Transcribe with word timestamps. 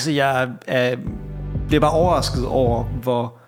Altså, 0.00 0.10
jeg 0.10 0.48
er, 0.66 0.96
bliver 1.68 1.80
bare 1.80 1.90
overrasket 1.90 2.46
over, 2.46 2.84
hvor 2.84 3.38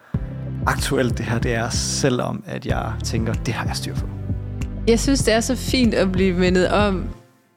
aktuelt 0.67 1.19
det 1.19 1.27
her 1.27 1.39
det 1.39 1.55
er, 1.55 1.69
selvom 1.71 2.45
at 2.47 2.67
jeg 2.67 2.93
tænker, 3.05 3.33
det 3.33 3.55
har 3.55 3.67
jeg 3.67 3.77
styr 3.77 3.95
på. 3.95 4.07
Jeg 4.89 5.01
synes, 5.01 5.23
det 5.23 5.35
er 5.35 5.41
så 5.41 5.57
fint 5.57 5.95
at 5.95 6.13
blive 6.13 6.35
mindet 6.35 6.69
om 6.69 7.05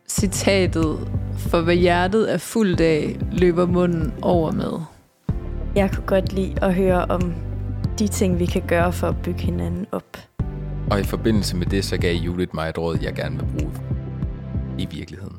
citatet, 0.09 1.11
for 1.37 1.61
hvad 1.61 1.75
hjertet 1.75 2.33
er 2.33 2.37
fuldt 2.37 2.81
af, 2.81 3.17
løber 3.31 3.65
munden 3.65 4.13
over 4.21 4.51
med. 4.51 4.71
Jeg 5.75 5.91
kunne 5.91 6.07
godt 6.07 6.33
lide 6.33 6.55
at 6.61 6.73
høre 6.73 7.05
om 7.05 7.33
de 7.99 8.07
ting, 8.07 8.39
vi 8.39 8.45
kan 8.45 8.61
gøre 8.67 8.93
for 8.93 9.07
at 9.07 9.21
bygge 9.23 9.41
hinanden 9.41 9.85
op. 9.91 10.17
Og 10.91 10.99
i 10.99 11.03
forbindelse 11.03 11.57
med 11.57 11.65
det, 11.65 11.85
så 11.85 11.97
gav 11.97 12.15
Judith 12.15 12.55
mig 12.55 12.69
et 12.69 12.77
råd, 12.77 12.97
jeg 13.01 13.13
gerne 13.13 13.35
vil 13.39 13.45
bruge 13.59 13.73
i 14.77 14.87
virkeligheden. 14.91 15.34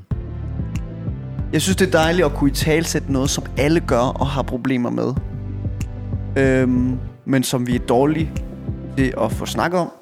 Jeg 1.53 1.63
synes, 1.63 1.77
det 1.77 1.87
er 1.87 1.91
dejligt 1.91 2.27
at 2.27 2.35
kunne 2.35 2.51
i 2.51 2.55
talsætte 2.55 3.13
noget, 3.13 3.31
som 3.31 3.45
alle 3.57 3.81
gør 3.81 4.01
og 4.01 4.27
har 4.27 4.43
problemer 4.43 4.91
med. 4.91 5.15
Øhm, 6.37 6.99
men 7.25 7.43
som 7.43 7.67
vi 7.67 7.75
er 7.75 7.79
dårlige 7.79 8.33
til 8.97 9.15
at 9.21 9.33
få 9.33 9.47
snak 9.47 9.75
om. 9.75 9.93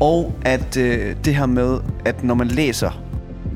Og 0.00 0.34
at 0.44 0.76
øh, 0.76 1.16
det 1.24 1.34
her 1.34 1.46
med, 1.46 1.80
at 2.04 2.24
når 2.24 2.34
man 2.34 2.48
læser, 2.48 2.90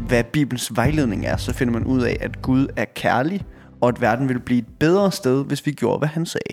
hvad 0.09 0.25
Bibelens 0.25 0.77
vejledning 0.77 1.27
er, 1.27 1.37
så 1.37 1.53
finder 1.53 1.73
man 1.73 1.85
ud 1.85 2.03
af, 2.03 2.17
at 2.21 2.43
Gud 2.43 2.67
er 2.77 2.85
kærlig, 2.95 3.45
og 3.81 3.89
at 3.89 4.01
verden 4.01 4.29
ville 4.29 4.43
blive 4.43 4.59
et 4.59 4.69
bedre 4.81 5.13
sted, 5.13 5.45
hvis 5.45 5.67
vi 5.67 5.73
gjorde, 5.73 5.99
hvad 5.99 6.09
han 6.09 6.27
sagde. 6.27 6.53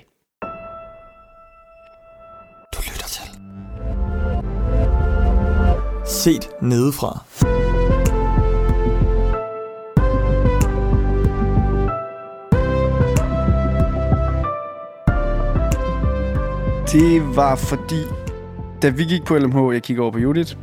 Du 2.75 2.81
lytter 2.91 3.07
til. 3.07 3.29
Set 6.05 6.49
nedefra. 6.61 7.23
Det 16.93 17.35
var 17.35 17.55
fordi, 17.55 18.01
da 18.81 18.89
vi 18.89 19.03
gik 19.03 19.25
på 19.25 19.37
LMH, 19.37 19.73
jeg 19.73 19.83
kigger 19.83 20.03
over 20.03 20.11
på 20.11 20.19
Judith, 20.19 20.55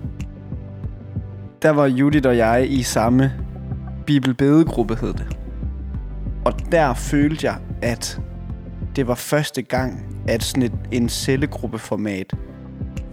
der 1.62 1.70
var 1.70 1.86
Judith 1.86 2.28
og 2.28 2.36
jeg 2.36 2.70
i 2.70 2.82
samme 2.82 3.32
bibelbedegruppe, 4.06 4.96
hed 4.96 5.12
det. 5.12 5.36
Og 6.44 6.52
der 6.72 6.94
følte 6.94 7.46
jeg, 7.46 7.58
at 7.82 8.20
det 8.96 9.06
var 9.06 9.14
første 9.14 9.62
gang, 9.62 10.22
at 10.28 10.42
sådan 10.42 10.62
et, 10.62 10.72
en 10.92 11.08
cellegruppeformat 11.08 12.32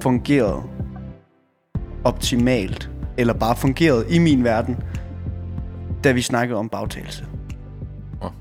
fungerede 0.02 0.64
optimalt, 2.04 2.92
eller 3.18 3.34
bare 3.34 3.56
fungerede 3.56 4.06
i 4.09 4.20
min 4.20 4.44
verden, 4.44 4.78
da 6.04 6.12
vi 6.12 6.22
snakkede 6.22 6.59
om 6.59 6.70
bagtagelse. 6.70 7.26
Åh. 8.22 8.31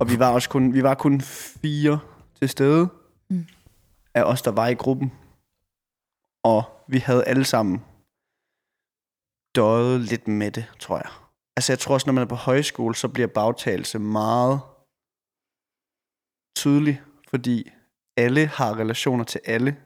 Og 0.00 0.10
vi 0.10 0.18
var 0.18 0.30
også 0.30 0.48
kun, 0.48 0.74
vi 0.74 0.82
var 0.82 0.94
kun 0.94 1.20
fire 1.20 1.98
til 2.38 2.48
stede 2.48 2.88
Mm. 3.30 3.46
af 4.14 4.22
os, 4.22 4.42
der 4.42 4.50
var 4.50 4.66
i 4.68 4.74
gruppen. 4.74 5.12
Og 6.44 6.84
vi 6.88 6.98
havde 6.98 7.24
alle 7.24 7.44
sammen 7.44 7.84
døjet 9.56 10.00
lidt 10.00 10.28
med 10.28 10.50
det, 10.50 10.64
tror 10.80 10.96
jeg. 10.96 11.10
Altså 11.56 11.72
jeg 11.72 11.78
tror 11.78 11.94
også, 11.94 12.06
når 12.06 12.12
man 12.12 12.22
er 12.22 12.28
på 12.28 12.34
højskole, 12.34 12.94
så 12.94 13.08
bliver 13.08 13.28
bagtagelse 13.28 13.98
meget 13.98 14.60
tydelig, 16.56 17.02
fordi 17.28 17.70
alle 18.16 18.46
har 18.46 18.78
relationer 18.78 19.24
til 19.24 19.40
alle. 19.44 19.76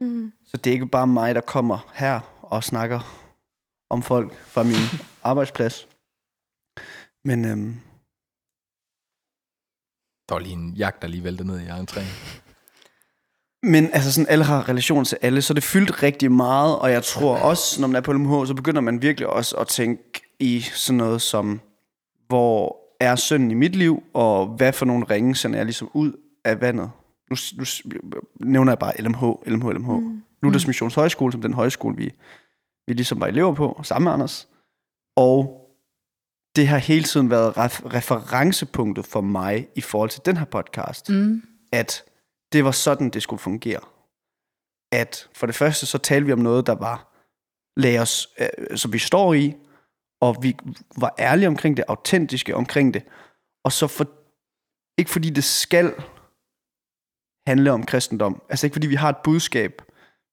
Mm. 0.00 0.32
Så 0.44 0.56
det 0.56 0.70
er 0.70 0.74
ikke 0.74 0.86
bare 0.86 1.06
mig, 1.06 1.34
der 1.34 1.40
kommer 1.40 1.90
her 1.94 2.20
og 2.42 2.64
snakker 2.64 3.00
om 3.90 4.02
folk 4.02 4.34
fra 4.34 4.62
min 4.62 4.84
arbejdsplads. 5.30 5.88
Men 7.24 7.44
øhm, 7.44 7.80
Der 10.28 10.34
var 10.34 10.38
lige 10.38 10.52
en 10.52 10.74
jagt, 10.74 11.02
der 11.02 11.08
lige 11.08 11.24
væltede 11.24 11.48
ned 11.48 11.60
i 11.60 11.66
egen 11.66 11.86
træ. 11.86 12.00
Men 13.62 13.90
altså 13.92 14.12
sådan, 14.12 14.26
alle 14.28 14.44
har 14.44 14.68
relation 14.68 15.04
til 15.04 15.18
alle, 15.22 15.42
så 15.42 15.54
det 15.54 15.62
fyldt 15.62 16.02
rigtig 16.02 16.32
meget, 16.32 16.78
og 16.78 16.90
jeg 16.90 17.04
tror 17.04 17.36
også, 17.36 17.80
når 17.80 17.88
man 17.88 17.96
er 17.96 18.00
på 18.00 18.12
LMH, 18.12 18.46
så 18.46 18.54
begynder 18.54 18.80
man 18.80 19.02
virkelig 19.02 19.28
også 19.28 19.56
at 19.56 19.66
tænke 19.66 20.22
i 20.40 20.60
sådan 20.60 20.96
noget 20.96 21.22
som, 21.22 21.60
hvor 22.28 22.76
er 23.00 23.16
synden 23.16 23.50
i 23.50 23.54
mit 23.54 23.76
liv, 23.76 24.02
og 24.14 24.46
hvad 24.46 24.72
for 24.72 24.86
nogle 24.86 25.04
ringe 25.10 25.36
sender 25.36 25.58
jeg 25.58 25.66
ligesom 25.66 25.90
ud 25.94 26.12
af 26.44 26.60
vandet. 26.60 26.90
Nu, 27.30 27.36
nu 27.56 27.64
nævner 28.40 28.72
jeg 28.72 28.78
bare 28.78 28.92
LMH, 29.02 29.22
LMH, 29.46 29.70
LMH. 29.70 29.90
Mm. 29.90 30.22
Luthers 30.42 30.66
Missions 30.66 30.94
Højskole, 30.94 31.32
som 31.32 31.42
den 31.42 31.54
højskole, 31.54 31.96
vi, 31.96 32.12
vi 32.86 32.92
ligesom 32.92 33.20
var 33.20 33.26
elever 33.26 33.54
på, 33.54 33.80
sammen 33.82 34.04
med 34.04 34.12
Anders. 34.12 34.48
Og 35.16 35.57
det 36.56 36.68
har 36.68 36.78
hele 36.78 37.04
tiden 37.04 37.30
været 37.30 37.52
ref- 37.56 37.94
referencepunktet 37.94 39.06
for 39.06 39.20
mig 39.20 39.68
i 39.74 39.80
forhold 39.80 40.10
til 40.10 40.20
den 40.24 40.36
her 40.36 40.44
podcast 40.44 41.08
Mm. 41.10 41.42
at 41.72 42.04
det 42.52 42.64
var 42.64 42.70
sådan, 42.70 43.10
det 43.10 43.22
skulle 43.22 43.40
fungere. 43.40 43.80
At 44.92 45.28
for 45.34 45.46
det 45.46 45.54
første, 45.54 45.86
så 45.86 45.98
talte 45.98 46.26
vi 46.26 46.32
om 46.32 46.38
noget, 46.38 46.66
der 46.66 46.74
var, 46.74 47.14
lagde 47.76 47.98
os, 48.00 48.28
øh, 48.40 48.78
som 48.78 48.92
vi 48.92 48.98
står 48.98 49.34
i, 49.34 49.54
og 50.20 50.36
vi 50.42 50.56
var 50.96 51.14
ærlige 51.18 51.48
omkring 51.48 51.76
det, 51.76 51.84
autentiske 51.88 52.54
omkring 52.56 52.94
det. 52.94 53.02
Og 53.64 53.72
så 53.72 53.86
for, 53.86 54.06
ikke 55.00 55.10
fordi 55.10 55.30
det 55.30 55.44
skal 55.44 55.94
handle 57.46 57.72
om 57.72 57.86
kristendom, 57.86 58.42
altså 58.48 58.66
ikke 58.66 58.74
fordi 58.74 58.86
vi 58.86 58.94
har 58.94 59.08
et 59.08 59.16
budskab, 59.24 59.82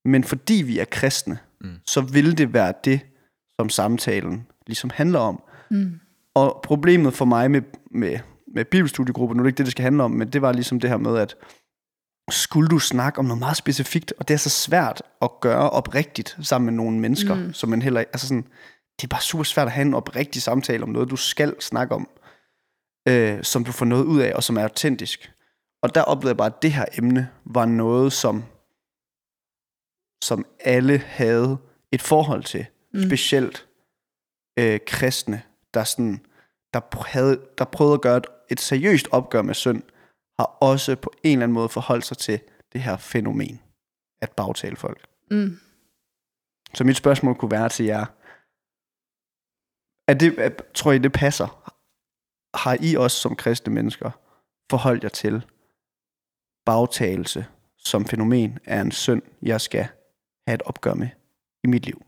men 0.05 0.23
fordi 0.23 0.53
vi 0.53 0.79
er 0.79 0.85
kristne, 0.85 1.39
Mm. 1.61 1.67
mm. 1.67 1.75
så 1.85 2.01
vil 2.01 2.37
det 2.37 2.53
være 2.53 2.73
det, 2.83 2.99
som 3.59 3.69
samtalen 3.69 4.47
ligesom 4.67 4.89
handler 4.89 5.19
om. 5.19 5.43
Mm. 5.71 5.99
Og 6.35 6.59
problemet 6.63 7.13
for 7.13 7.25
mig 7.25 7.51
med, 7.51 7.61
med, 7.91 8.19
med 8.55 8.65
bibelstudiegruppen, 8.65 9.37
nu 9.37 9.41
er 9.41 9.43
det 9.43 9.49
ikke 9.49 9.57
det, 9.57 9.65
det 9.65 9.71
skal 9.71 9.83
handle 9.83 10.03
om, 10.03 10.11
men 10.11 10.29
det 10.33 10.41
var 10.41 10.51
ligesom 10.51 10.79
det 10.79 10.89
her 10.89 10.97
med, 10.97 11.17
at 11.17 11.35
skulle 12.31 12.69
du 12.69 12.79
snakke 12.79 13.19
om 13.19 13.25
noget 13.25 13.39
meget 13.39 13.57
specifikt, 13.57 14.13
og 14.19 14.27
det 14.27 14.33
er 14.33 14.37
så 14.37 14.49
svært 14.49 15.01
at 15.21 15.29
gøre 15.41 15.69
oprigtigt 15.69 16.37
sammen 16.41 16.65
med 16.65 16.73
nogle 16.73 16.99
mennesker, 16.99 17.35
Mm. 17.35 17.53
som 17.53 17.69
man 17.69 17.81
heller 17.81 17.99
altså 17.99 18.27
sådan, 18.27 18.47
det 18.97 19.03
er 19.03 19.07
bare 19.07 19.21
super 19.21 19.43
svært 19.43 19.67
at 19.67 19.73
have 19.73 19.85
en 19.85 19.93
oprigtig 19.93 20.41
samtale 20.41 20.83
om 20.83 20.89
noget, 20.89 21.09
du 21.09 21.15
skal 21.15 21.61
snakke 21.61 21.95
om, 21.95 22.09
øh, 23.07 23.43
som 23.43 23.63
du 23.65 23.71
får 23.71 23.85
noget 23.85 24.03
ud 24.03 24.19
af, 24.21 24.33
og 24.35 24.43
som 24.43 24.57
er 24.57 24.63
autentisk. 24.63 25.31
Og 25.83 25.95
der 25.95 26.01
oplevede 26.01 26.29
jeg 26.29 26.37
bare, 26.37 26.47
at 26.47 26.61
det 26.61 26.73
her 26.73 26.85
emne 26.97 27.29
var 27.45 27.65
noget, 27.65 28.13
som, 28.13 28.43
som 30.23 30.45
alle 30.59 30.97
havde 30.97 31.57
et 31.91 32.01
forhold 32.01 32.43
til. 32.43 32.65
Mm. 32.93 33.01
Specielt 33.03 33.67
øh, 34.59 34.79
kristne, 34.87 35.41
der, 35.75 35.83
sådan, 35.83 36.25
der, 36.73 37.07
havde, 37.07 37.41
der 37.57 37.65
prøvede 37.65 37.93
at 37.93 38.01
gøre 38.01 38.17
et, 38.17 38.25
et 38.49 38.59
seriøst 38.59 39.07
opgør 39.11 39.41
med 39.41 39.53
synd, 39.53 39.83
har 40.39 40.45
også 40.45 40.95
på 40.95 41.13
en 41.23 41.31
eller 41.31 41.43
anden 41.43 41.53
måde 41.53 41.69
forholdt 41.69 42.05
sig 42.05 42.17
til 42.17 42.39
det 42.73 42.81
her 42.81 42.97
fænomen, 42.97 43.61
at 44.21 44.31
bagtale 44.31 44.75
folk. 44.75 45.07
Mm. 45.31 45.59
Så 46.73 46.83
mit 46.83 46.97
spørgsmål 46.97 47.35
kunne 47.35 47.51
være 47.51 47.69
til 47.69 47.85
jer, 47.85 48.05
er 50.07 50.13
det, 50.13 50.39
er, 50.39 50.49
tror 50.73 50.91
I 50.91 50.97
det 50.97 51.11
passer? 51.11 51.71
Har 52.57 52.77
I 52.81 52.95
også 52.95 53.17
som 53.17 53.35
kristne 53.35 53.73
mennesker 53.73 54.11
forholdt 54.71 55.03
jer 55.03 55.09
til 55.09 55.45
bagtagelse 56.65 57.45
som 57.77 58.05
fænomen 58.05 58.59
er 58.65 58.81
en 58.81 58.91
synd, 58.91 59.21
jeg 59.41 59.61
skal 59.61 59.87
have 60.47 60.55
et 60.55 60.61
opgør 60.61 60.93
med 60.93 61.09
i 61.63 61.67
mit 61.67 61.85
liv? 61.85 62.05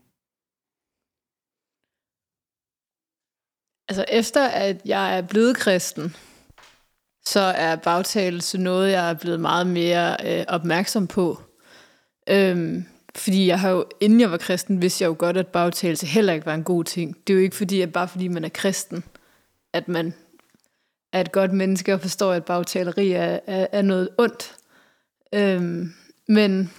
Altså 3.88 4.04
efter 4.08 4.48
at 4.48 4.76
jeg 4.84 5.18
er 5.18 5.22
blevet 5.22 5.56
kristen, 5.56 6.16
så 7.26 7.40
er 7.40 7.76
bagtagelse 7.76 8.58
noget, 8.58 8.92
jeg 8.92 9.10
er 9.10 9.14
blevet 9.14 9.40
meget 9.40 9.66
mere 9.66 10.16
øh, 10.24 10.44
opmærksom 10.48 11.06
på. 11.06 11.42
Øhm, 12.28 12.84
fordi 13.16 13.46
jeg 13.46 13.60
har 13.60 13.70
jo, 13.70 13.84
inden 14.00 14.20
jeg 14.20 14.30
var 14.30 14.36
kristen, 14.36 14.82
vidste 14.82 15.02
jeg 15.02 15.08
jo 15.08 15.16
godt, 15.18 15.36
at 15.36 15.46
bagtagelse 15.46 16.06
heller 16.06 16.32
ikke 16.32 16.46
var 16.46 16.54
en 16.54 16.64
god 16.64 16.84
ting. 16.84 17.16
Det 17.26 17.32
er 17.32 17.36
jo 17.36 17.42
ikke 17.42 17.56
fordi, 17.56 17.80
at 17.80 17.92
bare 17.92 18.08
fordi 18.08 18.28
man 18.28 18.44
er 18.44 18.48
kristen, 18.48 19.04
at 19.72 19.88
man 19.88 20.14
er 21.12 21.20
et 21.20 21.32
godt 21.32 21.52
menneske 21.52 21.94
og 21.94 22.00
forstår, 22.00 22.32
at 22.32 22.44
bagtaleri 22.44 23.12
er, 23.12 23.40
er, 23.46 23.66
er 23.72 23.82
noget 23.82 24.08
ondt. 24.18 24.56
Øhm, 25.34 25.92
men 26.28 26.72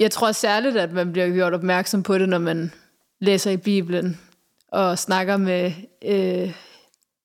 jeg 0.00 0.10
tror 0.10 0.32
særligt, 0.32 0.76
at 0.76 0.92
man 0.92 1.12
bliver 1.12 1.28
gjort 1.28 1.54
opmærksom 1.54 2.02
på 2.02 2.18
det, 2.18 2.28
når 2.28 2.38
man 2.38 2.72
læser 3.20 3.50
i 3.50 3.56
Bibelen 3.56 4.20
og 4.68 4.98
snakker 4.98 5.36
med 5.36 5.72
øh, 6.04 6.54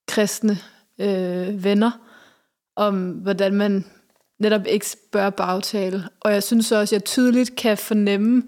kristne 0.08 0.58
øh, 1.00 1.64
venner 1.64 1.92
om, 2.76 3.12
hvordan 3.12 3.54
man 3.54 3.86
netop 4.40 4.68
ikke 4.68 4.86
bør 5.12 5.30
bagtale. 5.30 6.10
Og 6.20 6.34
jeg 6.34 6.44
synes 6.44 6.72
også, 6.72 6.96
at 6.96 7.00
jeg 7.00 7.06
tydeligt 7.06 7.56
kan 7.56 7.78
fornemme 7.78 8.44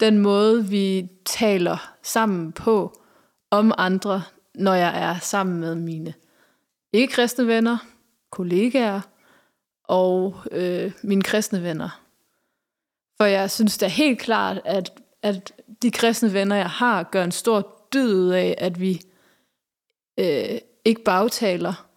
den 0.00 0.18
måde, 0.18 0.66
vi 0.66 1.08
taler 1.26 1.94
sammen 2.02 2.52
på 2.52 3.02
om 3.50 3.72
andre, 3.78 4.22
når 4.54 4.74
jeg 4.74 5.02
er 5.02 5.18
sammen 5.18 5.60
med 5.60 5.74
mine 5.74 6.14
ikke-kristne 6.92 7.46
venner, 7.46 7.78
kollegaer 8.30 9.00
og 9.84 10.36
øh, 10.52 10.92
mine 11.02 11.22
kristne 11.22 11.62
venner. 11.62 12.00
For 13.16 13.24
jeg 13.24 13.50
synes 13.50 13.78
da 13.78 13.86
helt 13.86 14.18
klart, 14.18 14.60
at, 14.64 14.92
at 15.22 15.52
de 15.82 15.90
kristne 15.90 16.32
venner, 16.32 16.56
jeg 16.56 16.70
har, 16.70 17.02
gør 17.02 17.24
en 17.24 17.32
stor 17.32 17.77
dyd 17.94 18.30
af, 18.30 18.54
at 18.58 18.80
vi 18.80 19.00
øh, 20.18 20.58
ikke 20.84 21.04
bagtaler, 21.04 21.88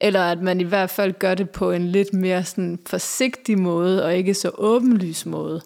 eller 0.00 0.20
at 0.20 0.42
man 0.42 0.60
i 0.60 0.64
hvert 0.64 0.90
fald 0.90 1.12
gør 1.12 1.34
det 1.34 1.50
på 1.50 1.70
en 1.72 1.88
lidt 1.88 2.12
mere 2.12 2.44
sådan 2.44 2.78
forsigtig 2.86 3.58
måde, 3.58 4.04
og 4.04 4.16
ikke 4.16 4.34
så 4.34 4.50
åbenlys 4.54 5.26
måde. 5.26 5.62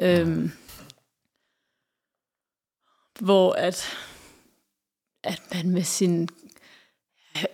Øhm, 0.00 0.50
hvor 3.20 3.52
at, 3.52 3.86
at 5.22 5.42
man 5.54 5.70
med 5.70 5.82
sin... 5.82 6.28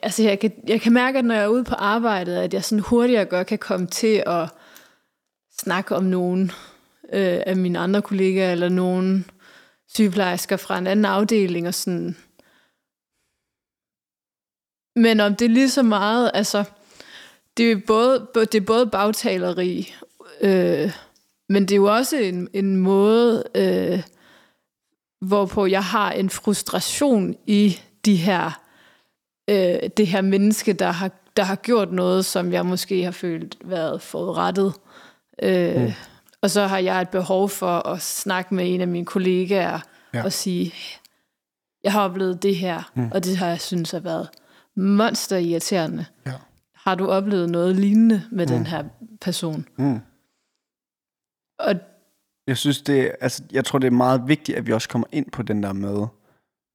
Altså 0.02 0.22
jeg 0.22 0.40
kan, 0.40 0.52
jeg 0.68 0.80
kan 0.80 0.92
mærke, 0.92 1.18
at 1.18 1.24
når 1.24 1.34
jeg 1.34 1.44
er 1.44 1.48
ude 1.48 1.64
på 1.64 1.74
arbejdet, 1.74 2.36
at 2.36 2.54
jeg 2.54 2.64
sådan 2.64 2.82
hurtigere 2.82 3.24
godt 3.24 3.46
kan 3.46 3.58
komme 3.58 3.86
til 3.86 4.22
at 4.26 4.48
snakke 5.58 5.96
om 5.96 6.04
nogen 6.04 6.50
øh, 7.12 7.42
af 7.46 7.56
mine 7.56 7.78
andre 7.78 8.02
kollegaer, 8.02 8.52
eller 8.52 8.68
nogen 8.68 9.30
sygeplejersker 9.94 10.56
fra 10.56 10.78
en 10.78 10.86
anden 10.86 11.04
afdeling, 11.04 11.68
og 11.68 11.74
sådan... 11.74 12.16
Men 14.96 15.20
om 15.20 15.36
det 15.36 15.44
er 15.44 15.48
lige 15.48 15.70
så 15.70 15.82
meget, 15.82 16.30
altså, 16.34 16.64
det 17.56 17.72
er 17.72 17.80
både, 17.86 18.28
det 18.34 18.54
er 18.54 18.66
både 18.66 18.86
bagtaleri, 18.86 19.94
øh, 20.40 20.92
men 21.48 21.62
det 21.62 21.72
er 21.72 21.76
jo 21.76 21.96
også 21.96 22.16
en, 22.16 22.48
en 22.52 22.76
måde, 22.76 23.44
øh, 23.54 24.02
hvorpå 25.20 25.66
jeg 25.66 25.84
har 25.84 26.12
en 26.12 26.30
frustration 26.30 27.36
i 27.46 27.80
de 28.04 28.16
her, 28.16 28.60
øh, 29.50 29.90
det 29.96 30.06
her 30.06 30.20
menneske, 30.20 30.72
der 30.72 30.90
har, 30.90 31.10
der 31.36 31.42
har 31.42 31.56
gjort 31.56 31.92
noget, 31.92 32.24
som 32.24 32.52
jeg 32.52 32.66
måske 32.66 33.04
har 33.04 33.10
følt 33.10 33.56
været 33.64 34.02
forrettet. 34.02 34.74
Øh, 35.42 35.82
mm. 35.82 35.92
Og 36.42 36.50
så 36.50 36.66
har 36.66 36.78
jeg 36.78 37.02
et 37.02 37.08
behov 37.08 37.48
for 37.48 37.88
at 37.88 38.02
snakke 38.02 38.54
med 38.54 38.74
en 38.74 38.80
af 38.80 38.88
mine 38.88 39.06
kollegaer 39.06 39.80
ja. 40.14 40.24
og 40.24 40.32
sige, 40.32 40.74
jeg 41.84 41.92
har 41.92 42.04
oplevet 42.04 42.42
det 42.42 42.56
her, 42.56 42.90
mm. 42.94 43.10
og 43.14 43.24
det 43.24 43.36
har 43.36 43.46
jeg 43.46 43.60
synes 43.60 43.90
har 43.90 44.00
været 44.00 44.28
monster 44.76 45.36
irriterende. 45.36 46.06
Ja. 46.26 46.32
Har 46.74 46.94
du 46.94 47.08
oplevet 47.08 47.50
noget 47.50 47.76
lignende 47.76 48.22
med 48.30 48.46
mm. 48.46 48.52
den 48.52 48.66
her 48.66 48.84
person? 49.20 49.68
Mm. 49.78 50.00
Og 51.58 51.74
jeg 52.46 52.56
synes 52.56 52.82
det, 52.82 53.12
altså, 53.20 53.42
jeg 53.52 53.64
tror 53.64 53.78
det 53.78 53.86
er 53.86 53.90
meget 53.90 54.28
vigtigt, 54.28 54.58
at 54.58 54.66
vi 54.66 54.72
også 54.72 54.88
kommer 54.88 55.08
ind 55.12 55.30
på 55.30 55.42
den 55.42 55.62
der 55.62 55.72
med, 55.72 56.06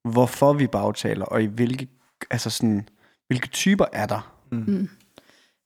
hvorfor 0.04 0.52
vi 0.52 0.66
bagtaler, 0.66 1.24
og 1.24 1.42
i 1.42 1.46
hvilke, 1.46 1.88
altså 2.30 2.50
sådan, 2.50 2.88
hvilke 3.26 3.48
typer 3.48 3.84
er 3.92 4.06
der. 4.06 4.34
Mm. 4.52 4.58
Mm. 4.58 4.88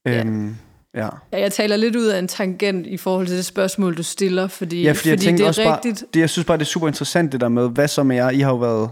Øhm, 0.07 0.47
ja. 0.47 0.53
Ja. 0.95 1.09
Jeg 1.31 1.51
taler 1.51 1.75
lidt 1.75 1.95
ud 1.95 2.05
af 2.05 2.19
en 2.19 2.27
tangent 2.27 2.87
i 2.87 2.97
forhold 2.97 3.27
til 3.27 3.37
det 3.37 3.45
spørgsmål, 3.45 3.97
du 3.97 4.03
stiller, 4.03 4.47
fordi, 4.47 4.83
ja, 4.83 4.91
fordi, 4.91 5.09
fordi 5.09 5.25
jeg 5.25 5.37
det 5.37 5.43
er 5.43 5.47
også 5.47 5.61
rigtigt. 5.61 5.99
Bare, 5.99 6.09
det, 6.13 6.19
jeg 6.19 6.29
synes 6.29 6.45
bare, 6.45 6.57
det 6.57 6.63
er 6.63 6.65
super 6.65 6.87
interessant 6.87 7.31
det 7.31 7.41
der 7.41 7.49
med, 7.49 7.69
hvad 7.69 7.87
så 7.87 8.03
med 8.03 8.15
jer? 8.15 8.29
I 8.29 8.39
har 8.39 8.51
jo 8.51 8.57
været 8.57 8.91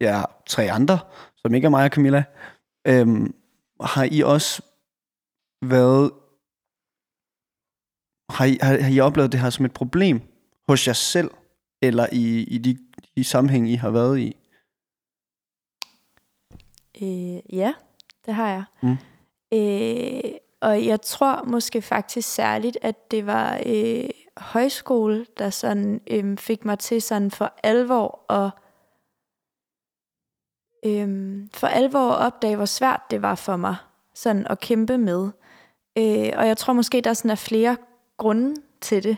ja, 0.00 0.22
tre 0.46 0.70
andre, 0.70 0.98
som 1.36 1.54
ikke 1.54 1.64
er 1.64 1.70
mig 1.70 1.84
og 1.84 1.90
Camilla. 1.90 2.24
Øhm, 2.86 3.34
har 3.80 4.08
I 4.10 4.20
også 4.20 4.62
været 5.62 6.10
har 8.30 8.44
I, 8.44 8.58
har, 8.62 8.80
har 8.80 8.90
I 8.90 9.00
oplevet 9.00 9.32
det 9.32 9.40
her 9.40 9.50
som 9.50 9.64
et 9.64 9.72
problem 9.72 10.20
hos 10.68 10.86
jer 10.86 10.92
selv, 10.92 11.30
eller 11.82 12.06
i, 12.12 12.42
i 12.42 12.58
de, 12.58 12.78
de 13.16 13.24
sammenhæng, 13.24 13.70
I 13.70 13.74
har 13.74 13.90
været 13.90 14.18
i? 14.18 14.36
Øh, 17.02 17.56
ja, 17.56 17.74
det 18.26 18.34
har 18.34 18.48
jeg. 18.48 18.64
Mm. 18.82 18.96
Øh, 19.54 20.33
og 20.64 20.86
jeg 20.86 21.00
tror 21.00 21.44
måske 21.46 21.82
faktisk 21.82 22.34
særligt, 22.34 22.78
at 22.82 23.10
det 23.10 23.26
var 23.26 23.60
øh, 23.66 24.04
højskole, 24.36 25.26
der 25.38 25.50
sådan 25.50 26.00
øh, 26.10 26.38
fik 26.38 26.64
mig 26.64 26.78
til 26.78 27.02
sådan 27.02 27.30
for 27.30 27.52
alvor 27.62 28.32
at 28.32 28.50
øh, 30.86 31.38
for 31.54 31.66
alvor 31.66 32.10
at 32.10 32.26
opdage, 32.26 32.56
hvor 32.56 32.64
svært 32.64 33.00
det 33.10 33.22
var 33.22 33.34
for 33.34 33.56
mig 33.56 33.76
sådan 34.14 34.46
at 34.50 34.60
kæmpe 34.60 34.98
med. 34.98 35.30
Øh, 35.98 36.32
og 36.36 36.46
jeg 36.46 36.56
tror 36.56 36.72
måske, 36.72 37.00
der 37.00 37.12
sådan 37.12 37.30
er 37.30 37.34
flere 37.34 37.76
grunde 38.16 38.54
til 38.80 39.02
det. 39.04 39.16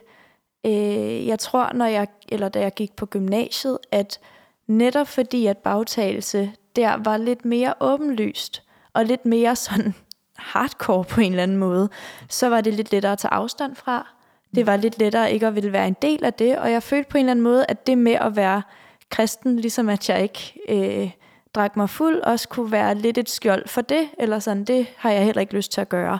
Øh, 0.66 1.26
jeg 1.26 1.38
tror, 1.38 1.72
når 1.72 1.86
jeg, 1.86 2.08
eller 2.28 2.48
da 2.48 2.60
jeg 2.60 2.74
gik 2.74 2.96
på 2.96 3.06
gymnasiet, 3.06 3.78
at 3.90 4.20
netop 4.66 5.08
fordi, 5.08 5.46
at 5.46 5.58
bagtagelse 5.58 6.52
der 6.76 6.96
var 7.04 7.16
lidt 7.16 7.44
mere 7.44 7.74
åbenlyst, 7.80 8.62
og 8.92 9.04
lidt 9.04 9.26
mere 9.26 9.56
sådan 9.56 9.94
hardcore 10.38 11.04
på 11.04 11.20
en 11.20 11.32
eller 11.32 11.42
anden 11.42 11.56
måde, 11.56 11.88
så 12.28 12.48
var 12.48 12.60
det 12.60 12.74
lidt 12.74 12.92
lettere 12.92 13.12
at 13.12 13.18
tage 13.18 13.32
afstand 13.32 13.76
fra. 13.76 14.06
Det 14.54 14.66
var 14.66 14.76
lidt 14.76 14.98
lettere 14.98 15.32
ikke 15.32 15.46
at 15.46 15.54
ville 15.54 15.72
være 15.72 15.88
en 15.88 15.96
del 16.02 16.24
af 16.24 16.32
det, 16.32 16.58
og 16.58 16.72
jeg 16.72 16.82
følte 16.82 17.10
på 17.10 17.18
en 17.18 17.24
eller 17.24 17.30
anden 17.30 17.42
måde, 17.42 17.66
at 17.68 17.86
det 17.86 17.98
med 17.98 18.12
at 18.12 18.36
være 18.36 18.62
kristen, 19.10 19.56
ligesom 19.56 19.88
at 19.88 20.08
jeg 20.08 20.22
ikke 20.22 20.58
øh, 20.68 21.10
drak 21.54 21.76
mig 21.76 21.90
fuld, 21.90 22.20
også 22.20 22.48
kunne 22.48 22.72
være 22.72 22.94
lidt 22.94 23.18
et 23.18 23.30
skjold 23.30 23.68
for 23.68 23.80
det, 23.80 24.08
eller 24.18 24.38
sådan, 24.38 24.64
det 24.64 24.86
har 24.96 25.10
jeg 25.10 25.24
heller 25.24 25.40
ikke 25.40 25.54
lyst 25.54 25.72
til 25.72 25.80
at 25.80 25.88
gøre. 25.88 26.18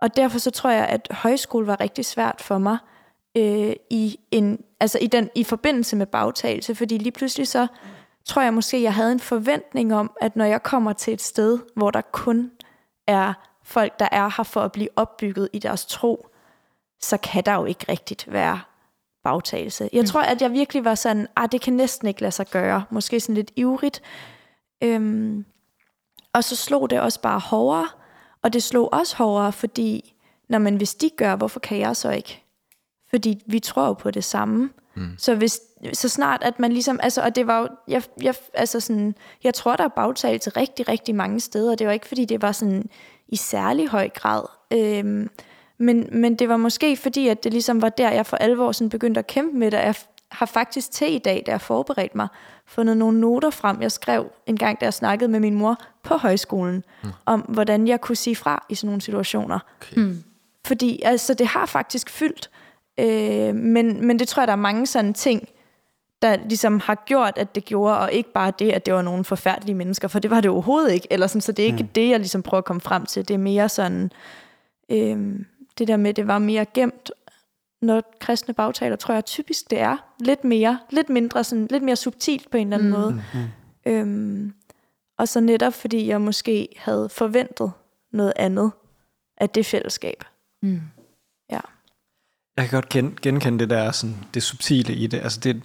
Og 0.00 0.16
derfor 0.16 0.38
så 0.38 0.50
tror 0.50 0.70
jeg, 0.70 0.86
at 0.86 1.08
højskole 1.10 1.66
var 1.66 1.80
rigtig 1.80 2.04
svært 2.04 2.40
for 2.40 2.58
mig 2.58 2.78
øh, 3.36 3.72
i, 3.90 4.18
en, 4.30 4.60
altså 4.80 4.98
i, 4.98 5.06
den, 5.06 5.30
i 5.34 5.44
forbindelse 5.44 5.96
med 5.96 6.06
bagtagelse, 6.06 6.74
fordi 6.74 6.98
lige 6.98 7.12
pludselig 7.12 7.48
så 7.48 7.66
tror 8.24 8.42
jeg 8.42 8.54
måske, 8.54 8.82
jeg 8.82 8.94
havde 8.94 9.12
en 9.12 9.20
forventning 9.20 9.94
om, 9.94 10.10
at 10.20 10.36
når 10.36 10.44
jeg 10.44 10.62
kommer 10.62 10.92
til 10.92 11.12
et 11.12 11.22
sted, 11.22 11.58
hvor 11.76 11.90
der 11.90 12.00
kun 12.00 12.50
er 13.08 13.32
folk, 13.62 13.98
der 13.98 14.08
er 14.12 14.30
her 14.36 14.44
for 14.44 14.60
at 14.60 14.72
blive 14.72 14.88
opbygget 14.96 15.48
i 15.52 15.58
deres 15.58 15.86
tro, 15.86 16.28
så 17.00 17.16
kan 17.16 17.44
der 17.44 17.54
jo 17.54 17.64
ikke 17.64 17.86
rigtigt 17.88 18.32
være 18.32 18.60
bagtagelse. 19.24 19.88
Jeg 19.92 20.00
mm. 20.00 20.06
tror, 20.06 20.22
at 20.22 20.42
jeg 20.42 20.52
virkelig 20.52 20.84
var 20.84 20.94
sådan, 20.94 21.28
ah, 21.36 21.48
det 21.52 21.60
kan 21.60 21.72
næsten 21.72 22.08
ikke 22.08 22.20
lade 22.20 22.32
sig 22.32 22.46
gøre. 22.46 22.84
Måske 22.90 23.20
sådan 23.20 23.34
lidt 23.34 23.50
ivrigt. 23.56 24.02
Øhm, 24.82 25.44
og 26.32 26.44
så 26.44 26.56
slog 26.56 26.90
det 26.90 27.00
også 27.00 27.20
bare 27.20 27.38
hårdere, 27.38 27.88
og 28.42 28.52
det 28.52 28.62
slog 28.62 28.92
også 28.92 29.16
hårdere, 29.16 29.52
fordi, 29.52 30.14
når 30.48 30.58
man 30.58 30.76
hvis 30.76 30.94
de 30.94 31.10
gør, 31.16 31.36
hvorfor 31.36 31.60
kan 31.60 31.78
jeg 31.78 31.96
så 31.96 32.10
ikke? 32.10 32.44
Fordi 33.10 33.42
vi 33.46 33.60
tror 33.60 33.86
jo 33.86 33.92
på 33.92 34.10
det 34.10 34.24
samme. 34.24 34.70
Mm. 34.94 35.14
Så 35.18 35.34
hvis 35.34 35.60
så 35.92 36.08
snart 36.08 36.42
at 36.42 36.60
man 36.60 36.72
ligesom 36.72 37.00
altså 37.02 37.22
og 37.22 37.36
det 37.36 37.46
var 37.46 37.60
jo 37.60 37.68
jeg, 37.88 38.02
jeg 38.22 38.34
altså 38.54 38.80
sådan 38.80 39.14
jeg 39.44 39.54
tror 39.54 39.76
der 39.76 39.84
er 39.84 39.88
bagtale 39.88 40.38
til 40.38 40.52
rigtig 40.52 40.88
rigtig 40.88 41.14
mange 41.14 41.40
steder 41.40 41.74
det 41.74 41.86
var 41.86 41.92
ikke 41.92 42.06
fordi 42.06 42.24
det 42.24 42.42
var 42.42 42.52
sådan 42.52 42.90
i 43.28 43.36
særlig 43.36 43.88
høj 43.88 44.08
grad 44.08 44.42
øhm, 44.72 45.30
men 45.78 46.08
men 46.12 46.34
det 46.34 46.48
var 46.48 46.56
måske 46.56 46.96
fordi 46.96 47.28
at 47.28 47.44
det 47.44 47.52
ligesom 47.52 47.82
var 47.82 47.88
der 47.88 48.10
jeg 48.10 48.26
for 48.26 48.36
alvor 48.36 48.72
sådan 48.72 48.88
begyndte 48.88 49.18
at 49.18 49.26
kæmpe 49.26 49.58
med 49.58 49.70
det 49.70 49.76
jeg 49.76 49.94
har 50.28 50.46
faktisk 50.46 50.90
til 50.90 51.14
i 51.14 51.18
dag, 51.18 51.42
da 51.46 51.50
jeg 51.50 51.60
forberedte 51.60 52.16
mig, 52.16 52.28
fundet 52.66 52.96
nogle 52.96 53.20
noter 53.20 53.50
frem, 53.50 53.82
jeg 53.82 53.92
skrev 53.92 54.32
en 54.46 54.56
gang, 54.56 54.80
da 54.80 54.84
jeg 54.84 54.94
snakkede 54.94 55.30
med 55.30 55.40
min 55.40 55.54
mor 55.54 55.76
på 56.02 56.16
højskolen, 56.16 56.84
mm. 57.02 57.08
om 57.26 57.40
hvordan 57.40 57.88
jeg 57.88 58.00
kunne 58.00 58.16
sige 58.16 58.36
fra 58.36 58.66
i 58.68 58.74
sådan 58.74 58.86
nogle 58.86 59.00
situationer. 59.00 59.58
Okay. 59.80 60.00
Mm. 60.00 60.24
Fordi 60.66 61.02
altså, 61.04 61.34
det 61.34 61.46
har 61.46 61.66
faktisk 61.66 62.10
fyldt, 62.10 62.50
øh, 63.00 63.54
men, 63.54 64.06
men 64.06 64.18
det 64.18 64.28
tror 64.28 64.42
jeg, 64.42 64.46
der 64.46 64.52
er 64.52 64.56
mange 64.56 64.86
sådan 64.86 65.14
ting, 65.14 65.48
der 66.22 66.36
ligesom 66.48 66.80
har 66.80 67.02
gjort, 67.06 67.32
at 67.36 67.54
det 67.54 67.64
gjorde, 67.64 67.98
og 67.98 68.12
ikke 68.12 68.32
bare 68.32 68.52
det, 68.58 68.70
at 68.72 68.86
det 68.86 68.94
var 68.94 69.02
nogle 69.02 69.24
forfærdelige 69.24 69.74
mennesker, 69.74 70.08
for 70.08 70.18
det 70.18 70.30
var 70.30 70.40
det 70.40 70.50
overhovedet 70.50 70.92
ikke. 70.92 71.06
Eller 71.10 71.26
sådan, 71.26 71.40
så 71.40 71.52
det 71.52 71.62
er 71.62 71.66
ikke 71.66 71.82
mm. 71.82 71.88
det, 71.88 72.08
jeg 72.08 72.18
ligesom 72.18 72.42
prøver 72.42 72.58
at 72.58 72.64
komme 72.64 72.80
frem 72.80 73.06
til. 73.06 73.28
Det 73.28 73.34
er 73.34 73.38
mere 73.38 73.68
sådan, 73.68 74.10
øh, 74.90 75.40
det 75.78 75.88
der 75.88 75.96
med, 75.96 76.14
det 76.14 76.26
var 76.26 76.38
mere 76.38 76.64
gemt, 76.74 77.10
når 77.82 78.02
kristne 78.20 78.54
bagtaler, 78.54 78.96
tror 78.96 79.14
jeg 79.14 79.24
typisk 79.24 79.70
det 79.70 79.80
er. 79.80 79.96
Lidt 80.20 80.44
mere, 80.44 80.78
lidt 80.90 81.08
mindre, 81.08 81.44
sådan, 81.44 81.66
lidt 81.70 81.82
mere 81.82 81.96
subtilt 81.96 82.50
på 82.50 82.56
en 82.56 82.72
eller 82.72 82.76
anden 82.76 82.90
mm. 82.90 82.98
måde. 83.00 83.22
Mm. 83.34 83.92
Øhm, 83.92 84.54
og 85.18 85.28
så 85.28 85.40
netop 85.40 85.74
fordi 85.74 86.08
jeg 86.08 86.20
måske 86.20 86.68
havde 86.76 87.08
forventet 87.08 87.72
noget 88.12 88.32
andet 88.36 88.72
af 89.36 89.50
det 89.50 89.66
fællesskab. 89.66 90.24
Mm. 90.62 90.80
Ja. 91.50 91.60
Jeg 92.56 92.68
kan 92.68 92.76
godt 92.76 92.88
gen, 92.88 93.18
genkende 93.22 93.58
det 93.58 93.70
der, 93.70 93.90
sådan, 93.90 94.16
det 94.34 94.42
subtile 94.42 94.94
i 94.94 95.06
det. 95.06 95.18
Altså 95.18 95.40
det. 95.40 95.62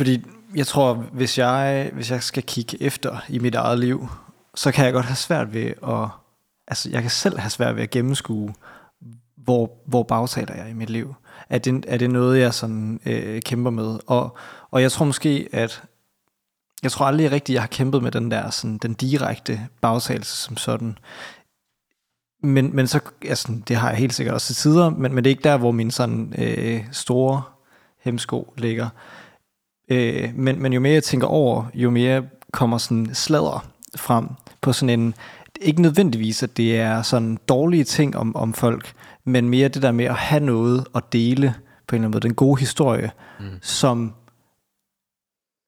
Fordi 0.00 0.24
jeg 0.54 0.66
tror, 0.66 0.94
hvis 0.94 1.38
jeg, 1.38 1.90
hvis 1.92 2.10
jeg 2.10 2.22
skal 2.22 2.42
kigge 2.42 2.82
efter 2.82 3.18
i 3.28 3.38
mit 3.38 3.54
eget 3.54 3.78
liv, 3.78 4.08
så 4.54 4.72
kan 4.72 4.84
jeg 4.84 4.92
godt 4.92 5.06
have 5.06 5.16
svært 5.16 5.54
ved 5.54 5.72
at, 5.86 6.08
altså 6.68 6.90
jeg 6.90 7.02
kan 7.02 7.10
selv 7.10 7.38
have 7.38 7.50
svært 7.50 7.76
ved 7.76 7.82
at 7.82 7.90
gennemskue, 7.90 8.54
hvor, 9.36 9.70
hvor 9.86 10.02
bagtaler 10.02 10.54
jeg 10.56 10.70
i 10.70 10.72
mit 10.72 10.90
liv? 10.90 11.14
Er 11.48 11.58
det, 11.58 11.84
er 11.88 11.96
det 11.96 12.10
noget, 12.10 12.40
jeg 12.40 12.54
sådan, 12.54 13.00
øh, 13.06 13.42
kæmper 13.42 13.70
med? 13.70 13.98
Og, 14.06 14.36
og 14.70 14.82
jeg 14.82 14.92
tror 14.92 15.06
måske, 15.06 15.48
at 15.52 15.82
jeg 16.82 16.92
tror 16.92 17.06
aldrig 17.06 17.32
rigtigt, 17.32 17.54
jeg 17.54 17.62
har 17.62 17.68
kæmpet 17.68 18.02
med 18.02 18.10
den 18.10 18.30
der 18.30 18.50
sådan, 18.50 18.78
den 18.78 18.94
direkte 18.94 19.68
bagtagelse 19.80 20.36
som 20.36 20.56
sådan. 20.56 20.98
Men, 22.42 22.76
men 22.76 22.86
så, 22.86 23.00
altså, 23.22 23.52
det 23.68 23.76
har 23.76 23.88
jeg 23.88 23.98
helt 23.98 24.14
sikkert 24.14 24.34
også 24.34 24.46
til 24.46 24.56
tider, 24.56 24.90
men, 24.90 25.14
men 25.14 25.24
det 25.24 25.30
er 25.30 25.34
ikke 25.34 25.44
der, 25.44 25.56
hvor 25.56 25.70
min 25.70 25.90
sådan 25.90 26.34
øh, 26.38 26.84
store 26.92 27.42
hemsko 28.00 28.54
ligger. 28.56 28.88
Øh, 29.90 30.30
men, 30.34 30.62
men 30.62 30.72
jo 30.72 30.80
mere 30.80 30.92
jeg 30.92 31.04
tænker 31.04 31.26
over, 31.26 31.64
jo 31.74 31.90
mere 31.90 32.28
kommer 32.52 32.78
sådan 32.78 33.14
sladder 33.14 33.66
frem 33.96 34.28
på 34.60 34.72
sådan 34.72 35.00
en, 35.00 35.14
ikke 35.60 35.82
nødvendigvis, 35.82 36.42
at 36.42 36.56
det 36.56 36.80
er 36.80 37.02
sådan 37.02 37.38
dårlige 37.48 37.84
ting 37.84 38.16
om, 38.16 38.36
om 38.36 38.52
folk, 38.52 38.92
men 39.24 39.48
mere 39.48 39.68
det 39.68 39.82
der 39.82 39.92
med 39.92 40.04
at 40.04 40.14
have 40.14 40.40
noget 40.40 40.86
at 40.94 41.12
dele 41.12 41.54
på 41.86 41.96
en 41.96 42.00
eller 42.00 42.08
anden 42.08 42.10
måde, 42.10 42.28
den 42.28 42.34
gode 42.34 42.60
historie, 42.60 43.10
mm. 43.40 43.46
som 43.62 44.14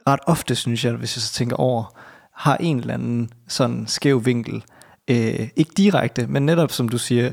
ret 0.08 0.20
ofte, 0.26 0.54
synes 0.54 0.84
jeg, 0.84 0.92
hvis 0.92 1.16
jeg 1.16 1.22
så 1.22 1.32
tænker 1.32 1.56
over, 1.56 1.94
har 2.32 2.56
en 2.56 2.78
eller 2.78 2.94
anden 2.94 3.30
sådan 3.48 3.86
skæv 3.86 4.24
vinkel. 4.24 4.64
Øh, 5.10 5.48
ikke 5.56 5.72
direkte, 5.76 6.26
men 6.26 6.46
netop 6.46 6.72
som 6.72 6.88
du 6.88 6.98
siger, 6.98 7.32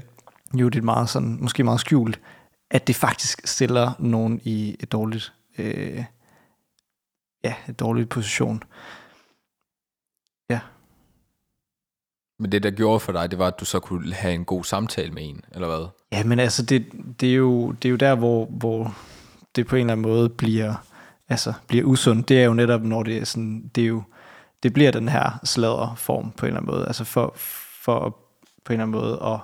jo 0.54 0.70
det 0.70 0.80
er 0.80 0.84
meget 0.84 1.10
sådan, 1.10 1.38
måske 1.42 1.64
meget 1.64 1.80
skjult, 1.80 2.20
at 2.72 2.88
det 2.88 2.96
faktisk 2.96 3.48
stiller 3.48 3.92
nogen 4.00 4.42
i 4.44 4.76
et 4.80 4.92
dårligt, 4.92 5.34
øh, 5.58 6.04
ja, 7.48 7.56
et 7.70 7.80
dårligt 7.80 8.10
position. 8.10 8.64
Men 12.40 12.52
det, 12.52 12.64
der 12.64 12.72
gjorde 12.72 13.00
for 13.00 13.12
dig, 13.12 13.32
det 13.32 13.40
var, 13.40 13.48
at 13.48 13.60
du 13.60 13.66
så 13.66 13.80
kunne 13.80 14.14
have 14.14 14.34
en 14.34 14.46
god 14.46 14.64
samtale 14.64 15.12
med 15.12 15.30
en, 15.30 15.42
eller 15.52 15.68
hvad? 15.68 15.88
Ja, 16.12 16.24
men 16.24 16.40
altså, 16.40 16.64
det, 16.64 16.86
det, 17.22 17.30
er, 17.30 17.36
jo, 17.36 17.72
det 17.72 17.88
er 17.88 17.92
jo 17.92 17.96
der, 17.96 18.16
hvor, 18.16 18.46
hvor 18.46 18.96
det 19.56 19.68
på 19.68 19.76
en 19.76 19.80
eller 19.80 19.94
anden 19.94 20.12
måde 20.12 20.30
bliver, 20.30 20.74
altså, 21.30 21.54
bliver 21.68 21.86
usundt. 21.86 22.30
Det 22.30 22.42
er 22.42 22.46
jo 22.46 22.54
netop, 22.54 22.82
når 22.82 23.04
det 23.04 23.18
er 23.18 23.26
sådan, 23.26 23.72
det 23.76 23.84
er 23.84 23.88
jo, 23.88 24.04
det 24.64 24.74
bliver 24.74 24.92
den 24.92 25.10
her 25.10 25.40
sladderform 25.44 26.32
på 26.32 26.46
en 26.46 26.48
eller 26.48 26.60
anden 26.60 26.76
måde. 26.76 26.88
Altså 26.88 27.04
for, 27.04 27.34
for 27.84 28.10
på 28.66 28.74
en 28.74 28.80
eller 28.80 28.86
anden 28.86 29.02
måde 29.02 29.20
at 29.24 29.40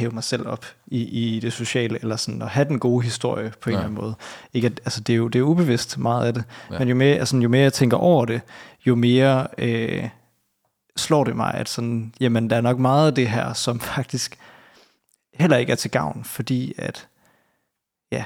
hæve 0.00 0.10
mig 0.10 0.24
selv 0.24 0.46
op 0.46 0.66
i, 0.86 1.02
i 1.36 1.40
det 1.40 1.52
sociale, 1.52 1.98
eller 2.02 2.16
sådan 2.16 2.42
at 2.42 2.48
have 2.48 2.68
den 2.68 2.78
gode 2.78 3.04
historie 3.04 3.52
på 3.60 3.70
en 3.70 3.72
Ja. 3.74 3.78
eller 3.78 3.88
anden 3.88 4.00
måde. 4.02 4.14
Ikke 4.52 4.66
at, 4.66 4.80
altså 4.84 5.00
det 5.00 5.12
er 5.12 5.16
jo 5.16 5.28
det 5.28 5.38
er 5.38 5.42
ubevidst 5.42 5.98
meget 5.98 6.26
af 6.26 6.34
det, 6.34 6.44
Ja. 6.70 6.74
ja. 6.74 6.78
men 6.78 6.88
jo 6.88 6.94
mere, 6.94 7.16
altså, 7.16 7.36
jo 7.36 7.48
mere 7.48 7.62
jeg 7.62 7.72
tænker 7.72 7.96
over 7.96 8.24
det, 8.24 8.40
jo 8.86 8.94
mere 8.94 9.46
øh, 9.58 10.08
slår 10.96 11.24
det 11.24 11.36
mig, 11.36 11.54
at 11.54 11.68
sådan, 11.68 12.14
jamen, 12.20 12.50
der 12.50 12.56
er 12.56 12.60
nok 12.60 12.78
meget 12.78 13.06
af 13.06 13.14
det 13.14 13.28
her, 13.28 13.52
som 13.52 13.80
faktisk 13.96 14.38
heller 15.34 15.56
ikke 15.56 15.72
er 15.72 15.76
til 15.76 15.90
gavn, 15.90 16.24
fordi 16.24 16.74
at, 16.78 17.08
ja, 18.12 18.24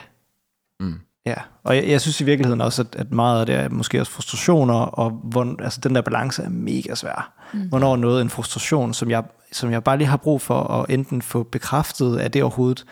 Mm. 0.80 1.00
Ja. 1.26 1.34
Og 1.64 1.76
jeg, 1.76 1.88
jeg 1.88 2.00
synes 2.00 2.20
i 2.20 2.24
virkeligheden 2.24 2.60
også, 2.60 2.82
at, 2.82 2.96
at 3.00 3.12
meget 3.12 3.40
af 3.40 3.46
det 3.46 3.54
er 3.54 3.68
måske 3.68 4.00
også 4.00 4.12
frustrationer, 4.12 4.74
og 4.74 5.10
hvor, 5.10 5.62
altså 5.62 5.80
den 5.80 5.94
der 5.94 6.00
balance 6.00 6.42
er 6.42 6.48
mega 6.48 6.94
svær. 6.94 7.32
Mm. 7.54 7.68
Hvornår 7.68 7.92
er 7.92 7.96
noget 7.96 8.22
en 8.22 8.30
frustration, 8.30 8.94
som 8.94 9.10
jeg, 9.10 9.24
som 9.52 9.72
jeg 9.72 9.84
bare 9.84 9.96
lige 9.98 10.08
har 10.08 10.16
brug 10.16 10.40
for 10.42 10.60
at 10.62 10.86
enten 10.90 11.22
få 11.22 11.42
bekræftet, 11.42 12.18
at 12.18 12.34
det 12.34 12.42
overhovedet 12.42 12.84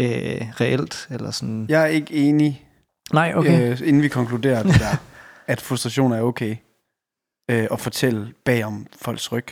øh, 0.00 0.06
reelt, 0.60 1.08
eller 1.10 1.30
sådan. 1.30 1.66
Jeg 1.68 1.82
er 1.82 1.86
ikke 1.86 2.14
enig, 2.14 2.62
Nej, 3.12 3.32
okay. 3.36 3.70
øh, 3.72 3.80
inden 3.88 4.02
vi 4.02 4.08
konkluderer 4.08 4.62
det 4.62 4.74
der, 4.80 4.96
at 5.52 5.60
frustration 5.60 6.12
er 6.12 6.20
okay. 6.22 6.56
Øh, 7.50 7.66
at 7.70 7.80
fortælle 7.80 8.32
bag 8.44 8.64
om 8.64 8.86
folks 9.02 9.32
ryg. 9.32 9.46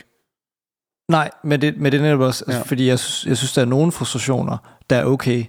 Nej, 1.11 1.29
men 1.43 1.61
det, 1.61 1.77
men 1.77 1.91
det 1.91 1.97
er 1.97 2.01
netop 2.03 2.19
også, 2.19 2.43
altså, 2.47 2.57
Ja. 2.57 2.63
fordi 2.63 2.87
jeg, 2.87 2.99
synes- 2.99 3.25
jeg 3.29 3.37
synes, 3.37 3.53
der 3.53 3.61
er 3.61 3.65
nogle 3.65 3.91
frustrationer, 3.91 4.57
der 4.89 4.95
er 4.95 5.05
okay. 5.05 5.45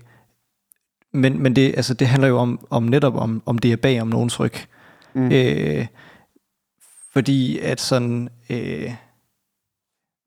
Men, 1.17 1.43
men 1.43 1.57
det, 1.57 1.75
altså, 1.77 1.95
det 1.95 2.07
handler 2.07 2.29
jo 2.29 2.39
om, 2.39 2.67
om 2.71 2.83
netop 2.83 3.17
om, 3.17 3.43
om 3.47 3.59
det 3.59 3.73
er 3.73 3.77
bag 3.77 4.01
om 4.01 4.09
nogens 4.09 4.41
ryg. 4.41 4.55
Mm. 5.15 5.33
Øh, 5.33 5.87
fordi 7.13 7.59
at 7.59 7.81
sådan... 7.81 8.29
Øh, 8.51 8.95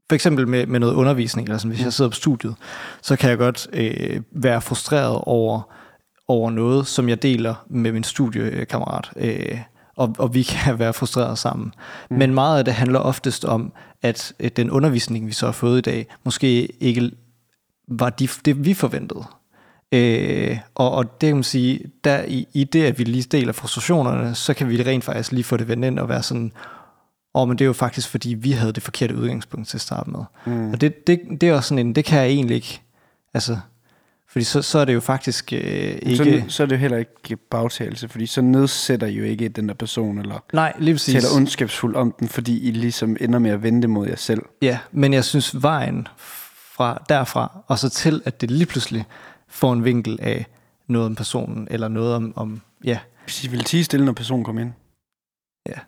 for 0.09 0.15
eksempel 0.15 0.47
med, 0.47 0.65
med 0.65 0.79
noget 0.79 0.93
undervisning, 0.93 1.47
eller 1.47 1.57
sådan, 1.57 1.71
hvis 1.71 1.83
jeg 1.83 1.93
sidder 1.93 2.11
på 2.11 2.15
studiet, 2.15 2.55
så 3.01 3.15
kan 3.15 3.29
jeg 3.29 3.37
godt 3.37 3.67
øh, 3.73 4.21
være 4.31 4.61
frustreret 4.61 5.21
over, 5.23 5.61
over 6.27 6.51
noget, 6.51 6.87
som 6.87 7.09
jeg 7.09 7.21
deler 7.21 7.65
med 7.69 7.91
min 7.91 8.03
studiekammerat. 8.03 9.11
Øh, 9.15 9.59
og, 9.95 10.15
og 10.17 10.33
vi 10.33 10.43
kan 10.53 10.79
være 10.79 10.93
frustreret 10.93 11.37
sammen. 11.37 11.73
Mm. 12.09 12.17
Men 12.17 12.33
meget 12.33 12.59
af 12.59 12.65
det 12.65 12.73
handler 12.73 12.99
oftest 12.99 13.45
om, 13.45 13.73
at 14.01 14.33
øh, 14.39 14.51
den 14.55 14.71
undervisning, 14.71 15.27
vi 15.27 15.31
så 15.31 15.45
har 15.45 15.53
fået 15.53 15.77
i 15.77 15.81
dag, 15.81 16.07
måske 16.23 16.65
ikke 16.83 17.11
var 17.87 18.09
de, 18.09 18.27
det, 18.45 18.65
vi 18.65 18.73
forventede. 18.73 19.23
Øh, 19.91 20.57
og, 20.75 20.91
og 20.91 21.21
det 21.21 21.27
kan 21.27 21.35
man 21.35 21.43
sige, 21.43 21.79
der 22.03 22.23
i, 22.27 22.47
i 22.53 22.63
det, 22.63 22.83
at 22.83 22.99
vi 22.99 23.03
lige 23.03 23.23
deler 23.31 23.53
frustrationerne, 23.53 24.35
så 24.35 24.53
kan 24.53 24.69
vi 24.69 24.83
rent 24.83 25.03
faktisk 25.03 25.31
lige 25.31 25.43
få 25.43 25.57
det 25.57 25.67
vendt 25.67 25.85
ind 25.85 25.99
og 25.99 26.09
være 26.09 26.23
sådan, 26.23 26.51
åh, 27.35 27.47
men 27.47 27.57
det 27.57 27.65
er 27.65 27.67
jo 27.67 27.73
faktisk, 27.73 28.09
fordi 28.09 28.33
vi 28.33 28.51
havde 28.51 28.73
det 28.73 28.83
forkerte 28.83 29.15
udgangspunkt 29.15 29.67
til 29.67 29.77
at 29.77 29.81
starte 29.81 30.09
med. 30.09 30.19
Mm. 30.45 30.71
Og 30.71 30.81
det, 30.81 31.07
det, 31.07 31.19
det 31.41 31.49
er 31.49 31.53
også 31.53 31.69
sådan 31.69 31.87
en, 31.87 31.95
det 31.95 32.05
kan 32.05 32.19
jeg 32.19 32.27
egentlig 32.27 32.55
ikke, 32.55 32.81
altså, 33.33 33.57
fordi 34.31 34.43
så, 34.43 34.61
så 34.61 34.79
er 34.79 34.85
det 34.85 34.93
jo 34.93 34.99
faktisk 34.99 35.53
øh, 35.53 35.59
ikke... 36.01 36.15
Så, 36.15 36.43
så 36.47 36.63
er 36.63 36.67
det 36.67 36.75
jo 36.75 36.79
heller 36.79 36.97
ikke 36.97 37.35
bagtagelse, 37.51 38.09
fordi 38.09 38.25
så 38.25 38.41
nedsætter 38.41 39.07
I 39.07 39.13
jo 39.13 39.23
ikke 39.23 39.49
den 39.49 39.67
der 39.67 39.73
person, 39.73 40.17
eller 40.17 40.43
nej, 40.53 40.73
lige 40.79 40.93
præcis. 40.93 41.13
taler 41.13 41.35
ondskabsfuldt 41.35 41.95
om 41.95 42.13
den, 42.19 42.27
fordi 42.27 42.67
I 42.67 42.71
ligesom 42.71 43.17
ender 43.19 43.39
med 43.39 43.51
at 43.51 43.63
vende 43.63 43.81
det 43.81 43.89
mod 43.89 44.07
jer 44.07 44.15
selv. 44.15 44.41
Ja, 44.61 44.79
men 44.91 45.13
jeg 45.13 45.25
synes 45.25 45.63
vejen 45.63 46.07
fra 46.71 47.03
derfra, 47.09 47.63
og 47.67 47.79
så 47.79 47.89
til, 47.89 48.21
at 48.25 48.41
det 48.41 48.51
lige 48.51 48.65
pludselig 48.65 49.05
får 49.49 49.73
en 49.73 49.83
vinkel 49.83 50.19
af 50.21 50.45
noget 50.87 51.05
om 51.05 51.15
personen, 51.15 51.67
eller 51.71 51.87
noget 51.87 52.15
om, 52.15 52.33
om 52.35 52.61
ja, 52.83 52.99
Hvis 53.23 53.43
I 53.43 53.47
vil 53.47 53.63
tige 53.63 53.83
stille, 53.83 54.05
når 54.05 54.13
personen 54.13 54.45
kommer 54.45 54.61
ind, 54.61 54.73
ja, 55.65 55.79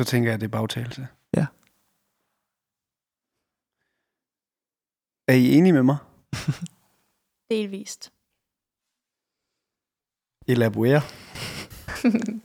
så 0.00 0.04
tænker 0.04 0.28
jeg, 0.28 0.34
at 0.34 0.40
det 0.40 0.46
er 0.46 0.50
bagtagelse. 0.50 1.08
Ja. 1.36 1.46
Er 5.28 5.34
I 5.34 5.54
enige 5.54 5.72
med 5.72 5.82
mig? 5.82 5.96
Delvist. 7.50 8.12
Elaborere. 10.46 11.00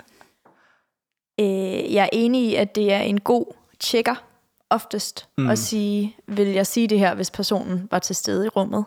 Øh, 1.39 1.93
jeg 1.93 2.03
er 2.03 2.10
enig 2.13 2.50
i, 2.50 2.55
at 2.55 2.75
det 2.75 2.93
er 2.93 3.00
en 3.00 3.20
god 3.20 3.46
tjekker 3.79 4.33
oftest 4.74 5.30
mm. 5.38 5.50
At 5.50 5.60
sige, 5.60 6.18
vil 6.27 6.48
jeg 6.48 6.68
sige 6.68 6.88
det 6.88 7.00
her, 7.00 7.15
hvis 7.15 7.32
personen 7.32 7.88
var 7.92 8.00
til 8.00 8.15
stede 8.15 8.46
i 8.46 8.50
rummet. 8.50 8.86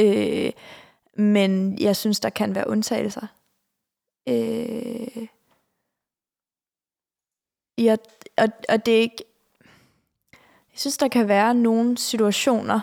Øh, 0.00 0.52
men 1.16 1.78
jeg 1.80 1.96
synes, 1.96 2.20
der 2.20 2.30
kan 2.30 2.54
være 2.54 2.68
undtagelser. 2.68 3.26
Øh, 4.28 5.26
ja, 7.78 7.96
og, 8.38 8.48
og 8.68 8.86
det 8.86 8.96
er 8.96 9.00
ikke... 9.00 9.24
Jeg 10.72 10.80
synes, 10.80 10.98
der 10.98 11.08
kan 11.08 11.28
være 11.28 11.54
nogle 11.54 11.98
situationer, 11.98 12.80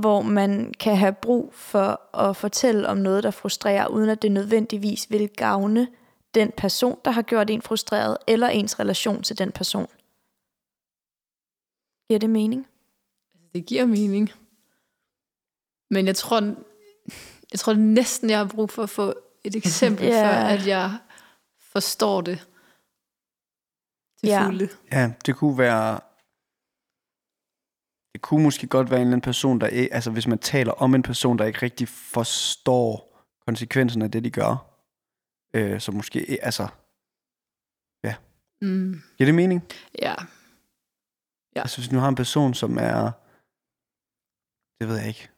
hvor 0.00 0.22
man 0.22 0.74
kan 0.80 0.96
have 0.96 1.12
brug 1.12 1.54
for 1.54 2.16
at 2.18 2.36
fortælle 2.36 2.88
om 2.88 2.96
noget, 2.96 3.22
der 3.22 3.30
frustrerer, 3.30 3.86
uden 3.86 4.08
at 4.08 4.22
det 4.22 4.32
nødvendigvis 4.32 5.10
vil 5.10 5.28
gavne 5.28 5.88
den 6.34 6.52
person, 6.56 6.98
der 7.04 7.10
har 7.10 7.22
gjort 7.22 7.50
en 7.50 7.62
frustreret, 7.62 8.16
eller 8.26 8.48
ens 8.48 8.80
relation 8.80 9.22
til 9.22 9.38
den 9.38 9.52
person. 9.52 9.86
Giver 12.08 12.18
det 12.20 12.30
mening? 12.30 12.66
Det 13.54 13.66
giver 13.66 13.86
mening. 13.86 14.30
Men 15.90 16.06
jeg 16.06 16.16
tror, 16.16 16.40
jeg 17.52 17.60
tror 17.60 17.74
næsten, 17.74 18.30
jeg 18.30 18.38
har 18.38 18.48
brug 18.48 18.70
for 18.70 18.82
at 18.82 18.90
få 18.90 19.14
et 19.44 19.56
eksempel, 19.56 20.04
Ja. 20.04 20.12
yeah. 20.12 20.24
før 20.24 20.44
at 20.58 20.66
jeg 20.66 20.98
forstår 21.58 22.20
det 22.20 22.38
til 24.18 24.28
Ja. 24.28 24.46
fulde. 24.46 24.68
Ja, 24.92 25.12
det 25.26 25.36
kunne 25.36 25.58
være... 25.58 26.00
Det 28.12 28.22
kunne 28.22 28.42
måske 28.42 28.66
godt 28.66 28.90
være 28.90 29.00
en 29.00 29.06
eller 29.06 29.16
anden 29.16 29.24
person, 29.24 29.60
der 29.60 29.66
ikke... 29.66 29.94
Altså, 29.94 30.10
hvis 30.10 30.26
man 30.26 30.38
taler 30.38 30.72
om 30.72 30.94
en 30.94 31.02
person, 31.02 31.38
der 31.38 31.44
ikke 31.44 31.62
rigtig 31.62 31.88
forstår 31.88 33.18
konsekvensen 33.46 34.02
af 34.02 34.10
det, 34.10 34.24
de 34.24 34.30
gør. 34.30 34.80
Øh, 35.56 35.80
så 35.80 35.92
måske... 35.92 36.38
Altså, 36.42 36.68
Mm. 38.62 39.02
giver 39.18 39.26
det 39.26 39.34
mening? 39.34 39.62
Ja. 40.02 40.14
Ja. 41.56 41.60
Altså, 41.60 41.78
hvis 41.80 41.92
nu 41.92 41.98
har 41.98 42.08
en 42.08 42.14
person, 42.14 42.54
som 42.54 42.78
er... 42.78 43.10
Det 44.80 44.88
ved 44.88 44.96
jeg 44.98 45.08
ikke. 45.08 45.28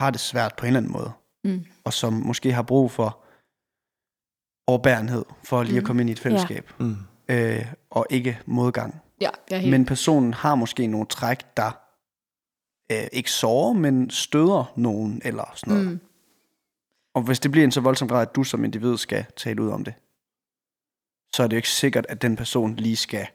Har 0.00 0.10
det 0.10 0.20
svært 0.20 0.54
på 0.56 0.64
en 0.64 0.66
eller 0.66 0.80
anden 0.80 0.92
måde. 0.92 1.12
Mm. 1.44 1.64
Og 1.84 1.92
som 1.92 2.12
måske 2.12 2.52
har 2.52 2.62
brug 2.62 2.90
for 2.90 3.24
overbærenhed, 4.66 5.24
for 5.44 5.62
lige 5.62 5.76
at 5.76 5.82
Mm. 5.82 5.86
komme 5.86 6.02
ind 6.02 6.08
i 6.10 6.12
et 6.12 6.18
fællesskab. 6.20 6.72
mm. 6.80 6.96
Øh, 7.28 7.72
og 7.90 8.06
ikke 8.10 8.40
modgang. 8.46 9.00
Ja, 9.20 9.30
jeg 9.50 9.60
helt... 9.60 9.70
Men 9.70 9.84
personen 9.86 10.34
har 10.34 10.54
måske 10.54 10.86
nogle 10.86 11.06
træk, 11.06 11.56
der 11.56 11.70
øh, 12.92 13.08
ikke 13.12 13.30
sårer, 13.30 13.72
men 13.72 14.10
støder 14.10 14.72
nogen 14.76 15.22
eller 15.24 15.52
sådan 15.56 15.74
noget. 15.74 15.88
Mm. 15.88 16.00
Og 17.14 17.22
hvis 17.22 17.40
det 17.40 17.50
bliver 17.50 17.64
en 17.64 17.72
så 17.72 17.80
voldsom 17.80 18.08
grad, 18.08 18.22
at 18.28 18.34
du 18.36 18.44
som 18.44 18.64
individ 18.64 18.96
skal 18.96 19.26
tale 19.36 19.62
ud 19.62 19.68
om 19.70 19.84
det, 19.84 19.94
så 21.34 21.42
er 21.42 21.46
det 21.46 21.52
jo 21.52 21.58
ikke 21.58 21.70
sikkert, 21.70 22.06
at 22.08 22.22
den 22.22 22.36
person 22.36 22.74
lige 22.76 22.96
skal 22.96 23.26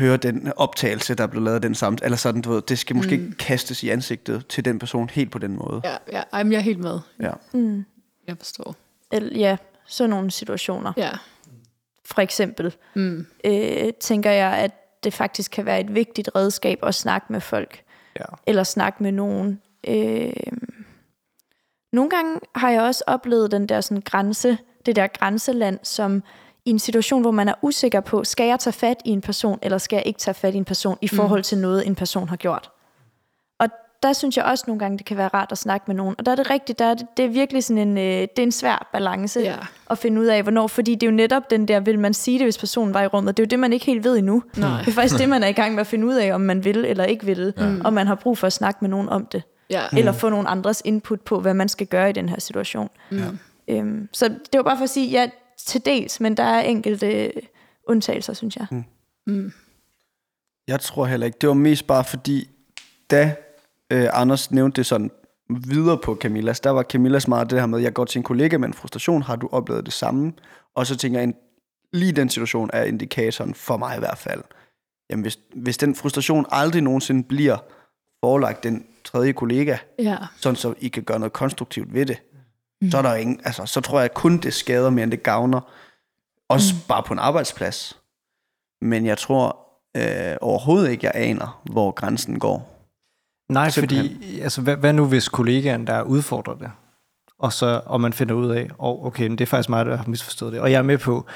høre 0.00 0.16
den 0.16 0.52
optagelse, 0.56 1.14
der 1.14 1.22
er 1.24 1.28
blevet 1.28 1.44
lavet 1.44 1.54
af 1.54 1.60
den 1.62 1.74
samt, 1.74 2.00
eller 2.04 2.16
sådan, 2.16 2.42
du 2.42 2.50
ved, 2.52 2.62
det 2.62 2.78
skal 2.78 2.96
måske 2.96 3.16
Mm. 3.16 3.22
mm. 3.22 3.32
kastes 3.32 3.82
i 3.82 3.88
ansigtet 3.88 4.46
til 4.46 4.64
den 4.64 4.78
person 4.78 5.10
helt 5.10 5.30
på 5.30 5.38
den 5.38 5.56
måde. 5.56 5.80
Ja, 5.84 5.96
ja. 6.12 6.22
Ej, 6.32 6.42
men 6.42 6.52
jeg 6.52 6.58
er 6.58 6.62
helt 6.62 6.78
med. 6.78 6.98
Ja. 7.20 7.32
Mm. 7.52 7.84
Jeg 8.26 8.36
forstår. 8.38 8.74
Eller, 9.12 9.38
ja, 9.38 9.56
sådan 9.86 10.10
nogle 10.10 10.30
situationer. 10.30 10.92
Ja. 10.96 11.10
For 12.04 12.20
eksempel 12.20 12.74
Mm. 12.94 13.26
øh, 13.44 13.92
tænker 14.00 14.30
jeg, 14.30 14.52
at 14.52 14.70
det 15.04 15.14
faktisk 15.14 15.50
kan 15.50 15.66
være 15.66 15.80
et 15.80 15.94
vigtigt 15.94 16.30
redskab 16.36 16.78
at 16.82 16.94
snakke 16.94 17.26
med 17.32 17.40
folk. 17.40 17.82
Ja. 18.18 18.24
Eller 18.46 18.62
snakke 18.64 19.02
med 19.02 19.12
nogen. 19.12 19.60
Øh, 19.88 20.32
nogle 21.92 22.10
gange 22.10 22.40
har 22.54 22.70
jeg 22.70 22.82
også 22.82 23.04
oplevet 23.06 23.50
den 23.50 23.66
der 23.68 23.80
sådan 23.80 24.02
grænse, 24.02 24.58
det 24.86 24.96
der 24.96 25.06
grænseland, 25.06 25.78
som 25.82 26.22
i 26.66 26.70
en 26.70 26.78
situation, 26.78 27.20
hvor 27.20 27.30
man 27.30 27.48
er 27.48 27.54
usikker 27.62 28.00
på, 28.00 28.24
skal 28.24 28.46
jeg 28.46 28.58
tage 28.58 28.72
fat 28.72 28.96
i 29.04 29.10
en 29.10 29.20
person, 29.20 29.58
eller 29.62 29.78
skal 29.78 29.96
jeg 29.96 30.06
ikke 30.06 30.18
tage 30.18 30.34
fat 30.34 30.54
i 30.54 30.56
en 30.56 30.64
person 30.64 30.98
i 31.02 31.08
forhold 31.08 31.42
til 31.42 31.58
noget, 31.58 31.86
en 31.86 31.94
person 31.94 32.28
har 32.28 32.36
gjort. 32.36 32.70
Og 33.58 33.68
der 34.02 34.12
synes 34.12 34.36
jeg 34.36 34.44
også 34.44 34.64
nogle 34.66 34.78
gange, 34.78 34.98
det 34.98 35.06
kan 35.06 35.16
være 35.16 35.28
rart 35.28 35.52
at 35.52 35.58
snakke 35.58 35.84
med 35.86 35.94
nogen. 35.94 36.14
Og 36.18 36.26
der 36.26 36.32
er 36.32 36.36
det 36.36 36.50
rigtigt, 36.50 36.78
der 36.78 36.84
er 36.84 36.94
det, 36.94 37.06
det 37.16 37.24
er 37.24 37.28
virkelig 37.28 37.64
sådan 37.64 37.88
en, 37.88 37.98
øh, 37.98 38.04
det 38.04 38.38
er 38.38 38.42
en 38.42 38.52
svær 38.52 38.88
balance 38.92 39.40
Ja. 39.40 39.56
at 39.90 39.98
finde 39.98 40.20
ud 40.20 40.26
af, 40.26 40.42
hvornår. 40.42 40.66
Fordi 40.66 40.94
det 40.94 41.02
er 41.02 41.10
jo 41.10 41.16
netop 41.16 41.50
den 41.50 41.68
der, 41.68 41.80
vil 41.80 41.98
man 41.98 42.14
sige 42.14 42.38
det, 42.38 42.46
hvis 42.46 42.58
personen 42.58 42.94
var 42.94 43.02
i 43.02 43.06
rummet. 43.06 43.36
Det 43.36 43.42
er 43.42 43.46
jo 43.46 43.48
det, 43.48 43.58
man 43.58 43.72
ikke 43.72 43.86
helt 43.86 44.04
ved 44.04 44.16
endnu. 44.18 44.42
Nej. 44.56 44.78
Det 44.80 44.88
er 44.88 44.92
faktisk 44.92 45.18
det, 45.18 45.28
man 45.28 45.42
er 45.42 45.46
i 45.48 45.52
gang 45.52 45.74
med 45.74 45.80
at 45.80 45.86
finde 45.86 46.06
ud 46.06 46.14
af, 46.14 46.32
om 46.34 46.40
man 46.40 46.64
vil 46.64 46.84
eller 46.84 47.04
ikke 47.04 47.26
vil. 47.26 47.54
Ja. 47.58 47.72
Og 47.84 47.92
man 47.92 48.06
har 48.06 48.14
brug 48.14 48.38
for 48.38 48.46
at 48.46 48.52
snakke 48.52 48.78
med 48.80 48.90
nogen 48.90 49.08
om 49.08 49.26
det. 49.26 49.42
Ja. 49.70 49.82
Eller 49.92 50.12
få 50.12 50.28
nogle 50.28 50.48
andres 50.48 50.82
input 50.84 51.20
på, 51.20 51.40
hvad 51.40 51.54
man 51.54 51.68
skal 51.68 51.86
gøre 51.86 52.10
i 52.10 52.12
den 52.12 52.28
her 52.28 52.40
situation. 52.40 52.88
Mm. 53.10 53.38
Øhm, 53.68 54.08
så 54.12 54.28
det 54.28 54.38
var 54.54 54.62
bare 54.62 54.76
for 54.76 54.84
at 54.84 54.90
sige, 54.90 55.06
ja, 55.10 55.26
til 55.58 55.84
dels, 55.84 56.20
men 56.20 56.36
der 56.36 56.42
er 56.42 56.60
enkelte 56.60 57.24
øh, 57.26 57.42
undtagelser, 57.88 58.32
synes 58.32 58.56
jeg. 58.56 58.66
Mm. 59.26 59.52
Jeg 60.68 60.80
tror 60.80 61.06
heller 61.06 61.26
ikke. 61.26 61.38
Det 61.40 61.48
var 61.48 61.54
mest 61.54 61.86
bare 61.86 62.04
fordi, 62.04 62.50
da 63.10 63.34
øh, 63.92 64.06
Anders 64.12 64.50
nævnte 64.50 64.76
det 64.76 64.86
sådan 64.86 65.10
videre 65.50 65.98
på 65.98 66.14
Camillas, 66.20 66.60
der 66.60 66.70
var 66.70 66.82
Camillas 66.82 67.28
meget 67.28 67.50
det 67.50 67.58
her 67.60 67.66
med, 67.66 67.78
jeg 67.78 67.92
går 67.94 68.04
til 68.04 68.18
en 68.18 68.22
kollega 68.22 68.58
med 68.58 68.68
en 68.68 68.74
frustration, 68.74 69.22
har 69.22 69.36
du 69.36 69.48
oplevet 69.52 69.84
det 69.86 69.92
samme? 69.94 70.32
Og 70.74 70.86
så 70.86 70.96
tænker 70.96 71.18
jeg, 71.18 71.24
en- 71.24 71.34
lige 71.92 72.12
den 72.12 72.28
situation 72.28 72.70
er 72.72 72.82
indikatoren 72.84 73.54
for 73.54 73.76
mig 73.76 73.96
i 73.96 73.98
hvert 73.98 74.18
fald. 74.18 74.42
Jamen 75.10 75.22
hvis, 75.22 75.38
hvis 75.54 75.78
den 75.78 75.94
frustration 75.94 76.46
aldrig 76.50 76.82
nogensinde 76.82 77.22
bliver 77.24 77.56
forelagt 78.20 78.62
den 78.62 78.86
tredje 79.04 79.32
kollega, 79.32 79.76
Ja. 79.98 80.16
sådan 80.36 80.56
så 80.56 80.74
I 80.78 80.88
kan 80.88 81.02
gøre 81.02 81.18
noget 81.18 81.32
konstruktivt 81.32 81.94
ved 81.94 82.06
det, 82.06 82.22
mm. 82.82 82.90
så 82.90 82.98
er 82.98 83.02
der 83.02 83.14
ingen, 83.14 83.40
altså, 83.44 83.66
så 83.66 83.80
tror 83.80 84.00
jeg 84.00 84.14
kun 84.14 84.38
det 84.38 84.54
skader 84.54 84.90
mere 84.90 85.02
end 85.02 85.10
det 85.10 85.22
gavner. 85.22 85.60
Også 86.48 86.74
mm. 86.74 86.80
bare 86.88 87.02
på 87.02 87.12
en 87.12 87.18
arbejdsplads. 87.18 87.98
Men 88.80 89.06
jeg 89.06 89.18
tror 89.18 89.58
øh, 89.96 90.36
overhovedet 90.40 90.90
ikke, 90.90 91.06
jeg 91.06 91.12
aner, 91.14 91.62
hvor 91.70 91.90
grænsen 91.90 92.38
går. 92.38 92.72
Nej, 93.48 93.70
Simpelthen. 93.70 94.16
fordi 94.16 94.40
altså, 94.40 94.60
hvad, 94.60 94.76
hvad 94.76 94.92
nu 94.92 95.06
hvis 95.06 95.28
kollegaen 95.28 95.86
der 95.86 96.02
udfordrer 96.02 96.54
det, 96.54 96.70
og, 97.38 97.52
så, 97.52 97.80
og 97.86 98.00
man 98.00 98.12
finder 98.12 98.34
ud 98.34 98.50
af, 98.50 98.68
oh, 98.78 99.06
okay, 99.06 99.22
men 99.26 99.38
det 99.38 99.44
er 99.44 99.46
faktisk 99.46 99.68
mig, 99.68 99.86
der 99.86 99.96
har 99.96 100.04
misforstået 100.06 100.52
det, 100.52 100.60
og 100.60 100.70
jeg 100.72 100.78
er 100.78 100.82
med 100.82 100.98
på, 100.98 101.26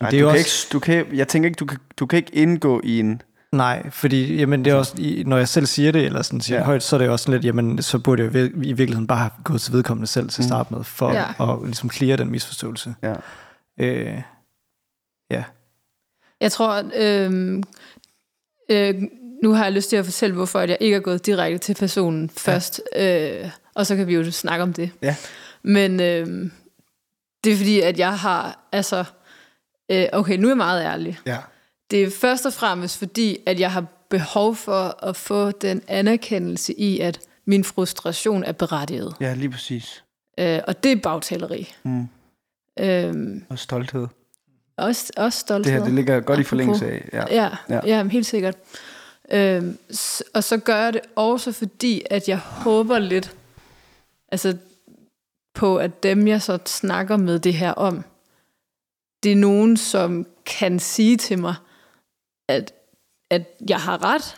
Nej, 0.00 0.10
det 0.10 0.16
er 0.16 0.20
du 0.22 0.26
jo 0.26 0.32
kan 0.32 0.40
også- 0.40 0.66
ikke, 0.66 0.72
du 0.72 0.78
kan, 0.78 1.16
jeg 1.16 1.28
tænker 1.28 1.48
ikke, 1.48 1.58
du 1.58 1.66
kan, 1.66 1.78
du 1.96 2.06
kan 2.06 2.16
ikke 2.16 2.34
indgå 2.34 2.80
i 2.84 3.00
en... 3.00 3.22
nej, 3.52 3.90
fordi 3.90 4.36
jamen, 4.36 4.64
det 4.64 4.70
er 4.70 4.74
også, 4.74 4.94
i- 4.98 5.22
når 5.26 5.36
jeg 5.36 5.48
selv 5.48 5.66
siger 5.66 5.92
det, 5.92 6.04
eller 6.04 6.22
sådan 6.22 6.40
siger 6.40 6.56
Ja. 6.56 6.60
ja. 6.62 6.66
højt, 6.66 6.82
så 6.82 6.96
er 6.96 6.98
det 7.00 7.08
også 7.10 7.22
sådan 7.22 7.34
lidt, 7.34 7.44
jamen, 7.44 7.82
så 7.82 7.98
burde 7.98 8.22
jeg 8.22 8.34
i 8.34 8.72
virkeligheden 8.72 9.06
bare 9.06 9.18
have 9.18 9.30
gået 9.44 9.60
til 9.60 9.72
vedkommende 9.72 10.06
selv 10.06 10.28
til 10.28 10.42
at 10.42 10.46
starte 10.48 10.74
med, 10.74 10.84
for 10.84 11.12
Ja. 11.12 11.24
ja. 11.40 11.52
at 11.52 11.58
ligesom 11.64 11.90
clear 11.90 12.16
den 12.16 12.30
misforståelse. 12.30 12.94
Ja. 13.02 13.14
Øh, 13.80 14.22
ja. 15.30 15.44
Jeg 16.40 16.52
tror, 16.52 16.82
øh, 16.96 17.62
øh, 18.70 19.02
nu 19.42 19.52
har 19.52 19.64
jeg 19.64 19.72
lyst 19.72 19.88
til 19.90 19.96
at 19.96 20.04
fortælle, 20.04 20.34
hvorfor 20.36 20.58
at 20.58 20.70
jeg 20.70 20.78
ikke 20.80 20.96
er 20.96 21.00
gået 21.00 21.26
direkte 21.26 21.58
til 21.58 21.74
personen 21.74 22.30
først, 22.30 22.82
øh, 22.96 23.50
og 23.74 23.86
så 23.86 23.96
kan 23.96 24.06
vi 24.06 24.14
jo 24.14 24.30
snakke 24.32 24.62
om 24.62 24.72
det. 24.72 24.90
Ja. 25.02 25.16
Men 25.62 26.00
øh, 26.00 26.50
det 27.44 27.52
er 27.52 27.56
fordi, 27.56 27.80
at 27.80 27.98
jeg 27.98 28.18
har, 28.18 28.68
altså, 28.72 29.04
øh, 29.90 30.04
okay, 30.12 30.36
nu 30.36 30.46
er 30.46 30.50
jeg 30.50 30.56
meget 30.56 30.84
ærlig. 30.84 31.18
Ja. 31.26 31.38
Det 31.90 32.02
er 32.02 32.10
først 32.10 32.46
og 32.46 32.52
fremmest 32.52 32.98
fordi, 32.98 33.36
at 33.46 33.60
jeg 33.60 33.72
har 33.72 33.84
behov 34.08 34.54
for 34.56 35.04
at 35.04 35.16
få 35.16 35.50
den 35.50 35.82
anerkendelse 35.88 36.72
i, 36.80 37.00
at 37.00 37.20
min 37.44 37.64
frustration 37.64 38.44
er 38.44 38.52
berettiget. 38.52 39.14
Ja, 39.20 39.34
lige 39.34 39.50
præcis. 39.50 40.04
Øh, 40.38 40.60
og 40.66 40.82
det 40.84 40.92
er 40.92 40.96
bagtaleri. 40.96 41.74
Mm. 41.82 42.08
Øh, 42.80 43.14
Og 43.48 43.58
stolthed. 43.58 44.06
også, 44.76 45.12
også 45.16 45.38
stolthed. 45.38 45.72
Det 45.72 45.80
her, 45.80 45.86
det 45.86 45.94
ligger 45.94 46.20
godt 46.20 46.40
i 46.40 46.42
forlængelse 46.42 46.86
af. 46.90 47.08
Ja. 47.12 47.24
Ja, 47.44 47.50
Ja. 47.68 47.80
ja. 47.86 48.04
helt 48.08 48.26
sikkert. 48.26 48.54
Øhm, 49.30 49.78
og 50.34 50.44
så 50.44 50.56
gør 50.64 50.76
jeg 50.76 50.92
det 50.92 51.00
også 51.16 51.52
fordi, 51.52 52.02
at 52.10 52.28
jeg 52.28 52.38
håber 52.38 52.98
lidt 52.98 53.36
altså, 54.32 54.56
på, 55.54 55.76
at 55.76 56.02
dem, 56.02 56.28
jeg 56.28 56.42
så 56.42 56.58
snakker 56.66 57.16
med 57.16 57.38
det 57.38 57.54
her 57.54 57.72
om, 57.72 58.04
det 59.22 59.32
er 59.32 59.36
nogen, 59.36 59.76
som 59.76 60.26
kan 60.46 60.78
sige 60.78 61.16
til 61.16 61.38
mig, 61.38 61.54
at, 62.48 62.72
at 63.30 63.42
jeg 63.68 63.80
har 63.80 64.04
ret, 64.04 64.36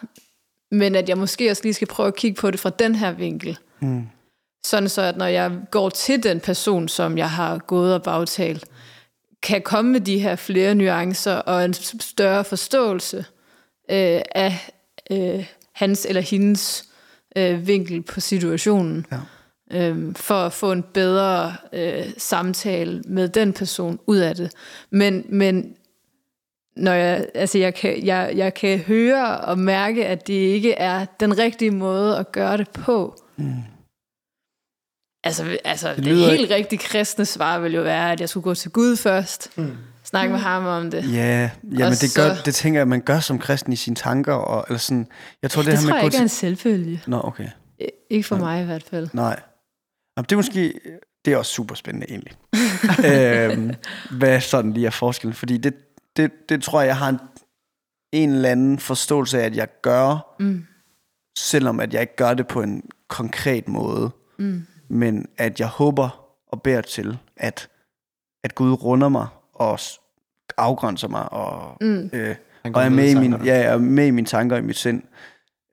men 0.70 0.94
at 0.94 1.08
jeg 1.08 1.18
måske 1.18 1.50
også 1.50 1.62
lige 1.62 1.74
skal 1.74 1.88
prøve 1.88 2.06
at 2.06 2.16
kigge 2.16 2.40
på 2.40 2.50
det 2.50 2.60
fra 2.60 2.70
den 2.70 2.94
her 2.94 3.12
vinkel. 3.12 3.58
Mm. 3.80 4.06
Sådan 4.66 4.88
så, 4.88 5.02
at 5.02 5.16
når 5.16 5.26
jeg 5.26 5.52
går 5.70 5.88
til 5.88 6.22
den 6.22 6.40
person, 6.40 6.88
som 6.88 7.18
jeg 7.18 7.30
har 7.30 7.58
gået 7.58 7.94
og 7.94 8.02
bagtalt, 8.02 8.64
kan 9.42 9.62
komme 9.62 9.92
med 9.92 10.00
de 10.00 10.18
her 10.18 10.36
flere 10.36 10.74
nuancer 10.74 11.34
og 11.34 11.64
en 11.64 11.74
større 11.74 12.44
forståelse 12.44 13.18
øh, 13.90 14.20
af 14.34 14.70
øh, 15.10 15.46
hans 15.74 16.06
eller 16.06 16.22
hendes 16.22 16.84
øh, 17.36 17.66
vinkel 17.66 18.02
på 18.02 18.20
situationen. 18.20 19.06
Ja. 19.12 19.18
Øh, 19.72 20.16
for 20.16 20.34
at 20.34 20.52
få 20.52 20.72
en 20.72 20.82
bedre 20.82 21.54
øh, 21.72 22.04
samtale 22.18 23.02
med 23.06 23.28
den 23.28 23.52
person 23.52 23.98
ud 24.06 24.18
af 24.18 24.34
det. 24.34 24.52
Men, 24.90 25.24
men 25.28 25.76
når 26.80 26.92
jeg, 26.92 27.26
altså 27.34 27.58
jeg, 27.58 27.74
kan, 27.74 28.04
jeg, 28.06 28.32
jeg 28.36 28.54
kan 28.54 28.78
høre 28.78 29.40
og 29.40 29.58
mærke, 29.58 30.06
at 30.06 30.26
det 30.26 30.34
ikke 30.34 30.72
er 30.72 31.06
den 31.20 31.38
rigtige 31.38 31.70
måde 31.70 32.18
at 32.18 32.32
gøre 32.32 32.56
det 32.56 32.70
på. 32.70 33.22
Mm. 33.36 33.52
Altså, 35.24 35.58
altså 35.64 35.94
det, 35.96 36.04
det 36.04 36.30
helt 36.30 36.50
rigtige 36.50 36.78
kristne 36.78 37.24
svar 37.24 37.58
vil 37.58 37.74
jo 37.74 37.82
være, 37.82 38.12
at 38.12 38.20
jeg 38.20 38.28
skulle 38.28 38.44
gå 38.44 38.54
til 38.54 38.70
Gud 38.70 38.96
først, 38.96 39.52
mm. 39.58 39.76
snakke 40.04 40.32
med 40.32 40.40
ham 40.40 40.66
om 40.66 40.90
det. 40.90 41.12
Ja, 41.14 41.50
jamen 41.62 41.82
Og 41.82 41.90
det, 42.00 42.14
gør, 42.16 42.34
så- 42.34 42.42
det 42.44 42.54
tænker 42.54 42.80
jeg, 42.80 42.88
man 42.88 43.00
gør 43.00 43.20
som 43.20 43.38
kristen 43.38 43.72
i 43.72 43.76
sine 43.76 43.96
tanker. 43.96 44.32
Og, 44.32 44.64
eller 44.68 44.78
sådan, 44.78 45.06
jeg 45.42 45.50
tror, 45.50 45.62
det, 45.62 45.66
Det, 45.72 45.78
her 45.78 45.80
det 45.80 45.86
med 45.86 45.92
tror 45.92 45.96
at 45.96 46.02
jeg 46.02 46.06
ikke 46.06 46.16
er 46.16 46.18
til... 46.18 46.22
en 46.22 46.56
selvfølge. 46.56 47.02
Nå, 47.06 47.20
okay. 47.24 47.48
Ikke 48.10 48.28
for 48.28 48.36
mig 48.36 48.62
i 48.62 48.64
hvert 48.64 48.82
fald. 48.82 49.08
Nej. 49.12 49.40
Jamen, 50.16 50.24
det 50.24 50.32
er 50.32 50.36
måske... 50.36 50.74
Det 51.24 51.32
er 51.32 51.36
også 51.36 51.52
super 51.52 51.74
spændende, 51.74 52.06
egentlig. 52.10 52.32
øhm, 53.52 53.74
hvad 54.10 54.40
sådan 54.40 54.72
lige 54.72 54.86
er 54.86 54.90
forskellen? 54.90 55.34
Fordi 55.34 55.56
det, 55.58 55.74
det, 56.16 56.30
det 56.48 56.62
tror 56.62 56.80
jeg, 56.80 56.86
jeg 56.88 56.96
har 56.96 57.08
en, 57.08 57.18
en 58.12 58.30
eller 58.30 58.48
anden 58.48 58.78
forståelse 58.78 59.40
af, 59.40 59.46
at 59.46 59.56
jeg 59.56 59.68
gør, 59.82 60.36
Mm. 60.40 60.66
selvom 61.38 61.80
at 61.80 61.94
jeg 61.94 62.00
ikke 62.00 62.16
gør 62.16 62.34
det 62.34 62.46
på 62.46 62.62
en 62.62 62.82
konkret 63.08 63.68
måde. 63.68 64.10
Mm. 64.38 64.66
Men 64.88 65.26
at 65.38 65.60
jeg 65.60 65.68
håber 65.68 66.24
og 66.46 66.62
beder 66.62 66.80
til, 66.80 67.18
at, 67.36 67.68
at 68.44 68.54
Gud 68.54 68.72
runder 68.72 69.08
mig 69.08 69.26
og 69.54 69.78
afgrænser 70.56 71.08
mig 71.08 71.32
og, 71.32 71.76
Mm. 71.80 72.10
øh, 72.12 72.36
og 72.74 72.82
er 72.82 72.88
med, 72.88 73.10
i 73.10 73.14
min, 73.14 73.32
ja, 73.44 73.54
jeg 73.58 73.64
er 73.72 73.78
med 73.78 74.06
i 74.06 74.10
mine 74.10 74.26
tanker 74.26 74.56
og 74.56 74.62
i 74.62 74.66
mit 74.66 74.76
sind 74.76 75.02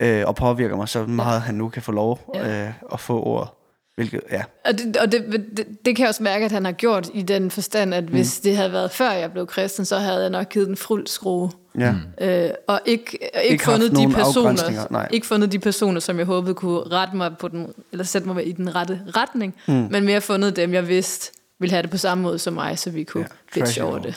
øh, 0.01 0.23
og 0.27 0.35
påvirker 0.35 0.75
mig 0.75 0.89
så 0.89 1.05
meget, 1.05 1.41
han 1.41 1.55
nu 1.55 1.69
kan 1.69 1.81
få 1.81 1.91
lov 1.91 2.31
Ja. 2.33 2.67
øh, 2.67 2.73
at 2.93 2.99
få 2.99 3.23
ordet. 3.23 3.49
Hvilket, 3.97 4.21
ja. 4.31 4.43
Og, 4.65 4.77
det, 4.77 4.97
og 4.97 5.11
det, 5.11 5.25
det, 5.57 5.67
det 5.85 5.95
kan 5.95 6.03
jeg 6.03 6.09
også 6.09 6.23
mærke, 6.23 6.45
at 6.45 6.51
han 6.51 6.65
har 6.65 6.71
gjort 6.71 7.09
i 7.13 7.21
den 7.21 7.51
forstand, 7.51 7.93
at 7.93 8.03
hvis 8.03 8.39
det 8.39 8.55
havde 8.55 8.71
været 8.71 8.91
før 8.91 9.11
jeg 9.11 9.31
blev 9.31 9.47
kristen, 9.47 9.85
så 9.85 9.97
havde 9.97 10.21
jeg 10.21 10.29
nok 10.29 10.49
givet 10.49 10.67
den 10.67 10.75
fuld 10.77 11.07
skrue. 11.07 11.51
ja. 11.79 11.95
Øh, 12.21 12.49
og 12.67 12.79
ikke, 12.85 13.17
og 13.35 13.41
ikke, 13.41 13.51
Ikke 13.51 13.63
fundet 13.63 13.91
de 13.91 14.09
personer, 14.13 14.91
nej. 14.91 15.07
ikke 15.11 15.27
fundet 15.27 15.51
de 15.51 15.59
personer, 15.59 15.99
som 15.99 16.17
jeg 16.17 16.25
håbede 16.25 16.53
kunne 16.53 16.79
rette 16.79 17.15
mig 17.17 17.37
på 17.37 17.47
den, 17.47 17.73
eller 17.91 18.03
sætte 18.03 18.27
mig 18.27 18.47
i 18.47 18.51
den 18.51 18.75
rette 18.75 19.01
retning, 19.15 19.55
mm. 19.67 19.73
men 19.73 20.05
mere 20.05 20.21
fundet 20.21 20.55
dem, 20.55 20.73
jeg 20.73 20.87
vidste 20.87 21.31
ville 21.59 21.71
have 21.73 21.81
det 21.81 21.89
på 21.91 21.97
samme 21.97 22.21
måde 22.21 22.39
som 22.39 22.53
mig, 22.53 22.79
så 22.79 22.89
vi 22.91 23.03
kunne 23.03 23.27
Ja, 23.55 23.59
trashy 23.61 23.79
over 23.79 23.99
det. 23.99 24.15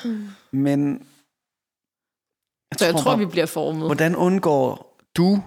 Men 0.53 1.03
Så 2.79 2.85
jeg 2.85 2.95
tror, 2.95 3.05
bare, 3.05 3.19
vi 3.19 3.27
bliver 3.27 3.47
formet. 3.47 3.87
hvordan 3.87 4.16
undgår 4.16 4.97
du 5.16 5.43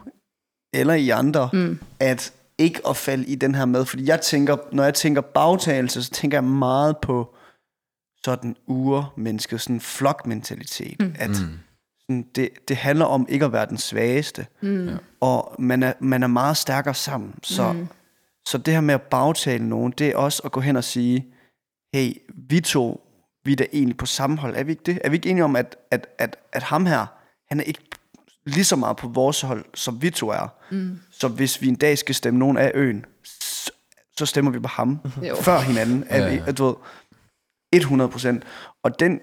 eller 0.74 0.94
I 0.94 1.10
andre, 1.10 1.50
Mm. 1.54 1.80
at 2.00 2.34
ikke 2.58 2.88
at 2.88 2.98
falde 2.98 3.26
i 3.26 3.36
den 3.36 3.56
her 3.56 3.66
med? 3.66 3.86
Fordi 3.86 4.08
jeg 4.08 4.22
tænker, 4.22 4.58
når 4.72 4.84
jeg 4.84 4.94
tænker 4.94 5.22
bagtagelse, 5.22 6.04
så 6.04 6.12
tænker 6.12 6.38
jeg 6.38 6.44
meget 6.44 6.98
på 6.98 7.36
sådan 8.24 8.56
urmennesket, 8.68 9.62
sådan 9.62 9.82
flokmentalitet. 9.82 10.96
Mm. 11.00 11.16
At 11.20 11.30
sådan, 12.02 12.26
det, 12.36 12.50
det 12.68 12.78
handler 12.78 13.06
om 13.06 13.26
ikke 13.30 13.46
at 13.46 13.54
være 13.54 13.66
den 13.66 13.78
svageste. 13.78 14.48
Mm. 14.62 14.90
Og 15.22 15.56
man 15.60 15.84
er, 15.84 15.94
man 16.00 16.24
er 16.24 16.28
meget 16.28 16.58
stærkere 16.58 16.94
sammen. 16.94 17.36
Så, 17.44 17.72
mm. 17.72 17.88
så 18.48 18.58
det 18.58 18.74
her 18.74 18.82
med 18.82 18.94
at 18.94 19.02
bagtale 19.02 19.70
nogen, 19.70 19.94
det 19.98 20.08
er 20.08 20.18
også 20.18 20.42
at 20.46 20.52
gå 20.52 20.60
hen 20.60 20.76
og 20.76 20.84
sige, 20.84 21.26
hey, 21.94 22.14
vi 22.50 22.60
to, 22.60 23.08
vi 23.44 23.52
er 23.52 23.56
da 23.56 23.66
egentlig 23.74 23.98
på 23.98 24.06
samme 24.06 24.38
hold. 24.38 24.56
Er 24.56 24.64
vi 24.64 24.72
ikke 24.72 24.84
det? 24.86 25.00
Er 25.04 25.10
vi 25.10 25.16
ikke 25.16 25.30
enige 25.30 25.44
om, 25.44 25.56
at, 25.56 25.78
at, 25.92 26.08
at, 26.18 26.38
at 26.52 26.64
ham 26.64 26.86
her, 26.86 27.06
han 27.50 27.60
er 27.60 27.64
ikke 27.64 27.84
lige 28.46 28.66
så 28.66 28.76
meget 28.76 28.98
på 28.98 29.08
vores 29.08 29.42
hold, 29.42 29.66
som 29.74 30.02
vi 30.02 30.10
to 30.10 30.30
er. 30.30 30.48
Mm. 30.72 31.00
Så 31.12 31.28
hvis 31.28 31.62
vi 31.62 31.68
en 31.68 31.76
dag 31.76 31.98
skal 31.98 32.16
stemme 32.16 32.40
nogen 32.40 32.58
af 32.58 32.72
øen, 32.76 33.06
så, 33.24 33.72
så 34.18 34.26
stemmer 34.26 34.52
vi 34.52 34.60
på 34.60 34.68
ham. 34.68 35.00
Jo. 35.30 35.36
Før 35.36 35.60
hinanden. 35.60 36.04
Er 36.10 36.18
Ja, 36.24 36.30
vi, 36.30 36.36
ja. 36.36 36.44
at 36.48 36.58
du 36.58 36.66
ved, 36.66 36.76
100 37.74 38.12
procent. 38.12 38.44
Og 38.84 39.00
den, 39.00 39.20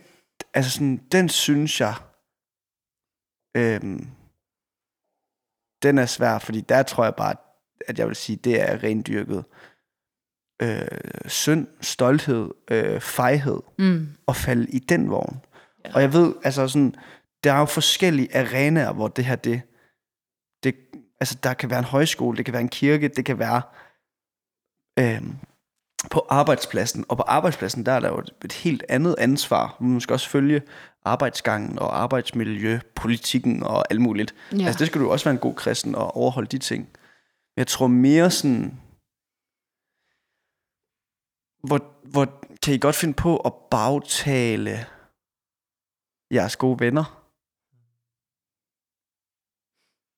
altså 0.54 0.70
sådan, 0.70 0.96
den 1.12 1.28
synes 1.28 1.80
jeg, 1.80 1.94
øhm, 3.56 4.06
den 5.82 5.98
er 5.98 6.06
svær, 6.06 6.38
fordi 6.38 6.60
der 6.60 6.82
tror 6.82 7.04
jeg 7.04 7.14
bare, 7.14 7.34
at 7.88 7.98
jeg 7.98 8.06
vil 8.08 8.16
sige, 8.16 8.36
det 8.36 8.60
er 8.70 8.82
rendyrket 8.82 9.44
øh, 10.62 10.86
synd, 11.26 11.66
stolthed, 11.80 12.50
øh, 12.70 13.00
fejhed, 13.00 13.60
Mm. 13.78 14.08
at 14.28 14.36
falde 14.36 14.70
i 14.70 14.78
den 14.78 15.10
vogn. 15.10 15.40
Ja. 15.84 15.94
Og 15.94 16.02
jeg 16.02 16.12
ved, 16.12 16.34
altså 16.44 16.68
sådan, 16.68 16.94
der 17.44 17.52
er 17.52 17.58
jo 17.58 17.64
forskellige 17.64 18.36
arenaer, 18.36 18.92
hvor 18.92 19.08
det 19.08 19.24
her, 19.24 19.36
det, 19.36 19.62
det 20.64 20.74
Altså, 21.20 21.38
der 21.42 21.54
kan 21.54 21.70
være 21.70 21.78
en 21.78 21.84
højskole, 21.84 22.36
det 22.36 22.44
kan 22.44 22.52
være 22.52 22.62
en 22.62 22.68
kirke, 22.68 23.08
det 23.08 23.24
kan 23.24 23.38
være 23.38 23.62
øh, 24.98 25.22
på 26.10 26.26
arbejdspladsen. 26.28 27.04
Og 27.08 27.16
på 27.16 27.22
arbejdspladsen, 27.22 27.86
der 27.86 27.92
er 27.92 28.00
der 28.00 28.08
jo 28.08 28.18
et, 28.18 28.34
et 28.44 28.52
helt 28.52 28.84
andet 28.88 29.14
ansvar. 29.18 29.76
Man 29.80 30.00
skal 30.00 30.12
også 30.12 30.28
følge 30.28 30.62
arbejdsgangen 31.04 31.78
og 31.78 32.00
arbejdsmiljø, 32.00 32.78
politikken 32.94 33.62
og 33.62 33.84
alt 33.90 34.00
muligt. 34.00 34.34
Ja. 34.52 34.64
Altså, 34.64 34.78
det 34.78 34.86
skal 34.86 35.00
du 35.00 35.10
også 35.10 35.24
være 35.24 35.34
en 35.34 35.40
god 35.40 35.54
kristen 35.54 35.94
og 35.94 36.16
overholde 36.16 36.48
de 36.48 36.58
ting. 36.58 36.88
Jeg 37.56 37.66
tror 37.66 37.86
mere 37.86 38.30
sådan... 38.30 38.80
Hvor, 41.62 41.80
hvor 42.10 42.42
kan 42.62 42.74
I 42.74 42.78
godt 42.78 42.96
finde 42.96 43.14
på 43.14 43.36
at 43.36 43.52
bagtale 43.70 44.86
jeres 46.30 46.56
gode 46.56 46.80
venner? 46.80 47.19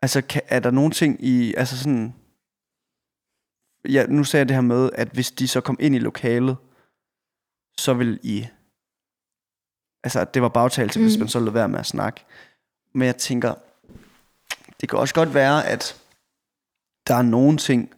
Altså, 0.02 0.22
kan, 0.22 0.42
er 0.48 0.60
der 0.60 0.70
nogle 0.70 0.90
ting 0.90 1.24
i... 1.24 1.54
Altså 1.54 1.78
sådan... 1.78 2.14
Ja, 3.88 4.06
nu 4.06 4.24
sagde 4.24 4.40
jeg 4.40 4.48
det 4.48 4.56
her 4.56 4.62
med, 4.62 4.90
at 4.94 5.08
hvis 5.08 5.30
de 5.30 5.48
så 5.48 5.60
kom 5.60 5.76
ind 5.80 5.94
i 5.94 5.98
lokalet, 5.98 6.56
så 7.78 7.94
vil 7.94 8.20
I... 8.22 8.46
Altså, 10.04 10.24
det 10.24 10.42
var 10.42 10.48
bagtagelse, 10.48 10.98
mm. 10.98 11.04
hvis 11.04 11.18
man 11.18 11.28
så 11.28 11.40
lød 11.40 11.52
være 11.52 11.68
med 11.68 11.78
at 11.78 11.86
snakke. 11.86 12.24
Men 12.94 13.06
jeg 13.06 13.16
tænker, 13.16 13.54
det 14.80 14.88
kan 14.88 14.98
også 14.98 15.14
godt 15.14 15.34
være, 15.34 15.66
at 15.66 16.02
der 17.06 17.14
er 17.14 17.22
nogle 17.22 17.58
ting, 17.58 17.94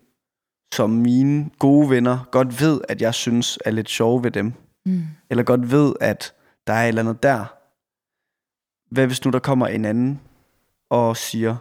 som 0.75 0.91
mine 0.91 1.51
gode 1.59 1.91
venner 1.91 2.29
godt 2.31 2.61
ved, 2.61 2.81
at 2.89 3.03
jeg 3.03 3.15
synes 3.15 3.59
er 3.65 3.71
lidt 3.71 3.89
sjove 3.89 4.25
ved 4.25 4.31
dem. 4.31 4.53
Mm. 4.87 5.03
Eller 5.31 5.45
godt 5.45 5.71
ved, 5.71 5.95
at 6.01 6.35
der 6.67 6.73
er 6.73 6.83
et 6.83 6.89
eller 6.89 7.03
andet 7.03 7.23
der. 7.23 7.45
Hvad 8.95 9.07
hvis 9.07 9.25
nu 9.25 9.31
der 9.31 9.39
kommer 9.39 9.67
en 9.67 9.85
anden 9.85 10.21
og 10.91 11.17
siger, 11.17 11.57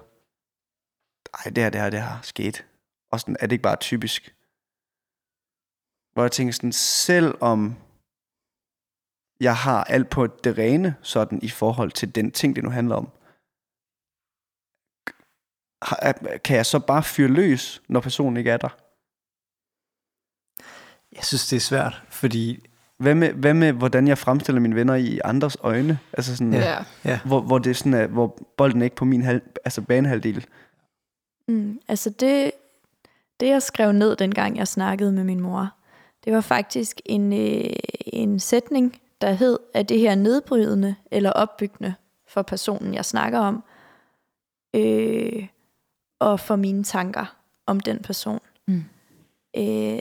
ej, 1.34 1.52
det 1.56 1.63
her, 1.63 1.69
det 1.69 1.82
her, 1.82 1.89
det 1.89 2.02
her 2.04 2.22
sket. 2.22 2.65
Og 3.12 3.19
sådan, 3.19 3.36
er 3.39 3.46
det 3.48 3.52
ikke 3.52 3.62
bare 3.63 3.76
typisk? 3.76 4.36
Hvor 6.13 6.24
jeg 6.24 6.32
tænker 6.32 6.54
sådan, 6.54 6.72
selv 6.74 7.36
om 7.41 7.76
jeg 9.39 9.56
har 9.56 9.84
alt 9.84 10.10
på 10.10 10.28
det 10.28 10.58
rene, 10.58 10.96
sådan 11.02 11.39
i 11.43 11.50
forhold 11.50 11.91
til 11.91 12.15
den 12.15 12.32
ting, 12.32 12.56
det 12.56 12.63
nu 12.63 12.69
handler 12.69 12.96
om, 12.96 13.10
er- 16.02 16.38
kan 16.38 16.58
jeg 16.58 16.65
så 16.65 16.80
bare 16.80 17.04
fyre 17.04 17.28
løs, 17.28 17.82
når 17.88 18.00
personen 18.00 18.38
ikke 18.38 18.52
er 18.52 18.58
der? 18.58 18.69
Jeg 21.15 21.24
synes, 21.26 21.48
det 21.48 21.56
er 21.56 21.60
svært, 21.60 22.04
fordi 22.10 22.67
Hvad 22.98 23.15
med, 23.15 23.34
hvad 23.34 23.54
med 23.54 23.72
hvordan 23.74 24.08
jeg 24.08 24.17
fremstiller 24.17 24.62
mine 24.62 24.76
venner 24.76 24.96
i 24.96 25.19
andres 25.24 25.58
øjne? 25.60 26.00
Altså 26.13 26.36
sådan, 26.38 26.54
Ja. 27.06 27.19
hvor, 27.26 27.41
hvor 27.41 27.58
det 27.58 27.69
er 27.69 27.74
sådan, 27.74 27.93
at, 27.93 28.10
hvor 28.10 28.38
bolden 28.58 28.82
er 28.82 28.84
ikke 28.84 28.96
på 28.96 29.06
min 29.06 29.22
halv, 29.24 29.41
altså 29.65 29.82
banehalvdel. 29.82 30.46
Mm, 31.47 31.79
altså 31.88 32.10
det, 32.10 32.51
det, 33.39 33.47
jeg 33.47 33.62
skrev 33.62 33.91
ned, 33.91 34.15
dengang 34.15 34.58
jeg 34.58 34.67
snakkede 34.67 35.12
med 35.12 35.23
min 35.23 35.39
mor, 35.39 35.69
det 36.25 36.34
var 36.34 36.41
faktisk 36.41 37.01
en, 37.06 37.34
øh, 37.34 37.69
en 38.06 38.39
sætning, 38.39 39.01
der 39.21 39.32
hed, 39.32 39.60
at 39.73 39.89
det 39.89 39.99
her 39.99 40.15
nedbrydende 40.15 40.95
eller 41.12 41.29
opbyggende 41.29 41.93
for 42.27 42.41
personen, 42.41 42.93
jeg 42.93 43.06
snakker 43.06 43.39
om, 43.39 43.63
øh, 44.73 45.47
og 46.19 46.39
for 46.39 46.56
mine 46.56 46.84
tanker 46.84 47.36
om 47.65 47.79
den 47.79 47.99
person. 47.99 48.39
Mm. 48.67 48.84
Øh, 49.58 49.99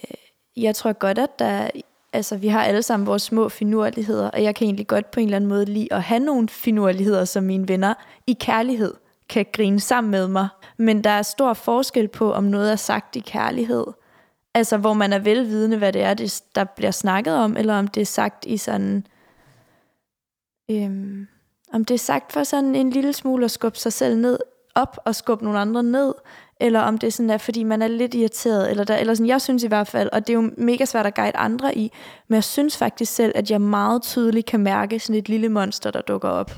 jeg 0.56 0.76
tror 0.76 0.92
godt, 0.92 1.18
at 1.18 1.38
der, 1.38 1.70
altså, 2.12 2.36
vi 2.36 2.48
har 2.48 2.62
alle 2.62 2.82
sammen 2.82 3.06
vores 3.06 3.22
små 3.22 3.48
finurligheder, 3.48 4.30
og 4.30 4.42
jeg 4.42 4.54
kan 4.54 4.64
egentlig 4.64 4.86
godt 4.86 5.10
på 5.10 5.20
en 5.20 5.26
eller 5.26 5.36
anden 5.36 5.48
måde 5.48 5.64
lide 5.64 5.92
at 5.92 6.02
have 6.02 6.20
nogle 6.20 6.48
finurligheder, 6.48 7.24
som 7.24 7.44
mine 7.44 7.68
venner 7.68 7.94
i 8.26 8.32
kærlighed 8.32 8.94
kan 9.32 9.46
grine 9.52 9.80
sammen 9.80 10.10
med 10.10 10.28
mig. 10.28 10.48
Men 10.76 11.04
der 11.04 11.10
er 11.10 11.22
stor 11.22 11.52
forskel 11.52 12.08
på, 12.08 12.32
om 12.32 12.44
noget 12.44 12.72
er 12.72 12.76
sagt 12.76 13.16
i 13.16 13.20
kærlighed, 13.20 13.84
altså 14.54 14.76
hvor 14.76 14.92
man 14.92 15.12
er 15.12 15.18
velvidende, 15.18 15.78
hvad 15.78 15.92
det 15.92 16.02
er, 16.02 16.14
det, 16.14 16.42
der 16.54 16.64
bliver 16.64 16.90
snakket 16.90 17.36
om, 17.36 17.56
eller 17.56 17.78
om 17.78 17.88
det 17.88 18.00
er 18.00 18.06
sagt 18.06 18.44
i 18.46 18.56
sådan... 18.56 19.06
Øhm, 20.70 21.26
om 21.72 21.84
det 21.84 21.94
er 21.94 21.98
sagt 21.98 22.32
for 22.32 22.44
sådan 22.44 22.74
en 22.74 22.90
lille 22.90 23.12
smule 23.12 23.44
at 23.44 23.50
skubbe 23.50 23.78
sig 23.78 23.92
selv 23.92 24.18
ned, 24.18 24.38
op 24.74 24.96
og 25.04 25.14
skubbe 25.14 25.44
nogle 25.44 25.58
andre 25.58 25.82
ned, 25.82 26.14
eller 26.62 26.80
om 26.80 26.98
det 26.98 27.12
sådan 27.12 27.30
er, 27.30 27.38
fordi 27.38 27.62
man 27.62 27.82
er 27.82 27.88
lidt 27.88 28.14
irriteret, 28.14 28.70
eller, 28.70 28.84
der, 28.84 28.96
eller 28.96 29.14
sådan, 29.14 29.26
jeg 29.26 29.40
synes 29.40 29.62
i 29.62 29.66
hvert 29.66 29.86
fald, 29.88 30.08
og 30.12 30.26
det 30.26 30.30
er 30.30 30.34
jo 30.34 30.50
mega 30.56 30.84
svært 30.84 31.06
at 31.06 31.14
guide 31.14 31.36
andre 31.36 31.78
i, 31.78 31.92
men 32.28 32.34
jeg 32.34 32.44
synes 32.44 32.76
faktisk 32.76 33.12
selv, 33.14 33.32
at 33.34 33.50
jeg 33.50 33.60
meget 33.60 34.02
tydeligt 34.02 34.46
kan 34.46 34.60
mærke 34.60 34.98
sådan 35.00 35.16
et 35.16 35.28
lille 35.28 35.48
monster, 35.48 35.90
der 35.90 36.00
dukker 36.00 36.28
op. 36.28 36.50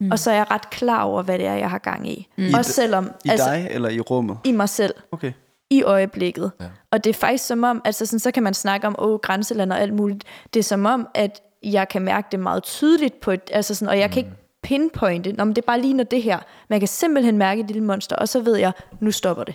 Mm. 0.00 0.10
Og 0.10 0.18
så 0.18 0.30
er 0.30 0.34
jeg 0.34 0.50
ret 0.50 0.70
klar 0.70 1.02
over, 1.02 1.22
hvad 1.22 1.38
det 1.38 1.46
er, 1.46 1.54
jeg 1.54 1.70
har 1.70 1.78
gang 1.78 2.08
i. 2.10 2.28
Mm. 2.38 2.44
I 2.44 2.52
Også 2.54 2.72
selvom, 2.72 3.10
I 3.24 3.28
altså, 3.28 3.50
dig 3.50 3.68
eller 3.70 3.88
i 3.88 4.00
rummet? 4.00 4.36
i 4.44 4.52
mig 4.52 4.68
selv 4.68 4.94
Okay. 5.12 5.32
i 5.70 5.82
øjeblikket. 5.82 6.52
Ja. 6.60 6.66
Og 6.90 7.04
det 7.04 7.10
er 7.10 7.14
faktisk 7.14 7.46
som 7.46 7.64
om, 7.64 7.82
altså 7.84 8.06
sådan, 8.06 8.18
så 8.18 8.30
kan 8.30 8.42
man 8.42 8.54
snakke 8.54 8.86
om, 8.86 8.94
åh, 8.98 9.18
grænseland 9.18 9.72
og 9.72 9.80
alt 9.80 9.94
muligt. 9.94 10.24
Det 10.54 10.60
er 10.60 10.64
som 10.64 10.86
om, 10.86 11.08
at 11.14 11.42
jeg 11.62 11.88
kan 11.88 12.02
mærke 12.02 12.28
det 12.32 12.40
meget 12.40 12.62
tydeligt 12.62 13.20
på 13.20 13.30
et, 13.30 13.40
altså 13.52 13.74
sådan, 13.74 13.88
og 13.88 13.98
jeg 13.98 14.10
kan 14.10 14.18
ikke 14.18 14.32
pinpointe, 14.62 15.32
Nå, 15.32 15.44
men 15.44 15.56
det 15.56 15.62
er 15.62 15.66
bare 15.66 15.80
lige 15.80 15.94
når 15.94 16.04
det 16.04 16.22
her. 16.22 16.38
Man 16.68 16.80
kan 16.80 16.88
simpelthen 16.88 17.38
mærke 17.38 17.60
et 17.60 17.66
lille 17.66 17.82
monster, 17.82 18.16
og 18.16 18.28
så 18.28 18.40
ved 18.40 18.56
jeg, 18.56 18.72
nu 19.00 19.10
stopper 19.10 19.44
det. 19.44 19.54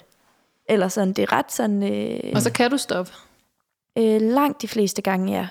Eller 0.70 0.88
sådan, 0.88 1.14
det 1.14 1.22
er 1.22 1.32
ret 1.34 1.52
sådan, 1.52 1.84
øh, 1.84 2.32
Og 2.36 2.42
så 2.42 2.52
kan 2.52 2.72
du 2.72 2.78
stoppe. 2.78 3.12
øh, 3.98 4.22
langt 4.22 4.62
de 4.62 4.68
fleste 4.68 5.02
gange, 5.02 5.34
ja. 5.34 5.48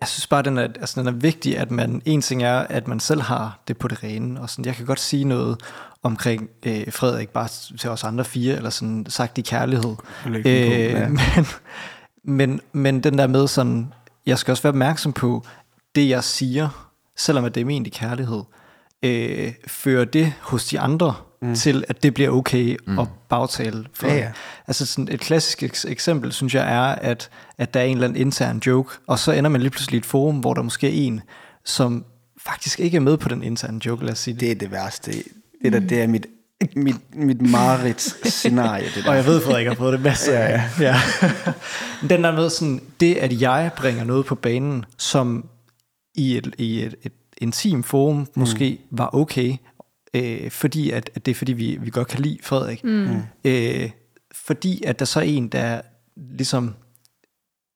Jeg 0.00 0.08
synes 0.08 0.26
bare, 0.26 0.42
den 0.42 0.58
er, 0.58 0.62
altså, 0.62 1.00
den 1.00 1.08
er 1.08 1.12
vigtig, 1.12 1.58
at 1.58 1.70
man, 1.70 2.02
en 2.04 2.20
ting 2.22 2.42
er, 2.42 2.58
at 2.58 2.88
man 2.88 3.00
selv 3.00 3.20
har 3.20 3.58
det 3.68 3.78
på 3.78 3.88
det 3.88 4.04
rene, 4.04 4.40
og 4.40 4.50
sådan, 4.50 4.64
jeg 4.64 4.74
kan 4.74 4.86
godt 4.86 5.00
sige 5.00 5.24
noget 5.24 5.60
omkring 6.02 6.48
øh, 6.66 6.92
Frederik, 6.92 7.28
bare 7.28 7.48
til 7.78 7.90
os 7.90 8.04
andre 8.04 8.24
fire, 8.24 8.56
eller 8.56 8.70
sådan 8.70 9.06
sagt 9.08 9.38
i 9.38 9.40
kærlighed. 9.40 9.96
Øh, 10.26 10.46
ja. 10.46 11.08
men, 11.08 11.46
men, 12.24 12.60
men 12.72 13.00
den 13.02 13.18
der 13.18 13.26
med 13.26 13.46
sådan, 13.48 13.92
jeg 14.26 14.38
skal 14.38 14.52
også 14.52 14.62
være 14.62 14.70
opmærksom 14.70 15.12
på, 15.12 15.44
det 15.98 16.08
jeg 16.08 16.24
siger, 16.24 16.90
selvom 17.16 17.44
at 17.44 17.54
det 17.54 17.60
er 17.60 17.64
ment 17.64 17.86
i 17.86 17.90
kærlighed, 17.90 18.42
øh, 19.02 19.52
fører 19.66 20.04
det 20.04 20.32
hos 20.40 20.64
de 20.64 20.80
andre 20.80 21.14
mm. 21.42 21.54
til, 21.54 21.84
at 21.88 22.02
det 22.02 22.14
bliver 22.14 22.30
okay 22.30 22.76
mm. 22.86 22.98
at 22.98 23.06
bagtale. 23.28 23.84
For, 23.94 24.06
Ja, 24.06 24.14
ja. 24.16 24.30
Altså 24.66 24.86
sådan 24.86 25.08
et 25.14 25.20
klassisk 25.20 25.62
eks- 25.62 25.90
eksempel, 25.90 26.32
synes 26.32 26.54
jeg, 26.54 26.74
er, 26.74 26.82
at, 26.82 27.30
at 27.58 27.74
der 27.74 27.80
er 27.80 27.84
en 27.84 27.96
eller 27.96 28.08
anden 28.08 28.20
intern 28.20 28.62
joke, 28.66 28.90
og 29.06 29.18
så 29.18 29.32
ender 29.32 29.50
man 29.50 29.60
lige 29.60 29.70
pludselig 29.70 29.96
i 29.96 29.98
et 29.98 30.06
forum, 30.06 30.36
hvor 30.36 30.54
der 30.54 30.62
måske 30.62 30.86
er 30.86 31.06
en, 31.06 31.20
som 31.64 32.04
faktisk 32.46 32.80
ikke 32.80 32.96
er 32.96 33.00
med 33.00 33.16
på 33.16 33.28
den 33.28 33.42
interne 33.42 33.80
joke, 33.86 34.04
lad 34.04 34.12
os 34.12 34.18
sige 34.18 34.34
det. 34.34 34.40
Det 34.40 34.50
er 34.50 34.54
det 34.54 34.70
værste. 34.70 35.12
Det, 35.64 35.72
der, 35.72 35.80
det 35.80 36.02
er 36.02 36.06
mit, 36.06 36.26
mit, 36.76 36.96
mit 37.14 37.42
mareridt-scenarie, 37.50 38.84
det 38.94 39.04
der. 39.04 39.10
Og 39.10 39.16
jeg 39.16 39.26
ved, 39.26 39.40
Frederik 39.40 39.66
har 39.66 39.74
prøvet 39.74 39.92
det 39.92 40.00
masser 40.00 40.32
Ja, 40.32 40.46
af. 40.46 40.80
ja. 40.80 40.96
Den 42.10 42.24
der 42.24 42.32
med 42.32 42.50
sådan, 42.50 42.80
det 43.00 43.14
at 43.14 43.40
jeg 43.40 43.70
bringer 43.76 44.04
noget 44.04 44.26
på 44.26 44.34
banen, 44.34 44.84
som 44.98 45.46
i 46.18 46.36
et, 46.36 46.54
i 46.58 46.82
et, 46.82 46.94
et 47.02 47.12
intim 47.38 47.82
forum 47.82 48.26
måske 48.34 48.78
mm. 48.90 48.98
var 48.98 49.14
okay, 49.14 49.56
øh, 50.14 50.50
fordi 50.50 50.90
at, 50.90 51.10
at 51.14 51.26
det 51.26 51.30
er 51.32 51.34
fordi, 51.36 51.52
vi, 51.52 51.78
vi 51.80 51.90
godt 51.90 52.08
kan 52.08 52.20
lide 52.20 52.38
Frederik. 52.42 52.84
Mm. 52.84 53.16
Øh, 53.44 53.90
fordi 54.32 54.82
at 54.86 54.98
der 54.98 55.04
så 55.04 55.18
er 55.20 55.24
en, 55.24 55.48
der 55.48 55.80
ligesom 56.16 56.74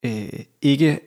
øh, 0.04 0.28
ikke 0.62 1.00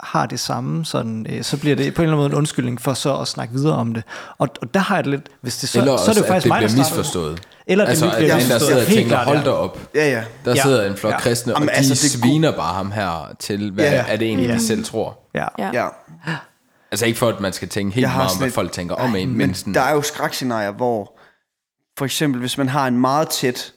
har 0.00 0.26
det 0.26 0.40
samme, 0.40 0.84
sådan, 0.84 1.26
øh, 1.30 1.42
så 1.42 1.58
bliver 1.58 1.76
det 1.76 1.94
på 1.94 2.02
en 2.02 2.04
eller 2.04 2.12
anden 2.16 2.16
måde 2.24 2.26
en 2.32 2.38
undskyldning 2.38 2.80
for 2.80 2.94
så 2.94 3.16
at 3.16 3.28
snakke 3.28 3.54
videre 3.54 3.74
om 3.76 3.94
det. 3.94 4.04
Og, 4.38 4.48
og 4.62 4.74
der 4.74 4.80
har 4.80 4.94
jeg 4.96 5.04
det 5.04 5.10
lidt, 5.10 5.28
hvis 5.40 5.56
det 5.58 5.68
så, 5.68 5.78
Eller 5.78 5.96
så 5.96 6.02
er 6.10 6.14
det 6.14 6.20
jo 6.20 6.20
også, 6.20 6.24
faktisk 6.32 6.46
at 6.46 6.48
mig, 6.48 6.62
det 6.62 6.70
der 6.70 6.76
misforstået. 6.76 7.42
Eller 7.66 7.84
det 7.84 7.90
altså, 7.90 8.04
bliver 8.16 8.16
at 8.18 8.24
en, 8.24 8.28
der 8.30 8.36
misforstået. 8.36 8.60
sidder 8.62 8.80
og 8.80 8.86
Helt 8.86 8.98
tænker, 8.98 9.10
klart, 9.10 9.26
hold 9.26 9.38
ja. 9.38 9.44
da 9.44 9.50
op. 9.50 9.78
Ja, 9.94 10.10
ja. 10.10 10.24
Der 10.44 10.54
Ja. 10.54 10.62
sidder 10.62 10.90
en 10.90 10.96
flok 10.96 11.12
Ja. 11.12 11.18
kristne, 11.20 11.54
og 11.54 11.56
Jamen, 11.60 11.68
de 11.68 11.74
altså, 11.74 11.94
det 11.94 12.14
er 12.14 12.18
sviner 12.18 12.56
bare 12.56 12.74
ham 12.74 12.92
her 12.92 13.36
til, 13.38 13.70
hvad 13.70 13.84
Ja. 13.84 14.04
er 14.08 14.16
det 14.16 14.26
egentlig, 14.28 14.48
Ja. 14.48 14.54
de 14.54 14.60
selv 14.60 14.84
tror. 14.84 15.18
Ja. 15.34 15.46
Ja. 15.58 15.70
ja. 15.72 15.88
Altså 16.92 17.06
ikke 17.06 17.18
for, 17.18 17.28
at 17.28 17.40
man 17.40 17.52
skal 17.52 17.68
tænke 17.68 17.94
helt 17.94 18.08
meget 18.08 18.30
om, 18.30 18.38
hvad 18.38 18.50
folk 18.50 18.72
tænker 18.72 18.94
om 18.94 19.16
en, 19.16 19.28
Men, 19.28 19.38
men 19.38 19.54
sådan, 19.54 19.74
der 19.74 19.80
er 19.80 19.94
jo 19.94 20.02
skrækscenarier, 20.02 20.70
hvor 20.70 21.18
for 21.98 22.04
eksempel, 22.04 22.40
hvis 22.40 22.58
man 22.58 22.68
har 22.68 22.86
en 22.86 23.00
meget 23.00 23.28
tæt 23.28 23.74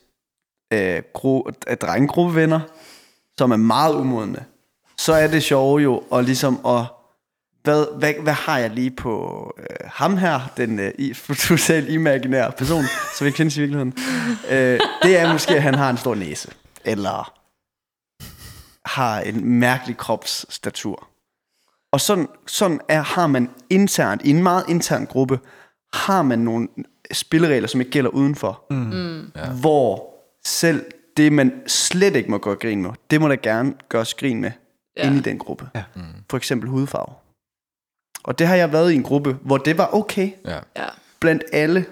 øh, 0.73 1.01
gru, 1.13 1.43
øh, 1.67 1.77
drengegruppe 1.77 2.35
venner, 2.35 2.59
som 3.37 3.51
er 3.51 3.55
meget 3.55 3.95
umodne, 3.95 4.45
så 4.97 5.13
er 5.13 5.27
det 5.27 5.43
sjove 5.43 5.81
jo 5.81 6.03
at 6.13 6.25
ligesom 6.25 6.65
at 6.65 6.85
hvad, 7.63 7.85
hvad, 7.99 8.13
hvad 8.23 8.33
har 8.33 8.57
jeg 8.57 8.69
lige 8.69 8.91
på 8.91 9.53
øh, 9.59 9.65
ham 9.85 10.17
her, 10.17 10.39
den 10.57 10.79
øh, 10.79 11.15
totalt 11.47 11.89
imaginære 11.89 12.51
person, 12.51 12.83
som 13.17 13.27
ikke 13.27 13.37
findes 13.37 13.57
i 13.57 13.59
virkeligheden. 13.59 13.93
Øh, 14.49 14.79
det 15.03 15.17
er 15.17 15.33
måske, 15.33 15.55
at 15.55 15.61
han 15.61 15.75
har 15.75 15.89
en 15.89 15.97
stor 15.97 16.15
næse, 16.15 16.51
eller 16.85 17.33
har 18.85 19.19
en 19.19 19.45
mærkelig 19.45 19.97
kropsstatur. 19.97 21.07
Og 21.95 22.01
sådan, 22.01 22.27
sådan 22.47 22.79
er, 22.87 23.01
har 23.01 23.27
man 23.27 23.49
internt, 23.69 24.21
i 24.25 24.29
en 24.29 24.43
meget 24.43 24.63
intern 24.69 25.05
gruppe, 25.05 25.39
har 25.93 26.21
man 26.21 26.39
nogle 26.39 26.67
spilleregler, 27.11 27.67
som 27.67 27.81
ikke 27.81 27.91
gælder 27.91 28.09
udenfor. 28.09 28.65
Mm. 28.69 29.31
Ja. 29.35 29.49
Hvor 29.49 30.13
selv 30.45 30.85
det, 31.17 31.33
man 31.33 31.61
slet 31.67 32.15
ikke 32.15 32.31
må 32.31 32.37
gå 32.37 32.51
og 32.51 32.59
grine 32.59 32.81
med, 32.81 32.91
det 33.11 33.21
må 33.21 33.27
der 33.27 33.35
gerne 33.35 33.73
gøres 33.89 34.13
grin 34.13 34.41
med 34.41 34.51
Ja. 34.97 35.03
ja. 35.03 35.07
inde 35.07 35.17
i 35.17 35.21
den 35.21 35.39
gruppe. 35.39 35.69
Ja. 35.75 35.83
Mm. 35.95 36.01
For 36.29 36.37
eksempel 36.37 36.69
hudfarve. 36.69 37.13
Og 38.23 38.39
det 38.39 38.47
har 38.47 38.55
jeg 38.55 38.73
været 38.73 38.91
i 38.91 38.95
en 38.95 39.03
gruppe, 39.03 39.33
hvor 39.41 39.57
det 39.57 39.77
var 39.77 39.89
okay 39.93 40.31
ja. 40.45 40.59
Ja. 40.77 40.87
blandt 41.19 41.43
alle. 41.53 41.85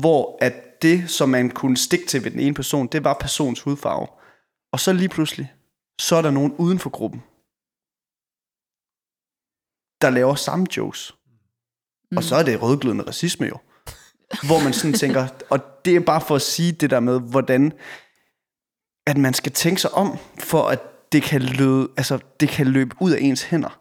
hvor 0.00 0.38
at 0.40 0.82
det, 0.82 1.10
som 1.10 1.28
man 1.28 1.50
kunne 1.50 1.76
stikke 1.76 2.06
til 2.06 2.24
ved 2.24 2.30
den 2.30 2.40
ene 2.40 2.54
person, 2.54 2.86
det 2.86 3.04
var 3.04 3.16
persons 3.20 3.60
hudfarve. 3.60 4.06
Og 4.72 4.80
så 4.80 4.92
lige 4.92 5.08
pludselig, 5.08 5.52
så 6.00 6.16
er 6.16 6.22
der 6.22 6.30
nogen 6.30 6.52
uden 6.58 6.78
for 6.78 6.90
gruppen, 6.90 7.22
der 10.02 10.10
laver 10.10 10.34
samme 10.34 10.66
jokes. 10.76 11.14
Mm. 12.10 12.16
Og 12.16 12.24
så 12.24 12.36
er 12.36 12.42
det 12.42 12.62
rødglødende 12.62 13.04
racisme 13.06 13.46
jo. 13.46 13.56
Hvor 14.42 14.60
man 14.64 14.72
sådan 14.72 14.92
tænker, 14.94 15.26
og 15.50 15.60
det 15.84 15.96
er 15.96 16.00
bare 16.00 16.20
for 16.20 16.34
at 16.34 16.42
sige 16.42 16.72
det 16.72 16.90
der 16.90 17.00
med, 17.00 17.20
hvordan 17.20 17.72
at 19.06 19.16
man 19.16 19.34
skal 19.34 19.52
tænke 19.52 19.80
sig 19.80 19.94
om, 19.94 20.18
for 20.38 20.68
at 20.68 20.78
det 21.12 21.22
kan 21.22 21.42
løbe, 21.42 21.88
altså, 21.96 22.18
det 22.40 22.48
kan 22.48 22.66
løbe 22.66 22.96
ud 23.00 23.10
af 23.10 23.18
ens 23.20 23.42
hænder. 23.42 23.78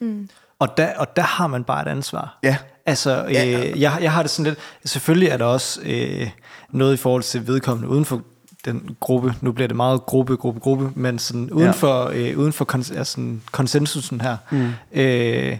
Mm. 0.00 0.28
Og 0.58 0.76
der, 0.76 0.98
og 0.98 1.16
der 1.16 1.22
har 1.22 1.46
man 1.46 1.64
bare 1.64 1.82
et 1.82 1.88
ansvar. 1.90 2.38
Ja. 2.42 2.56
Altså, 2.86 3.24
øh, 3.24 3.32
Ja. 3.32 3.68
jeg, 3.76 3.98
jeg 4.02 4.12
har 4.12 4.22
det 4.22 4.30
sådan 4.30 4.44
lidt... 4.52 4.58
Selvfølgelig 4.84 5.28
er 5.28 5.36
der 5.36 5.44
også 5.44 5.80
øh, 5.82 6.30
noget 6.70 6.94
i 6.94 6.96
forhold 6.96 7.22
til 7.22 7.46
vedkommende 7.46 7.88
uden 7.88 8.04
for 8.04 8.22
den 8.64 8.96
gruppe. 9.00 9.34
Nu 9.40 9.52
bliver 9.52 9.68
det 9.68 9.76
meget 9.76 10.02
gruppe, 10.02 10.36
gruppe, 10.36 10.60
gruppe, 10.60 10.92
men 11.00 11.18
sådan 11.18 11.50
uden 11.50 11.64
Ja. 11.66 11.70
for, 11.70 12.04
øh, 12.14 12.38
uden 12.38 12.52
for 12.52 12.64
kons- 12.74 12.96
altså, 12.96 13.04
sådan 13.12 13.42
konsensusen 13.52 14.20
her. 14.20 14.36
Mm. 14.50 14.70
Øh, 14.92 15.58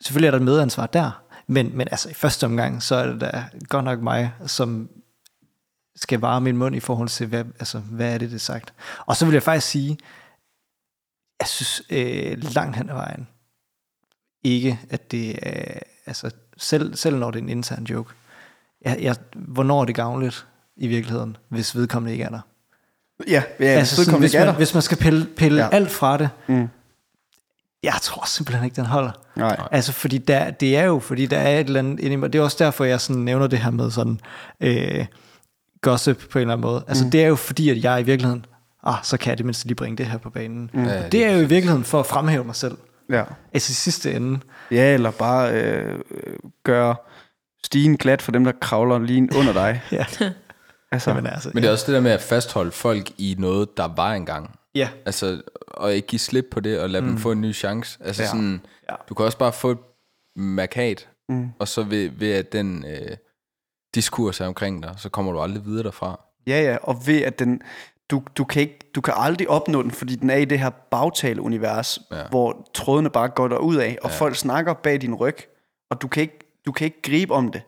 selvfølgelig 0.00 0.26
er 0.26 0.30
der 0.30 0.38
et 0.38 0.44
medansvar 0.44 0.86
der. 0.86 1.22
Men, 1.46 1.76
men 1.76 1.88
altså, 1.90 2.08
i 2.10 2.14
første 2.14 2.44
omgang, 2.44 2.82
så 2.82 2.94
er 2.94 3.06
det 3.06 3.20
da 3.20 3.44
godt 3.68 3.84
nok 3.84 4.00
mig, 4.00 4.32
som 4.46 4.88
skal 5.96 6.20
vare 6.20 6.40
min 6.40 6.56
mund 6.56 6.76
i 6.76 6.80
forhold 6.80 7.08
til, 7.08 7.26
hvad, 7.26 7.44
altså, 7.44 7.78
hvad 7.78 8.14
er 8.14 8.18
det, 8.18 8.30
det 8.30 8.36
er 8.36 8.40
sagt. 8.40 8.72
Og 9.06 9.16
så 9.16 9.24
vil 9.26 9.32
jeg 9.32 9.42
faktisk 9.42 9.66
sige, 9.66 9.98
jeg 11.40 11.48
synes 11.48 11.82
øh, 11.90 12.38
langt 12.54 12.76
hen 12.76 12.88
ad 12.90 12.94
vejen, 12.94 13.28
ikke, 14.44 14.80
at 14.90 15.10
det 15.10 15.38
er, 15.42 15.78
altså, 16.06 16.30
selv, 16.56 16.96
selv 16.96 17.16
når 17.16 17.30
det 17.30 17.38
er 17.38 17.42
en 17.42 17.48
intern 17.48 17.84
joke, 17.84 18.14
jeg, 18.84 18.98
jeg, 19.00 19.16
hvornår 19.34 19.80
er 19.80 19.84
det 19.84 19.94
gavnligt 19.94 20.46
i 20.80 20.86
virkeligheden, 20.86 21.36
hvis 21.48 21.76
vedkommende 21.76 22.12
ikke 22.12 22.24
er 22.24 22.28
der? 22.28 22.40
Ja, 23.28 23.42
ja 23.60 23.64
altså, 23.66 24.04
sådan, 24.04 24.20
hvis, 24.20 24.30
ikke 24.34 24.38
er 24.38 24.44
man, 24.44 24.52
der. 24.52 24.56
hvis 24.58 24.74
man 24.74 24.82
skal 24.82 24.98
pille, 24.98 25.26
pille 25.36 25.58
Ja. 25.58 25.64
ja. 25.64 25.70
alt 25.76 25.90
fra 25.90 26.16
det, 26.18 26.28
Mm. 26.46 26.68
jeg 27.82 27.94
tror 28.02 28.24
simpelthen 28.26 28.64
ikke, 28.64 28.76
den 28.76 28.86
holder. 28.86 29.10
Nej. 29.36 29.56
Altså, 29.70 29.92
fordi 29.92 30.18
der, 30.18 30.50
det 30.50 30.76
er 30.76 30.84
jo, 30.84 30.98
fordi 30.98 31.26
der 31.26 31.38
er 31.38 31.58
et 31.60 31.66
eller 31.66 31.78
andet 31.78 32.00
inde 32.00 32.12
i 32.12 32.16
mig. 32.16 32.32
Det 32.32 32.38
er 32.38 32.42
også 32.42 32.56
derfor, 32.64 32.84
jeg 32.84 33.00
sådan 33.00 33.22
nævner 33.22 33.46
det 33.46 33.58
her 33.58 33.70
med 33.70 33.90
sådan 33.90 34.20
øh, 34.60 35.06
gossip 35.80 36.18
på 36.30 36.38
en 36.38 36.40
eller 36.40 36.52
anden 36.54 36.62
måde. 36.70 36.84
Altså, 36.88 37.04
mm. 37.04 37.10
det 37.10 37.22
er 37.24 37.26
jo 37.28 37.36
fordi, 37.36 37.68
at 37.70 37.84
jeg 37.84 38.00
i 38.00 38.02
virkeligheden, 38.02 38.44
ah, 38.84 38.94
så 39.02 39.16
kan 39.16 39.30
jeg 39.30 39.38
det 39.38 39.46
mindst 39.46 39.64
lige 39.64 39.74
bringe 39.74 39.96
det 39.96 40.06
her 40.06 40.18
på 40.18 40.30
banen. 40.30 40.70
Mm. 40.74 40.84
Ja, 40.84 41.08
Det 41.08 41.24
er 41.24 41.30
jo 41.32 41.38
i 41.38 41.44
virkeligheden 41.48 41.84
for 41.84 42.00
at 42.00 42.06
fremhæve 42.06 42.44
mig 42.44 42.56
selv. 42.56 42.76
Ja. 43.10 43.24
Altså 43.54 43.70
i 43.70 43.74
sidste 43.74 44.12
ende. 44.14 44.38
ja, 44.70 44.94
eller 44.94 45.10
bare 45.10 45.52
øh, 45.52 45.94
øh, 46.10 46.34
gøre 46.64 46.94
stigen 47.64 47.96
glat 47.96 48.22
for 48.22 48.32
dem, 48.32 48.44
der 48.44 48.52
kravler 48.60 48.98
lige 48.98 49.28
under 49.36 49.52
dig. 49.52 49.82
Ja, 49.92 50.04
Altså, 50.92 51.10
Jamen, 51.10 51.26
altså, 51.26 51.50
Men 51.54 51.62
det 51.62 51.68
er 51.68 51.72
også 51.72 51.86
det 51.86 51.94
der 51.94 52.00
med 52.00 52.10
at 52.10 52.20
fastholde 52.20 52.70
folk 52.70 53.10
i 53.18 53.36
noget, 53.38 53.76
der 53.76 53.88
var 53.96 54.12
engang. 54.12 54.56
ja. 54.74 54.88
Altså, 55.06 55.42
og 55.68 55.94
ikke 55.94 56.08
give 56.08 56.18
slip 56.18 56.46
på 56.50 56.60
det, 56.60 56.80
og 56.80 56.90
lade 56.90 57.02
mm. 57.02 57.08
dem 57.08 57.18
få 57.18 57.32
en 57.32 57.40
ny 57.40 57.54
chance. 57.54 57.98
Altså 58.04 58.22
Ja. 58.22 58.28
sådan, 58.28 58.60
Ja. 58.90 58.94
du 59.08 59.14
kan 59.14 59.24
også 59.26 59.38
bare 59.38 59.52
få 59.52 59.70
et 59.70 59.78
markat, 60.36 61.08
Mm. 61.28 61.48
og 61.58 61.68
så 61.68 61.82
ved, 61.82 62.10
ved 62.10 62.32
at 62.32 62.52
den 62.52 62.84
øh, 62.88 63.16
diskurs 63.94 64.40
er 64.40 64.46
omkring 64.46 64.82
dig, 64.82 64.94
så 64.96 65.08
kommer 65.08 65.32
du 65.32 65.40
aldrig 65.40 65.64
videre 65.64 65.82
derfra. 65.84 66.20
Ja, 66.46 66.62
ja, 66.62 66.76
og 66.82 67.06
ved 67.06 67.22
at 67.22 67.38
den, 67.38 67.62
du, 68.10 68.22
du, 68.36 68.44
kan 68.44 68.62
ikke, 68.62 68.78
du 68.94 69.00
kan 69.00 69.14
aldrig 69.16 69.50
opnå 69.50 69.82
den, 69.82 69.90
fordi 69.90 70.14
den 70.16 70.30
er 70.30 70.36
i 70.36 70.44
det 70.44 70.58
her 70.58 70.70
bagtale-univers, 70.70 71.98
ja. 72.12 72.22
Hvor 72.30 72.70
trådene 72.74 73.10
bare 73.10 73.28
går 73.28 73.48
derud 73.48 73.76
af, 73.76 73.98
og. 74.02 74.10
Ja. 74.10 74.16
folk 74.16 74.36
snakker 74.36 74.72
bag 74.74 75.00
din 75.00 75.14
ryg, 75.14 75.36
og 75.90 76.02
du 76.02 76.08
kan, 76.08 76.20
ikke, 76.20 76.38
du 76.66 76.72
kan 76.72 76.84
ikke 76.84 77.02
gribe 77.02 77.34
om 77.34 77.52
det. 77.52 77.62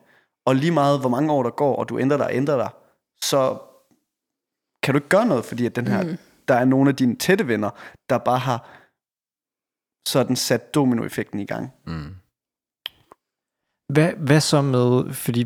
Og 0.45 0.55
lige 0.55 0.71
meget, 0.71 0.99
hvor 0.99 1.09
mange 1.09 1.33
år 1.33 1.43
der 1.43 1.49
går, 1.49 1.75
og 1.75 1.89
du 1.89 1.99
ændrer 1.99 2.17
dig 2.17 2.25
og 2.25 2.35
ændrer 2.35 2.55
dig, 2.57 2.69
så 3.29 3.57
kan 4.83 4.93
du 4.93 4.97
ikke 4.97 5.09
gøre 5.09 5.25
noget, 5.25 5.45
fordi 5.45 5.65
at 5.65 5.75
den 5.75 5.87
her, 5.87 6.03
mm. 6.03 6.17
der 6.47 6.55
er 6.55 6.65
nogle 6.65 6.89
af 6.89 6.95
dine 6.95 7.15
tætte 7.15 7.47
venner, 7.47 7.69
der 8.09 8.17
bare 8.17 8.39
har 8.39 8.69
sådan 10.07 10.35
sat 10.35 10.73
dominoeffekten 10.75 11.39
i 11.39 11.45
gang. 11.45 11.73
Mm. 11.87 12.15
Hvad, 13.93 14.11
hvad 14.17 14.41
så 14.41 14.61
med, 14.61 15.13
fordi 15.13 15.43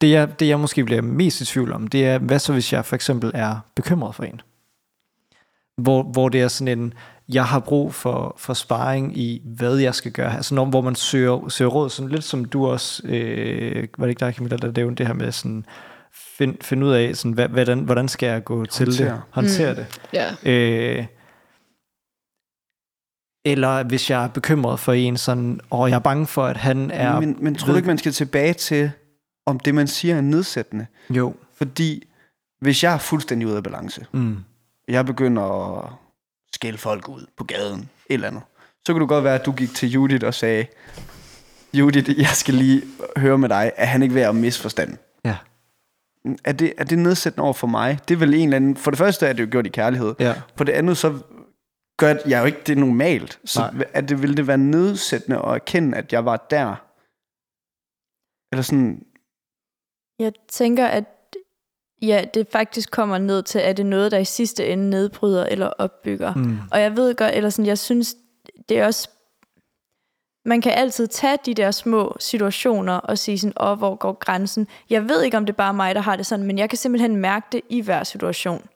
det 0.00 0.10
jeg, 0.10 0.40
det 0.40 0.48
jeg 0.48 0.60
måske 0.60 0.84
bliver 0.84 1.02
mest 1.02 1.40
i 1.40 1.44
tvivl 1.44 1.72
om, 1.72 1.86
det 1.86 2.06
er, 2.06 2.18
hvad 2.18 2.38
så 2.38 2.52
hvis 2.52 2.72
jeg 2.72 2.84
for 2.84 2.94
eksempel 2.94 3.30
er 3.34 3.60
bekymret 3.74 4.14
for 4.14 4.24
en? 4.24 4.40
Hvor, 5.76 6.02
hvor 6.02 6.28
det 6.28 6.40
er 6.40 6.48
sådan 6.48 6.78
en, 6.78 6.94
jeg 7.28 7.44
har 7.44 7.60
brug 7.60 7.94
for, 7.94 8.34
for 8.38 8.54
sparring 8.54 9.18
i, 9.18 9.42
hvad 9.44 9.76
jeg 9.76 9.94
skal 9.94 10.12
gøre. 10.12 10.36
Altså 10.36 10.54
når, 10.54 10.64
hvor 10.64 10.80
man 10.80 10.94
søger, 10.94 11.48
søger 11.48 11.70
råd, 11.70 11.90
sådan 11.90 12.08
lidt 12.10 12.24
som 12.24 12.44
du 12.44 12.66
også, 12.66 13.02
øh, 13.06 13.88
var 13.98 14.06
det 14.06 14.10
ikke 14.10 14.20
dig 14.20 14.34
Camilla, 14.34 14.56
der 14.56 14.72
nævnte 14.72 14.98
det 14.98 15.06
her 15.06 15.14
med 15.14 15.32
sådan, 15.32 15.66
find, 16.40 16.56
find 16.62 16.84
ud 16.84 16.92
af, 16.92 17.16
sådan, 17.16 17.32
hvad, 17.32 17.48
hvordan, 17.48 17.78
hvordan 17.80 18.08
skal 18.08 18.26
jeg 18.26 18.44
gå 18.44 18.64
til 18.66 18.86
det, 18.98 19.22
Håndtere. 19.30 19.70
Mm. 19.72 19.76
det. 19.76 20.00
Ja. 20.12 20.50
Øh, 20.50 21.06
eller 23.44 23.82
hvis 23.82 24.10
jeg 24.10 24.24
er 24.24 24.28
bekymret 24.28 24.80
for 24.80 24.92
en 24.92 25.16
sådan, 25.16 25.60
og 25.70 25.90
jeg 25.90 25.96
er 25.96 26.00
bange 26.00 26.26
for, 26.26 26.44
at 26.46 26.56
han 26.56 26.90
er... 26.90 27.20
Men, 27.20 27.36
men 27.40 27.54
tror 27.54 27.70
du 27.72 27.76
ikke, 27.76 27.86
man 27.86 27.98
skal 27.98 28.12
tilbage 28.12 28.52
til, 28.54 28.90
om 29.46 29.60
det, 29.60 29.74
man 29.74 29.86
siger, 29.88 30.16
er 30.16 30.20
nedsættende? 30.20 30.86
Jo. 31.10 31.34
Fordi 31.54 32.02
hvis 32.60 32.82
jeg 32.84 32.94
er 32.94 32.98
fuldstændig 32.98 33.48
ude 33.48 33.56
af 33.56 33.62
balance, 33.62 34.06
Mm. 34.12 34.36
jeg 34.88 35.06
begynder 35.06 35.42
at 35.78 35.90
skælde 36.54 36.78
folk 36.78 37.08
ud 37.08 37.26
på 37.36 37.44
gaden, 37.44 37.80
et 37.80 38.14
eller 38.14 38.28
andet, 38.28 38.42
så 38.86 38.92
kan 38.92 39.00
du 39.00 39.06
godt 39.06 39.24
være, 39.24 39.34
at 39.34 39.46
du 39.46 39.52
gik 39.52 39.74
til 39.74 39.90
Judith 39.90 40.26
og 40.26 40.34
sagde, 40.34 40.66
Judith, 41.74 42.18
jeg 42.20 42.28
skal 42.28 42.54
lige 42.54 42.82
høre 43.16 43.38
med 43.38 43.48
dig, 43.48 43.72
er 43.76 43.86
han 43.86 44.02
ikke 44.02 44.14
ved 44.14 44.22
at 44.22 44.34
misforstande? 44.36 44.96
Ja. 45.24 45.36
Er 46.44 46.52
det, 46.52 46.72
er 46.78 46.84
det 46.84 46.98
nedsættende 46.98 47.44
over 47.44 47.52
for 47.52 47.66
mig? 47.66 47.98
Det 48.08 48.14
er 48.14 48.18
vel 48.18 48.34
en 48.34 48.42
eller 48.42 48.56
anden... 48.56 48.76
For 48.76 48.90
det 48.90 48.98
første 48.98 49.26
er 49.26 49.32
det 49.32 49.42
jo 49.42 49.48
gjort 49.50 49.66
i 49.66 49.68
kærlighed. 49.68 50.14
Ja. 50.18 50.34
For 50.56 50.64
det 50.64 50.72
andet, 50.72 50.96
så 50.96 51.18
gør 51.98 52.14
jeg 52.26 52.40
jo 52.40 52.46
ikke 52.46 52.60
det 52.66 52.78
normalt. 52.78 53.40
Så 53.44 53.60
Nej. 53.60 53.86
er 53.94 54.00
det, 54.00 54.22
ville 54.22 54.36
det 54.36 54.46
være 54.46 54.58
nedsættende 54.58 55.38
at 55.38 55.54
erkende, 55.54 55.98
at 55.98 56.12
jeg 56.12 56.24
var 56.24 56.36
der? 56.36 56.74
Eller 58.52 58.62
sådan... 58.62 59.04
Jeg 60.18 60.32
tænker, 60.48 60.86
at 60.86 61.04
ja, 62.02 62.24
det 62.34 62.46
faktisk 62.52 62.90
kommer 62.90 63.18
ned 63.18 63.42
til, 63.42 63.58
at 63.58 63.76
det 63.76 63.82
er 63.82 63.88
noget, 63.88 64.12
der 64.12 64.18
i 64.18 64.24
sidste 64.24 64.66
ende 64.66 64.90
nedbryder 64.90 65.46
eller 65.46 65.66
opbygger. 65.66 66.34
Mm. 66.34 66.58
Og 66.70 66.80
jeg 66.80 66.96
ved 66.96 67.14
godt, 67.14 67.34
eller 67.34 67.50
sådan, 67.50 67.66
jeg 67.66 67.78
synes, 67.78 68.16
det 68.68 68.78
er 68.78 68.86
også, 68.86 69.08
man 70.44 70.60
kan 70.60 70.72
altid 70.72 71.06
tage 71.06 71.38
de 71.46 71.54
der 71.54 71.70
små 71.70 72.16
situationer 72.20 72.94
og 72.94 73.18
sige 73.18 73.38
sådan, 73.38 73.52
åh, 73.60 73.78
hvor 73.78 73.94
går 73.94 74.12
grænsen? 74.12 74.66
Jeg 74.90 75.08
ved 75.08 75.22
ikke, 75.22 75.36
om 75.36 75.46
det 75.46 75.52
er 75.52 75.56
bare 75.56 75.74
mig, 75.74 75.94
der 75.94 76.00
har 76.00 76.16
det 76.16 76.26
sådan, 76.26 76.46
men 76.46 76.58
jeg 76.58 76.68
kan 76.68 76.78
simpelthen 76.78 77.16
mærke 77.16 77.46
det 77.52 77.60
i 77.68 77.80
hver 77.80 78.04
situation, 78.04 78.66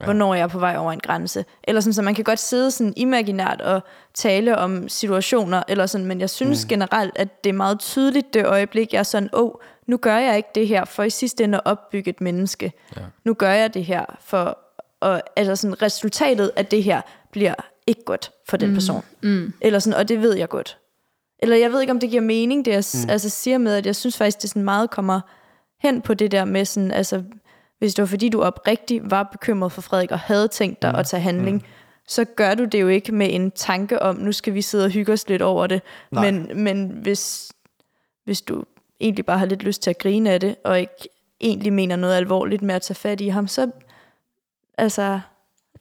ja. 0.00 0.04
hvornår 0.04 0.34
jeg 0.34 0.42
er 0.42 0.46
på 0.46 0.58
vej 0.58 0.76
over 0.76 0.92
en 0.92 1.00
grænse. 1.00 1.44
Eller 1.64 1.80
sådan, 1.80 1.92
så 1.92 2.02
man 2.02 2.14
kan 2.14 2.24
godt 2.24 2.38
sidde 2.38 2.70
sådan 2.70 2.92
imaginært 2.96 3.60
og 3.60 3.82
tale 4.14 4.58
om 4.58 4.88
situationer, 4.88 5.62
eller 5.68 5.86
sådan, 5.86 6.06
men 6.06 6.20
jeg 6.20 6.30
synes 6.30 6.64
mm. 6.64 6.68
generelt, 6.68 7.12
at 7.16 7.44
det 7.44 7.50
er 7.50 7.54
meget 7.54 7.80
tydeligt 7.80 8.34
det 8.34 8.46
øjeblik, 8.46 8.92
jeg 8.92 8.98
er 8.98 9.02
sådan, 9.02 9.28
åh, 9.32 9.50
nu 9.86 9.96
gør 9.96 10.16
jeg 10.16 10.36
ikke 10.36 10.48
det 10.54 10.68
her, 10.68 10.84
for 10.84 11.02
i 11.02 11.10
sidste 11.10 11.44
ende 11.44 11.58
at 11.58 11.62
opbygge 11.64 12.10
et 12.10 12.20
menneske. 12.20 12.72
Ja. 12.96 13.02
Nu 13.24 13.34
gør 13.34 13.52
jeg 13.52 13.74
det 13.74 13.84
her, 13.84 14.04
for 14.20 14.58
og, 15.00 15.22
altså 15.36 15.56
sådan, 15.56 15.82
resultatet 15.82 16.50
af 16.56 16.66
det 16.66 16.82
her 16.82 17.00
bliver 17.30 17.54
ikke 17.86 18.04
godt 18.04 18.32
for 18.48 18.56
den 18.56 18.68
mm. 18.68 18.74
person. 18.74 19.02
Mm. 19.22 19.52
Eller 19.60 19.78
sådan, 19.78 19.98
og 19.98 20.08
det 20.08 20.22
ved 20.22 20.36
jeg 20.36 20.48
godt. 20.48 20.78
Eller 21.42 21.56
jeg 21.56 21.72
ved 21.72 21.80
ikke, 21.80 21.90
om 21.90 22.00
det 22.00 22.10
giver 22.10 22.22
mening, 22.22 22.64
det 22.64 22.70
jeg 22.70 22.84
mm. 23.04 23.10
altså, 23.10 23.28
siger 23.28 23.58
med, 23.58 23.74
at 23.74 23.86
jeg 23.86 23.96
synes 23.96 24.16
faktisk, 24.16 24.42
det 24.42 24.50
sådan 24.50 24.64
meget 24.64 24.90
kommer 24.90 25.20
hen 25.80 26.02
på 26.02 26.14
det 26.14 26.30
der 26.30 26.44
med 26.44 26.64
sådan, 26.64 26.90
altså, 26.90 27.22
hvis 27.78 27.94
det 27.94 28.02
var 28.02 28.06
fordi, 28.06 28.28
du 28.28 28.42
oprigtigt 28.42 29.10
var 29.10 29.22
bekymret 29.22 29.72
for 29.72 29.82
Frederik, 29.82 30.10
og 30.10 30.18
havde 30.18 30.48
tænkt 30.48 30.82
dig 30.82 30.92
mm. 30.92 30.98
at 30.98 31.06
tage 31.06 31.20
handling, 31.20 31.56
mm. 31.56 31.62
så 32.08 32.24
gør 32.24 32.54
du 32.54 32.64
det 32.64 32.80
jo 32.80 32.88
ikke 32.88 33.12
med 33.12 33.34
en 33.34 33.50
tanke 33.50 34.02
om, 34.02 34.16
nu 34.16 34.32
skal 34.32 34.54
vi 34.54 34.62
sidde 34.62 34.84
og 34.84 34.90
hygge 34.90 35.12
os 35.12 35.28
lidt 35.28 35.42
over 35.42 35.66
det. 35.66 35.82
Nej. 36.10 36.30
Men, 36.30 36.62
men 36.64 36.88
hvis, 36.88 37.52
hvis 38.24 38.42
du 38.42 38.64
egentlig 39.00 39.26
bare 39.26 39.38
har 39.38 39.46
lidt 39.46 39.62
lyst 39.62 39.82
til 39.82 39.90
at 39.90 39.98
grine 39.98 40.30
af 40.30 40.40
det, 40.40 40.56
og 40.64 40.80
ikke 40.80 41.08
egentlig 41.40 41.72
mener 41.72 41.96
noget 41.96 42.14
alvorligt 42.14 42.62
med 42.62 42.74
at 42.74 42.82
tage 42.82 42.94
fat 42.94 43.20
i 43.20 43.28
ham, 43.28 43.48
så 43.48 43.70
altså, 44.78 45.20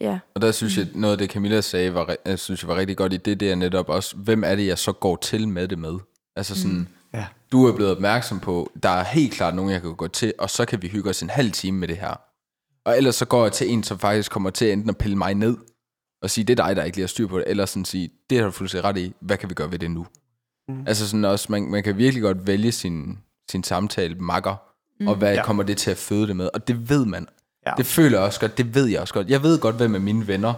ja. 0.01 0.19
Og 0.35 0.41
der 0.41 0.51
synes 0.51 0.77
jeg, 0.77 0.87
noget 0.93 1.11
af 1.11 1.17
det 1.17 1.31
Camilla 1.31 1.61
sagde, 1.61 1.93
var, 1.93 2.15
jeg 2.25 2.39
synes 2.39 2.63
jeg 2.63 2.67
var 2.67 2.75
rigtig 2.75 2.97
godt 2.97 3.13
i 3.13 3.17
det, 3.17 3.39
det 3.39 3.51
er 3.51 3.55
netop 3.55 3.89
også, 3.89 4.15
hvem 4.15 4.43
er 4.43 4.55
det, 4.55 4.67
jeg 4.67 4.77
så 4.77 4.91
går 4.91 5.15
til 5.15 5.47
med 5.47 5.67
det 5.67 5.79
med? 5.79 5.97
Altså 6.35 6.61
sådan, 6.61 6.77
mm. 6.77 6.87
Ja. 7.13 7.25
du 7.51 7.65
er 7.65 7.75
blevet 7.75 7.91
opmærksom 7.91 8.39
på, 8.39 8.71
der 8.83 8.89
er 8.89 9.03
helt 9.03 9.33
klart 9.33 9.55
nogen, 9.55 9.71
jeg 9.71 9.81
kan 9.81 9.95
gå 9.95 10.07
til, 10.07 10.33
og 10.39 10.49
så 10.49 10.65
kan 10.65 10.81
vi 10.81 10.87
hygge 10.87 11.09
os 11.09 11.21
en 11.21 11.29
halv 11.29 11.51
time 11.51 11.77
med 11.77 11.87
det 11.87 11.97
her. 11.97 12.15
Og 12.85 12.97
ellers 12.97 13.15
så 13.15 13.25
går 13.25 13.43
jeg 13.43 13.51
til 13.51 13.69
en, 13.69 13.83
som 13.83 13.99
faktisk 13.99 14.31
kommer 14.31 14.49
til 14.49 14.71
enten 14.71 14.89
at 14.89 14.97
pille 14.97 15.17
mig 15.17 15.33
ned, 15.33 15.57
og 16.21 16.29
sige, 16.29 16.45
det 16.45 16.59
er 16.59 16.65
dig, 16.65 16.75
der 16.75 16.83
ikke 16.83 16.97
lige 16.97 17.03
har 17.03 17.07
styr 17.07 17.27
på 17.27 17.37
det, 17.37 17.45
eller 17.47 17.65
sådan 17.65 17.85
sige, 17.85 18.09
det 18.29 18.37
har 18.37 18.45
du 18.45 18.51
fuldstændig 18.51 18.89
ret 18.89 18.97
i, 18.97 19.13
hvad 19.19 19.37
kan 19.37 19.49
vi 19.49 19.53
gøre 19.53 19.71
ved 19.71 19.79
det 19.79 19.91
nu? 19.91 20.05
Mm. 20.67 20.83
Altså 20.87 21.07
sådan 21.07 21.25
også, 21.25 21.47
man, 21.49 21.71
man 21.71 21.83
kan 21.83 21.97
virkelig 21.97 22.23
godt 22.23 22.47
vælge 22.47 22.71
sin, 22.71 23.19
sin 23.51 23.63
samtale 23.63 24.15
makker, 24.15 24.55
mm. 24.99 25.07
og 25.07 25.15
hvad 25.15 25.35
ja. 25.35 25.43
kommer 25.43 25.63
det 25.63 25.77
til 25.77 25.91
at 25.91 25.97
føde 25.97 26.27
det 26.27 26.35
med, 26.35 26.49
og 26.53 26.67
det 26.67 26.89
ved 26.89 27.05
man. 27.05 27.27
Ja. 27.65 27.73
Det 27.77 27.85
føler 27.85 28.17
jeg 28.17 28.25
også 28.25 28.39
godt, 28.39 28.57
det 28.57 28.75
ved 28.75 28.85
jeg 28.85 29.01
også 29.01 29.13
godt. 29.13 29.29
Jeg 29.29 29.43
ved 29.43 29.59
godt, 29.59 29.75
hvem 29.75 29.95
af 29.95 30.01
mine 30.01 30.27
venner, 30.27 30.53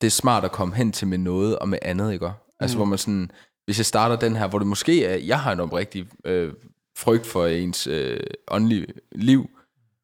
det 0.00 0.06
er 0.06 0.10
smart 0.10 0.44
at 0.44 0.52
komme 0.52 0.74
hen 0.74 0.92
til 0.92 1.08
med 1.08 1.18
noget 1.18 1.58
og 1.58 1.68
med 1.68 1.78
andet, 1.82 2.12
ikke? 2.12 2.32
Altså 2.60 2.76
hvor 2.76 2.84
man 2.84 2.98
sådan, 2.98 3.30
hvis 3.64 3.78
jeg 3.78 3.86
starter 3.86 4.16
den 4.16 4.36
her, 4.36 4.48
hvor 4.48 4.58
det 4.58 4.66
måske 4.66 5.04
er, 5.04 5.16
jeg 5.16 5.40
har 5.40 5.52
en 5.52 5.60
oprigtig 5.60 6.08
øh, 6.24 6.52
frygt 6.98 7.26
for 7.26 7.46
ens 7.46 7.86
øh, 7.86 8.20
åndelige 8.48 8.86
liv, 9.12 9.50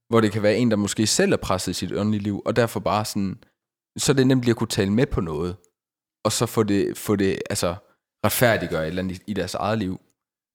hvor 0.08 0.20
det 0.20 0.32
kan 0.32 0.42
være 0.42 0.56
en, 0.56 0.70
der 0.70 0.76
måske 0.76 1.06
selv 1.06 1.32
er 1.32 1.36
presset 1.36 1.70
i 1.70 1.74
sit 1.74 1.92
åndelige 1.92 2.22
liv, 2.22 2.42
og 2.46 2.56
derfor 2.56 2.80
bare 2.80 3.04
sådan, 3.04 3.38
så 3.98 4.12
er 4.12 4.16
det 4.16 4.26
nemt 4.26 4.42
lige 4.42 4.50
at 4.50 4.56
kunne 4.56 4.68
tale 4.68 4.92
med 4.92 5.06
på 5.06 5.20
noget, 5.20 5.56
og 6.24 6.32
så 6.32 6.46
få 6.46 6.62
det, 6.62 6.96
få 6.96 7.16
det 7.16 7.38
altså, 7.50 7.74
retfærdiggøre 8.24 8.82
et 8.82 8.86
eller 8.86 9.02
andet 9.02 9.16
i, 9.16 9.22
i 9.26 9.34
deres 9.34 9.54
eget 9.54 9.78
liv. 9.78 10.00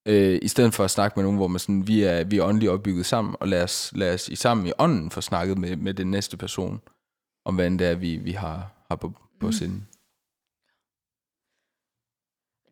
Øh, 0.06 0.38
I 0.42 0.48
stedet 0.48 0.74
for 0.74 0.84
at 0.84 0.90
snakke 0.90 1.14
med 1.16 1.24
nogen, 1.24 1.36
hvor 1.36 1.48
man 1.48 1.58
sådan, 1.58 1.86
vi 1.86 2.02
er, 2.02 2.24
vi 2.24 2.38
er 2.38 2.44
åndeligt 2.44 2.72
opbygget 2.72 3.06
sammen, 3.06 3.36
og 3.40 3.48
lad 3.48 3.62
os, 3.62 3.92
lad 3.94 4.14
os 4.14 4.28
i 4.28 4.36
sammen 4.36 4.66
i 4.66 4.72
ånden 4.78 5.10
få 5.10 5.20
snakket 5.20 5.58
med, 5.58 5.76
med 5.76 5.94
den 5.94 6.10
næste 6.10 6.36
person, 6.36 6.80
om 7.44 7.54
hvad 7.54 7.66
end 7.66 7.78
det 7.78 7.86
er, 7.86 7.94
vi, 7.94 8.16
vi 8.16 8.32
har, 8.32 8.72
har 8.88 8.96
på, 8.96 9.12
på 9.40 9.46
mm. 9.46 9.52
sinde. 9.52 9.74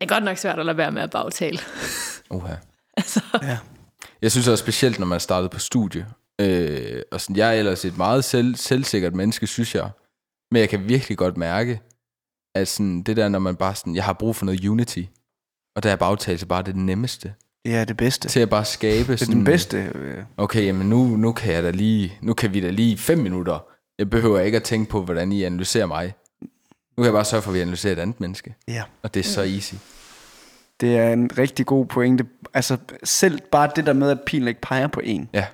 Det 0.01 0.11
er 0.11 0.14
godt 0.14 0.25
nok 0.25 0.37
svært 0.37 0.59
at 0.59 0.66
lade 0.66 0.77
være 0.77 0.93
med 0.93 1.03
at 1.03 1.11
bagtale. 1.11 1.59
Uha. 2.31 2.55
altså, 2.97 3.21
Ja. 3.43 3.59
Jeg 4.23 4.31
synes 4.31 4.49
også 4.49 4.64
specielt, 4.64 4.99
når 4.99 5.07
man 5.07 5.21
startet 5.21 5.51
på 5.51 5.59
studie. 5.59 6.07
Øh, 6.40 7.03
og 7.12 7.21
sådan, 7.21 7.37
jeg 7.37 7.49
er 7.49 7.59
ellers 7.59 7.85
et 7.85 7.97
meget 7.97 8.25
selv, 8.25 8.57
selvsikkert 8.57 9.14
menneske, 9.14 9.47
synes 9.47 9.75
jeg. 9.75 9.90
Men 10.51 10.61
jeg 10.61 10.69
kan 10.69 10.88
virkelig 10.88 11.19
godt 11.19 11.37
mærke, 11.37 11.81
at 12.55 12.69
sådan, 12.69 13.03
det 13.03 13.16
der, 13.16 13.29
når 13.29 13.38
man 13.38 13.57
bare 13.57 13.75
sådan, 13.75 13.95
jeg 13.95 14.05
har 14.05 14.12
brug 14.12 14.37
for 14.37 14.47
noget 14.47 14.69
unity. 14.69 15.03
Og 15.77 15.83
der 15.83 15.91
er 15.93 15.97
bagtagelse 15.97 16.47
bare 16.47 16.63
det 16.63 16.77
nemmeste. 16.77 17.35
Det 17.65 17.75
er 17.75 17.85
det 17.85 17.97
bedste. 17.97 18.29
Til 18.29 18.41
at 18.41 18.51
bare 18.51 18.65
skabe 18.65 19.13
Det 19.13 19.13
er 19.13 19.17
sådan, 19.25 19.37
den 19.37 19.45
bedste. 19.45 19.91
øh, 19.95 20.17
okay, 20.37 20.65
jamen 20.67 20.89
nu, 20.89 21.07
nu 21.17 21.33
kan 21.33 21.53
jeg 21.53 21.63
da 21.63 21.71
lige, 21.71 22.13
nu 22.21 22.35
kan 22.35 22.55
vi 22.55 22.61
da 22.61 22.71
lige 22.71 22.99
fem 22.99 23.19
minutter. 23.19 23.59
Jeg 23.99 24.11
behøver 24.11 24.41
ikke 24.41 24.57
at 24.57 24.63
tænke 24.63 24.91
på, 24.91 25.03
hvordan 25.03 25.33
I 25.33 25.43
analyserer 25.45 25.87
mig. 25.87 26.15
Nu 26.97 27.03
kan 27.03 27.05
jeg 27.05 27.13
bare 27.13 27.25
sørge 27.25 27.43
for, 27.43 27.51
at 27.51 27.55
vi 27.55 27.61
analyserer 27.61 27.93
et 27.93 27.99
andet 27.99 28.21
menneske. 28.21 28.55
Ja. 28.69 28.83
Og 29.03 29.15
det 29.15 29.21
er 29.21 29.25
så 29.25 29.43
easy. 29.43 29.75
Det 30.81 30.99
er 30.99 31.13
en 31.13 31.31
rigtig 31.39 31.67
god 31.67 31.87
pointe. 31.87 32.27
Altså 32.55 32.77
selv 33.05 33.41
bare 33.53 33.71
det 33.77 33.87
der 33.87 33.93
med, 33.93 34.11
at 34.11 34.19
pilen 34.27 34.49
ikke 34.49 34.61
peger 34.61 34.87
på 34.87 35.01
en. 35.05 35.29
Ja, 35.35 35.47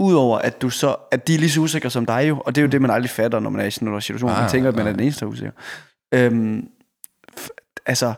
Udover 0.00 0.38
at 0.38 0.62
du 0.62 0.70
så, 0.70 0.96
at 1.10 1.28
de 1.28 1.34
er 1.34 1.38
lige 1.38 1.50
så 1.50 1.60
usikre 1.60 1.90
som 1.90 2.06
dig 2.06 2.28
jo, 2.28 2.42
og 2.46 2.54
det 2.54 2.60
er 2.60 2.62
jo 2.66 2.70
det, 2.70 2.82
man 2.82 2.90
aldrig 2.90 3.10
fatter, 3.10 3.40
når 3.40 3.50
man 3.50 3.60
er 3.60 3.64
i 3.64 3.70
sådan 3.70 3.88
en 3.88 4.00
situation. 4.00 4.30
Man 4.30 4.44
Ah, 4.44 4.50
tænker, 4.50 4.68
at 4.68 4.76
man 4.76 4.86
ah. 4.86 4.88
er 4.88 4.96
den 4.96 5.02
eneste, 5.02 5.20
der 5.20 5.26
er 5.26 5.30
usikker. 5.30 5.52
Øhm, 6.14 6.68
f- 7.40 7.48
altså, 7.86 8.14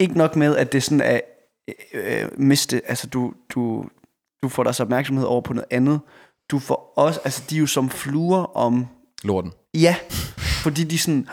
ikke 0.00 0.18
nok 0.18 0.36
med, 0.36 0.56
at 0.56 0.72
det 0.72 0.82
sådan 0.82 1.00
er 1.00 1.20
øh, 1.94 2.28
miste, 2.40 2.82
altså 2.88 3.06
du, 3.06 3.32
du, 3.48 3.84
du 4.42 4.48
får 4.48 4.62
deres 4.62 4.80
opmærksomhed 4.80 5.24
over 5.24 5.40
på 5.40 5.52
noget 5.52 5.66
andet. 5.70 6.00
Du 6.50 6.58
får 6.58 6.92
også, 6.96 7.20
altså 7.24 7.42
de 7.50 7.56
er 7.56 7.60
jo 7.60 7.66
som 7.66 7.90
fluer 7.90 8.56
om, 8.56 8.86
lorten. 9.24 9.52
ja, 9.74 9.96
fordi 10.62 10.84
de 10.84 10.98
sådan, 10.98 11.28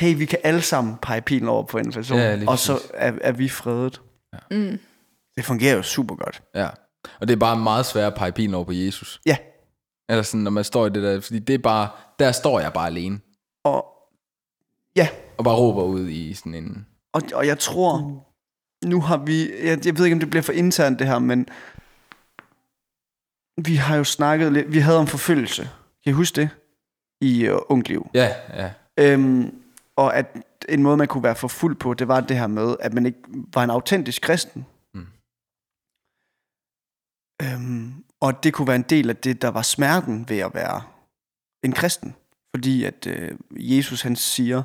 hey, 0.00 0.16
vi 0.16 0.24
kan 0.24 0.38
alle 0.44 0.62
sammen 0.62 0.96
pege 1.02 1.20
pilen 1.20 1.48
over 1.48 1.62
på 1.62 1.78
en 1.78 1.92
person, 1.92 2.18
Ja, 2.18 2.38
og 2.46 2.58
så 2.58 2.78
er, 2.94 3.12
er 3.20 3.32
vi 3.32 3.48
fredet. 3.48 4.00
mm. 4.50 4.78
Det 5.36 5.44
fungerer 5.44 5.76
jo 5.76 5.82
super 5.82 6.14
godt. 6.14 6.42
Ja. 6.54 6.68
Og 7.20 7.28
det 7.28 7.34
er 7.34 7.38
bare 7.38 7.56
meget 7.58 7.86
svært 7.86 8.12
at 8.12 8.18
pege 8.18 8.32
pilen 8.32 8.54
over 8.54 8.64
på 8.64 8.72
Jesus. 8.72 9.20
Ja, 9.26 9.36
Eller 10.08 10.22
sådan, 10.22 10.40
når 10.40 10.50
man 10.50 10.64
står 10.64 10.86
i 10.86 10.90
det 10.90 11.02
der, 11.02 11.20
fordi 11.20 11.38
det 11.38 11.54
er 11.54 11.58
bare, 11.58 11.88
der 12.18 12.32
står 12.32 12.60
jeg 12.60 12.72
bare 12.72 12.86
alene, 12.86 13.20
og 13.64 13.86
ja, 14.96 15.08
og 15.38 15.44
bare 15.44 15.54
råber 15.54 15.82
ud 15.82 16.08
i 16.08 16.34
sådan 16.34 16.54
en, 16.54 16.86
Og, 17.14 17.22
og 17.34 17.46
jeg 17.46 17.58
tror, 17.58 18.24
nu 18.84 19.00
har 19.00 19.16
vi, 19.16 19.66
jeg, 19.66 19.86
jeg 19.86 19.98
ved 19.98 20.04
ikke, 20.04 20.14
om 20.14 20.20
det 20.20 20.30
bliver 20.30 20.42
for 20.42 20.52
internt 20.52 20.98
det 20.98 21.06
her, 21.06 21.18
men 21.18 21.48
vi 23.56 23.76
har 23.76 23.96
jo 23.96 24.04
snakket 24.04 24.52
lidt, 24.52 24.72
vi 24.72 24.78
havde 24.78 24.98
om 24.98 25.06
forfølgelse. 25.06 25.62
Kan 26.04 26.10
I 26.10 26.12
huske 26.12 26.40
det? 26.40 26.48
I 27.20 27.48
uh, 27.48 27.58
Ung 27.68 27.88
Liv. 27.88 28.10
ja, 28.14 28.34
ja, 28.54 28.72
Øhm, 28.98 29.62
og 29.96 30.16
at 30.16 30.26
en 30.68 30.82
måde, 30.82 30.96
man 30.96 31.08
kunne 31.08 31.24
være 31.24 31.36
forfulgt 31.36 31.80
på, 31.80 31.94
det 31.94 32.08
var 32.08 32.20
det 32.20 32.38
her 32.38 32.46
med, 32.46 32.76
at 32.80 32.94
man 32.94 33.06
ikke 33.06 33.18
var 33.54 33.64
en 33.64 33.70
autentisk 33.70 34.22
kristen. 34.22 34.66
Mm. 34.94 35.06
Øhm, 37.42 38.04
og 38.20 38.44
det 38.44 38.52
kunne 38.54 38.68
være 38.68 38.76
en 38.76 38.82
del 38.82 39.10
af 39.10 39.16
det, 39.16 39.42
der 39.42 39.48
var 39.48 39.62
smerten 39.62 40.28
ved 40.28 40.38
at 40.38 40.54
være 40.54 40.82
en 41.64 41.72
kristen. 41.72 42.14
Fordi 42.54 42.84
at 42.84 43.06
øh, 43.06 43.36
Jesus 43.52 44.02
han 44.02 44.16
siger, 44.16 44.62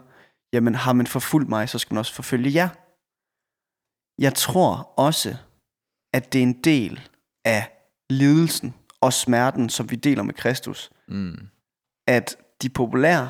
jamen 0.54 0.76
har 0.76 0.94
man 0.94 1.08
forfulgt 1.08 1.50
mig, 1.50 1.70
så 1.70 1.80
skal 1.80 1.94
man 1.94 2.00
også 2.00 2.14
forfølge 2.14 2.54
jer. 2.54 2.70
Jeg 4.22 4.36
tror 4.36 4.94
også, 4.98 5.38
at 6.14 6.34
det 6.34 6.40
er 6.40 6.44
en 6.44 6.64
del 6.64 7.10
af 7.46 7.72
lidelsen 8.10 8.74
og 9.02 9.14
smerten, 9.14 9.70
som 9.70 9.92
vi 9.92 9.96
deler 9.96 10.24
med 10.24 10.34
Kristus, 10.34 10.92
mm, 11.08 11.48
at 12.08 12.38
de 12.62 12.70
populære, 12.70 13.30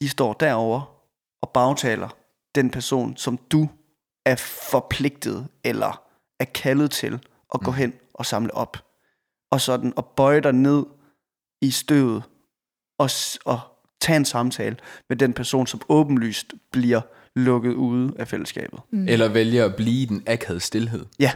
de 0.00 0.08
står 0.08 0.32
derover 0.32 1.04
og 1.42 1.50
bagtaler 1.50 2.08
den 2.54 2.70
person, 2.70 3.16
som 3.16 3.38
du 3.38 3.68
er 4.26 4.36
forpligtet 4.70 5.48
eller 5.64 6.08
er 6.40 6.44
kaldet 6.44 6.90
til 6.90 7.28
at 7.54 7.60
gå 7.60 7.70
hen 7.70 7.94
og 8.14 8.26
samle 8.26 8.54
op. 8.54 8.76
Og 9.50 9.60
sådan 9.60 9.92
og 9.96 10.06
bøje 10.06 10.40
dig 10.40 10.52
ned 10.52 10.86
i 11.62 11.70
støvet 11.70 12.22
og, 12.98 13.10
og 13.44 13.60
tage 14.02 14.16
en 14.16 14.24
samtale 14.24 14.76
med 15.08 15.16
den 15.16 15.32
person, 15.32 15.66
som 15.66 15.80
åbenlyst 15.88 16.52
bliver 16.72 17.00
lukket 17.36 17.72
ude 17.74 18.12
af 18.18 18.28
fællesskabet. 18.28 18.80
mm. 18.92 19.08
eller 19.08 19.28
vælger 19.28 19.64
at 19.64 19.76
blive 19.76 20.02
i 20.02 20.04
den 20.04 20.22
akavede 20.26 20.60
stillhed. 20.60 21.04
Ja, 21.20 21.32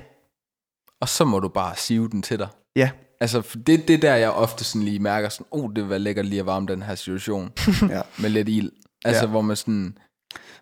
Og 1.00 1.08
så 1.08 1.24
må 1.24 1.40
du 1.40 1.48
bare 1.48 1.76
sive 1.76 2.08
den 2.08 2.22
til 2.22 2.38
dig. 2.38 2.48
ja, 2.76 2.90
Altså, 3.20 3.42
for 3.42 3.56
det, 3.58 3.88
det 3.88 3.94
er 3.94 3.98
der, 4.00 4.14
jeg 4.14 4.30
ofte 4.30 4.64
sådan 4.64 4.82
lige 4.82 4.98
mærker 4.98 5.28
sådan, 5.28 5.46
oh, 5.50 5.70
det 5.76 5.88
var 5.88 5.98
lækkert 5.98 6.26
lige 6.26 6.40
at 6.40 6.46
varme 6.46 6.66
den 6.66 6.82
her 6.82 6.94
situation 6.94 7.52
ja. 7.90 8.02
med 8.20 8.30
lidt 8.30 8.48
ild. 8.48 8.70
Altså, 9.04 9.22
Ja. 9.24 9.30
hvor 9.30 9.40
man 9.40 9.56
sådan, 9.56 9.98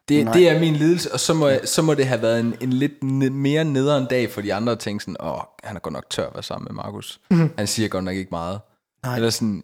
det, 0.08 0.24
Nej. 0.24 0.32
det 0.34 0.48
er 0.48 0.60
min 0.60 0.74
lidelse, 0.76 1.12
og 1.12 1.20
så 1.20 1.34
må, 1.34 1.48
jeg, 1.48 1.60
så 1.64 1.82
må 1.82 1.94
det 1.94 2.06
have 2.06 2.22
været 2.22 2.40
en, 2.40 2.54
en 2.60 2.72
lidt 2.72 2.92
ne- 2.92 3.30
mere 3.30 3.64
nederen 3.64 4.06
dag 4.10 4.30
for 4.30 4.40
de 4.40 4.54
andre 4.54 4.72
at 4.72 4.78
tænke 4.78 5.04
sådan, 5.04 5.16
åh, 5.20 5.38
han 5.64 5.76
er 5.76 5.80
godt 5.80 5.92
nok 5.92 6.10
tør 6.10 6.26
at 6.26 6.34
være 6.34 6.42
sammen 6.42 6.66
med 6.70 6.74
Markus. 6.74 7.20
Han 7.30 7.66
siger 7.66 7.88
godt 7.88 8.04
nok 8.04 8.14
ikke 8.16 8.30
meget. 8.30 8.60
Nej. 9.04 9.16
Eller 9.16 9.30
sådan, 9.30 9.62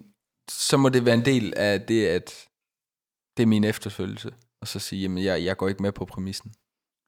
så 0.50 0.76
må 0.76 0.88
det 0.88 1.04
være 1.04 1.14
en 1.14 1.24
del 1.24 1.52
af 1.56 1.80
det, 1.80 2.06
at 2.06 2.34
det 3.36 3.42
er 3.42 3.46
min 3.46 3.64
efterfølgelse. 3.64 4.30
Og 4.62 4.68
så 4.68 4.78
sige, 4.78 5.02
jamen, 5.02 5.24
jeg, 5.24 5.44
jeg 5.44 5.56
går 5.56 5.68
ikke 5.68 5.82
med 5.82 5.92
på 5.92 6.04
præmissen. 6.04 6.52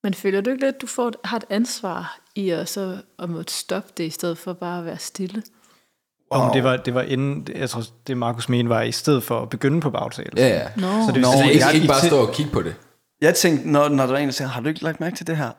Men 0.05 0.14
føler 0.14 0.40
du 0.40 0.50
ikke 0.50 0.64
lidt, 0.64 0.74
at 0.74 0.81
du 0.83 0.87
får, 0.87 1.12
har 1.24 1.37
et 1.37 1.44
ansvar 1.50 2.20
i 2.35 2.50
at, 2.50 2.68
så, 2.68 3.02
at 3.18 3.31
måtte 3.31 3.52
stoppe 3.52 3.92
det, 3.96 4.05
i 4.05 4.11
stedet 4.11 4.38
for 4.38 4.52
bare 4.52 4.78
at 4.78 4.85
være 4.85 4.98
stille? 4.98 5.42
Wow. 6.35 6.40
Om 6.40 6.52
det 6.52 6.64
var, 6.64 6.76
det 6.76 6.94
var 6.94 7.02
inden, 7.02 7.46
jeg 7.55 7.70
tror, 7.70 7.83
det 8.07 8.16
Markus 8.16 8.48
mente 8.48 8.68
var 8.68 8.83
i 8.83 8.92
stedet 8.92 9.22
for 9.22 9.40
at 9.42 9.48
begynde 9.50 9.81
på 9.81 9.90
bagtale. 9.90 10.31
Ja, 10.37 10.48
ja. 10.48 10.68
Nå, 10.76 10.83
Så 11.07 11.12
det, 11.14 11.20
Nå, 11.22 11.28
Altså, 11.28 11.44
ikke, 11.50 11.64
jeg- 11.66 11.74
ikke 11.74 11.87
bare 11.87 12.07
stå 12.07 12.26
og 12.26 12.35
kigge 12.35 12.52
på 12.52 12.62
det. 12.62 12.74
Jeg 13.20 13.35
tænkte, 13.35 13.70
når, 13.70 13.88
når 13.88 14.05
der 14.07 14.12
var 14.12 14.18
en, 14.18 14.28
der 14.28 14.33
siger, 14.33 14.48
har 14.48 14.61
du 14.61 14.68
ikke 14.68 14.83
lagt 14.85 15.00
mærke 15.00 15.16
til 15.16 15.26
det 15.26 15.37
her? 15.37 15.50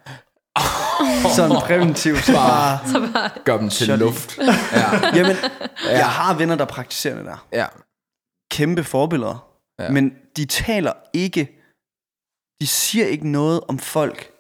Sådan 1.36 1.58
præventivt. 1.62 2.24
Så 2.26 2.32
bare, 2.34 3.30
Gør 3.44 3.58
dem 3.58 3.70
til 3.70 3.86
Shut 3.86 4.00
luft. 4.00 4.38
Ja, 4.74 5.16
jamen, 5.16 5.36
jeg 5.86 6.10
har 6.10 6.34
venner, 6.38 6.56
der 6.56 6.66
praktiserer 6.66 7.16
det 7.16 7.26
der. 7.26 7.48
ja. 7.54 7.66
Kæmpe 8.52 8.84
forbilleder. 8.84 9.50
Ja. 9.80 9.84
Ja. 9.84 9.92
Men 9.92 10.14
de 10.38 10.46
taler 10.46 10.94
ikke, 11.14 11.60
de 12.62 12.68
siger 12.68 13.06
ikke 13.06 13.28
noget 13.28 13.62
om 13.68 13.80
folk, 13.80 14.32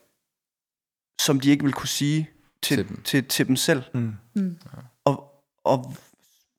som 1.21 1.39
de 1.39 1.49
ikke 1.49 1.63
vil 1.63 1.73
kunne 1.73 1.87
sige 1.87 2.29
til, 2.63 2.77
Til 2.77 2.85
til, 2.85 2.95
dem. 2.95 3.03
til, 3.03 3.25
til 3.27 3.47
dem 3.47 3.55
selv. 3.55 3.83
Mm. 3.93 4.13
Mm. 4.35 4.57
Og, 5.05 5.23
og 5.65 5.93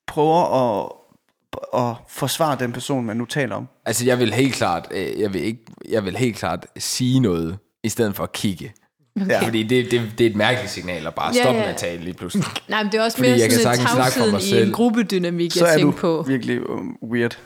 prøver 0.07 0.45
at, 0.55 0.93
at 1.81 1.97
forsvare 2.09 2.57
den 2.59 2.73
person, 2.73 3.05
man 3.05 3.17
nu 3.17 3.25
taler 3.25 3.57
om. 3.57 3.69
Altså, 3.85 4.05
jeg 4.05 4.19
vil 4.19 4.35
helt 4.35 4.55
klart, 4.55 4.89
øh, 4.91 5.21
jeg 5.21 5.33
vil, 5.33 5.43
ikke, 5.43 5.65
jeg 5.89 6.05
vil 6.05 6.17
helt 6.17 6.37
klart 6.37 6.67
sige 6.79 7.21
noget, 7.21 7.59
i 7.85 7.89
stedet 7.89 8.17
for 8.17 8.23
at 8.25 8.33
kigge. 8.33 8.75
Ja. 9.29 9.41
Fordi 9.47 9.63
det, 9.63 9.91
det, 9.91 10.03
det 10.19 10.27
er 10.27 10.31
et 10.31 10.37
mærkeligt 10.37 10.73
signal 10.73 11.07
at 11.07 11.15
bare 11.15 11.33
Ja, 11.35 11.43
stoppe 11.43 11.59
ja. 11.59 11.65
med 11.67 11.73
at 11.75 11.77
tale 11.81 12.05
lige 12.05 12.15
pludselig. 12.15 12.45
Nej, 12.69 12.83
men 12.83 12.93
det 12.93 12.99
er 13.01 13.05
også 13.05 13.17
Fordi 13.17 13.29
mere 13.31 13.39
jeg 13.41 13.53
sådan 13.53 13.81
en 13.81 13.87
tavsheden 13.87 14.41
i 14.41 14.67
en 14.67 14.73
gruppedynamik, 14.73 15.53
Så 15.53 15.67
jeg 15.67 15.75
er 15.75 15.79
du 15.79 15.83
tænker 15.83 15.99
på. 15.99 16.25
virkelig 16.29 16.71
um, 16.71 16.97
weird. 17.03 17.39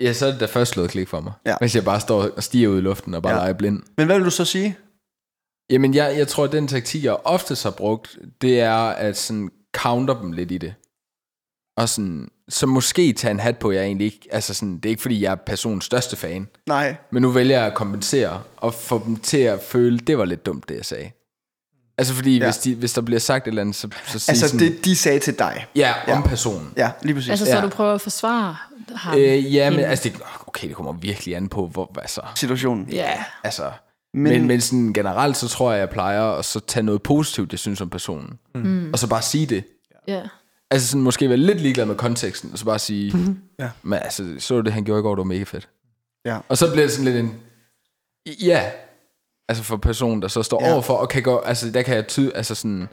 Ja, 0.00 0.12
så 0.12 0.26
er 0.26 0.30
det 0.30 0.40
da 0.40 0.46
først 0.46 0.72
slået 0.72 0.90
klik 0.90 1.08
for 1.08 1.20
mig. 1.20 1.32
Ja. 1.46 1.54
Hvis 1.60 1.74
jeg 1.76 1.84
bare 1.84 2.00
står 2.00 2.28
og 2.36 2.42
stiger 2.42 2.68
ud 2.68 2.78
i 2.78 2.80
luften 2.80 3.14
og 3.14 3.22
bare 3.22 3.32
ja. 3.32 3.38
leger 3.38 3.52
blind. 3.52 3.82
Men 3.96 4.06
hvad 4.06 4.16
vil 4.16 4.24
du 4.24 4.30
så 4.30 4.44
sige? 4.44 4.76
Jamen, 5.70 5.94
jeg, 5.94 6.14
jeg 6.18 6.28
tror, 6.28 6.44
at 6.44 6.52
den 6.52 6.68
taktik, 6.68 7.04
jeg 7.04 7.16
oftest 7.24 7.62
har 7.62 7.70
brugt, 7.70 8.18
det 8.42 8.60
er 8.60 8.74
at 8.76 9.16
sådan 9.18 9.50
counter 9.76 10.20
dem 10.20 10.32
lidt 10.32 10.50
i 10.52 10.58
det. 10.58 10.74
Og 11.76 11.88
sådan, 11.88 12.28
så 12.48 12.66
måske 12.66 13.12
tage 13.12 13.30
en 13.30 13.40
hat 13.40 13.58
på, 13.58 13.70
jeg 13.72 13.84
egentlig 13.84 14.04
ikke, 14.04 14.28
altså 14.30 14.54
sådan, 14.54 14.74
det 14.76 14.84
er 14.86 14.90
ikke 14.90 15.02
fordi, 15.02 15.22
jeg 15.22 15.30
er 15.30 15.34
personens 15.36 15.84
største 15.84 16.16
fan, 16.16 16.48
Nej. 16.66 16.96
men 17.10 17.22
nu 17.22 17.30
vælger 17.30 17.58
jeg 17.58 17.66
at 17.66 17.74
kompensere, 17.74 18.42
og 18.56 18.74
få 18.74 19.02
dem 19.06 19.16
til 19.16 19.38
at 19.38 19.60
føle, 19.62 19.98
det 19.98 20.18
var 20.18 20.24
lidt 20.24 20.46
dumt, 20.46 20.68
det 20.68 20.76
jeg 20.76 20.84
sagde. 20.84 21.10
Altså 21.98 22.14
fordi, 22.14 22.38
Ja. 22.38 22.44
hvis, 22.44 22.58
de, 22.58 22.74
hvis 22.74 22.92
der 22.92 23.00
bliver 23.00 23.18
sagt 23.18 23.44
et 23.46 23.48
eller 23.48 23.60
andet, 23.62 23.76
så, 23.76 23.88
så 24.06 24.18
sig 24.18 24.32
Altså, 24.32 24.48
sådan, 24.48 24.66
det 24.66 24.84
de 24.84 24.96
sagde 24.96 25.18
til 25.18 25.38
dig. 25.38 25.66
ja, 25.76 25.92
om 26.08 26.22
Ja. 26.22 26.28
personen. 26.28 26.72
Ja, 26.76 26.90
lige 27.02 27.14
præcis. 27.14 27.30
Altså, 27.30 27.44
så 27.46 27.52
Ja. 27.56 27.60
du 27.62 27.68
prøver 27.68 27.94
at 27.94 28.00
forsvare 28.00 28.56
ham. 28.94 29.18
Øh, 29.18 29.54
ja, 29.54 29.70
men 29.70 29.80
altså, 29.80 30.08
det, 30.08 30.20
okay, 30.46 30.68
det 30.68 30.76
kommer 30.76 30.92
virkelig 30.92 31.36
an 31.36 31.48
på, 31.48 31.66
hvor, 31.66 31.98
altså, 32.00 32.20
Situationen. 32.36 32.88
Ja, 32.88 33.24
altså, 33.44 33.70
Men, 34.14 34.22
men, 34.22 34.32
men, 34.32 34.46
men 34.48 34.60
sådan 34.60 34.92
generelt, 34.92 35.36
så 35.36 35.48
tror 35.48 35.72
jeg, 35.72 35.80
jeg 35.80 35.90
plejer 35.90 36.22
at 36.22 36.44
så 36.44 36.60
tage 36.60 36.82
noget 36.84 37.02
positivt, 37.02 37.52
jeg 37.52 37.58
synes 37.58 37.80
om 37.80 37.90
personen, 37.90 38.38
mm. 38.54 38.90
og 38.92 38.98
så 38.98 39.06
bare 39.06 39.22
sige 39.22 39.46
det. 39.46 39.64
ja. 40.08 40.20
Altså 40.70 40.88
sådan 40.88 41.02
måske 41.02 41.28
være 41.28 41.38
lidt 41.38 41.60
ligeglad 41.60 41.86
med 41.86 41.94
konteksten, 41.96 42.52
og 42.52 42.58
så 42.58 42.64
bare 42.64 42.78
sige, 42.78 43.16
mm-hmm. 43.16 43.38
Ja. 43.58 43.70
men 43.82 43.98
altså, 44.02 44.34
så 44.38 44.62
det, 44.62 44.72
han 44.72 44.84
gjorde 44.84 45.00
i 45.00 45.02
går, 45.02 45.10
det 45.14 45.18
var 45.18 45.24
mega 45.24 45.42
fedt. 45.42 45.68
Ja. 46.26 46.38
Og 46.48 46.58
så 46.58 46.70
bliver 46.72 46.84
det 46.84 46.92
sådan 46.92 47.04
lidt 47.04 47.16
en, 47.16 47.34
ja, 48.44 48.70
altså 49.48 49.64
for 49.64 49.76
personen, 49.76 50.22
der 50.22 50.28
så 50.28 50.42
står 50.42 50.64
Ja. 50.64 50.72
overfor, 50.72 50.96
og 50.96 51.08
kan 51.08 51.22
gå, 51.22 51.38
altså 51.38 51.70
der 51.70 51.82
kan 51.82 51.96
jeg 51.96 52.06
tyde, 52.06 52.36
altså 52.36 52.54
sådan, 52.54 52.88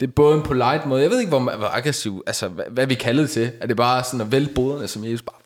det, 0.00 0.06
er 0.08 0.12
både 0.12 0.36
en 0.36 0.42
polite 0.42 0.82
måde, 0.86 1.02
jeg 1.02 1.10
ved 1.10 1.18
ikke, 1.18 1.28
hvor, 1.28 1.40
hvor 1.56 1.76
aggressiv, 1.76 2.22
altså 2.26 2.48
hvad, 2.48 2.64
hvad 2.70 2.86
vi 2.86 2.94
kalder 2.94 3.22
det 3.22 3.30
til. 3.30 3.52
Er 3.60 3.66
det 3.66 3.76
bare 3.76 4.04
sådan 4.04 4.20
at 4.20 4.32
vælge 4.32 4.54
boderne, 4.54 4.88
som 4.88 5.04
Jesus 5.04 5.22
bare... 5.22 5.36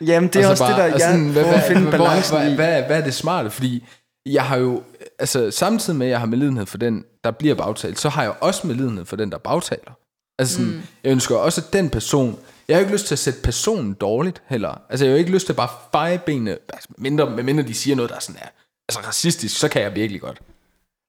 Jamen, 0.00 0.30
det 0.30 0.42
er 0.42 0.46
og 0.46 0.50
også 0.50 0.64
så 0.64 0.70
det, 0.70 0.76
der, 0.76 0.84
jeg 0.84 1.00
sådan, 1.00 1.32
prøver 1.32 1.52
at 1.52 1.62
finde 1.68 1.82
hvad, 1.82 1.98
balancen 1.98 2.36
hvad, 2.36 2.52
i. 2.52 2.54
hvad, 2.54 2.66
hvad, 2.66 2.82
hvad 2.82 3.00
er 3.00 3.04
det 3.04 3.14
smarte? 3.14 3.50
Fordi 3.50 3.86
jeg 4.26 4.44
har 4.44 4.56
jo, 4.56 4.82
altså 5.18 5.50
samtidig 5.50 5.98
med, 5.98 6.06
at 6.06 6.10
jeg 6.10 6.18
har 6.18 6.26
medlidenhed 6.26 6.66
for 6.66 6.78
den, 6.78 7.04
der 7.24 7.30
bliver 7.30 7.54
bagtalt, 7.54 7.98
så 7.98 8.08
har 8.08 8.22
jeg 8.22 8.34
også 8.40 8.66
medlidenhed 8.66 9.04
for 9.04 9.16
den, 9.16 9.32
der 9.32 9.38
bagtaler. 9.38 9.92
Altså 10.40 10.54
sådan, 10.54 10.70
mm. 10.70 10.82
jeg 11.04 11.10
ønsker 11.10 11.36
også, 11.36 11.60
at 11.66 11.72
den 11.72 11.90
person, 11.90 12.38
jeg 12.68 12.76
har 12.76 12.80
ikke 12.80 12.92
lyst 12.92 13.06
til 13.06 13.14
at 13.14 13.18
sætte 13.18 13.40
personen 13.42 13.94
dårligt 13.94 14.42
heller. 14.46 14.80
Altså 14.90 15.04
jeg 15.04 15.12
har 15.12 15.18
ikke 15.18 15.30
lyst 15.30 15.46
til 15.46 15.52
at 15.52 15.56
bare 15.56 15.68
feje 15.92 16.18
benene, 16.18 16.58
altså, 16.72 16.88
mindre, 16.98 17.30
mindre 17.42 17.62
de 17.64 17.74
siger 17.74 17.96
noget, 17.96 18.10
der 18.10 18.16
er 18.16 18.20
sådan 18.20 18.40
er, 18.42 18.46
altså 18.88 19.08
racistisk, 19.08 19.58
så 19.58 19.68
kan 19.68 19.82
jeg 19.82 19.94
virkelig 19.94 20.20
godt. 20.20 20.40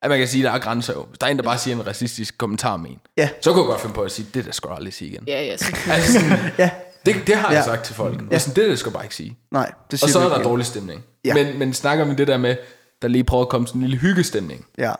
At 0.03 0.09
man 0.09 0.19
kan 0.19 0.27
sige, 0.27 0.43
at 0.47 0.51
der 0.51 0.57
er 0.59 0.61
grænser 0.63 0.93
jo. 0.93 1.03
Hvis 1.03 1.17
der 1.19 1.27
er 1.27 1.31
en, 1.31 1.37
der 1.37 1.43
bare 1.43 1.57
siger 1.57 1.75
en 1.75 1.87
racistisk 1.87 2.37
kommentar 2.37 2.73
om 2.73 2.85
en, 2.85 2.99
Ja. 3.17 3.29
så 3.41 3.51
kunne 3.53 3.61
jeg 3.61 3.67
godt 3.67 3.81
finde 3.81 3.95
på 3.95 4.01
at 4.01 4.11
sige, 4.11 4.27
det 4.33 4.45
der 4.45 4.51
skal 4.51 4.69
du 4.69 4.73
aldrig 4.75 4.93
sige 4.93 5.11
igen. 5.11 5.23
Ja, 5.27 5.43
ja. 5.43 5.51
Altså 5.51 6.13
sådan, 6.13 6.39
Ja, 6.57 6.69
det, 7.05 7.15
det 7.27 7.35
har 7.35 7.47
jeg 7.51 7.57
Ja. 7.57 7.63
sagt 7.63 7.83
til 7.85 7.95
folk. 7.95 8.21
Ja. 8.31 8.39
Sådan, 8.39 8.55
det 8.63 8.69
der 8.69 8.75
skal 8.75 8.91
du 8.91 8.93
bare 8.93 9.05
ikke 9.05 9.15
sige. 9.15 9.37
nej, 9.51 9.71
det 9.91 9.93
Og 9.93 9.99
siger 9.99 10.11
så 10.11 10.19
du 10.19 10.25
er 10.25 10.29
der 10.29 10.37
ikke. 10.37 10.49
dårlig 10.49 10.65
stemning. 10.65 11.03
Ja. 11.25 11.37
Ja. 11.37 11.43
Men, 11.43 11.59
men 11.59 11.73
snakker 11.73 12.05
vi 12.05 12.15
det 12.15 12.27
der 12.27 12.37
med, 12.37 12.55
der 13.01 13.07
lige 13.07 13.23
prøver 13.23 13.43
at 13.43 13.49
komme 13.49 13.67
sådan 13.67 13.81
en 13.81 13.87
lille 13.87 14.01
hyggestemning, 14.01 14.65
Ja, 14.77 14.93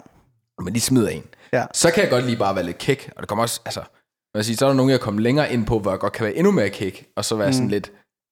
men 0.64 0.76
de 0.76 0.82
smider 0.82 1.10
en. 1.10 1.24
ja. 1.54 1.66
Så 1.74 1.92
kan 1.92 2.04
jeg 2.04 2.10
godt 2.12 2.26
lige 2.26 2.38
bare 2.38 2.56
være 2.56 2.66
lidt 2.66 2.78
kæk, 2.78 3.10
og 3.16 3.22
det 3.22 3.28
kommer 3.30 3.44
også, 3.44 3.62
altså, 3.66 3.82
man 4.34 4.40
vil 4.40 4.46
sige, 4.46 4.58
så 4.58 4.66
er 4.66 4.70
der 4.70 4.76
nogen, 4.76 4.92
jeg 4.92 5.00
kommer 5.00 5.22
længere 5.22 5.54
ind 5.54 5.66
på, 5.66 5.80
hvor 5.80 5.92
jeg 5.92 6.00
godt 6.00 6.14
kan 6.14 6.26
være 6.26 6.36
endnu 6.36 6.52
mere 6.52 6.70
kæk, 6.70 7.08
og 7.16 7.26
så 7.26 7.36
være 7.36 7.48
mm. 7.48 7.54
sådan 7.54 7.68
lidt, 7.70 7.92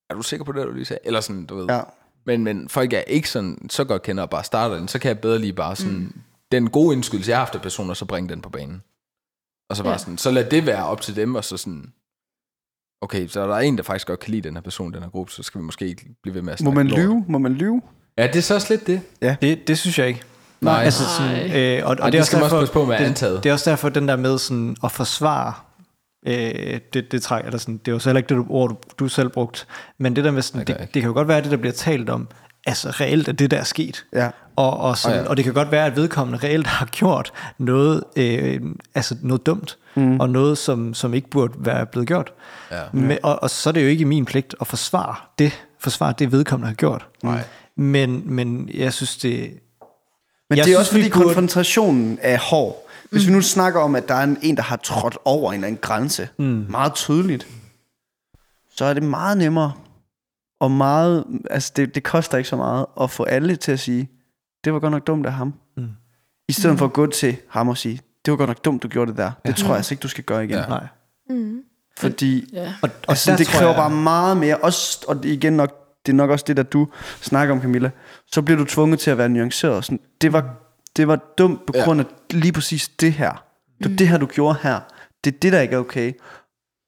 er 0.10 0.16
du 0.16 0.22
sikker 0.22 0.44
på 0.46 0.52
det, 0.52 0.66
du 0.68 0.72
lige 0.72 0.86
sagde? 0.86 1.00
Eller 1.04 1.22
sådan, 1.22 1.46
du 1.46 1.56
ved. 1.56 1.66
Ja. 1.70 1.80
Men, 2.26 2.44
men 2.44 2.70
folk 2.70 2.94
er 2.94 3.00
ikke 3.00 3.30
sådan, 3.30 3.68
så 3.70 3.84
godt 3.84 4.02
kender 4.04 4.24
og 4.24 4.30
bare 4.30 4.44
starter 4.44 4.76
den, 4.76 4.88
så 4.88 5.00
kan 5.00 5.10
jeg 5.10 5.20
bedre 5.20 5.40
lige 5.40 5.54
bare 5.54 5.76
sådan, 5.76 5.94
mm. 5.98 6.14
den 6.52 6.70
gode 6.70 6.96
indskydelse, 6.96 7.30
jeg 7.30 7.38
har 7.38 7.46
haft 7.46 7.56
af 7.56 7.62
personer, 7.62 7.94
så 7.94 8.06
bringe 8.06 8.30
den 8.30 8.42
på 8.42 8.50
banen. 8.50 8.82
Og 9.70 9.76
så 9.78 9.84
bare 9.84 9.90
Ja. 9.90 9.94
ja. 9.94 9.98
sådan, 9.98 10.18
så 10.18 10.32
lad 10.32 10.44
det 10.50 10.66
være 10.66 10.86
op 10.86 11.02
til 11.02 11.16
dem, 11.16 11.36
og 11.36 11.44
så 11.46 11.58
sådan, 11.58 11.94
okay, 13.02 13.28
så 13.28 13.42
er 13.42 13.48
der 13.48 13.56
en, 13.56 13.78
der 13.78 13.84
faktisk 13.84 14.08
godt 14.08 14.20
kan 14.20 14.32
lide 14.32 14.48
den 14.48 14.56
her 14.56 14.62
person, 14.62 14.94
den 14.94 15.04
her 15.04 15.10
gruppe, 15.10 15.32
så 15.32 15.44
skal 15.44 15.60
vi 15.62 15.66
måske 15.66 15.88
ikke 15.88 16.06
blive 16.22 16.36
ved 16.36 16.42
med 16.42 16.54
at 16.54 16.62
Må 16.62 16.72
man 16.72 16.88
lort. 16.88 17.00
lyve? 17.00 17.26
Må 17.28 17.38
man 17.38 17.54
lyve? 17.54 17.82
Ja, 18.18 18.28
det 18.28 18.36
er 18.36 18.42
så 18.42 18.56
også 18.56 18.68
lidt 18.74 18.88
det. 18.88 19.02
Det, 19.42 19.68
det 19.68 19.78
synes 19.78 20.00
jeg 20.00 20.08
ikke. 20.08 20.22
Nej. 20.62 20.84
Altså 20.84 21.04
sådan, 21.18 21.52
øh, 21.58 21.86
og, 21.86 21.90
og, 21.90 21.90
Og 21.90 21.98
det, 21.98 22.04
er 22.18 22.22
det 22.22 22.26
skal 22.28 22.38
man 22.38 22.44
også 22.44 22.60
passe 22.60 22.74
på 22.74 22.86
med 22.86 22.98
det, 22.98 23.04
antaget. 23.06 23.44
Det 23.44 23.50
er 23.50 23.54
også 23.54 23.70
derfor, 23.70 23.90
den 23.90 24.08
der 24.08 24.16
med 24.16 24.38
sådan 24.38 24.76
at 24.84 24.92
forsvare, 24.92 25.54
øh, 26.28 26.80
det, 26.94 27.12
det, 27.12 27.22
træk, 27.22 27.46
eller 27.46 27.60
sådan, 27.60 27.78
det 27.78 27.88
er 27.88 27.92
jo 27.92 28.00
så 28.00 28.10
heller 28.10 28.18
ikke 28.20 28.36
det 28.36 28.46
ord, 28.50 28.70
du, 28.70 28.78
du 29.00 29.08
selv 29.08 29.30
brugt, 29.30 29.68
men 29.98 30.16
det 30.16 30.24
der 30.24 30.32
med 30.32 30.42
sådan, 30.42 30.66
Det 30.68 30.78
det, 30.80 31.02
kan 31.02 31.04
jo 31.04 31.14
godt 31.14 31.28
være, 31.28 31.38
at 31.38 31.44
det 31.44 31.52
der 31.52 31.58
bliver 31.58 31.74
talt 31.74 32.10
om, 32.10 32.28
altså 32.66 32.90
reelt 32.90 33.28
er 33.28 33.32
det, 33.32 33.52
der 33.52 33.58
er 33.58 33.64
sket. 33.64 34.06
Ja. 34.14 34.30
Og, 34.56 34.78
og, 34.78 34.98
sådan, 34.98 35.20
Oh, 35.20 35.24
ja. 35.24 35.30
og 35.30 35.38
det 35.38 35.46
kan 35.46 35.54
godt 35.54 35.72
være, 35.72 35.86
at 35.86 35.96
vedkommende 35.96 36.48
reelt 36.48 36.68
har 36.68 36.86
gjort 37.00 37.32
noget, 37.58 38.04
øh, 38.16 38.62
altså 38.96 39.16
noget 39.22 39.46
dumt, 39.46 39.78
mm. 39.96 40.20
og 40.20 40.30
noget, 40.30 40.58
som, 40.58 40.94
som 40.94 41.14
ikke 41.14 41.30
burde 41.30 41.54
være 41.58 41.86
blevet 41.86 42.08
gjort. 42.08 42.34
Ja. 42.72 42.82
Men, 42.94 43.18
og, 43.24 43.44
og 43.44 43.50
så 43.50 43.70
er 43.70 43.72
det 43.74 43.84
jo 43.84 43.88
ikke 43.88 44.06
min 44.06 44.26
pligt 44.26 44.56
at 44.62 44.68
forsvare 44.68 45.16
det, 45.40 45.52
forsvare 45.80 46.14
det 46.20 46.32
vedkommende 46.32 46.68
har 46.68 46.76
gjort. 46.76 47.08
Nej. 47.24 47.42
Men, 47.78 48.22
men 48.26 48.70
jeg 48.74 48.94
synes, 48.94 49.18
det... 49.18 49.52
Men 50.50 50.58
Jeg 50.58 50.66
det 50.66 50.72
er 50.74 50.78
synes, 50.78 50.78
også 50.80 50.92
fordi 50.92 51.10
burde- 51.10 51.24
konfrontationen 51.26 52.20
er 52.22 52.38
hård. 52.38 52.89
Hvis 53.12 53.28
vi 53.28 53.32
nu 53.32 53.42
snakker 53.42 53.80
om, 53.80 53.96
at 53.96 54.08
der 54.08 54.14
er 54.16 54.24
en, 54.24 54.38
en 54.42 54.58
der 54.58 54.64
har 54.64 54.76
trådt 54.76 55.18
over 55.26 55.52
en 55.52 55.56
eller 55.56 55.68
anden 55.68 55.82
grænse, 55.82 56.30
mm. 56.40 56.66
meget 56.70 56.94
tydeligt, 56.94 57.48
så 58.70 58.86
er 58.86 58.94
det 58.94 59.04
meget 59.04 59.38
nemmere, 59.38 59.72
og 60.60 60.72
meget, 60.72 61.26
altså 61.52 61.74
det, 61.76 61.96
det 61.96 62.04
koster 62.04 62.38
ikke 62.38 62.50
så 62.50 62.56
meget, 62.56 62.86
at 63.02 63.10
få 63.12 63.24
alle 63.24 63.56
til 63.56 63.72
at 63.72 63.80
sige, 63.80 64.10
det 64.64 64.74
var 64.74 64.80
godt 64.80 64.92
nok 64.92 65.08
dumt 65.08 65.26
af 65.26 65.34
ham. 65.34 65.54
Mm. 65.78 65.88
I 66.50 66.52
stedet 66.54 66.74
mm. 66.74 66.78
for 66.78 66.86
at 66.86 66.94
gå 66.94 67.08
til 67.08 67.38
ham 67.50 67.68
og 67.70 67.78
sige, 67.78 68.02
det 68.26 68.32
var 68.32 68.38
godt 68.38 68.48
nok 68.50 68.66
dumt, 68.66 68.84
du 68.84 68.88
gjorde 68.88 69.12
det 69.12 69.18
der. 69.18 69.32
Det 69.46 69.56
tror 69.56 69.68
jeg 69.68 69.76
altså 69.76 69.94
ikke, 69.94 70.02
du 70.02 70.08
skal 70.08 70.24
gøre 70.24 70.44
igen. 70.44 70.58
Ja. 70.58 70.66
Nej. 70.68 70.88
Fordi 71.98 72.50
Ja. 72.54 72.74
Og, 72.82 72.90
og 72.90 73.10
altså, 73.10 73.32
der 73.32 73.38
det 73.38 73.48
kræver 73.48 73.72
jeg- 73.72 73.78
bare 73.78 73.90
meget 73.90 74.38
mere. 74.38 74.58
Også, 74.58 75.06
og 75.08 75.26
igen 75.26 75.54
nok, 75.54 75.76
det 76.06 76.12
er 76.12 76.16
nok 76.16 76.30
også 76.30 76.46
det, 76.48 76.58
der 76.58 76.64
du 76.64 76.88
snakker 77.22 77.56
om, 77.56 77.62
Camilla. 77.62 77.92
Så 78.32 78.42
bliver 78.42 78.58
du 78.58 78.66
tvunget 78.66 79.00
til 79.00 79.12
at 79.12 79.18
være 79.18 79.30
nuanceret. 79.30 79.86
Sådan, 79.86 80.00
det, 80.22 80.34
var, 80.34 80.56
det 80.98 81.08
var 81.08 81.16
dumt 81.38 81.66
på 81.66 81.74
Ja. 81.76 81.84
grund 81.84 82.00
af 82.02 82.06
lige 82.32 82.52
præcis 82.54 82.88
det 82.90 83.14
her. 83.14 83.46
Det 83.84 83.92
var 83.92 83.98
det 83.98 84.08
her, 84.08 84.18
du 84.18 84.26
gjorde 84.26 84.58
her. 84.64 84.80
Det 85.24 85.36
er 85.36 85.40
det, 85.40 85.54
der 85.54 85.60
ikke 85.62 85.76
er 85.76 85.80
okay. 85.80 86.14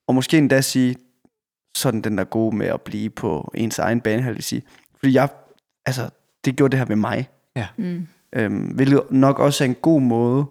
Og 0.07 0.15
måske 0.15 0.37
endda 0.37 0.61
sige, 0.61 0.95
sådan 1.77 2.01
den 2.01 2.17
der 2.17 2.23
gode 2.23 2.55
med 2.55 2.67
at 2.67 2.81
blive 2.81 3.09
på 3.09 3.51
ens 3.55 3.79
egen 3.79 4.01
banehalvdel 4.01 4.43
sige. 4.43 4.63
Fordi 4.99 5.13
jeg, 5.13 5.29
altså, 5.85 6.09
det 6.45 6.55
gjorde 6.55 6.71
det 6.71 6.79
her 6.79 6.85
ved 6.85 6.95
mig. 6.95 7.29
Ja. 7.55 7.67
Mm. 7.77 8.07
Øhm, 8.35 8.61
hvilket 8.63 9.01
nok 9.09 9.39
også 9.39 9.63
er 9.63 9.65
en 9.67 9.75
god 9.75 10.01
måde 10.01 10.45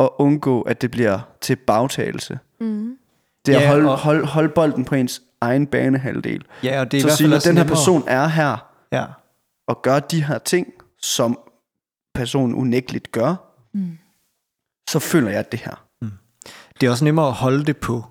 at 0.00 0.08
undgå, 0.18 0.62
at 0.62 0.82
det 0.82 0.90
bliver 0.90 1.20
til 1.40 1.56
bagtagelse. 1.56 2.38
Mm. 2.60 2.98
Det 3.46 3.54
er 3.54 3.58
at 3.58 3.64
Ja, 3.64 3.68
holde, 3.70 3.90
og- 3.92 3.98
holde, 3.98 4.26
holde 4.26 4.48
bolden 4.48 4.84
på 4.84 4.94
ens 4.94 5.22
egen 5.40 5.66
banehalvdel. 5.66 6.44
Ja, 6.64 6.80
og 6.80 6.90
det 6.92 6.96
er 6.96 6.98
i 6.98 7.00
Så 7.00 7.06
hvert 7.06 7.16
sige, 7.16 7.24
fald 7.24 7.30
når 7.30 7.36
også 7.36 7.48
den 7.48 7.56
her 7.58 7.64
person 7.66 8.04
er 8.08 8.26
her, 8.26 8.72
Ja. 8.92 9.06
og 9.68 9.82
gør 9.82 9.98
de 9.98 10.24
her 10.24 10.38
ting, 10.38 10.66
som 11.02 11.38
personen 12.18 12.54
unægteligt 12.54 13.12
gør, 13.12 13.34
Mm. 13.72 13.98
så 14.90 14.98
føler 14.98 15.30
jeg 15.30 15.52
det 15.52 15.60
her. 15.60 15.84
Det 16.80 16.86
er 16.86 16.90
også 16.90 17.04
nemmere 17.04 17.26
at 17.26 17.32
holde 17.32 17.64
det 17.64 17.76
på, 17.76 18.04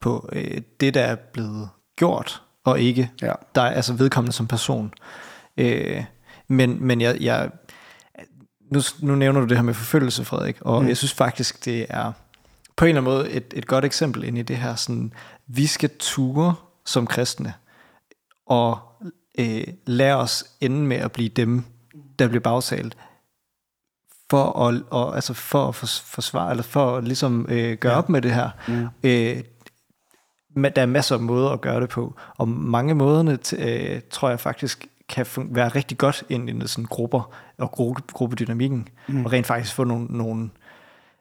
på 0.00 0.28
øh, 0.32 0.60
det, 0.80 0.94
der 0.94 1.00
er 1.00 1.14
blevet 1.14 1.68
gjort, 1.96 2.42
og 2.64 2.80
ikke 2.80 3.10
Ja. 3.22 3.32
der 3.54 3.62
er 3.62 3.70
altså 3.70 3.92
vedkommende 3.94 4.32
som 4.32 4.46
person. 4.46 4.92
Øh, 5.56 6.04
men 6.48 6.84
men 6.84 7.00
jeg, 7.00 7.16
jeg, 7.20 7.50
nu, 8.72 8.80
nu 9.02 9.14
nævner 9.14 9.40
du 9.40 9.46
det 9.46 9.56
her 9.56 9.62
med 9.62 9.74
forfølgelse, 9.74 10.24
Frederik, 10.24 10.56
og 10.60 10.82
mm. 10.82 10.88
jeg 10.88 10.96
synes 10.96 11.12
faktisk, 11.12 11.64
det 11.64 11.86
er 11.88 12.12
på 12.76 12.84
en 12.84 12.88
eller 12.88 13.00
anden 13.00 13.14
måde 13.14 13.30
et, 13.30 13.54
et 13.56 13.66
godt 13.66 13.84
eksempel 13.84 14.24
ind 14.24 14.38
i 14.38 14.42
det 14.42 14.56
her, 14.56 14.74
sådan, 14.74 15.12
vi 15.46 15.66
skal 15.66 15.90
ture 15.98 16.54
som 16.86 17.06
kristne, 17.06 17.54
og 18.46 18.78
øh, 19.38 19.64
lære 19.86 20.16
os 20.16 20.44
ende 20.60 20.76
med 20.86 20.96
at 20.96 21.12
blive 21.12 21.28
dem, 21.28 21.64
der 22.18 22.28
bliver 22.28 22.42
bagtalt, 22.42 22.96
for 24.34 24.68
at, 24.68 24.82
og, 24.90 25.14
altså 25.14 25.34
for 25.34 25.68
at 25.68 25.74
fors- 25.74 26.02
forsvare, 26.06 26.50
eller 26.50 26.62
for 26.62 26.96
at 26.96 27.04
ligesom 27.04 27.46
øh, 27.48 27.78
gøre 27.78 27.92
ja. 27.92 27.98
op 27.98 28.08
med 28.08 28.22
det 28.22 28.30
her. 28.30 28.50
Mm. 28.68 28.88
Øh, 29.02 29.42
men 30.56 30.72
der 30.76 30.82
er 30.82 30.86
masser 30.86 31.14
af 31.14 31.20
måder 31.20 31.50
at 31.50 31.60
gøre 31.60 31.80
det 31.80 31.88
på, 31.88 32.14
og 32.36 32.48
mange 32.48 32.94
måderne 32.94 33.38
øh, 33.58 34.00
tror 34.10 34.28
jeg 34.28 34.40
faktisk 34.40 34.86
kan 35.08 35.26
være 35.36 35.68
rigtig 35.68 35.98
godt 35.98 36.24
ind 36.28 36.62
i 36.64 36.68
sådan 36.68 36.84
grupper 36.84 37.34
og 37.58 37.70
gruppe, 37.70 38.02
gruppedynamikken, 38.12 38.88
mm. 39.08 39.24
og 39.24 39.32
rent 39.32 39.46
faktisk 39.46 39.74
få 39.74 39.84
nogle, 39.84 40.06
nogle 40.10 40.50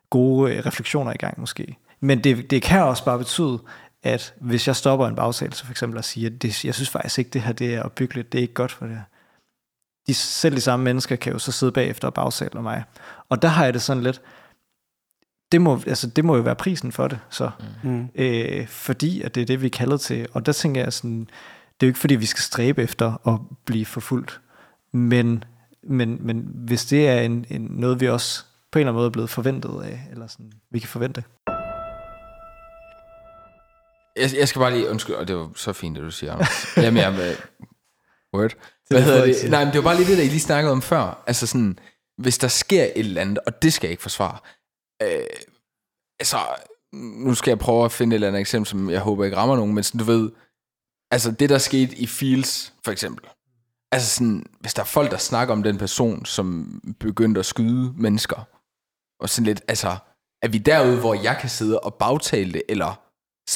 gode 0.09 0.53
øh, 0.53 0.65
refleksioner 0.65 1.13
i 1.13 1.17
gang 1.17 1.39
måske. 1.39 1.77
Men 1.99 2.23
det, 2.23 2.51
det 2.51 2.61
kan 2.61 2.81
også 2.81 3.05
bare 3.05 3.17
betyde, 3.17 3.59
at 4.03 4.33
hvis 4.41 4.67
jeg 4.67 4.75
stopper 4.75 5.07
en 5.07 5.15
bagtagelse 5.15 5.65
for 5.65 5.71
eksempel 5.71 5.97
og 5.97 6.05
siger, 6.05 6.29
at 6.29 6.41
det, 6.41 6.65
jeg 6.65 6.75
synes 6.75 6.89
faktisk 6.89 7.19
ikke, 7.19 7.29
det 7.29 7.41
her 7.41 7.53
det 7.53 7.75
er 7.75 7.83
opbyggeligt, 7.83 8.31
det 8.31 8.37
er 8.37 8.41
ikke 8.41 8.53
godt 8.53 8.71
for 8.71 8.85
det 8.85 8.95
her. 8.95 9.03
De, 10.07 10.13
selv 10.13 10.55
de 10.55 10.61
samme 10.61 10.83
mennesker 10.83 11.15
kan 11.15 11.33
jo 11.33 11.39
så 11.39 11.51
sidde 11.51 11.71
bagefter 11.71 12.07
og 12.07 12.13
bagtale 12.13 12.61
mig. 12.61 12.83
Og 13.29 13.41
der 13.41 13.47
har 13.47 13.63
jeg 13.63 13.73
det 13.73 13.81
sådan 13.81 14.03
lidt, 14.03 14.21
det 15.51 15.61
må, 15.61 15.79
altså, 15.87 16.07
det 16.07 16.25
må 16.25 16.35
jo 16.35 16.41
være 16.41 16.55
prisen 16.55 16.91
for 16.91 17.07
det, 17.07 17.19
så. 17.29 17.51
Mm. 17.83 18.07
Øh, 18.15 18.67
fordi 18.67 19.21
at 19.21 19.35
det 19.35 19.41
er 19.41 19.45
det, 19.45 19.61
vi 19.61 19.65
er 19.65 19.69
kaldet 19.69 20.01
til. 20.01 20.27
Og 20.33 20.45
der 20.45 20.51
tænker 20.51 20.83
jeg 20.83 20.93
sådan, 20.93 21.19
det 21.19 21.85
er 21.85 21.87
jo 21.87 21.89
ikke 21.89 21.99
fordi, 21.99 22.15
vi 22.15 22.25
skal 22.25 22.41
stræbe 22.41 22.83
efter 22.83 23.27
at 23.27 23.39
blive 23.65 23.85
forfulgt. 23.85 24.41
Men, 24.91 25.43
men, 25.83 26.17
men 26.21 26.51
hvis 26.53 26.85
det 26.85 27.07
er 27.07 27.21
en, 27.21 27.45
en, 27.49 27.61
noget, 27.61 27.99
vi 27.99 28.09
også 28.09 28.43
på 28.71 28.79
en 28.79 28.81
eller 28.81 28.91
anden 28.91 28.99
måde 28.99 29.07
er 29.07 29.11
blevet 29.11 29.29
forventet 29.29 29.81
af, 29.83 30.07
eller 30.11 30.27
sådan, 30.27 30.51
vi 30.71 30.79
kan 30.79 30.89
forvente. 30.89 31.23
Jeg, 34.15 34.29
jeg 34.39 34.47
skal 34.47 34.59
bare 34.59 34.71
lige, 34.71 34.89
undskyld, 34.89 35.15
og 35.15 35.27
det 35.27 35.35
var 35.35 35.51
så 35.55 35.73
fint, 35.73 35.95
det 35.95 36.03
du 36.03 36.11
siger, 36.11 36.33
Anders. 36.33 36.77
Jamen, 36.77 37.03
jeg 37.03 37.13
med, 37.13 37.35
word. 38.33 38.51
Hvad 38.87 38.97
det 38.97 39.03
hedder 39.03 39.25
det? 39.25 39.51
Nej, 39.51 39.65
men 39.65 39.73
det 39.73 39.83
var 39.83 39.89
bare 39.89 39.97
lige 39.97 40.09
det, 40.09 40.17
der 40.17 40.23
I 40.23 40.27
lige 40.27 40.39
snakkede 40.39 40.71
om 40.71 40.81
før. 40.81 41.23
Altså 41.27 41.47
sådan, 41.47 41.79
hvis 42.17 42.37
der 42.37 42.47
sker 42.47 42.83
et 42.83 42.91
eller 42.95 43.21
andet, 43.21 43.39
og 43.47 43.61
det 43.61 43.73
skal 43.73 43.87
jeg 43.87 43.91
ikke 43.91 44.03
forsvare. 44.03 44.37
Øh, 45.01 45.25
altså, 46.19 46.37
nu 46.93 47.33
skal 47.35 47.51
jeg 47.51 47.59
prøve 47.59 47.85
at 47.85 47.91
finde 47.91 48.13
et 48.13 48.15
eller 48.15 48.27
andet 48.27 48.39
eksempel, 48.39 48.69
som 48.69 48.89
jeg 48.89 48.99
håber 48.99 49.25
ikke 49.25 49.37
rammer 49.37 49.55
nogen, 49.55 49.73
men 49.73 49.83
sådan, 49.83 49.99
du 49.99 50.05
ved, 50.05 50.31
altså 51.11 51.31
det, 51.31 51.49
der 51.49 51.57
skete 51.57 51.95
i 51.95 52.07
Fields, 52.07 52.73
for 52.85 52.91
eksempel. 52.91 53.25
Altså 53.91 54.09
sådan, 54.09 54.45
hvis 54.59 54.73
der 54.73 54.81
er 54.81 54.85
folk, 54.85 55.11
der 55.11 55.17
snakker 55.17 55.53
om 55.53 55.63
den 55.63 55.77
person, 55.77 56.25
som 56.25 56.79
begyndte 56.99 57.39
at 57.39 57.45
skyde 57.45 57.93
mennesker, 57.97 58.47
og 59.19 59.29
sådan 59.29 59.45
lidt, 59.45 59.61
altså, 59.67 59.97
er 60.41 60.47
vi 60.47 60.57
derude, 60.57 60.99
hvor 60.99 61.13
jeg 61.13 61.37
kan 61.41 61.49
sidde 61.49 61.79
og 61.79 61.93
bagtale 61.93 62.53
det, 62.53 62.61
eller 62.69 63.01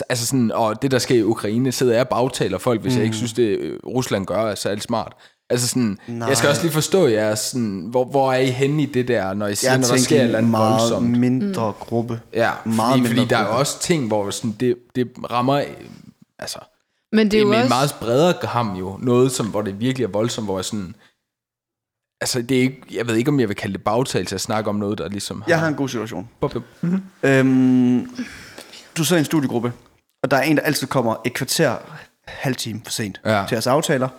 altså 0.10 0.26
sådan, 0.26 0.52
og 0.52 0.82
det 0.82 0.92
der 0.92 1.00
sker 1.00 1.16
i 1.16 1.24
Ukraine, 1.24 1.72
sidder 1.72 1.94
jeg 1.94 2.02
og 2.02 2.10
bagtaler 2.10 2.58
folk, 2.58 2.82
hvis 2.82 2.94
mm. 2.94 2.98
jeg 2.98 3.06
ikke 3.06 3.18
synes, 3.18 3.34
det 3.34 3.44
øh, 3.44 3.80
Rusland 3.86 4.26
gør 4.26 4.46
er 4.46 4.56
særlig 4.56 4.82
smart. 4.84 5.14
Altså 5.50 5.68
sådan, 5.68 5.98
Nej. 6.08 6.28
jeg 6.28 6.38
skal 6.38 6.50
også 6.50 6.62
lige 6.62 6.72
forstå 6.74 7.08
jer, 7.08 7.36
sådan, 7.36 7.88
hvor, 7.92 8.06
hvor 8.06 8.34
er 8.34 8.38
I 8.40 8.50
henne 8.50 8.84
i 8.84 8.86
det 8.86 9.08
der, 9.08 9.34
når 9.34 9.48
I 9.48 9.56
siger, 9.56 9.72
Jeg 9.72 9.80
når 9.80 9.88
der 9.88 9.98
sker 9.98 10.16
et 10.16 10.24
eller 10.24 10.38
andet 10.38 10.52
meget 10.52 10.80
voldsomt? 10.80 11.10
mindre 11.20 11.74
gruppe. 11.80 12.20
Ja, 12.34 12.52
meget 12.64 12.76
meget 12.76 12.92
fordi, 12.94 13.08
fordi 13.08 13.20
mindre 13.20 13.36
der 13.36 13.38
er 13.38 13.42
jo 13.42 13.48
gruppe. 13.48 13.60
også 13.60 13.80
ting, 13.80 14.08
hvor 14.08 14.30
sådan, 14.30 14.56
det, 14.60 14.76
det 14.96 15.12
rammer, 15.32 15.56
øh, 15.56 15.66
altså, 16.40 16.60
Men 17.12 17.32
det 17.32 17.38
er 17.38 17.38
er 17.38 17.42
jo 17.42 17.48
med 17.48 17.58
en 17.58 17.62
også... 17.64 17.74
meget 17.74 17.96
bredere 18.00 18.34
ham 18.48 18.76
jo, 18.76 18.98
noget, 19.02 19.32
som, 19.32 19.48
hvor 19.48 19.62
det 19.62 19.80
virkelig 19.80 20.06
er 20.06 20.10
voldsomt, 20.10 20.48
hvor 20.48 20.58
jeg 20.58 20.66
sådan, 20.66 20.96
Altså, 22.22 22.42
det 22.42 22.58
er 22.58 22.62
ikke, 22.62 22.82
jeg 22.94 23.08
ved 23.08 23.16
ikke, 23.16 23.30
om 23.32 23.40
jeg 23.40 23.48
vil 23.48 23.56
kalde 23.56 23.74
det 23.74 23.84
bagtagelse 23.84 24.36
at 24.36 24.42
snakke 24.42 24.70
om 24.70 24.76
noget, 24.76 24.98
der 24.98 25.10
ligesom 25.10 25.42
har... 25.42 25.50
Jeg 25.52 25.60
har 25.60 25.68
en 25.68 25.76
god 25.76 25.90
situation. 25.90 26.30
Bop, 26.40 26.52
bop. 26.52 26.64
Øhm, 27.24 28.10
du 28.98 29.04
sidder 29.04 29.20
i 29.20 29.22
en 29.22 29.26
studiegruppe, 29.26 29.74
og 30.24 30.32
der 30.32 30.38
er 30.38 30.42
en, 30.42 30.58
der 30.58 30.64
altid 30.64 30.88
kommer 30.88 31.16
et 31.26 31.34
kvarter, 31.34 31.78
halv 32.28 32.56
time 32.56 32.82
for 32.84 32.92
sent 32.92 33.22
Ja. 33.26 33.46
til 33.48 33.56
jeres 33.56 33.68
aftaler. 33.68 34.10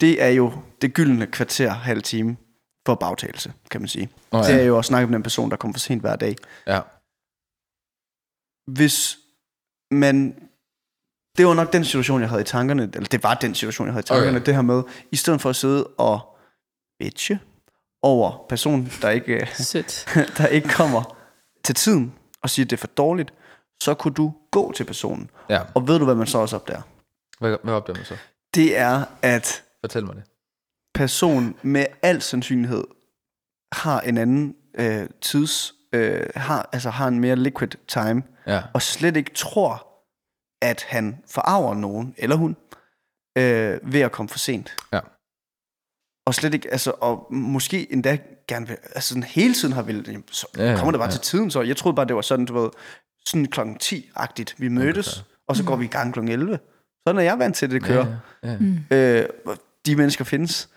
Det 0.00 0.22
er 0.22 0.28
jo 0.28 0.52
det 0.82 0.94
gyldne 0.94 1.26
kvarter, 1.26 1.70
halv 1.70 2.02
time 2.02 2.36
for 2.86 2.94
bagtagelse, 2.94 3.52
kan 3.70 3.80
man 3.80 3.88
sige. 3.88 4.08
Oh, 4.30 4.44
ja. 4.48 4.52
Det 4.52 4.60
er 4.62 4.64
jo 4.66 4.78
at 4.78 4.84
snakke 4.84 5.06
med 5.06 5.14
den 5.14 5.22
person, 5.22 5.50
der 5.50 5.56
kommer 5.56 5.72
for 5.74 5.78
sent 5.80 6.00
hver 6.00 6.16
dag. 6.16 6.36
Ja. 6.66 6.80
Hvis 8.72 9.18
man... 9.90 10.34
Det 11.36 11.46
var 11.46 11.54
nok 11.54 11.72
den 11.72 11.84
situation, 11.84 12.20
jeg 12.20 12.28
havde 12.28 12.42
i 12.42 12.44
tankerne, 12.44 12.82
eller 12.94 13.08
det 13.08 13.22
var 13.22 13.34
den 13.34 13.54
situation, 13.54 13.86
jeg 13.86 13.92
havde 13.92 14.02
i 14.04 14.06
tankerne, 14.06 14.36
Okay. 14.36 14.46
det 14.46 14.54
her 14.54 14.62
med, 14.62 14.82
i 15.12 15.16
stedet 15.16 15.40
for 15.40 15.50
at 15.50 15.56
sidde 15.56 15.86
og 15.86 16.20
bitche 16.98 17.40
over 18.02 18.46
personen, 18.48 18.92
der 19.02 19.10
ikke, 19.10 19.38
der 20.38 20.46
ikke 20.46 20.68
kommer 20.68 21.16
til 21.64 21.74
tiden, 21.74 22.14
og 22.42 22.50
siger, 22.50 22.66
at 22.66 22.70
det 22.70 22.76
er 22.76 22.80
for 22.80 22.86
dårligt, 22.86 23.32
så 23.80 23.94
kunne 23.94 24.14
du 24.14 24.34
gå 24.50 24.72
til 24.72 24.84
personen. 24.84 25.30
ja. 25.48 25.60
Og 25.74 25.88
ved 25.88 25.98
du, 25.98 26.04
hvad 26.04 26.14
man 26.14 26.26
så 26.26 26.38
også 26.38 26.56
opdager? 26.56 26.82
Hvad, 27.40 27.56
hvad 27.64 27.74
opdager 27.74 27.96
man 27.96 28.04
så? 28.06 28.16
Det 28.54 28.76
er, 28.78 29.04
at 29.22 29.62
Fortæl 29.84 30.04
mig 30.06 30.16
det. 30.16 30.24
personen 30.94 31.56
med 31.62 31.86
al 32.02 32.22
sandsynlighed 32.22 32.84
har 33.72 34.00
en 34.00 34.18
anden 34.18 34.54
øh, 34.78 35.08
tids, 35.20 35.74
øh, 35.92 36.26
har, 36.36 36.68
altså 36.72 36.90
har 36.90 37.08
en 37.08 37.20
mere 37.20 37.36
liquid 37.36 37.68
time, 37.88 38.22
Ja. 38.46 38.62
og 38.74 38.82
slet 38.82 39.16
ikke 39.16 39.34
tror, 39.34 39.86
at 40.62 40.82
han 40.88 41.22
forarver 41.30 41.74
nogen, 41.74 42.14
eller 42.18 42.36
hun, 42.36 42.56
øh, 43.38 43.92
ved 43.92 44.00
at 44.00 44.12
komme 44.12 44.28
for 44.28 44.38
sent. 44.38 44.76
Ja. 44.92 45.00
Og 46.26 46.34
slet 46.34 46.54
ikke, 46.54 46.70
altså, 46.72 46.92
og 47.00 47.26
måske 47.34 47.92
endda 47.92 48.18
gerne 48.48 48.68
vil, 48.68 48.76
altså 48.94 49.08
sådan 49.08 49.22
hele 49.22 49.54
tiden 49.54 49.74
har 49.74 49.82
vel, 49.82 50.22
så 50.30 50.46
ja, 50.56 50.74
kommer 50.76 50.90
det 50.92 50.98
bare 50.98 51.08
ja. 51.08 51.12
til 51.12 51.20
tiden, 51.20 51.50
så 51.50 51.62
jeg 51.62 51.76
troede 51.76 51.96
bare, 51.96 52.06
det 52.06 52.16
var 52.16 52.22
sådan, 52.22 52.46
du 52.46 52.60
ved, 52.60 52.70
sådan 53.30 53.46
klokken 53.46 53.76
10-agtigt, 53.82 54.54
vi 54.58 54.68
mødtes, 54.68 55.16
Okay. 55.16 55.24
og 55.46 55.56
så 55.56 55.64
går 55.64 55.76
vi 55.76 55.84
i 55.84 55.88
gang 55.88 56.12
klokken 56.12 56.32
11. 56.32 56.58
Sådan 57.06 57.18
er 57.18 57.22
jeg 57.24 57.38
vant 57.38 57.56
til, 57.56 57.66
at 57.66 57.72
det 57.72 57.82
kører. 57.82 58.06
Ja, 58.44 58.56
ja. 58.90 59.20
Øh, 59.22 59.28
de 59.86 59.96
mennesker 59.96 60.24
findes. 60.24 60.68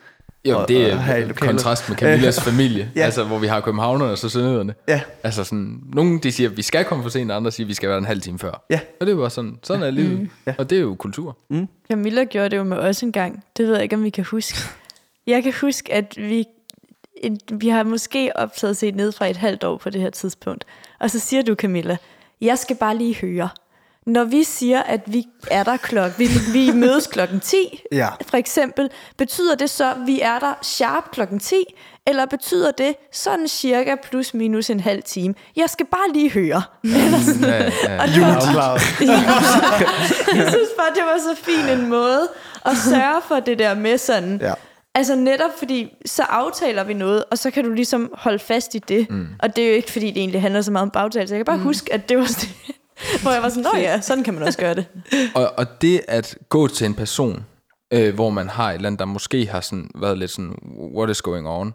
Jo, 0.48 0.58
Og- 0.58 0.68
det 0.68 0.92
er 0.92 1.32
kontrast 1.32 1.88
med 1.88 1.96
Camillas 1.98 2.40
familie, 2.50 2.90
Ja. 2.96 3.00
altså 3.00 3.24
hvor 3.24 3.38
vi 3.38 3.46
har 3.46 3.60
københavnerne 3.60 4.12
og 4.12 4.18
så 4.18 4.28
sønderjyderne. 4.28 4.74
Ja, 4.88 5.00
Altså 5.22 5.44
sådan, 5.44 5.80
nogen 5.94 6.18
de 6.18 6.32
siger, 6.32 6.50
at 6.50 6.56
vi 6.56 6.62
skal 6.62 6.84
komme 6.84 7.02
for 7.04 7.08
sent, 7.10 7.30
og 7.30 7.36
andre 7.36 7.50
siger, 7.52 7.64
at 7.64 7.68
vi 7.68 7.74
skal 7.74 7.88
være 7.88 7.98
en 7.98 8.04
halv 8.04 8.20
time 8.20 8.38
før. 8.38 8.64
Ja. 8.70 8.80
Og 9.00 9.06
det 9.06 9.12
er 9.12 9.16
bare 9.16 9.30
sådan, 9.30 9.58
sådan 9.62 9.82
er 9.82 9.90
livet. 9.90 10.18
Mm. 10.20 10.30
Ja. 10.46 10.54
Og 10.58 10.70
det 10.70 10.78
er 10.78 10.82
jo 10.82 10.94
kultur. 10.94 11.38
Camilla 11.90 12.24
gjorde 12.24 12.48
det 12.48 12.56
jo 12.56 12.64
med 12.64 12.76
os 12.76 13.02
en 13.02 13.12
gang. 13.12 13.44
Det 13.56 13.66
ved 13.66 13.74
jeg 13.74 13.82
ikke, 13.82 13.96
om 13.96 14.04
vi 14.04 14.10
kan 14.10 14.24
huske. 14.24 14.58
Jeg 15.26 15.42
kan 15.42 15.52
huske, 15.60 15.92
at 15.94 16.14
vi, 16.16 16.44
en, 17.16 17.40
vi 17.52 17.68
har 17.68 17.82
måske 17.82 18.30
optaget 18.36 18.76
set 18.76 18.94
ned 18.94 19.12
fra 19.12 19.26
et 19.26 19.36
halvt 19.36 19.64
år 19.64 19.76
på 19.76 19.90
det 19.90 20.00
her 20.00 20.10
tidspunkt. 20.10 20.64
Og 21.00 21.10
så 21.10 21.18
siger 21.18 21.42
du, 21.42 21.54
Camilla, 21.54 21.96
jeg 22.40 22.58
skal 22.58 22.76
bare 22.76 22.96
lige 22.96 23.14
høre. 23.16 23.48
Når 24.06 24.24
vi 24.24 24.44
siger, 24.44 24.82
at 24.82 25.00
vi 25.06 25.24
er 25.50 25.62
der 25.62 25.76
klokken, 25.76 26.14
vi, 26.18 26.28
vi 26.52 26.70
mødes 26.72 27.06
klokken 27.06 27.40
10, 27.40 27.56
Ja. 27.92 28.08
for 28.28 28.36
eksempel, 28.36 28.90
betyder 29.18 29.54
det 29.54 29.70
så, 29.70 29.90
at 29.90 29.96
vi 30.06 30.20
er 30.20 30.38
der 30.38 30.54
sharp 30.62 31.10
klokken 31.12 31.38
10, 31.40 31.54
eller 32.06 32.26
betyder 32.26 32.70
det 32.70 32.94
sådan 33.12 33.48
cirka 33.48 33.94
plus 34.02 34.34
minus 34.34 34.70
en 34.70 34.80
halv 34.80 35.02
time? 35.02 35.34
Jeg 35.56 35.70
skal 35.70 35.86
bare 35.86 36.12
lige 36.12 36.30
høre. 36.30 36.62
Eller 36.84 37.20
sådan. 37.20 37.42
Ja, 37.44 37.62
ja. 37.94 38.02
Og 38.02 38.08
det 38.08 38.20
var, 38.20 38.70
jeg 40.36 40.48
synes 40.48 40.70
bare, 40.78 40.90
det 40.94 41.02
var 41.04 41.18
så 41.18 41.42
fin 41.42 41.68
en 41.78 41.88
måde 41.88 42.28
at 42.64 42.76
sørge 42.76 43.22
for 43.28 43.40
det 43.40 43.58
der 43.58 43.74
med 43.74 43.98
sådan... 43.98 44.38
Ja. 44.42 44.52
Altså 44.94 45.14
netop 45.14 45.50
fordi, 45.58 45.96
så 46.06 46.22
aftaler 46.22 46.84
vi 46.84 46.94
noget, 46.94 47.24
og 47.30 47.38
så 47.38 47.50
kan 47.50 47.64
du 47.64 47.70
ligesom 47.70 48.10
holde 48.14 48.38
fast 48.38 48.74
i 48.74 48.78
det. 48.78 49.10
Mm. 49.10 49.28
Og 49.38 49.56
det 49.56 49.64
er 49.64 49.68
jo 49.68 49.74
ikke, 49.74 49.90
fordi 49.90 50.06
det 50.06 50.16
egentlig 50.16 50.40
handler 50.40 50.62
så 50.62 50.72
meget 50.72 50.82
om 50.82 50.90
bagtagelse. 50.90 51.34
Jeg 51.34 51.38
kan 51.38 51.44
bare 51.44 51.56
mm. 51.56 51.62
huske, 51.62 51.92
at 51.92 52.08
det 52.08 52.18
var 52.18 52.24
det, 52.24 52.48
hvor 53.22 53.30
jeg 53.30 53.42
var 53.42 53.48
sådan, 53.48 53.62
nå 53.62 53.78
ja, 53.78 54.00
sådan 54.00 54.24
kan 54.24 54.34
man 54.34 54.42
også 54.42 54.58
gøre 54.58 54.74
det. 54.74 54.86
Og, 55.36 55.52
og 55.56 55.82
det 55.82 56.00
at 56.08 56.38
gå 56.48 56.68
til 56.68 56.86
en 56.86 56.94
person, 56.94 57.46
øh, 57.92 58.14
hvor 58.14 58.30
man 58.30 58.48
har 58.48 58.70
et 58.70 58.74
eller 58.74 58.86
andet, 58.86 58.98
der 58.98 59.04
måske 59.04 59.46
har 59.46 59.60
sådan, 59.60 59.90
været 59.94 60.18
lidt 60.18 60.30
sådan, 60.30 60.54
what 60.96 61.10
is 61.10 61.22
going 61.22 61.48
on, 61.48 61.74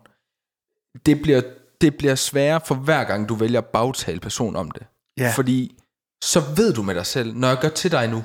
det 1.05 1.22
bliver, 1.22 1.41
det 1.82 1.95
bliver 1.95 2.15
sværere 2.15 2.61
for 2.65 2.76
hver 2.76 3.03
gang, 3.03 3.30
du 3.30 3.36
vælger 3.36 3.59
at 3.59 3.65
bagtale 3.65 4.20
person 4.20 4.55
om 4.55 4.72
det. 4.72 4.88
Ja. 5.17 5.32
Fordi 5.36 5.76
så 6.24 6.39
ved 6.55 6.74
du 6.74 6.84
med 6.84 6.95
dig 6.95 7.05
selv, 7.05 7.34
når 7.34 7.47
jeg 7.47 7.57
gør 7.61 7.70
til 7.70 7.91
dig 7.91 8.07
nu, 8.07 8.24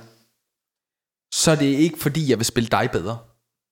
så 1.34 1.50
er 1.50 1.54
det 1.54 1.66
ikke 1.66 1.98
fordi, 1.98 2.30
jeg 2.30 2.38
vil 2.38 2.46
spille 2.46 2.68
dig 2.68 2.88
bedre. 2.92 3.18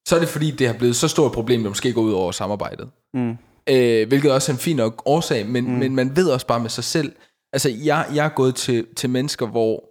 Så 0.09 0.17
er 0.17 0.21
det 0.21 0.29
fordi, 0.29 0.51
det 0.51 0.67
har 0.67 0.75
blevet 0.75 0.97
så 0.97 1.09
stort 1.09 1.31
et 1.31 1.35
problem, 1.35 1.61
det 1.61 1.71
måske 1.71 1.93
går 1.93 2.03
ud 2.03 2.13
over 2.13 2.33
samarbejdet. 2.33 2.91
Mm. 3.15 3.37
Øh, 3.69 4.09
hvilket 4.09 4.33
også 4.33 4.53
er 4.53 4.55
en 4.55 4.61
fin 4.61 4.77
nok 4.77 5.03
årsag, 5.07 5.47
men, 5.47 5.65
mm. 5.65 5.71
men 5.71 5.95
man 5.95 6.17
ved 6.17 6.31
også 6.31 6.47
bare 6.47 6.61
med 6.61 6.71
sig 6.71 6.85
selv. 6.85 7.13
Altså, 7.53 7.69
jeg, 7.69 8.07
jeg 8.15 8.25
er 8.25 8.29
gået 8.29 8.55
til, 8.55 8.87
til 8.97 9.11
mennesker, 9.11 9.47
hvor 9.47 9.85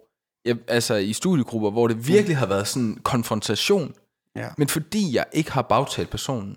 jeg, 0.44 0.56
altså 0.68 0.94
i 0.94 1.12
studiegrupper, 1.12 1.70
hvor 1.70 1.88
det 1.88 2.08
virkelig 2.08 2.36
har 2.36 2.46
været 2.46 2.68
sådan 2.68 2.82
en 2.82 2.98
konfrontation. 3.02 3.94
Ja. 4.36 4.48
Men 4.58 4.68
fordi 4.68 5.14
jeg 5.14 5.24
ikke 5.32 5.52
har 5.52 5.62
bagtalt 5.62 6.10
personen, 6.10 6.56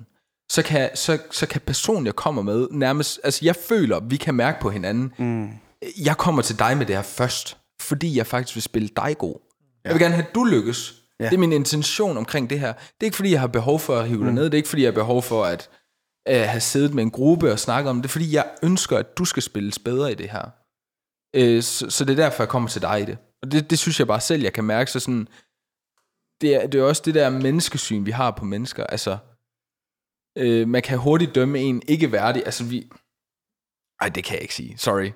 så 0.51 0.63
kan, 0.63 0.89
så, 0.95 1.17
så 1.31 1.45
kan 1.45 1.61
personen, 1.61 2.05
jeg 2.05 2.15
kommer 2.15 2.41
med, 2.41 2.67
nærmest... 2.71 3.19
Altså, 3.23 3.45
jeg 3.45 3.55
føler, 3.55 3.99
vi 3.99 4.15
kan 4.15 4.35
mærke 4.35 4.61
på 4.61 4.69
hinanden. 4.69 5.13
Mm. 5.17 5.49
Jeg 6.05 6.17
kommer 6.17 6.41
til 6.41 6.59
dig 6.59 6.77
med 6.77 6.85
det 6.85 6.95
her 6.95 7.03
først, 7.03 7.57
fordi 7.81 8.17
jeg 8.17 8.27
faktisk 8.27 8.55
vil 8.55 8.63
spille 8.63 8.89
dig 8.95 9.15
god. 9.17 9.35
Ja. 9.35 9.89
Jeg 9.89 9.93
vil 9.93 10.01
gerne 10.01 10.15
have, 10.15 10.27
at 10.27 10.35
du 10.35 10.43
lykkes. 10.43 10.93
Ja. 11.19 11.25
Det 11.25 11.33
er 11.33 11.37
min 11.37 11.51
intention 11.51 12.17
omkring 12.17 12.49
det 12.49 12.59
her. 12.59 12.73
Det 12.73 13.01
er 13.01 13.05
ikke, 13.05 13.15
fordi 13.15 13.31
jeg 13.31 13.39
har 13.39 13.47
behov 13.47 13.79
for 13.79 13.97
at 13.97 14.07
hive 14.07 14.25
dig 14.25 14.33
ned. 14.33 14.43
Det 14.43 14.53
er 14.53 14.57
ikke, 14.57 14.69
fordi 14.69 14.81
jeg 14.81 14.87
har 14.87 15.01
behov 15.01 15.21
for 15.21 15.43
at 15.43 15.69
øh, 16.27 16.41
have 16.41 16.61
siddet 16.61 16.93
med 16.93 17.03
en 17.03 17.11
gruppe 17.11 17.51
og 17.51 17.59
snakket 17.59 17.89
om 17.89 17.95
det. 17.95 18.03
Det 18.03 18.09
er, 18.09 18.11
fordi 18.11 18.35
jeg 18.35 18.45
ønsker, 18.63 18.97
at 18.97 19.17
du 19.17 19.25
skal 19.25 19.43
spilles 19.43 19.79
bedre 19.79 20.11
i 20.11 20.15
det 20.15 20.29
her. 20.29 20.49
Øh, 21.35 21.63
så, 21.63 21.89
så 21.89 22.05
det 22.05 22.19
er 22.19 22.23
derfor, 22.23 22.43
jeg 22.43 22.49
kommer 22.49 22.69
til 22.69 22.81
dig 22.81 23.01
i 23.01 23.05
det. 23.05 23.17
Og 23.41 23.51
det, 23.51 23.69
det 23.69 23.79
synes 23.79 23.99
jeg 23.99 24.07
bare 24.07 24.21
selv, 24.21 24.43
jeg 24.43 24.53
kan 24.53 24.63
mærke. 24.63 24.91
Så 24.91 24.99
sådan, 24.99 25.27
det, 26.41 26.55
er, 26.55 26.67
det 26.67 26.79
er 26.79 26.83
også 26.83 27.01
det 27.05 27.15
der 27.15 27.29
menneskesyn, 27.29 28.05
vi 28.05 28.11
har 28.11 28.31
på 28.31 28.45
mennesker. 28.45 28.83
Altså, 28.83 29.17
øh, 30.37 30.67
man 30.67 30.81
kan 30.81 30.97
hurtigt 30.97 31.35
dømme 31.35 31.59
en 31.59 31.81
ikke 31.87 32.11
værdig. 32.11 32.45
Altså, 32.45 32.63
vi... 32.63 32.89
Ej, 34.01 34.09
det 34.09 34.23
kan 34.23 34.33
jeg 34.33 34.41
ikke 34.41 34.55
sige. 34.55 34.77
Sorry. 34.77 35.11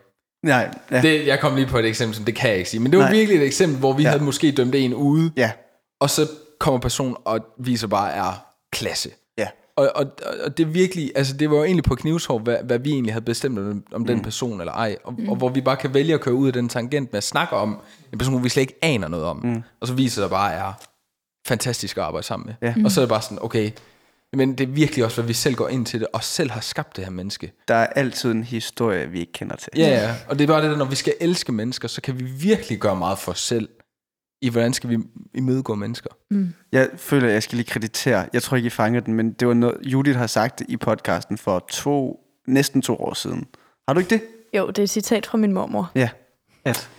Nej, 0.46 0.78
ja. 0.92 1.02
Det, 1.02 1.28
jeg 1.28 1.40
kom 1.40 1.56
lige 1.56 1.68
på 1.68 1.78
et 1.78 1.86
eksempel, 1.86 2.16
som 2.16 2.26
det 2.26 2.36
kan 2.36 2.50
jeg 2.50 2.58
ikke 2.58 2.70
sige. 2.70 2.82
Men 2.82 2.92
det 2.92 3.00
var 3.00 3.06
Nej. 3.06 3.14
virkelig 3.14 3.42
et 3.42 3.46
eksempel, 3.46 3.80
hvor 3.80 3.94
vi. 3.94 4.04
Ja. 4.04 4.10
havde 4.10 4.24
måske 4.24 4.52
dømt 4.52 4.76
en 4.76 4.94
ude, 4.94 5.32
ja. 5.36 5.52
Og 6.00 6.10
så 6.10 6.28
kommer 6.60 6.80
personen 6.80 7.16
og 7.26 7.40
viser 7.58 7.88
bare 7.88 8.14
er 8.14 8.46
klasse. 8.72 9.10
Ja. 9.38 9.48
Og, 9.76 9.92
og, 9.96 10.06
og 10.44 10.58
det 10.58 10.64
er 10.64 10.68
virkelig, 10.68 11.12
altså 11.16 11.38
det 11.38 11.50
var 11.50 11.56
jo 11.56 11.64
egentlig 11.64 11.84
på 11.84 11.96
knivshår, 11.96 12.40
hvad, 12.40 12.58
hvad 12.64 12.80
vi 12.80 12.92
egentlig 12.92 13.14
havde 13.14 13.26
bestemt 13.26 13.60
om, 13.60 13.84
om 13.92 14.02
mm. 14.02 14.08
den 14.08 14.22
person 14.22 14.60
eller 14.60 14.74
ej. 14.74 14.98
Og, 15.04 15.14
mm. 15.18 15.30
og 15.30 15.36
hvor 15.36 15.50
vi 15.50 15.62
bare 15.62 15.78
kan 15.78 15.94
vælge 15.94 16.14
at 16.14 16.22
køre 16.22 16.36
ud 16.36 16.48
af 16.48 16.54
den 16.54 16.70
tangent 16.70 17.12
med 17.12 17.18
at 17.18 17.24
snakke 17.24 17.56
om 17.56 17.80
en 18.12 18.18
person, 18.18 18.44
vi 18.44 18.50
slet 18.50 18.62
ikke 18.62 18.80
aner 18.82 19.08
noget 19.08 19.26
om. 19.26 19.40
Mm. 19.44 19.64
Og 19.80 19.88
så 19.88 19.94
viser 19.94 20.22
det 20.22 20.32
bare 20.32 20.54
er 20.54 20.74
fantastisk 21.48 21.98
at 21.98 22.04
arbejde 22.04 22.28
sammen 22.28 22.46
med. 22.62 22.70
Ja. 22.70 22.76
Og 22.86 22.92
så 22.92 23.02
er 23.02 23.06
det 23.06 23.10
bare 23.10 23.22
sådan, 23.22 23.38
okay, 23.42 23.72
men 24.34 24.58
det 24.58 24.64
er 24.64 24.72
virkelig 24.72 25.06
også, 25.06 25.18
hvad 25.18 25.28
vi 25.28 25.34
selv 25.34 25.56
går 25.56 25.68
ind 25.68 25.86
til 25.86 26.00
det, 26.00 26.08
og 26.14 26.24
selv 26.24 26.52
har 26.52 26.62
skabt 26.62 26.96
det 26.96 27.04
her 27.04 27.12
menneske. 27.12 27.52
Der 27.68 27.76
er 27.76 27.88
altid 27.88 28.32
en 28.32 28.44
historie, 28.44 29.10
vi 29.10 29.20
ikke 29.20 29.32
kender 29.32 29.56
til. 29.56 29.72
Ja, 29.76 29.88
ja, 29.88 30.16
og 30.28 30.40
det 30.40 30.44
er 30.44 30.48
bare 30.48 30.62
det, 30.62 30.72
der, 30.72 30.78
når 30.78 30.86
vi 30.86 30.96
skal 30.96 31.14
elske 31.22 31.52
mennesker, 31.52 31.88
så 31.88 32.02
kan 32.02 32.20
vi 32.20 32.24
virkelig 32.24 32.80
gøre 32.80 32.96
meget 32.96 33.20
for 33.20 33.32
os 33.32 33.40
selv, 33.40 33.70
i 34.42 34.50
hvordan 34.50 34.74
skal 34.74 34.90
vi 34.90 34.98
imødegå 35.34 35.76
mennesker. 35.76 36.10
Jeg 36.72 36.90
føler, 36.98 37.28
at 37.28 37.34
jeg 37.34 37.44
skal 37.44 37.56
lige 37.56 37.68
kreditere. 37.68 38.26
Jeg 38.34 38.42
tror 38.42 38.58
ikke, 38.58 38.68
I 38.68 38.70
fanger 38.70 39.00
den, 39.00 39.14
men 39.14 39.32
det 39.32 39.48
var 39.48 39.54
noget, 39.54 39.78
Judith 39.84 40.18
har 40.18 40.28
sagt 40.28 40.62
i 40.68 40.78
podcasten 40.78 41.38
for 41.38 41.66
to, 41.70 42.20
næsten 42.48 42.82
to 42.82 42.96
år 42.96 43.14
siden. 43.14 43.48
Har 43.88 43.94
du 43.94 44.00
ikke 44.00 44.10
det? 44.10 44.22
Jo, 44.54 44.68
det 44.68 44.80
er 44.80 44.84
et 44.84 44.90
citat 44.90 45.26
fra 45.26 45.38
min 45.38 45.54
mormor. 45.54 45.92
Ja. 45.96 46.10
At 46.66 46.90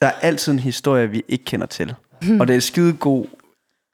Der 0.00 0.06
er 0.06 0.12
altid 0.22 0.52
en 0.52 0.58
historie, 0.58 1.10
vi 1.10 1.22
ikke 1.28 1.44
kender 1.44 1.66
til. 1.66 1.94
Og 2.40 2.48
det 2.48 2.56
er 2.56 2.60
skide 2.60 2.92
god 2.92 3.26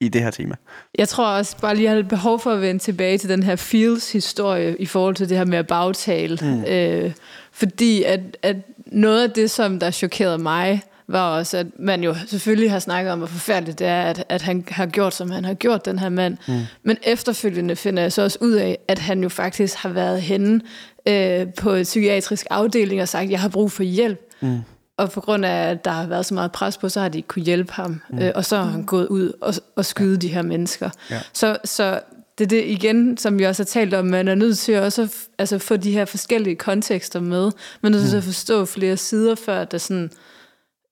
i 0.01 0.09
det 0.09 0.23
her 0.23 0.31
tema. 0.31 0.55
Jeg 0.99 1.09
tror 1.09 1.27
også 1.27 1.57
bare 1.61 1.75
lige, 1.75 1.85
jeg 1.85 1.91
har 1.91 1.97
lidt 1.97 2.09
behov 2.09 2.41
for 2.41 2.53
at 2.53 2.61
vende 2.61 2.83
tilbage 2.83 3.19
til 3.19 3.29
den 3.29 3.43
her 3.43 3.57
Fields-historie 3.57 4.77
i 4.77 4.87
forhold 4.87 5.15
til 5.15 5.29
det 5.29 5.37
her 5.37 5.45
med 5.45 5.59
at 5.59 5.67
bagtale. 5.67 6.39
Mm. 6.43 6.65
Øh, 6.65 7.13
fordi 7.53 8.03
at, 8.03 8.21
at 8.43 8.57
noget 8.87 9.23
af 9.23 9.31
det, 9.31 9.51
som 9.51 9.81
der 9.81 9.91
chokerede 9.91 10.39
mig, 10.39 10.83
var 11.09 11.39
også, 11.39 11.57
at 11.57 11.67
man 11.79 12.05
jo 12.05 12.15
selvfølgelig 12.27 12.71
har 12.71 12.79
snakket 12.79 13.13
om, 13.13 13.19
hvor 13.19 13.27
forfærdeligt 13.27 13.79
det 13.79 13.87
er, 13.87 14.03
at, 14.03 14.25
at 14.29 14.43
han 14.43 14.65
har 14.69 14.87
gjort, 14.87 15.15
som 15.15 15.31
han 15.31 15.45
har 15.45 15.55
gjort, 15.55 15.85
den 15.85 15.99
her 15.99 16.09
mand. 16.09 16.37
Mm. 16.49 16.61
Men 16.83 16.97
efterfølgende 17.03 17.77
finder 17.77 18.03
jeg 18.03 18.13
så 18.13 18.23
også 18.23 18.39
ud 18.41 18.53
af, 18.53 18.79
at 18.89 18.99
han 18.99 19.23
jo 19.23 19.29
faktisk 19.29 19.77
har 19.77 19.89
været 19.89 20.23
henne 20.23 20.61
øh, 21.09 21.47
på 21.53 21.71
et 21.71 21.83
psykiatrisk 21.83 22.47
afdeling 22.51 23.03
og 23.03 23.09
sagt, 23.09 23.31
jeg 23.31 23.41
har 23.41 23.49
brug 23.49 23.73
for 23.73 23.83
hjælp. 23.83 24.21
Mm. 24.41 24.59
Og 24.97 25.11
på 25.11 25.21
grund 25.21 25.45
af, 25.45 25.71
at 25.71 25.85
der 25.85 25.91
har 25.91 26.07
været 26.07 26.27
så 26.27 26.35
meget 26.35 26.53
pres 26.53 26.79
på, 26.79 26.89
så 26.89 27.01
har 27.01 27.09
de 27.09 27.19
ikke 27.19 27.29
kunne 27.29 27.45
hjælpe 27.45 27.73
ham. 27.73 28.01
Mm. 28.11 28.19
Øh, 28.19 28.33
og 28.35 28.45
så 28.45 28.57
har 28.57 28.65
han 28.65 28.85
gået 28.85 29.07
ud 29.07 29.33
og, 29.41 29.55
og 29.77 29.85
skyde 29.85 30.15
ja. 30.15 30.19
de 30.19 30.29
her 30.29 30.43
mennesker. 30.43 30.91
Ja. 31.11 31.21
Så, 31.33 31.57
så 31.65 32.01
det 32.39 32.45
er 32.45 32.49
det 32.49 32.65
igen, 32.67 33.17
som 33.17 33.39
vi 33.39 33.45
også 33.45 33.63
har 33.63 33.67
talt 33.67 33.95
om, 33.95 34.05
man 34.05 34.29
er 34.29 34.35
nødt 34.35 34.59
til 34.59 34.79
også 34.79 35.03
at 35.03 35.11
altså, 35.39 35.59
få 35.59 35.77
de 35.77 35.93
her 35.93 36.05
forskellige 36.05 36.57
kontekster 36.57 37.21
med. 37.21 37.51
Man 37.81 37.95
er 37.95 37.99
nødt 37.99 38.11
til 38.11 38.17
at 38.17 38.25
forstå 38.25 38.65
flere 38.65 38.97
sider, 38.97 39.35
før 39.35 39.65
det 39.65 39.81
sådan... 39.81 40.11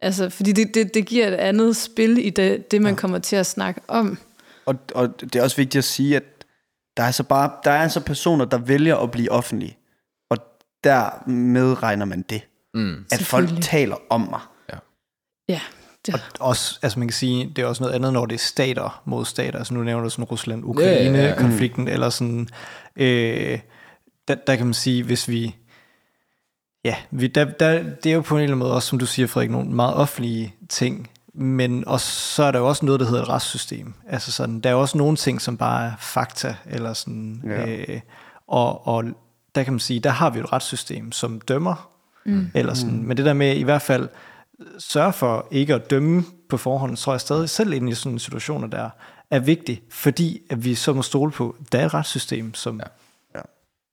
Altså, 0.04 0.30
fordi 0.30 0.52
det, 0.52 0.74
det, 0.74 0.94
det 0.94 1.06
giver 1.06 1.28
et 1.28 1.34
andet 1.34 1.76
spil 1.76 2.26
i 2.26 2.30
det, 2.30 2.70
det 2.70 2.82
man 2.82 2.94
ja. 2.94 3.00
kommer 3.00 3.18
til 3.18 3.36
at 3.36 3.46
snakke 3.46 3.80
om. 3.88 4.18
Og, 4.66 4.74
og 4.94 5.20
det 5.20 5.36
er 5.36 5.42
også 5.42 5.56
vigtigt 5.56 5.78
at 5.78 5.84
sige, 5.84 6.16
at 6.16 6.22
Der 6.96 7.02
er, 7.02 7.10
så 7.10 7.22
bare, 7.22 7.50
der 7.64 7.70
er 7.70 7.82
altså 7.82 8.00
personer, 8.00 8.44
der 8.44 8.58
vælger 8.58 8.96
at 8.96 9.10
blive 9.10 9.30
offentlige. 9.30 9.76
Og 10.30 10.36
dermed 10.84 11.82
regner 11.82 12.04
man 12.04 12.22
det. 12.22 12.42
Mm. 12.74 13.04
At 13.12 13.22
folk 13.22 13.48
taler 13.60 13.96
om 14.10 14.20
mig. 14.20 14.40
Ja, 15.48 15.60
det, 16.06 16.14
Og 16.14 16.48
også, 16.48 16.78
altså 16.82 16.98
man 16.98 17.08
kan 17.08 17.12
sige, 17.12 17.52
det 17.56 17.62
er 17.62 17.66
også 17.66 17.82
noget 17.82 17.94
andet, 17.94 18.12
når 18.12 18.26
det 18.26 18.34
er 18.34 18.38
stater 18.38 19.02
mod 19.04 19.24
stater. 19.24 19.58
Altså 19.58 19.74
nu 19.74 19.82
nævner 19.82 20.04
du 20.04 20.10
sådan 20.10 20.24
Rusland-Ukraine-konflikten, 20.24 21.88
eller 21.88 22.10
sådan, 22.10 22.48
øh, 22.96 23.58
der, 24.28 24.34
der 24.34 24.56
kan 24.56 24.66
man 24.66 24.74
sige, 24.74 25.02
hvis 25.02 25.28
vi, 25.28 25.56
ja, 26.84 26.96
vi, 27.10 27.26
der, 27.26 27.44
der, 27.44 27.82
det 27.82 28.10
er 28.10 28.14
jo 28.14 28.20
på 28.20 28.34
en 28.34 28.42
eller 28.42 28.54
anden 28.54 28.58
måde 28.58 28.74
også, 28.74 28.88
som 28.88 28.98
du 28.98 29.06
siger, 29.06 29.26
Frederik, 29.28 29.50
nogle 29.50 29.70
meget 29.70 29.94
offentlige 29.94 30.54
ting, 30.68 31.10
men 31.34 31.88
også, 31.88 32.06
så 32.06 32.42
er 32.42 32.50
der 32.50 32.58
jo 32.58 32.68
også 32.68 32.86
noget, 32.86 33.00
der 33.00 33.06
hedder 33.06 33.22
et 33.22 33.28
retssystem. 33.28 33.94
Altså 34.08 34.32
sådan, 34.32 34.60
der 34.60 34.70
er 34.70 34.74
jo 34.74 34.80
også 34.80 34.98
nogle 34.98 35.16
ting, 35.16 35.40
som 35.40 35.56
bare 35.56 35.86
er 35.86 35.92
fakta, 35.98 36.56
eller 36.66 36.92
sådan, 36.92 37.42
Ja. 37.44 37.66
øh, 37.66 38.00
og, 38.48 38.86
og 38.86 39.04
der 39.54 39.62
kan 39.62 39.72
man 39.72 39.80
sige, 39.80 40.00
der 40.00 40.10
har 40.10 40.30
vi 40.30 40.38
jo 40.38 40.44
et 40.44 40.52
retssystem, 40.52 41.12
som 41.12 41.40
dømmer, 41.40 41.90
mm. 42.26 42.50
eller 42.54 42.74
sådan, 42.74 43.02
men 43.02 43.16
det 43.16 43.24
der 43.24 43.32
med 43.32 43.56
i 43.56 43.62
hvert 43.62 43.82
fald 43.82 44.08
sørge 44.78 45.12
for 45.12 45.48
ikke 45.50 45.74
at 45.74 45.90
dømme 45.90 46.24
på 46.48 46.56
forhånd, 46.56 46.96
tror 46.96 47.12
jeg 47.12 47.20
stadig 47.20 47.50
selv 47.50 47.72
ind 47.72 47.88
i 47.88 47.94
sådan 47.94 48.12
en 48.12 48.18
situation 48.18 48.72
der 48.72 48.90
er 49.30 49.38
vigtigt, 49.38 49.82
fordi 49.90 50.40
at 50.50 50.64
vi 50.64 50.74
så 50.74 50.92
må 50.92 51.02
stole 51.02 51.30
på, 51.30 51.56
der 51.72 51.78
er 51.78 51.86
et 51.86 51.94
retssystem, 51.94 52.54
som 52.54 52.76
ja. 52.76 52.84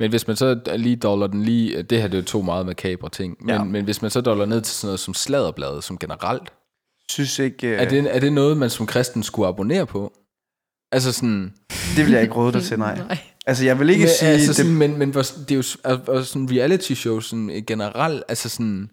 Men 0.01 0.09
hvis 0.09 0.27
man 0.27 0.35
så 0.35 0.59
lige 0.75 0.95
dollar 0.95 1.27
den 1.27 1.43
lige, 1.43 1.81
det 1.81 2.01
her 2.01 2.07
det 2.07 2.17
er 2.17 2.21
jo 2.21 2.25
to 2.25 2.41
meget 2.41 2.65
makabre 2.65 3.09
ting, 3.09 3.37
men, 3.39 3.49
Ja. 3.49 3.55
ja. 3.55 3.63
men 3.63 3.83
hvis 3.83 4.01
man 4.01 4.11
så 4.11 4.21
dollar 4.21 4.45
ned 4.45 4.61
til 4.61 4.73
sådan 4.73 4.87
noget 4.87 4.99
som 4.99 5.13
sladderbladet, 5.13 5.83
som 5.83 5.97
generelt, 5.97 6.53
Synes 7.09 7.39
ikke, 7.39 7.67
øh, 7.67 7.81
er, 7.81 7.89
det, 7.89 8.15
er 8.15 8.19
det 8.19 8.33
noget, 8.33 8.57
man 8.57 8.69
som 8.69 8.85
kristen 8.85 9.23
skulle 9.23 9.47
abonnere 9.47 9.85
på? 9.85 10.13
Altså 10.91 11.11
sådan... 11.11 11.53
det 11.95 12.05
vil 12.05 12.11
jeg 12.11 12.21
ikke 12.21 12.33
råde 12.33 12.53
dig 12.53 12.63
til, 12.63 12.79
nej. 12.79 12.97
nej. 13.07 13.17
Altså, 13.45 13.65
jeg 13.65 13.79
vil 13.79 13.89
ikke 13.89 14.01
men, 14.01 14.09
sige... 14.09 14.29
altså 14.31 14.47
det, 14.47 14.55
sådan, 14.55 14.75
men, 14.75 14.97
men 14.97 15.13
det 15.13 15.51
er 15.51 15.55
jo 15.55 15.63
og 16.07 16.25
sådan 16.25 16.47
reality 16.51 16.93
shows 16.93 17.25
sådan, 17.25 17.49
øh, 17.49 17.61
generelt, 17.67 18.23
altså 18.27 18.49
sådan... 18.49 18.89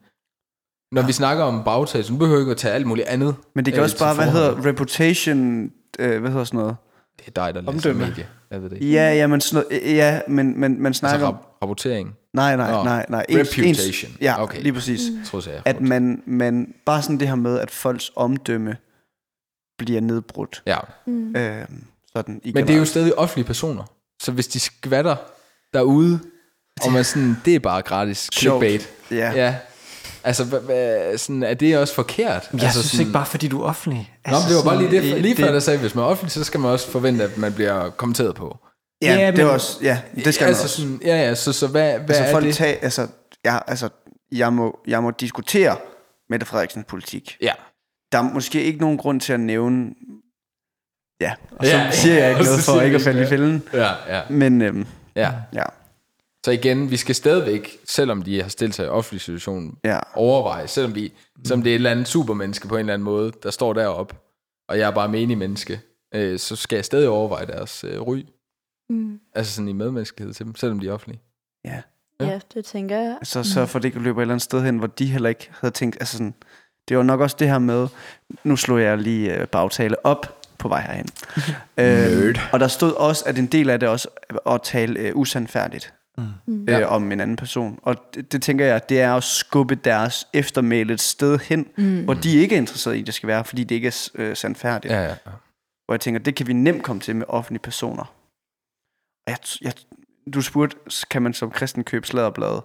Når 0.92 1.02
vi 1.02 1.12
snakker 1.12 1.44
om 1.44 1.64
bagtag, 1.64 2.04
så 2.04 2.14
behøver 2.14 2.40
ikke 2.40 2.50
at 2.50 2.56
tage 2.56 2.74
alt 2.74 2.86
muligt 2.86 3.06
andet. 3.06 3.36
men 3.54 3.64
det 3.64 3.74
kan 3.74 3.80
øh, 3.80 3.84
også 3.84 3.98
bare, 3.98 4.14
hvad 4.14 4.30
hedder 4.30 4.66
reputation... 4.66 5.70
Øh, 5.98 6.20
hvad 6.20 6.30
hedder 6.30 6.44
sådan 6.44 6.60
noget? 6.60 6.76
Det 7.18 7.26
er 7.26 7.30
dig, 7.30 7.54
der 7.54 7.60
læser 7.60 7.70
Omdømme. 7.72 8.06
medie. 8.06 8.26
Jeg 8.50 8.62
ved 8.62 8.70
det 8.70 8.76
ikke. 8.76 8.92
Ja, 8.92 9.12
ja, 9.14 9.26
men, 9.26 9.40
sådan 9.40 9.64
noget, 9.70 9.96
ja, 9.96 10.20
men, 10.28 10.60
men 10.60 10.82
man 10.82 10.86
Altså 10.86 10.98
snakker 11.00 11.26
om... 11.26 11.34
rap- 11.34 11.58
rapportering. 11.62 12.14
Nej, 12.34 12.56
nej, 12.56 12.70
Nå, 12.72 12.84
nej, 12.84 13.06
nej. 13.08 13.26
reputation. 13.30 14.12
ja, 14.20 14.42
Okay. 14.42 14.62
lige 14.62 14.72
præcis. 14.72 15.00
Jeg 15.18 15.26
tror 15.26 15.50
jeg, 15.50 15.62
At 15.64 15.80
man, 15.80 16.22
man... 16.26 16.74
Bare 16.86 17.02
sådan 17.02 17.20
det 17.20 17.28
her 17.28 17.34
med, 17.34 17.58
at 17.58 17.70
folks 17.70 18.10
omdømme 18.16 18.76
bliver 19.78 20.00
nedbrudt. 20.00 20.62
Ja. 20.66 20.78
Mm. 21.06 21.36
Øh, 21.36 21.64
sådan 22.16 22.40
i 22.44 22.52
Men 22.52 22.66
det 22.66 22.74
er 22.74 22.78
jo 22.78 22.84
stadig 22.84 23.18
offentlige 23.18 23.46
personer. 23.46 23.84
Så 24.22 24.32
hvis 24.32 24.46
de 24.48 24.60
skvatter 24.60 25.16
derude, 25.74 26.20
og 26.84 26.92
man 26.92 27.04
sådan, 27.04 27.36
det 27.44 27.54
er 27.54 27.58
bare 27.60 27.82
gratis 27.82 28.30
clickbait. 28.34 28.88
Ja. 29.10 29.32
Ja. 29.32 29.56
Altså, 30.24 30.44
hvad, 30.44 30.60
hvad, 30.60 31.18
sådan, 31.18 31.42
er 31.42 31.54
det 31.54 31.78
også 31.78 31.94
forkert? 31.94 32.48
Jeg 32.52 32.62
altså, 32.62 32.72
synes 32.80 32.90
sådan, 32.90 33.00
ikke 33.00 33.12
bare, 33.12 33.26
fordi 33.26 33.48
du 33.48 33.60
er 33.62 33.64
offentlig. 33.66 34.14
Nå, 34.26 34.32
men 34.32 34.48
det 34.48 34.56
var 34.56 34.62
bare 34.62 34.78
lige 34.88 34.90
det, 35.14 35.22
lige 35.22 35.36
før 35.36 35.52
der 35.52 35.60
sagde, 35.60 35.74
at 35.74 35.80
hvis 35.80 35.94
man 35.94 36.04
er 36.04 36.08
offentlig, 36.08 36.32
så 36.32 36.44
skal 36.44 36.60
man 36.60 36.70
også 36.70 36.90
forvente, 36.90 37.24
at 37.24 37.38
man 37.38 37.52
bliver 37.52 37.90
kommenteret 37.90 38.34
på. 38.34 38.58
Ja, 39.02 39.14
Ja, 39.14 39.26
det 39.26 39.36
men- 39.36 39.46
er 39.46 39.50
også... 39.50 39.78
Ja, 39.82 40.00
det 40.24 40.34
skal 40.34 40.44
man 40.44 40.48
altså, 40.48 40.62
også. 40.64 40.76
Sådan, 40.76 41.00
ja, 41.04 41.16
ja, 41.16 41.34
så, 41.34 41.52
så 41.52 41.66
hvad, 41.66 41.92
hvad 41.92 42.00
altså, 42.08 42.24
er 42.24 42.32
folk 42.32 42.44
det? 42.44 42.54
Tag, 42.54 42.78
altså, 42.82 43.06
ja, 43.44 43.58
altså, 43.66 43.88
jeg 44.32 44.52
må, 44.52 44.78
jeg 44.86 45.02
må 45.02 45.10
diskutere 45.10 45.76
Mette 46.30 46.46
Frederiksens 46.46 46.84
politik. 46.88 47.36
Ja. 47.42 47.52
Der 48.12 48.18
er 48.18 48.22
måske 48.22 48.62
ikke 48.64 48.80
nogen 48.80 48.98
grund 48.98 49.20
til 49.20 49.32
at 49.32 49.40
nævne... 49.40 49.90
Ja, 51.20 51.32
og 51.58 51.66
så 51.66 51.72
Ja, 51.76 51.90
siger 51.90 52.14
jeg 52.18 52.30
ikke 52.30 52.44
noget 52.50 52.60
for 52.60 52.80
ikke 52.80 52.96
at 52.96 53.02
falde 53.02 53.22
i 53.22 53.26
fælden. 53.26 53.62
Ja, 53.72 53.88
ja, 54.16 54.20
Men 54.30 54.62
øhm, 54.62 54.86
ja. 55.16 55.32
ja, 55.54 55.62
Så 56.44 56.50
igen, 56.50 56.90
vi 56.90 56.96
skal 56.96 57.14
stadigvæk, 57.14 57.78
selvom 57.84 58.22
de 58.22 58.42
har 58.42 58.48
stillet 58.48 58.74
sig 58.74 58.86
i 58.86 58.88
offentlig 58.88 59.20
situation, 59.20 59.78
ja. 59.84 59.98
overveje, 60.14 60.68
selvom, 60.68 60.92
de, 60.92 61.10
selvom 61.44 61.62
det 61.62 61.70
er 61.70 61.74
et 61.74 61.78
eller 61.78 61.90
andet 61.90 62.08
supermenneske 62.08 62.68
på 62.68 62.74
en 62.74 62.80
eller 62.80 62.94
anden 62.94 63.04
måde, 63.04 63.32
der 63.42 63.50
står 63.50 63.72
deroppe, 63.72 64.14
og 64.68 64.78
jeg 64.78 64.86
er 64.86 64.94
bare 64.94 65.08
menig 65.08 65.38
menneske, 65.38 65.80
øh, 66.14 66.38
så 66.38 66.56
skal 66.56 66.76
jeg 66.76 66.84
stadig 66.84 67.08
overveje 67.08 67.46
deres 67.46 67.84
øh, 67.84 68.00
ry. 68.00 68.24
Mm. 68.90 69.20
Altså 69.34 69.52
sådan 69.52 69.68
i 69.68 69.72
medmenneskelighed 69.72 70.34
til 70.34 70.46
dem, 70.46 70.54
selvom 70.54 70.80
de 70.80 70.88
er 70.88 70.92
offentlige. 70.92 71.20
ja. 71.64 71.82
Ja, 72.20 72.40
det 72.54 72.64
tænker 72.64 72.96
jeg. 72.96 73.16
Så 73.22 73.42
sørg 73.44 73.68
for, 73.68 73.78
det 73.78 73.88
ikke 73.88 73.98
løber 73.98 74.20
et 74.20 74.22
eller 74.22 74.34
andet 74.34 74.42
sted 74.42 74.62
hen, 74.62 74.78
hvor 74.78 74.86
de 74.86 75.06
heller 75.06 75.28
ikke 75.28 75.50
havde 75.60 75.74
tænkt... 75.74 75.96
Altså 76.00 76.16
sådan, 76.16 76.34
det 76.88 76.96
var 76.96 77.02
nok 77.02 77.20
også 77.20 77.36
det 77.38 77.48
her 77.48 77.58
med... 77.58 77.88
Nu 78.44 78.56
slog 78.56 78.82
jeg 78.82 78.98
lige 78.98 79.34
øh, 79.34 79.46
bagtale 79.46 80.06
op 80.06 80.42
på 80.58 80.68
vej 80.68 80.80
herhen. 80.80 81.08
øh, 82.28 82.36
og 82.52 82.60
der 82.60 82.68
stod 82.68 82.92
også, 82.92 83.24
at 83.26 83.38
en 83.38 83.46
del 83.46 83.70
af 83.70 83.80
det 83.80 83.88
også 83.88 84.08
at 84.46 84.62
tale 84.62 85.00
øh, 85.00 85.16
usandfærdigt 85.16 85.94
Mm. 86.46 86.68
øh, 86.68 86.92
om 86.92 87.12
en 87.12 87.20
anden 87.20 87.36
person. 87.36 87.78
Og 87.82 87.96
det, 88.14 88.32
det 88.32 88.42
tænker 88.42 88.64
jeg, 88.64 88.88
det 88.88 89.00
er 89.00 89.14
at 89.14 89.24
skubbe 89.24 89.74
deres 89.74 90.28
eftermæle 90.32 90.92
et 90.92 91.00
sted 91.00 91.38
hen, 91.38 91.66
mm. 91.76 92.04
hvor 92.04 92.14
de 92.14 92.36
ikke 92.36 92.54
er 92.54 92.58
interesseret 92.58 92.94
i, 92.94 93.00
at 93.00 93.06
det 93.06 93.14
skal 93.14 93.26
være, 93.26 93.44
fordi 93.44 93.64
det 93.64 93.74
ikke 93.74 93.88
er 93.88 94.08
øh, 94.14 94.36
sandfærdigt. 94.36 94.94
Ja, 94.94 95.02
ja. 95.02 95.14
Hvor 95.86 95.94
jeg 95.94 96.00
tænker, 96.00 96.20
det 96.20 96.34
kan 96.34 96.46
vi 96.46 96.52
nemt 96.52 96.82
komme 96.82 97.00
til 97.00 97.16
med 97.16 97.26
offentlige 97.28 97.62
personer. 97.62 98.14
Og 99.26 99.30
jeg, 99.30 99.38
jeg, 99.60 99.72
du 100.34 100.42
spurgte, 100.42 100.76
kan 101.10 101.22
man 101.22 101.34
som 101.34 101.50
kristen 101.50 101.84
købe 101.84 102.06
sladderblade? 102.06 102.62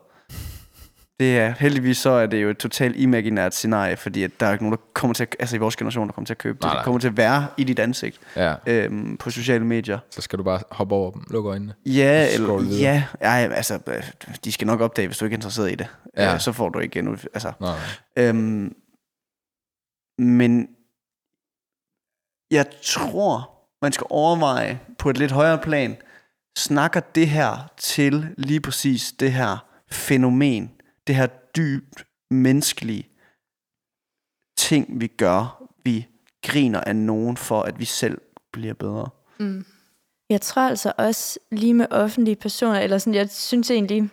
Det 1.19 1.37
er 1.37 1.53
heldigvis 1.59 1.97
så 1.97 2.09
er 2.09 2.25
det 2.25 2.43
jo 2.43 2.49
et 2.49 2.57
totalt 2.57 2.95
imaginært 2.95 3.53
scenarie, 3.55 3.97
fordi 3.97 4.23
at 4.23 4.31
der 4.39 4.45
er 4.45 4.51
ikke 4.51 4.63
nogen, 4.63 4.77
der 4.77 4.83
kommer 4.93 5.13
til 5.13 5.23
at, 5.23 5.35
altså 5.39 5.55
i 5.55 5.59
vores 5.59 5.75
generation, 5.75 6.07
der 6.07 6.13
kommer 6.13 6.25
til 6.25 6.33
at 6.33 6.37
købe 6.37 6.57
det. 6.57 6.63
Nej, 6.63 6.69
Det 6.71 6.77
nej. 6.77 6.83
kommer 6.83 6.99
til 6.99 7.07
at 7.07 7.17
være 7.17 7.47
i 7.57 7.63
dit 7.63 7.79
ansigt 7.79 8.19
ja. 8.35 8.55
øhm, 8.67 9.17
på 9.17 9.29
sociale 9.29 9.65
medier. 9.65 9.99
Så 10.09 10.21
skal 10.21 10.39
du 10.39 10.43
bare 10.43 10.59
hoppe 10.71 10.95
over 10.95 11.11
dem, 11.11 11.23
lukke 11.29 11.49
øjnene. 11.49 11.73
Ja, 11.85 12.33
eller, 12.33 12.61
ja, 12.79 13.03
ja, 13.21 13.27
altså, 13.53 13.79
de 14.45 14.51
skal 14.51 14.67
nok 14.67 14.81
opdage, 14.81 15.07
hvis 15.07 15.17
du 15.17 15.25
ikke 15.25 15.33
er 15.33 15.37
interesseret 15.37 15.71
i 15.71 15.75
det. 15.75 15.87
Ja. 16.17 16.33
Øh, 16.33 16.39
så 16.39 16.51
får 16.51 16.69
du 16.69 16.79
ikke 16.79 16.99
endnu, 16.99 17.17
altså. 17.33 17.51
Nå, 17.59 17.65
nej. 17.67 17.77
Øhm, 18.17 18.75
men 20.19 20.67
jeg 22.51 22.65
tror, 22.83 23.49
man 23.81 23.91
skal 23.91 24.07
overveje 24.09 24.79
på 24.97 25.09
et 25.09 25.17
lidt 25.17 25.31
højere 25.31 25.57
plan, 25.57 25.97
snakker 26.57 26.99
det 26.99 27.27
her 27.27 27.71
til 27.77 28.27
lige 28.37 28.61
præcis 28.61 29.13
det 29.19 29.33
her 29.33 29.65
fænomen, 29.91 30.71
det 31.07 31.15
her 31.15 31.27
dybt 31.27 32.05
menneskelige 32.31 33.09
ting, 34.57 35.01
vi 35.01 35.07
gør. 35.07 35.69
Vi 35.83 36.07
griner 36.45 36.81
af 36.81 36.95
nogen 36.95 37.37
for, 37.37 37.61
at 37.61 37.79
vi 37.79 37.85
selv 37.85 38.21
bliver 38.51 38.73
bedre. 38.73 39.09
Mm. 39.39 39.65
Jeg 40.29 40.41
tror 40.41 40.61
altså 40.61 40.93
også 40.97 41.39
lige 41.51 41.73
med 41.73 41.87
offentlige 41.91 42.35
personer, 42.35 42.79
eller 42.79 42.97
sådan, 42.97 43.15
jeg 43.15 43.29
synes 43.29 43.71
egentlig, 43.71 44.09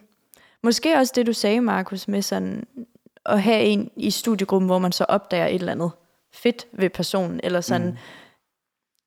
måske 0.62 0.96
også 0.96 1.12
det 1.16 1.26
du 1.26 1.32
sagde, 1.32 1.60
Markus, 1.60 2.08
med 2.08 2.22
sådan 2.22 2.66
at 3.26 3.42
have 3.42 3.62
en 3.62 3.90
i 3.96 4.10
studiegruppen, 4.10 4.66
hvor 4.68 4.78
man 4.78 4.92
så 4.92 5.04
opdager 5.04 5.46
et 5.46 5.54
eller 5.54 5.72
andet 5.72 5.90
fedt 6.32 6.66
ved 6.72 6.90
personen, 6.90 7.40
eller 7.42 7.60
sådan. 7.60 7.86
Mm. 7.86 7.96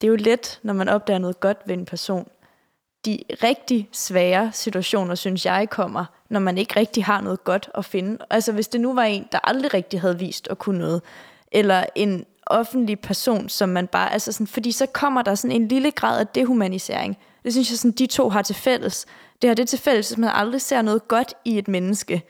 Det 0.02 0.08
er 0.08 0.12
jo 0.12 0.16
let, 0.16 0.60
når 0.64 0.74
man 0.74 0.90
opdager 0.90 1.20
noget 1.20 1.40
godt 1.40 1.58
ved 1.66 1.74
en 1.74 1.86
person. 1.86 2.28
De 3.06 3.20
rigtig 3.44 3.90
svære 3.92 4.52
situationer, 4.54 5.16
synes 5.16 5.46
jeg, 5.46 5.70
kommer, 5.70 6.06
når 6.30 6.40
man 6.40 6.58
ikke 6.58 6.80
rigtig 6.80 7.06
har 7.06 7.22
noget 7.22 7.44
godt 7.44 7.70
at 7.76 7.86
finde. 7.86 8.18
Altså 8.30 8.52
hvis 8.52 8.68
det 8.68 8.82
nu 8.82 8.94
var 8.94 9.04
en, 9.04 9.28
der 9.32 9.40
aldrig 9.44 9.74
rigtig 9.74 10.02
havde 10.02 10.20
vist 10.20 10.48
at 10.48 10.58
kunne 10.58 10.80
noget, 10.80 11.02
eller 11.52 11.86
en 11.96 12.26
offentlig 12.48 13.00
person, 13.00 13.50
som 13.50 13.70
man 13.70 13.88
bare, 13.88 14.14
altså 14.14 14.32
sådan, 14.32 14.48
fordi 14.48 14.72
så 14.72 14.86
kommer 14.86 15.22
der 15.22 15.36
sådan 15.36 15.62
en 15.62 15.68
lille 15.68 15.92
grad 15.92 16.20
af 16.20 16.28
dehumanisering. 16.28 17.18
Det 17.44 17.54
synes 17.54 17.70
jeg 17.72 17.78
sådan, 17.78 17.92
de 17.92 18.06
to 18.06 18.30
har 18.30 18.42
til 18.42 18.56
fælles. 18.56 19.06
Det 19.42 19.48
har 19.48 19.56
det 19.56 19.70
til 19.70 19.80
fælles, 19.80 20.12
at 20.12 20.18
man 20.18 20.30
aldrig 20.34 20.62
ser 20.62 20.82
noget 20.82 21.08
godt 21.08 21.34
i 21.46 21.58
et 21.58 21.68
menneske, 21.68 22.24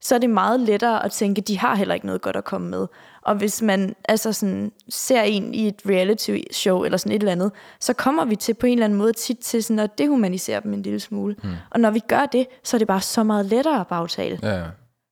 så 0.00 0.14
er 0.14 0.18
det 0.18 0.30
meget 0.30 0.60
lettere 0.60 1.04
at 1.04 1.12
tænke, 1.12 1.40
de 1.40 1.58
har 1.58 1.74
heller 1.74 1.94
ikke 1.94 2.06
noget 2.06 2.22
godt 2.22 2.36
at 2.36 2.44
komme 2.44 2.68
med. 2.68 2.86
Og 3.22 3.34
hvis 3.34 3.62
man 3.62 3.94
altså 4.08 4.32
sådan, 4.32 4.72
ser 4.88 5.22
en 5.22 5.54
i 5.54 5.68
et 5.68 5.82
reality 5.88 6.38
show 6.52 6.82
eller 6.84 6.98
sådan 6.98 7.12
et 7.12 7.18
eller 7.20 7.32
andet, 7.32 7.52
så 7.80 7.92
kommer 7.92 8.24
vi 8.24 8.36
til 8.36 8.54
på 8.54 8.66
en 8.66 8.72
eller 8.72 8.84
anden 8.84 8.98
måde 8.98 9.12
tit 9.12 9.38
til 9.38 9.64
sådan 9.64 9.78
at 9.78 9.98
dehumanisere 9.98 10.60
dem 10.60 10.72
en 10.72 10.82
lille 10.82 11.00
smule. 11.00 11.36
Mm. 11.42 11.50
Og 11.70 11.80
når 11.80 11.90
vi 11.90 11.98
gør 12.08 12.26
det, 12.26 12.46
så 12.64 12.76
er 12.76 12.78
det 12.78 12.88
bare 12.88 13.00
så 13.00 13.22
meget 13.22 13.46
lettere 13.46 13.80
at 13.80 13.86
bagtale. 13.86 14.38
Ja, 14.42 14.56
ja. 14.58 14.64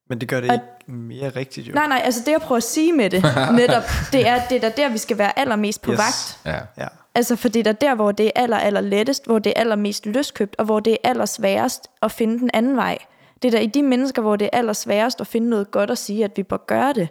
Men 0.08 0.20
det 0.20 0.28
gør 0.28 0.40
det 0.40 0.52
ikke 0.52 0.92
mere 0.98 1.28
rigtigt 1.28 1.68
jo. 1.68 1.72
Nej, 1.74 1.88
nej, 1.88 2.00
altså 2.04 2.20
det 2.26 2.32
jeg 2.32 2.40
prøver 2.40 2.56
at 2.56 2.62
sige 2.62 2.92
med 2.92 3.10
det, 3.10 3.22
netop, 3.56 3.82
det 4.12 4.28
er, 4.28 4.40
det 4.50 4.64
er 4.64 4.68
der, 4.68 4.88
vi 4.88 4.98
skal 4.98 5.18
være 5.18 5.38
allermest 5.38 5.82
på 5.82 5.92
Yes. 5.92 5.98
vagt. 5.98 6.38
ja. 6.56 6.82
Ja. 6.82 6.88
Altså 7.14 7.36
for 7.36 7.48
det 7.48 7.66
er 7.66 7.72
der, 7.72 7.94
hvor 7.94 8.12
det 8.12 8.26
er 8.26 8.30
aller, 8.42 8.56
aller 8.56 8.80
lettest, 8.80 9.26
hvor 9.26 9.38
det 9.38 9.52
er 9.56 9.60
allermest 9.60 10.06
løskøbt, 10.06 10.56
og 10.58 10.64
hvor 10.64 10.80
det 10.80 10.92
er 10.92 11.08
allersværest 11.10 11.88
at 12.02 12.12
finde 12.12 12.38
den 12.38 12.50
anden 12.54 12.76
vej. 12.76 12.98
Det 13.42 13.48
er 13.48 13.52
da 13.52 13.58
i 13.64 13.66
de 13.66 13.82
mennesker, 13.82 14.22
hvor 14.22 14.36
det 14.36 14.44
er 14.52 14.58
allersværest 14.58 15.20
at 15.20 15.26
finde 15.26 15.48
noget 15.50 15.70
godt 15.70 15.90
at 15.90 15.98
sige, 15.98 16.24
at 16.24 16.30
vi 16.36 16.42
bør 16.42 16.56
gøre 16.66 16.92
det, 16.92 17.08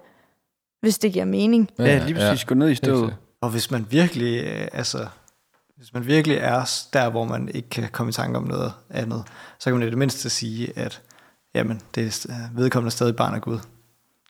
hvis 0.85 0.97
det 0.97 1.13
giver 1.13 1.25
mening. 1.25 1.69
Ja, 1.79 1.83
ja 1.83 2.05
lige 2.05 2.15
præcis. 2.15 2.45
Gå 2.45 2.55
ned 2.55 2.69
i 2.69 2.75
støvet. 2.75 3.15
Og 3.41 3.49
hvis 3.49 3.71
man 3.71 3.85
virkelig, 3.89 4.43
øh, 4.43 4.67
altså, 4.73 5.07
hvis 5.77 5.93
man 5.93 6.07
virkelig 6.07 6.37
er 6.37 6.71
der, 6.93 7.09
hvor 7.09 7.25
man 7.25 7.49
ikke 7.53 7.69
kan 7.69 7.89
komme 7.91 8.09
i 8.09 8.13
tanke 8.13 8.37
om 8.37 8.43
noget 8.43 8.73
andet, 8.89 9.23
så 9.59 9.69
kan 9.69 9.79
man 9.79 9.87
i 9.87 9.89
det 9.91 9.97
mindste 9.97 10.29
sige, 10.29 10.73
at 10.79 11.01
jamen, 11.55 11.81
det 11.95 12.05
er 12.05 12.09
st- 12.11 12.33
vedkommende 12.59 12.87
er 12.87 12.91
stadig 12.91 13.15
barn 13.15 13.33
af 13.35 13.41
Gud. 13.41 13.59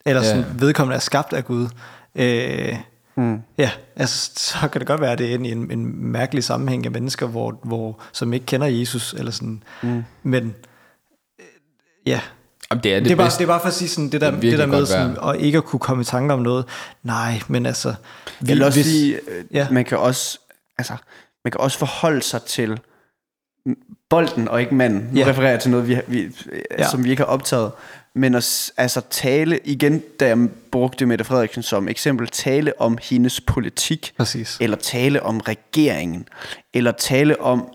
Eller 0.06 0.22
Ja. 0.22 0.28
sådan, 0.30 0.46
vedkommende 0.60 0.96
er 0.96 1.00
skabt 1.00 1.34
af 1.34 1.46
Gud. 1.46 1.68
Øh, 2.16 2.76
Mm. 3.18 3.42
Ja, 3.58 3.72
altså, 3.96 4.32
så 4.62 4.68
kan 4.68 4.80
det 4.82 4.88
godt 4.88 5.02
være, 5.02 5.12
at 5.12 5.18
det 5.18 5.32
er 5.32 5.36
en, 5.36 5.46
en, 5.46 5.72
en 5.72 5.96
mærkelig 6.12 6.44
sammenhæng 6.44 6.86
af 6.86 6.92
mennesker, 6.92 7.28
hvor, 7.28 7.60
hvor, 7.64 8.00
som 8.14 8.34
ikke 8.34 8.46
kender 8.46 8.68
Jesus, 8.68 9.14
eller 9.14 9.32
sådan. 9.32 9.64
Mm. 9.84 10.04
Men 10.24 10.56
øh, 11.40 11.46
ja, 12.06 12.22
Jamen, 12.72 12.84
det 12.84 12.92
er 12.94 12.96
det, 12.96 13.06
det, 13.06 13.12
er 13.12 13.16
bare, 13.16 13.26
bedste. 13.26 13.38
det 13.40 13.44
er 13.44 13.48
bare 13.48 13.60
for 13.60 13.68
at 13.68 13.74
sige 13.74 13.90
sådan, 13.90 14.10
det 14.10 14.22
der, 14.22 14.32
Det 14.32 14.42
det, 14.42 14.60
der 14.60 14.66
med 14.66 14.86
sådan, 14.86 15.18
at 15.24 15.42
ikke 15.42 15.58
at 15.58 15.64
kunne 15.64 15.80
komme 15.80 16.02
i 16.02 16.06
tanke 16.06 16.34
om 16.34 16.40
noget. 16.40 16.66
Nej, 17.04 17.42
men 17.48 17.66
altså... 17.66 17.90
Vi, 17.90 18.50
Jeg 18.50 18.56
vil 18.56 18.64
også 18.64 18.78
hvis- 18.80 18.86
sige, 18.86 19.16
øh, 19.16 19.44
ja. 19.52 19.68
man 19.72 19.86
kan 19.86 19.98
også, 19.98 20.40
altså, 20.78 20.94
man 21.44 21.52
kan 21.52 21.62
også 21.62 21.78
forholde 21.78 22.22
sig 22.22 22.42
til 22.44 22.80
bolden 24.10 24.48
og 24.48 24.62
ikke 24.62 24.76
manden. 24.76 25.10
Nu 25.14 25.20
Ja. 25.20 25.28
refererer 25.28 25.52
jeg 25.52 25.60
til 25.60 25.72
noget, 25.72 25.88
vi, 25.88 25.98
vi, 26.08 26.28
ja. 26.80 26.90
Som 26.90 27.04
vi 27.04 27.10
ikke 27.10 27.22
har 27.22 27.28
optaget. 27.28 27.72
Men 28.16 28.36
at 28.36 28.72
altså, 28.78 29.02
tale, 29.10 29.60
igen, 29.64 30.04
da 30.20 30.28
jeg 30.28 30.48
brugte 30.72 31.06
Mette 31.06 31.26
Frederiksen 31.26 31.64
som 31.64 31.88
eksempel, 31.88 32.28
tale 32.28 32.82
om 32.82 32.98
hendes 33.02 33.42
politik, 33.42 34.14
Præcis. 34.18 34.58
eller 34.62 34.78
tale 34.78 35.24
om 35.24 35.38
regeringen, 35.40 36.28
eller 36.74 36.92
tale 36.92 37.42
om, 37.42 37.68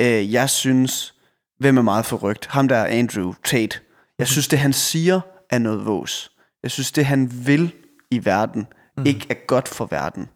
øh, 0.00 0.32
jeg 0.32 0.50
synes, 0.50 1.14
hvem 1.58 1.76
er 1.78 1.82
meget 1.82 2.06
forrygt? 2.06 2.46
Ham 2.46 2.68
der 2.68 2.76
er 2.76 2.86
Andrew 2.98 3.32
Tate. 3.44 3.78
Jeg 4.18 4.26
synes, 4.28 4.48
det 4.48 4.58
han 4.58 4.72
siger 4.72 5.20
er 5.50 5.58
noget 5.58 5.86
vås. 5.86 6.30
Jeg 6.62 6.70
synes, 6.70 6.92
det 6.92 7.06
han 7.06 7.46
vil 7.46 7.72
i 8.10 8.24
verden, 8.24 8.66
mm. 8.96 9.06
ikke 9.06 9.26
er 9.30 9.34
godt 9.46 9.68
for 9.68 9.86
verden. 9.90 10.28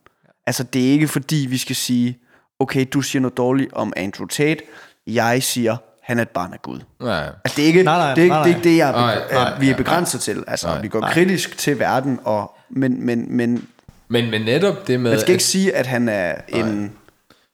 Altså, 0.46 0.62
det 0.62 0.88
er 0.88 0.92
ikke 0.92 1.08
fordi, 1.08 1.46
vi 1.50 1.58
skal 1.58 1.76
sige, 1.76 2.18
okay, 2.58 2.86
du 2.92 3.00
siger 3.00 3.20
noget 3.20 3.36
dårligt 3.36 3.72
om 3.72 3.92
Andrew 3.96 4.26
Tate, 4.26 4.60
jeg 5.06 5.42
siger, 5.42 5.76
han 6.02 6.18
er 6.18 6.22
et 6.22 6.28
barn 6.28 6.52
af 6.52 6.62
Gud. 6.62 6.80
Nej. 7.00 7.26
Altså, 7.44 7.56
det 7.56 7.62
er 7.62 7.66
ikke, 7.66 7.82
Nej, 7.82 7.96
nej, 7.98 8.14
det, 8.14 8.18
er 8.20 8.22
ikke, 8.24 8.34
nej, 8.34 8.42
det, 8.44 8.52
er 8.52 8.56
ikke 8.56 8.68
det, 8.68 8.76
jeg, 8.76 8.92
nej. 8.92 9.14
er, 9.30 9.34
Nej, 9.34 9.58
vi 9.58 9.70
er 9.70 9.76
begrænset 9.76 10.20
til. 10.20 10.44
Altså, 10.46 10.66
Nej, 10.66 10.80
vi 10.80 10.88
går 10.88 11.00
nej. 11.00 11.12
kritisk 11.12 11.58
til 11.58 11.78
verden, 11.78 12.20
og, 12.24 12.54
men, 12.70 13.06
men, 13.06 13.36
men 13.36 13.68
Men, 14.08 14.30
men 14.30 14.42
netop 14.42 14.86
det 14.86 15.00
med... 15.00 15.10
man 15.10 15.20
skal 15.20 15.30
ikke 15.32 15.40
at- 15.42 15.46
sige, 15.46 15.74
at 15.74 15.86
han 15.86 16.08
er 16.08 16.34
en 16.48 16.84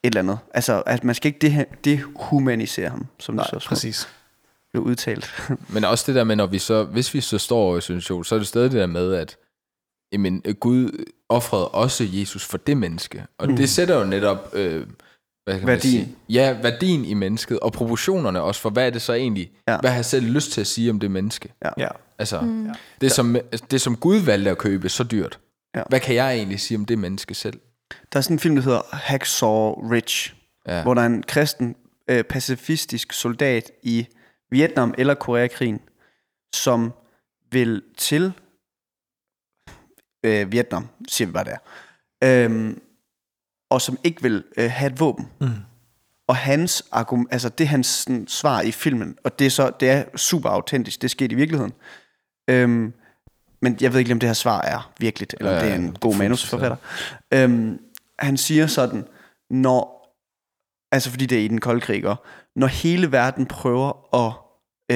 et 0.03 0.07
eller 0.07 0.21
andet. 0.21 0.39
Altså, 0.55 0.81
at 0.87 1.05
man 1.05 1.15
skal 1.15 1.27
ikke 1.35 1.39
det, 1.39 1.67
dehumanisere 1.85 2.89
ham, 2.91 3.07
som 3.21 3.35
Nej, 3.35 3.47
det 3.53 3.63
så 3.63 3.69
præcis. 3.69 4.09
Blev 4.75 4.85
udtalt. 4.85 5.35
Men 5.75 5.85
også 5.85 6.05
det 6.07 6.15
der 6.15 6.25
med, 6.25 6.37
når 6.37 6.47
vi 6.47 6.59
så, 6.59 6.85
hvis 6.85 7.15
vi 7.15 7.21
så 7.21 7.39
står 7.39 7.77
i 7.77 7.81
situation, 7.81 8.25
så 8.25 8.35
er 8.35 8.39
det 8.39 8.49
stadig 8.49 8.71
det 8.73 8.81
der 8.81 8.87
med, 8.87 9.15
at 9.15 9.37
jamen, 10.13 10.43
Gud 10.61 11.05
offrede 11.29 11.69
også 11.69 12.05
Jesus 12.09 12.45
for 12.45 12.59
det 12.59 12.77
menneske. 12.77 13.25
Og 13.39 13.49
mm. 13.51 13.57
det 13.57 13.69
sætter 13.69 13.99
jo 13.99 14.05
netop, 14.05 14.51
øh, 14.53 14.87
hvad 15.45 15.59
kan 15.59 15.67
Værdien. 15.67 15.69
Man 15.69 15.81
sige? 15.81 16.17
Ja, 16.29 16.57
værdien 16.63 17.05
i 17.05 17.15
mennesket, 17.15 17.61
og 17.61 17.73
proportionerne 17.73 18.41
også, 18.43 18.61
for 18.61 18.71
hvad 18.71 18.87
er 18.87 18.91
det 18.91 19.03
så 19.03 19.13
egentlig, 19.13 19.51
Ja. 19.69 19.73
ja. 19.73 19.79
hvad 19.81 19.91
har 19.91 19.97
jeg 19.97 20.05
selv 20.05 20.27
lyst 20.27 20.53
til 20.53 20.61
at 20.61 20.67
sige 20.67 20.91
om 20.91 21.01
det 21.01 21.11
menneske? 21.11 21.53
Ja. 21.79 21.89
Altså, 22.19 22.41
mm. 22.41 22.69
det, 23.01 23.13
som, 23.13 23.37
det 23.71 23.81
som 23.81 23.97
Gud 23.97 24.17
valgte 24.17 24.51
at 24.51 24.59
købe 24.59 24.89
så 24.89 25.05
dyrt, 25.05 25.39
Ja. 25.77 25.83
hvad 25.89 26.01
kan 26.01 26.15
jeg 26.15 26.35
egentlig 26.35 26.61
sige 26.61 26.79
om 26.79 26.85
det 26.85 26.99
menneske 26.99 27.35
selv? 27.35 27.61
Der 28.13 28.19
er 28.19 28.21
sådan 28.21 28.35
en 28.35 28.39
film, 28.41 28.55
der 28.55 28.63
hedder 28.63 28.81
Hacksaw 28.93 29.91
Ridge, 29.91 30.35
ja. 30.67 30.77
Ja. 30.77 30.83
hvor 30.83 30.95
der 30.95 31.03
er 31.03 31.07
en 31.07 31.23
kristen 31.23 31.77
øh, 32.11 32.25
pacifistisk 32.25 33.13
soldat 33.13 33.71
i 33.83 34.07
Vietnam 34.51 34.95
eller 34.99 35.15
Koreakrigen, 35.15 35.81
som 36.55 36.93
vil 37.51 37.83
til 37.97 38.33
øh, 40.25 40.53
Vietnam, 40.53 40.89
siger 41.09 41.27
vi 41.27 41.33
bare 41.33 41.45
der, 41.45 41.59
øhm, 42.25 42.81
og 43.71 43.81
som 43.81 43.99
ikke 44.05 44.23
vil 44.23 44.45
øh, 44.57 44.71
have 44.71 44.93
et 44.93 45.01
våben. 45.01 45.29
Mm. 45.41 45.49
Og 46.29 46.37
hans 46.37 46.89
argument, 46.93 47.33
altså 47.33 47.49
det 47.49 47.65
er 47.65 47.69
hans 47.69 47.87
sådan, 47.87 48.27
svar 48.27 48.61
i 48.61 48.73
filmen, 48.73 49.19
og 49.25 49.39
det 49.39 49.47
er 49.47 49.51
så 49.51 49.73
det 49.81 49.91
er 49.91 50.17
super 50.17 50.49
autentisk, 50.49 51.03
det 51.03 51.11
skete 51.11 51.33
i 51.33 51.37
virkeligheden. 51.37 51.73
Øhm, 52.51 52.93
men 53.63 53.79
jeg 53.81 53.93
ved 53.93 54.01
ikke, 54.01 54.13
om 54.13 54.21
det 54.21 54.29
her 54.29 54.35
svar 54.35 54.61
er 54.61 54.93
virkeligt, 54.99 55.35
eller 55.39 55.53
Ja, 55.53 55.65
det 55.65 55.71
er 55.71 55.75
en 55.75 55.97
god 56.01 56.17
manusforfatter. 56.17 56.77
Øhm, 57.35 57.81
han 58.19 58.37
siger 58.37 58.67
sådan, 58.67 59.09
når, 59.51 60.15
altså 60.93 61.11
fordi 61.11 61.27
det 61.27 61.39
er 61.39 61.43
i 61.43 61.49
den 61.49 61.61
kolde 61.61 61.81
krig, 61.81 62.07
og 62.07 62.17
når 62.57 62.67
hele 62.67 63.13
verden 63.13 63.47
prøver 63.47 64.15
at 64.27 64.33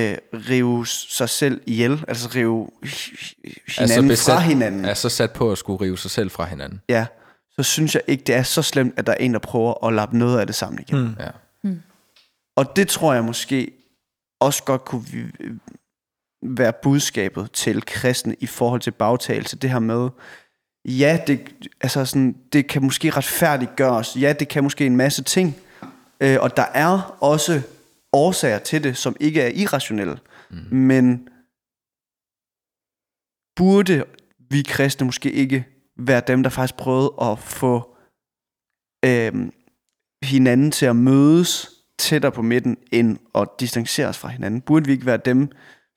øh, 0.00 0.16
rive 0.50 0.86
sig 0.86 1.28
selv 1.28 1.60
ihjel, 1.66 2.04
altså 2.08 2.28
rive 2.34 2.68
hi- 2.84 3.34
hinanden 3.78 4.10
altså 4.10 4.32
fra 4.32 4.40
hinanden, 4.40 4.84
er 4.84 4.94
så 4.94 5.08
sat 5.08 5.32
på 5.32 5.52
at 5.52 5.58
skulle 5.58 5.80
rive 5.80 5.98
sig 5.98 6.10
selv 6.10 6.30
fra 6.30 6.44
hinanden. 6.44 6.80
ja, 6.88 7.06
så 7.50 7.62
synes 7.62 7.94
jeg 7.94 8.02
ikke, 8.06 8.24
det 8.24 8.34
er 8.34 8.42
så 8.42 8.62
slemt, 8.62 8.94
at 8.96 9.06
der 9.06 9.12
er 9.12 9.16
en, 9.16 9.32
der 9.32 9.38
prøver 9.38 9.86
at 9.86 9.92
lappe 9.94 10.18
noget 10.18 10.40
af 10.40 10.46
det 10.46 10.54
sammen 10.54 10.80
igen. 10.88 10.98
Mm. 10.98 11.14
Ja. 11.20 11.30
Og 12.56 12.76
det 12.76 12.88
tror 12.88 13.14
jeg 13.14 13.24
måske 13.24 13.70
også 14.40 14.62
godt 14.64 14.84
kunne 14.84 15.04
vi- 15.06 15.32
være 16.42 16.72
budskabet 16.82 17.52
til 17.52 17.82
kristne 17.86 18.34
i 18.40 18.46
forhold 18.46 18.80
til 18.80 18.90
bagtagelse. 18.90 19.56
Det 19.56 19.70
her 19.70 19.78
med, 19.78 20.08
ja, 20.84 21.20
det, 21.26 21.40
altså 21.80 22.04
sådan, 22.04 22.36
det 22.52 22.66
kan 22.68 22.82
måske 22.84 23.10
retfærdiggøres. 23.10 24.16
Ja, 24.16 24.32
det 24.32 24.48
kan 24.48 24.62
måske 24.62 24.86
en 24.86 24.96
masse 24.96 25.22
ting. 25.24 25.56
Øh, 26.22 26.36
og 26.40 26.56
der 26.56 26.62
er 26.62 27.16
også 27.20 27.62
årsager 28.12 28.58
til 28.58 28.84
det, 28.84 28.96
som 28.96 29.16
ikke 29.20 29.42
er 29.42 29.48
irrationelle. 29.48 30.18
Mm. 30.50 30.76
Men 30.76 31.28
burde 33.56 34.04
vi 34.50 34.62
kristne 34.62 35.06
måske 35.06 35.32
ikke 35.32 35.66
være 35.96 36.22
dem, 36.26 36.42
der 36.42 36.50
faktisk 36.50 36.76
prøvede 36.76 37.14
at 37.22 37.38
få 37.38 37.96
øh, 39.04 39.52
hinanden 40.22 40.70
til 40.70 40.86
at 40.86 40.96
mødes 40.96 41.70
tættere 41.98 42.32
på 42.32 42.42
midten, 42.42 42.76
end 42.92 43.18
at 43.34 43.48
distancere 43.60 44.06
os 44.06 44.18
fra 44.18 44.28
hinanden? 44.28 44.60
Burde 44.60 44.86
vi 44.86 44.92
ikke 44.92 45.06
være 45.06 45.20
dem, 45.24 45.50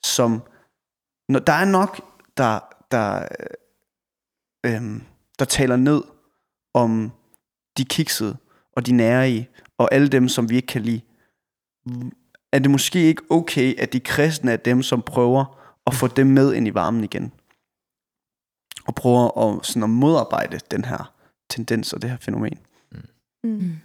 som... 0.04 0.42
Når 1.30 1.40
der 1.40 1.54
er 1.54 1.66
nok, 1.66 2.02
der, 2.38 2.60
der, 2.92 3.28
øh, 4.66 5.02
der 5.40 5.46
taler 5.46 5.76
ned 5.76 6.04
om 6.74 7.12
de 7.78 7.86
kiksede, 7.86 8.38
og 8.74 8.86
de 8.86 8.92
nærige, 8.92 9.50
og 9.82 9.94
alle 9.94 10.08
dem, 10.08 10.30
som 10.30 10.50
vi 10.50 10.56
ikke 10.56 10.68
kan 10.68 10.82
lide. 10.82 11.02
Er 12.52 12.60
det 12.60 12.72
måske 12.72 13.00
ikke 13.00 13.22
okay, 13.30 13.80
at 13.80 13.94
de 13.94 14.00
kristne 14.00 14.52
er 14.52 14.58
dem, 14.58 14.84
som 14.84 15.02
prøver 15.02 15.58
at 15.88 15.94
få 15.94 16.08
dem 16.08 16.28
med 16.28 16.54
ind 16.54 16.68
i 16.68 16.74
varmen 16.74 17.04
igen? 17.04 17.32
Og 18.86 18.96
prøver 18.96 19.58
at, 19.58 19.66
sådan 19.66 19.84
at 19.84 19.90
modarbejde 19.90 20.60
den 20.72 20.86
her 20.86 21.14
tendens 21.50 21.94
og 21.94 22.02
det 22.02 22.10
her 22.10 22.18
fænomen. 22.18 22.58
Mm. 23.44 23.80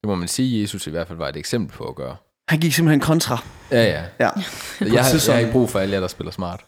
Det 0.00 0.06
må 0.06 0.14
man 0.14 0.28
sige, 0.28 0.60
Jesus 0.62 0.86
i 0.86 0.90
hvert 0.90 1.08
fald 1.08 1.18
var 1.18 1.28
et 1.28 1.36
eksempel 1.36 1.76
på 1.76 1.84
at 1.84 1.94
gøre. 1.94 2.16
Han 2.48 2.60
gik 2.60 2.72
simpelthen 2.72 3.00
kontra. 3.00 3.44
Ja, 3.70 3.84
ja. 3.84 4.04
Ja. 4.20 4.30
Jeg, 4.80 5.04
har, 5.04 5.26
jeg 5.26 5.34
har 5.34 5.38
ikke 5.38 5.52
brug 5.52 5.70
for 5.70 5.78
alle 5.78 5.92
jer, 5.92 6.00
der 6.00 6.08
spiller 6.08 6.30
smart. 6.30 6.64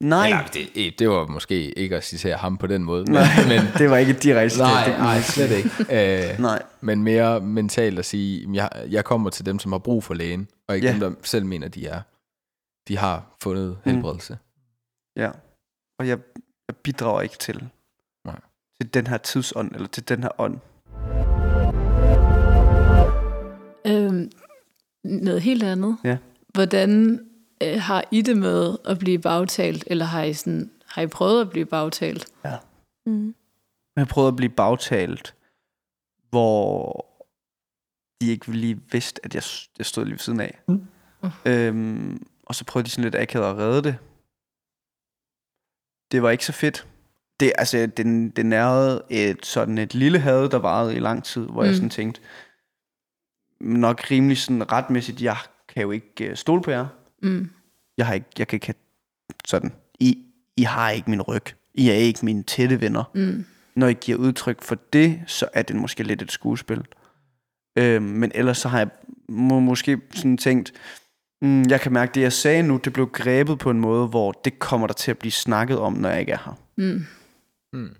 Nej, 0.00 0.26
Eller, 0.26 0.46
det, 0.74 0.98
det 0.98 1.08
var 1.08 1.26
måske 1.26 1.78
ikke 1.78 1.96
at 1.96 2.04
citere 2.04 2.36
ham 2.36 2.56
på 2.56 2.66
den 2.66 2.84
måde. 2.84 3.04
Nej. 3.12 3.22
Men, 3.48 3.60
det 3.78 3.90
var 3.90 3.96
ikke 3.96 4.12
direkte 4.12 4.58
nej, 4.58 4.84
Det- 4.84 4.98
nej, 4.98 5.20
slet 5.20 5.50
ikke. 5.50 5.70
Øh, 6.32 6.38
Nej. 6.40 6.62
men 6.80 7.02
mere 7.02 7.40
mentalt 7.40 7.98
at 7.98 8.04
sige, 8.04 8.46
jeg, 8.54 8.70
jeg 8.88 9.04
kommer 9.04 9.30
til 9.30 9.46
dem, 9.46 9.58
som 9.58 9.72
har 9.72 9.78
brug 9.78 10.04
for 10.04 10.14
lægen, 10.14 10.48
og 10.68 10.74
ikke 10.76 10.86
Ja. 10.86 10.92
dem, 10.92 11.00
der 11.00 11.12
selv 11.22 11.46
mener, 11.46 11.68
de 11.68 11.86
er. 11.86 12.00
De 12.88 12.98
har 12.98 13.36
fundet 13.42 13.78
Mm. 13.84 13.92
helbredelse. 13.92 14.38
Ja. 15.16 15.30
Og 15.98 16.08
jeg, 16.08 16.18
jeg 16.68 16.76
bidrager 16.76 17.20
ikke 17.20 17.36
til, 17.38 17.68
Nej. 18.26 18.40
til 18.80 18.94
den 18.94 19.06
her 19.06 19.16
tidsånd, 19.16 19.74
eller 19.74 19.88
til 19.88 20.08
den 20.08 20.22
her 20.22 20.30
ånd. 20.40 20.58
Øhm, 23.86 24.30
noget 25.04 25.40
helt 25.42 25.62
andet. 25.62 25.96
Ja. 26.04 26.16
Hvordan 26.54 27.20
øh, 27.62 27.80
har 27.80 28.04
I 28.10 28.22
det 28.22 28.36
med 28.36 28.76
at 28.84 28.98
blive 28.98 29.18
bagtalt, 29.18 29.84
eller 29.86 30.04
har 30.04 30.22
I, 30.22 30.32
sådan, 30.32 30.70
har 30.86 31.02
I 31.02 31.06
prøvet 31.06 31.40
at 31.40 31.50
blive 31.50 31.66
bagtalt? 31.66 32.26
Mm. 33.06 33.34
Jeg 33.96 34.08
prøvede 34.08 34.28
at 34.28 34.36
blive 34.36 34.50
bagtalt, 34.50 35.34
hvor 36.30 37.06
de 38.20 38.30
ikke 38.30 38.52
lige 38.52 38.80
vidste, 38.92 39.20
at 39.24 39.34
jeg, 39.34 39.42
jeg 39.78 39.86
stod 39.86 40.04
lige 40.04 40.12
ved 40.12 40.18
siden 40.18 40.40
af. 40.40 40.60
Mm. 40.68 40.86
Øhm, 41.46 42.26
og 42.46 42.54
så 42.54 42.64
prøvede 42.64 42.86
de 42.86 42.90
sådan 42.90 43.04
lidt 43.04 43.14
akavet 43.14 43.50
at 43.50 43.56
redde 43.56 43.82
det. 43.82 43.96
Det 46.12 46.22
var 46.22 46.30
ikke 46.30 46.46
så 46.46 46.52
fedt. 46.52 46.86
Det, 47.40 47.52
altså, 47.58 47.86
det, 47.96 48.36
det 48.36 48.46
nærede 48.46 49.02
et, 49.10 49.46
sådan 49.46 49.78
et 49.78 49.94
lille 49.94 50.18
had, 50.18 50.48
der 50.48 50.58
varede 50.58 50.96
i 50.96 50.98
lang 50.98 51.24
tid, 51.24 51.46
hvor 51.46 51.62
mm. 51.62 51.66
jeg 51.66 51.74
sådan 51.74 51.90
tænkte, 51.90 52.20
nok 53.60 54.10
rimelig 54.10 54.38
sådan 54.38 54.72
retmæssigt, 54.72 55.22
jeg 55.22 55.36
kan 55.68 55.82
jo 55.82 55.90
ikke 55.90 56.30
uh, 56.30 56.36
stole 56.36 56.62
på 56.62 56.70
jer. 56.70 56.86
Mm. 57.22 57.50
Jeg 57.98 58.06
har 58.06 58.14
ikke, 58.14 58.26
jeg 58.38 58.48
kan 58.48 58.56
ikke 58.56 58.66
have 58.66 58.74
sådan, 59.44 59.72
I, 60.00 60.18
I 60.56 60.62
har 60.62 60.90
ikke 60.90 61.10
min 61.10 61.22
ryg. 61.22 61.42
I 61.74 61.88
er 61.88 61.94
ikke 61.94 62.24
mine 62.24 62.42
tætte 62.42 62.80
venner 62.80 63.04
Mm. 63.14 63.44
når 63.74 63.88
I 63.88 63.92
giver 63.92 64.18
udtryk 64.18 64.62
for 64.62 64.74
det, 64.92 65.20
så 65.26 65.48
er 65.52 65.62
det 65.62 65.76
måske 65.76 66.02
lidt 66.02 66.22
et 66.22 66.32
skuespil. 66.32 66.86
Øhm, 67.78 68.02
men 68.04 68.32
ellers 68.34 68.58
så 68.58 68.68
har 68.68 68.78
jeg 68.78 68.88
må, 69.28 69.60
måske 69.60 70.00
sådan 70.14 70.36
tænkt, 70.36 70.72
mm, 71.42 71.62
jeg 71.70 71.80
kan 71.80 71.92
mærke, 71.92 72.12
det 72.14 72.20
jeg 72.20 72.32
sagde 72.32 72.62
nu, 72.62 72.76
det 72.76 72.92
blev 72.92 73.06
grebet 73.06 73.58
på 73.58 73.70
en 73.70 73.80
måde, 73.80 74.06
hvor 74.06 74.32
det 74.32 74.58
kommer 74.58 74.86
der 74.86 74.94
til 74.94 75.10
at 75.10 75.18
blive 75.18 75.32
snakket 75.32 75.78
om, 75.78 75.92
når 75.92 76.08
jeg 76.08 76.20
ikke 76.20 76.32
er 76.32 76.42
her. 76.44 76.58
Mm. 76.76 77.06
Mm. 77.72 77.96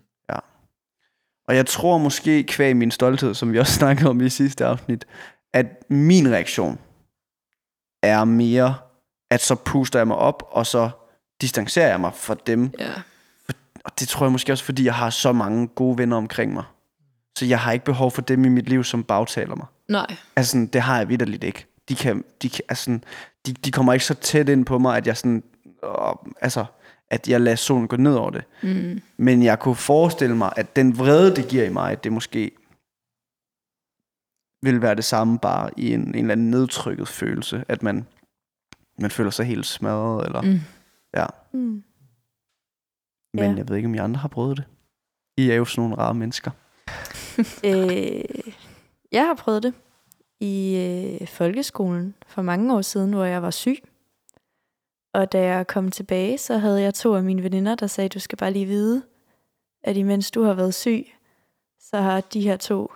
Og 1.51 1.57
jeg 1.57 1.66
tror 1.66 1.99
måske, 1.99 2.43
kvæg 2.43 2.77
min 2.77 2.91
stolthed, 2.91 3.35
som 3.35 3.53
vi 3.53 3.59
også 3.59 3.73
snakkede 3.81 4.11
om 4.11 4.21
i 4.21 4.29
sidste 4.29 4.66
afsnit, 4.66 5.07
at 5.53 5.66
min 5.89 6.29
reaktion 6.29 6.79
er 8.03 8.25
mere, 8.25 8.75
at 9.31 9.41
så 9.43 9.55
puster 9.55 9.99
jeg 9.99 10.07
mig 10.07 10.16
op, 10.16 10.43
og 10.51 10.66
så 10.66 10.91
distancerer 11.41 11.89
jeg 11.89 12.01
mig 12.01 12.12
fra 12.14 12.37
dem, 12.47 12.70
Ja. 12.78 12.91
og 13.85 14.01
det 14.01 14.09
tror 14.09 14.26
jeg 14.26 14.33
måske 14.33 14.53
også, 14.53 14.64
fordi 14.64 14.85
jeg 14.85 14.95
har 14.95 15.11
så 15.11 15.33
mange 15.33 15.66
gode 15.68 15.99
venner 15.99 16.16
omkring 16.16 16.53
mig. 16.53 16.64
Så 17.39 17.47
jeg 17.47 17.61
har 17.61 17.72
ikke 17.72 17.85
behov 17.85 18.11
for 18.11 18.22
dem 18.22 18.45
i 18.45 18.49
mit 18.49 18.68
liv, 18.68 18.85
som 18.85 19.05
bagtaler 19.05 19.55
mig. 19.55 19.66
Nej. 19.89 20.16
Altså, 20.37 20.68
det 20.72 20.81
har 20.81 20.99
jeg 20.99 21.09
vidderligt 21.09 21.45
ikke. 21.45 21.66
De, 21.89 21.95
kan, 21.95 22.24
de, 22.43 22.49
kan, 22.51 22.61
altså, 22.68 22.99
de, 23.47 23.53
de 23.53 23.70
kommer 23.72 23.93
ikke 23.93 24.05
så 24.05 24.14
tæt 24.14 24.49
ind 24.49 24.64
på 24.64 24.78
mig, 24.78 24.97
at 24.97 25.07
jeg 25.07 25.16
sådan, 25.16 25.43
åh, 25.83 26.12
altså, 26.41 26.64
at 27.11 27.28
jeg 27.28 27.41
lader 27.41 27.57
solen 27.57 27.89
gå 27.89 27.97
ned 27.97 28.14
over 28.14 28.31
det. 28.31 28.45
Mm. 28.62 29.01
Men 29.16 29.43
jeg 29.43 29.59
kunne 29.59 29.74
forestille 29.76 30.37
mig, 30.37 30.53
at 30.57 30.76
den 30.76 30.99
vrede, 30.99 31.37
det 31.37 31.49
giver 31.49 31.64
i 31.64 31.68
mig, 31.68 32.05
det 32.05 32.12
måske 32.12 32.51
vil 34.62 34.83
være 34.83 34.95
det 34.95 35.05
samme, 35.05 35.39
bare 35.39 35.70
i 35.76 35.95
en, 35.95 36.01
en 36.01 36.14
eller 36.14 36.33
anden 36.33 36.51
nedtrykket 36.51 37.09
følelse, 37.09 37.64
at 37.68 37.83
man, 37.83 38.07
man 39.01 39.11
føler 39.11 39.30
sig 39.30 39.46
helt 39.46 39.66
smadret, 39.66 40.26
eller, 40.26 40.42
Mm. 40.42 40.59
ja. 41.16 41.26
Mm. 41.53 41.84
Men 43.34 43.44
Ja. 43.51 43.55
jeg 43.57 43.68
ved 43.68 43.76
ikke, 43.76 43.86
om 43.88 43.94
I 43.94 43.98
andre 43.98 44.20
har 44.20 44.28
prøvet 44.28 44.57
det. 44.57 44.64
I 45.36 45.51
er 45.51 45.55
jo 45.55 45.64
sådan 45.64 45.82
nogle 45.90 46.03
rare 46.03 46.14
mennesker. 46.14 46.51
Øh, 47.64 48.53
jeg 49.12 49.26
har 49.26 49.34
prøvet 49.34 49.62
det 49.62 49.74
i 50.40 50.76
øh, 51.20 51.28
folkeskolen 51.28 52.14
for 52.26 52.42
mange 52.42 52.74
år 52.74 52.82
siden, 52.82 53.12
hvor 53.12 53.24
jeg 53.24 53.42
var 53.42 53.51
syg. 53.51 53.78
Og 55.14 55.32
da 55.32 55.42
jeg 55.42 55.66
kom 55.66 55.90
tilbage, 55.90 56.38
så 56.38 56.59
havde 56.59 56.82
jeg 56.82 56.94
to 56.94 57.14
af 57.14 57.22
mine 57.22 57.42
veninder, 57.42 57.74
der 57.74 57.86
sagde, 57.86 58.09
du 58.09 58.18
skal 58.18 58.38
bare 58.38 58.53
lige 58.53 58.66
vide, 58.66 59.03
at 59.84 59.96
imens 59.96 60.30
du 60.30 60.42
har 60.42 60.55
været 60.55 60.74
syg, 60.74 61.07
så 61.80 61.96
har 61.96 62.20
de 62.20 62.40
her 62.40 62.57
to 62.57 62.92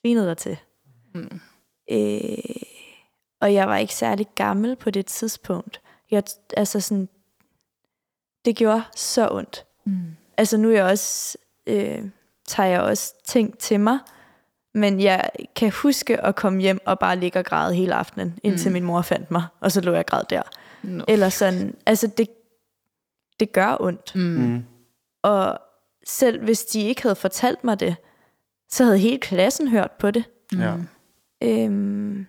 svinet 0.00 0.26
dig 0.26 0.36
til. 0.36 0.56
Mm. 1.14 1.40
Øh, 1.90 2.38
og 3.44 3.54
jeg 3.54 3.68
var 3.68 3.76
ikke 3.76 3.94
særlig 3.94 4.26
gammel 4.34 4.76
på 4.76 4.90
det 4.90 5.06
tidspunkt. 5.06 5.80
Jeg, 6.10 6.22
altså 6.56 6.80
sådan, 6.80 7.08
det 8.44 8.56
gjorde 8.56 8.82
så 8.96 9.28
ondt. 9.30 9.64
Mm. 9.84 10.16
Altså 10.36 10.56
nu 10.56 10.68
er 10.70 10.72
jeg 10.74 10.84
også, 10.84 11.38
øh, 11.66 12.02
tager 12.46 12.68
jeg 12.68 12.80
også 12.80 13.14
ting 13.24 13.58
til 13.58 13.80
mig, 13.80 13.98
men 14.74 15.00
jeg 15.00 15.30
kan 15.56 15.70
huske 15.72 16.20
at 16.20 16.34
komme 16.36 16.60
hjem 16.60 16.80
og 16.86 16.98
bare 16.98 17.16
ligge 17.16 17.38
og 17.38 17.44
græde 17.44 17.74
hele 17.74 17.94
aftenen, 17.94 18.38
indtil 18.42 18.68
Mm. 18.68 18.72
min 18.72 18.82
mor 18.84 19.02
fandt 19.02 19.30
mig, 19.30 19.44
og 19.60 19.72
så 19.72 19.80
lå 19.80 19.90
jeg 19.90 19.98
og 19.98 20.06
græd 20.06 20.22
der. 20.30 20.42
No. 20.82 21.04
Eller 21.08 21.28
sådan, 21.28 21.74
altså 21.86 22.06
det, 22.06 22.28
det 23.40 23.52
gør 23.52 23.76
ondt. 23.80 24.14
Mm. 24.14 24.20
Mm. 24.22 24.64
Og 25.22 25.58
selv 26.06 26.44
hvis 26.44 26.64
de 26.64 26.80
ikke 26.80 27.02
havde 27.02 27.16
fortalt 27.16 27.64
mig 27.64 27.80
det, 27.80 27.96
så 28.70 28.84
havde 28.84 28.98
hele 28.98 29.18
klassen 29.18 29.68
hørt 29.68 29.90
på 29.90 30.10
det. 30.10 30.24
Ja. 30.58 30.74
Øhm, 31.42 32.26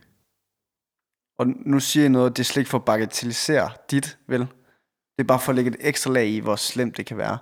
Og 1.37 1.47
nu 1.47 1.79
siger 1.79 2.03
jeg 2.03 2.09
noget, 2.09 2.29
og 2.29 2.37
det 2.37 2.43
er 2.43 2.45
slet 2.45 2.61
ikke 2.61 2.69
for 2.69 2.77
at 2.77 2.85
bagatellisere 2.85 3.71
dit, 3.91 4.17
vel? 4.27 4.39
Det 4.39 5.23
er 5.23 5.23
bare 5.23 5.39
for 5.39 5.51
at 5.51 5.55
lægge 5.55 5.71
et 5.71 5.77
ekstra 5.79 6.11
lag 6.11 6.27
i, 6.27 6.39
hvor 6.39 6.55
slemt 6.55 6.97
det 6.97 7.05
kan 7.05 7.17
være. 7.17 7.37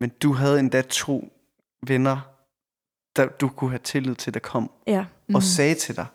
Men 0.00 0.10
du 0.10 0.32
havde 0.32 0.60
endda 0.60 0.82
to 0.82 1.32
venner, 1.86 2.20
der 3.16 3.28
du 3.28 3.48
kunne 3.48 3.70
have 3.70 3.78
tillid 3.78 4.14
til, 4.14 4.34
der 4.34 4.40
kom 4.40 4.70
ja. 4.86 5.04
mm. 5.28 5.34
og 5.34 5.42
sagde 5.42 5.74
til 5.74 5.96
dig, 5.96 6.06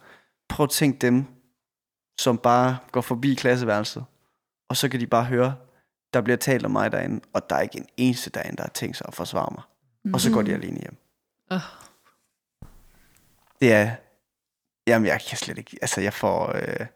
prøv 0.50 0.64
at 0.64 0.70
tænke 0.70 1.00
dem, 1.00 1.26
som 2.20 2.38
bare 2.38 2.78
går 2.92 3.02
forbi 3.02 3.36
klasseværelset, 3.36 4.06
og 4.70 4.78
så 4.78 4.90
kan 4.90 5.00
de 5.00 5.08
bare 5.08 5.26
høre, 5.26 5.56
der 6.14 6.22
bliver 6.22 6.38
talt 6.38 6.66
om 6.66 6.72
mig 6.72 6.92
derinde, 6.92 7.22
og 7.34 7.50
der 7.50 7.56
er 7.56 7.62
ikke 7.62 7.78
en 7.78 7.88
eneste 7.98 8.30
derinde, 8.30 8.58
der 8.58 8.64
har 8.64 8.70
tænkt 8.70 8.98
sig 8.98 9.06
at 9.08 9.16
forsvare 9.16 9.50
mig. 9.52 9.64
Mm. 10.04 10.14
Og 10.14 10.22
så 10.22 10.32
går 10.32 10.42
de 10.42 10.54
alene 10.54 10.80
hjem. 10.80 10.98
Åh. 11.52 11.60
Det 13.60 13.74
er, 13.74 13.96
jamen 14.88 15.08
jeg 15.08 15.22
kan 15.30 15.38
slet 15.38 15.58
ikke, 15.58 15.78
altså 15.82 16.02
jeg 16.02 16.14
får, 16.14 16.56
øh, 16.56 16.88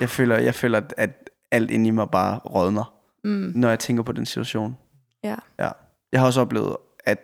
jeg 0.00 0.10
føler, 0.10 0.38
jeg 0.38 0.54
føler, 0.54 0.80
at- 0.96 1.30
alt 1.50 1.70
inde 1.70 1.88
i 1.88 1.90
mig 1.90 2.10
bare 2.10 2.38
rådner, 2.38 2.94
Mm. 3.24 3.52
når 3.54 3.68
jeg 3.68 3.78
tænker 3.78 4.02
på 4.02 4.12
den 4.12 4.26
situation. 4.26 4.76
Ja. 5.24 5.36
Ja. 5.58 5.70
Jeg 6.12 6.20
har 6.20 6.26
også 6.26 6.40
oplevet, 6.40 6.76
at, 7.04 7.18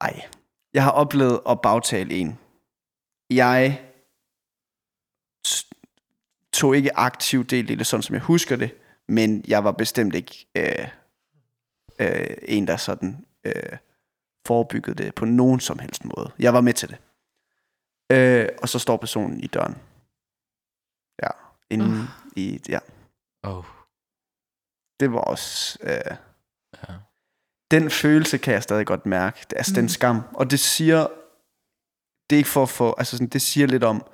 ej, 0.00 0.20
jeg 0.74 0.84
har 0.84 0.90
oplevet 0.90 1.40
at 1.48 1.60
bagtale 1.60 2.14
en. 2.14 2.38
Jeg 3.30 3.82
tog 6.52 6.76
ikke 6.76 6.96
aktiv 6.98 7.44
del 7.44 7.70
i 7.70 7.74
det, 7.74 7.86
sådan 7.86 8.02
som 8.02 8.14
jeg 8.14 8.22
husker 8.22 8.56
det, 8.56 8.74
men 9.08 9.44
jeg 9.48 9.64
var 9.64 9.72
bestemt 9.72 10.14
ikke 10.14 10.46
øh, 10.56 10.88
øh, 11.98 12.36
en, 12.42 12.66
der 12.66 12.76
sådan 12.76 13.26
øh, 13.44 13.76
forebyggede 14.46 15.04
det 15.04 15.14
på 15.14 15.24
nogen 15.24 15.60
som 15.60 15.78
helst 15.78 16.04
måde. 16.04 16.30
Jeg 16.38 16.54
var 16.54 16.60
med 16.60 16.72
til 16.72 16.88
det. 16.88 16.98
Øh, 18.12 18.48
og 18.62 18.68
så 18.68 18.78
står 18.78 18.96
personen 18.96 19.40
i 19.40 19.46
døren. 19.46 19.76
Ja, 21.70 21.74
inden 21.74 21.92
Uh. 22.00 22.04
i, 22.36 22.60
ja. 22.68 22.78
Oh. 23.42 23.64
Det 25.00 25.12
var 25.12 25.20
også... 25.20 25.78
Øh, 25.82 26.16
Ja. 26.88 26.94
den 27.70 27.90
følelse 27.90 28.38
kan 28.38 28.54
jeg 28.54 28.62
stadig 28.62 28.86
godt 28.86 29.06
mærke. 29.06 29.38
Det- 29.50 29.56
Altså 29.56 29.72
mm. 29.72 29.74
den 29.74 29.88
skam. 29.88 30.20
Og 30.34 30.50
det 30.50 30.60
siger, 30.60 31.06
det 32.30 32.36
er 32.36 32.38
ikke 32.38 32.48
for 32.48 32.62
at 32.62 32.68
få, 32.68 32.94
altså 32.98 33.16
sådan, 33.16 33.28
det 33.28 33.42
siger 33.42 33.66
lidt 33.66 33.84
om, 33.84 34.06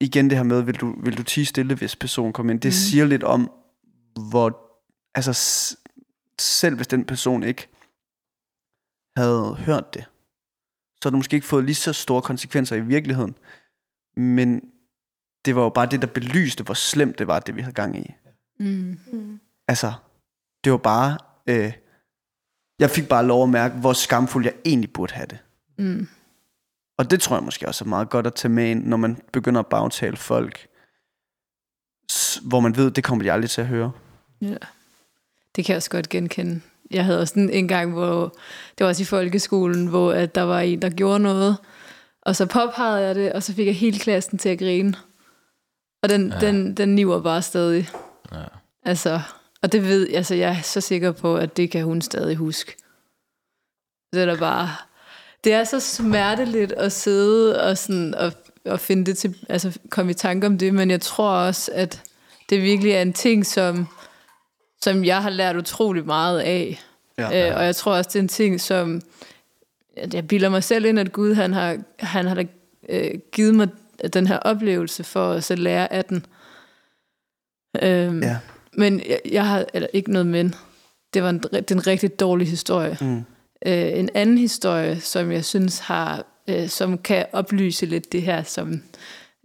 igen 0.00 0.30
det 0.30 0.38
her 0.38 0.44
med, 0.44 0.62
vil 0.62 0.74
du, 0.80 1.00
vil 1.02 1.18
du 1.18 1.22
tige 1.22 1.46
stille, 1.46 1.74
hvis 1.74 1.96
personen 1.96 2.32
kommer 2.32 2.52
ind. 2.52 2.60
Det 2.60 2.68
Mm. 2.68 2.72
siger 2.72 3.04
lidt 3.04 3.22
om, 3.24 3.50
hvor, 4.30 4.60
altså 5.14 5.32
selv 6.40 6.76
hvis 6.76 6.86
den 6.88 7.04
person 7.04 7.42
ikke 7.42 7.68
havde 9.16 9.54
hørt 9.54 9.94
det, 9.94 10.02
så 10.96 11.00
har 11.04 11.10
det 11.10 11.18
måske 11.18 11.34
ikke 11.34 11.46
fået 11.46 11.64
lige 11.64 11.74
så 11.74 11.92
store 11.92 12.22
konsekvenser 12.22 12.76
i 12.76 12.80
virkeligheden. 12.80 13.36
Men 14.16 14.72
det 15.48 15.56
var 15.56 15.62
jo 15.62 15.68
bare 15.68 15.86
det, 15.86 16.02
der 16.02 16.06
belyste, 16.06 16.64
hvor 16.64 16.74
slemt 16.74 17.18
det 17.18 17.26
var, 17.26 17.38
det 17.38 17.56
vi 17.56 17.60
havde 17.60 17.74
gang 17.74 17.98
i. 17.98 18.14
Mm. 18.60 18.98
Mm. 19.12 19.40
Altså, 19.68 19.92
det 20.64 20.72
var 20.72 20.78
bare... 20.78 21.18
Øh, 21.46 21.72
jeg 22.78 22.90
fik 22.90 23.08
bare 23.08 23.26
lov 23.26 23.42
at 23.42 23.48
mærke, 23.48 23.74
hvor 23.74 23.92
skamfuld 23.92 24.44
jeg 24.44 24.54
egentlig 24.64 24.92
burde 24.92 25.14
have 25.14 25.26
det. 25.26 25.38
Mm. 25.78 26.08
Og 26.98 27.10
det 27.10 27.20
tror 27.20 27.36
jeg 27.36 27.44
måske 27.44 27.68
også 27.68 27.84
er 27.84 27.88
meget 27.88 28.10
godt 28.10 28.26
at 28.26 28.34
tage 28.34 28.52
med 28.52 28.70
ind, 28.70 28.86
når 28.86 28.96
man 28.96 29.18
begynder 29.32 29.60
at 29.60 29.66
bagtale 29.66 30.16
folk, 30.16 30.66
hvor 32.42 32.60
man 32.60 32.76
ved, 32.76 32.90
det 32.90 33.04
kommer 33.04 33.24
de 33.24 33.32
aldrig 33.32 33.50
til 33.50 33.60
at 33.60 33.66
høre. 33.66 33.92
Ja. 34.40 34.56
Det 35.56 35.64
kan 35.64 35.72
jeg 35.72 35.76
også 35.76 35.90
godt 35.90 36.08
genkende. 36.08 36.60
Jeg 36.90 37.04
havde 37.04 37.20
også 37.20 37.40
en, 37.40 37.50
en 37.50 37.68
gang, 37.68 37.92
hvor 37.92 38.22
det 38.78 38.84
var 38.84 38.86
også 38.86 39.02
i 39.02 39.06
folkeskolen, 39.06 39.86
hvor 39.86 40.12
at 40.12 40.34
der 40.34 40.42
var 40.42 40.60
en, 40.60 40.82
der 40.82 40.90
gjorde 40.90 41.18
noget, 41.18 41.56
og 42.22 42.36
så 42.36 42.46
påpegede 42.46 43.06
jeg 43.06 43.14
det, 43.14 43.32
og 43.32 43.42
så 43.42 43.54
fik 43.54 43.66
jeg 43.66 43.74
hele 43.74 43.98
klassen 43.98 44.38
til 44.38 44.48
at 44.48 44.58
grine. 44.58 44.94
Og 46.02 46.08
den, 46.08 46.32
ja. 46.32 46.46
den, 46.46 46.74
den 46.74 46.94
niver 46.94 47.20
bare 47.20 47.42
stadig. 47.42 47.88
Ja. 48.32 48.44
Altså, 48.84 49.20
og 49.62 49.72
det 49.72 49.84
ved, 49.84 50.08
altså 50.14 50.34
jeg 50.34 50.50
er 50.50 50.62
så 50.62 50.80
sikker 50.80 51.12
på, 51.12 51.36
at 51.36 51.56
det 51.56 51.70
kan 51.70 51.84
hun 51.84 52.02
stadig 52.02 52.36
huske. 52.36 52.76
Det 54.12 54.22
er 54.22 54.26
da 54.26 54.36
bare, 54.36 54.68
det 55.44 55.52
er 55.52 55.64
så 55.64 55.80
smerteligt 55.80 56.72
at 56.72 56.92
sidde 56.92 57.62
og, 57.62 57.78
sådan, 57.78 58.14
og, 58.14 58.32
og 58.64 58.80
finde 58.80 59.06
det 59.06 59.18
til, 59.18 59.36
altså 59.48 59.78
komme 59.90 60.10
i 60.10 60.14
tanke 60.14 60.46
om 60.46 60.58
det, 60.58 60.74
men 60.74 60.90
jeg 60.90 61.00
tror 61.00 61.30
også, 61.30 61.70
at 61.74 62.02
det 62.50 62.62
virkelig 62.62 62.92
er 62.92 63.02
en 63.02 63.12
ting, 63.12 63.46
som, 63.46 63.88
som 64.82 65.04
jeg 65.04 65.22
har 65.22 65.30
lært 65.30 65.56
utrolig 65.56 66.06
meget 66.06 66.40
af. 66.40 66.80
Ja. 67.18 67.50
Øh, 67.50 67.56
og 67.56 67.64
jeg 67.64 67.76
tror 67.76 67.96
også, 67.96 68.10
det 68.12 68.16
er 68.16 68.22
en 68.22 68.28
ting, 68.28 68.60
som 68.60 69.02
jeg 70.12 70.28
bilder 70.28 70.48
mig 70.48 70.64
selv 70.64 70.84
ind, 70.84 70.98
at 70.98 71.12
Gud 71.12 71.34
han 71.34 71.52
har, 71.52 71.78
han 71.98 72.26
har 72.26 72.34
da, 72.34 72.44
øh, 72.88 73.10
givet 73.32 73.54
mig 73.54 73.68
den 74.12 74.26
her 74.26 74.38
oplevelse 74.38 75.04
for 75.04 75.32
at 75.32 75.44
så 75.44 75.54
lære 75.54 75.92
af 75.92 76.04
den. 76.04 76.26
Øhm, 77.82 78.22
Ja. 78.22 78.38
Men 78.72 79.00
jeg, 79.08 79.20
jeg 79.30 79.46
har, 79.48 79.64
eller 79.74 79.88
ikke 79.92 80.12
noget 80.12 80.26
men, 80.26 80.54
det 81.14 81.22
var 81.22 81.30
en, 81.30 81.38
det 81.38 81.70
er 81.70 81.74
en 81.74 81.86
rigtig 81.86 82.20
dårlig 82.20 82.48
historie. 82.48 82.96
Mm. 83.00 83.16
Øh, 83.66 83.98
en 83.98 84.08
anden 84.14 84.38
historie, 84.38 85.00
som 85.00 85.32
jeg 85.32 85.44
synes 85.44 85.78
har, 85.78 86.24
øh, 86.48 86.68
som 86.68 86.98
kan 86.98 87.26
oplyse 87.32 87.86
lidt 87.86 88.12
det 88.12 88.22
her, 88.22 88.42
som 88.42 88.82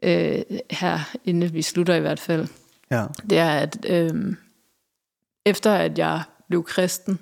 øh, 0.03 0.41
her, 0.71 0.99
inden 1.25 1.53
vi 1.53 1.61
slutter 1.61 1.95
i 1.95 1.99
hvert 1.99 2.19
fald, 2.19 2.47
Ja. 2.91 3.05
det 3.29 3.37
er, 3.37 3.49
at 3.49 3.85
øh, 3.89 4.35
efter 5.45 5.73
at 5.73 5.97
jeg 5.97 6.21
blev 6.47 6.63
kristen, 6.63 7.19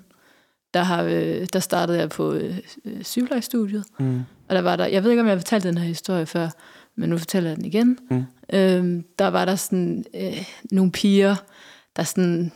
der, 0.74 0.82
har, 0.82 1.02
øh, 1.02 1.46
der 1.52 1.60
startede 1.60 1.98
jeg 1.98 2.08
på 2.10 2.32
øh, 2.32 2.58
øh, 2.84 3.02
sygeplejestudiet, 3.04 3.84
Mm. 3.98 4.20
og 4.48 4.54
der 4.54 4.60
var 4.62 4.76
der, 4.76 4.86
jeg 4.86 5.04
ved 5.04 5.10
ikke, 5.10 5.20
om 5.20 5.26
jeg 5.26 5.34
har 5.34 5.40
fortalt 5.40 5.64
den 5.64 5.78
her 5.78 5.84
historie 5.86 6.26
før, 6.26 6.48
men 6.96 7.10
nu 7.10 7.18
fortæller 7.18 7.50
jeg 7.50 7.56
den 7.56 7.64
igen. 7.64 7.98
Mm. 8.10 8.24
Øhm, 8.52 9.04
der 9.18 9.28
var 9.28 9.44
der 9.44 9.56
sådan 9.56 10.04
øh, 10.14 10.44
nogle 10.70 10.92
piger, 10.92 11.36
der 11.96 12.02
sådan... 12.02 12.52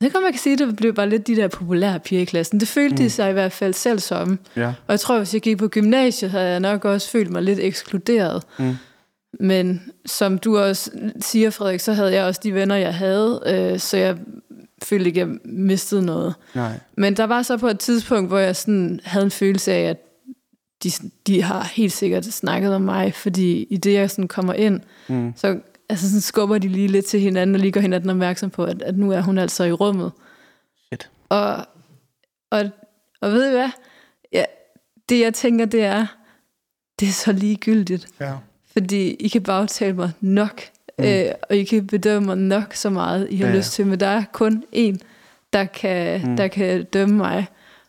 Jeg 0.00 0.16
om 0.16 0.22
man 0.22 0.32
kan 0.32 0.40
sige, 0.40 0.58
det 0.58 0.76
blev 0.76 0.94
bare 0.94 1.08
lidt 1.08 1.26
de 1.26 1.36
der 1.36 1.48
populære 1.48 2.00
piger 2.00 2.22
i 2.22 2.24
klassen. 2.24 2.60
Det 2.60 2.68
følte 2.68 2.94
mm. 2.94 2.96
de 2.96 3.10
sig 3.10 3.30
i 3.30 3.32
hvert 3.32 3.52
fald 3.52 3.74
selv 3.74 3.98
som. 3.98 4.38
Ja. 4.56 4.66
Og 4.66 4.88
jeg 4.88 5.00
tror, 5.00 5.18
hvis 5.18 5.34
jeg 5.34 5.42
gik 5.42 5.58
på 5.58 5.68
gymnasiet, 5.68 6.30
havde 6.30 6.48
jeg 6.48 6.60
nok 6.60 6.84
også 6.84 7.10
følt 7.10 7.30
mig 7.30 7.42
lidt 7.42 7.58
ekskluderet. 7.58 8.42
Mm. 8.58 8.76
Men 9.40 9.82
som 10.06 10.38
du 10.38 10.58
også 10.58 10.90
siger, 11.20 11.50
Frederik, 11.50 11.80
så 11.80 11.92
havde 11.92 12.12
jeg 12.12 12.24
også 12.24 12.40
de 12.44 12.54
venner, 12.54 12.76
jeg 12.76 12.94
havde, 12.94 13.40
øh, 13.46 13.78
så 13.78 13.96
jeg 13.96 14.16
følte 14.82 15.06
ikke, 15.06 15.22
at 15.22 15.28
jeg 15.28 15.36
mistede 15.44 16.02
noget. 16.02 16.34
Nej. 16.54 16.72
Men 16.96 17.16
der 17.16 17.24
var 17.24 17.42
så 17.42 17.56
på 17.56 17.68
et 17.68 17.78
tidspunkt, 17.78 18.30
hvor 18.30 18.38
jeg 18.38 18.56
sådan 18.56 19.00
havde 19.04 19.24
en 19.24 19.30
følelse 19.30 19.72
af, 19.72 19.82
at 19.82 19.96
de, 20.84 20.90
de 21.26 21.42
har 21.42 21.70
helt 21.74 21.92
sikkert 21.92 22.24
snakket 22.24 22.74
om 22.74 22.82
mig, 22.82 23.14
fordi 23.14 23.66
i 23.70 23.76
det, 23.76 23.92
jeg 23.92 24.10
sådan 24.10 24.28
kommer 24.28 24.54
ind, 24.54 24.80
Mm. 25.08 25.32
så 25.36 25.58
altså 25.88 26.08
sådan 26.08 26.20
skubber 26.20 26.58
de 26.58 26.68
lige 26.68 26.88
lidt 26.88 27.06
til 27.06 27.20
hinanden, 27.20 27.54
og 27.54 27.60
lige 27.60 27.72
gør 27.72 27.80
hinanden 27.80 28.10
opmærksom 28.10 28.50
på, 28.50 28.64
at, 28.64 28.82
at 28.82 28.98
nu 28.98 29.12
er 29.12 29.20
hun 29.20 29.38
altså 29.38 29.64
i 29.64 29.72
rummet. 29.72 30.12
Fedt. 30.90 31.10
Og, 31.28 31.56
og, 32.50 32.70
og 33.20 33.32
ved 33.32 33.48
I 33.48 33.50
hvad? 33.52 33.68
Ja, 34.32 34.44
det 35.08 35.20
jeg 35.20 35.34
tænker, 35.34 35.64
det 35.64 35.82
er, 35.84 36.06
det 37.00 37.08
er 37.08 37.12
så 37.12 37.32
ligegyldigt. 37.32 38.06
Ja. 38.20 38.32
Fordi 38.72 39.10
I 39.10 39.28
kan 39.28 39.42
bagtale 39.42 39.92
mig 39.92 40.10
nok, 40.20 40.62
mm. 40.98 41.04
øh, 41.04 41.24
og 41.50 41.56
I 41.56 41.64
kan 41.64 41.86
bedømme 41.86 42.26
mig 42.26 42.36
nok 42.36 42.74
så 42.74 42.90
meget, 42.90 43.26
I 43.30 43.36
har 43.36 43.48
Ja, 43.48 43.56
lyst 43.56 43.72
til. 43.72 43.86
Men 43.86 44.00
der 44.00 44.06
er 44.06 44.24
kun 44.32 44.64
én, 44.76 44.96
der 45.52 45.64
kan, 45.64 46.28
mm. 46.30 46.36
der 46.36 46.48
kan 46.48 46.84
dømme 46.84 47.14
mig. 47.16 47.46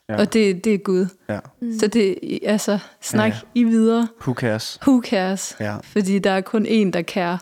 Ja. 0.10 0.18
Og 0.20 0.34
det, 0.34 0.64
det 0.64 0.74
er 0.74 0.78
Gud. 0.78 1.06
Ja. 1.30 1.40
Mm. 1.62 1.80
Så 1.80 1.88
det, 1.88 2.16
altså, 2.44 2.80
snak 3.02 3.32
Ja, 3.32 3.36
ja, 3.36 3.42
I 3.62 3.64
videre. 3.64 4.08
Who 4.22 4.34
cares? 4.34 4.80
Who 4.88 5.02
cares? 5.06 5.58
Ja. 5.60 5.78
Fordi 5.84 6.20
der 6.20 6.32
er 6.32 6.42
kun 6.42 6.66
én, 6.66 6.92
der 6.92 7.02
kan 7.02 7.38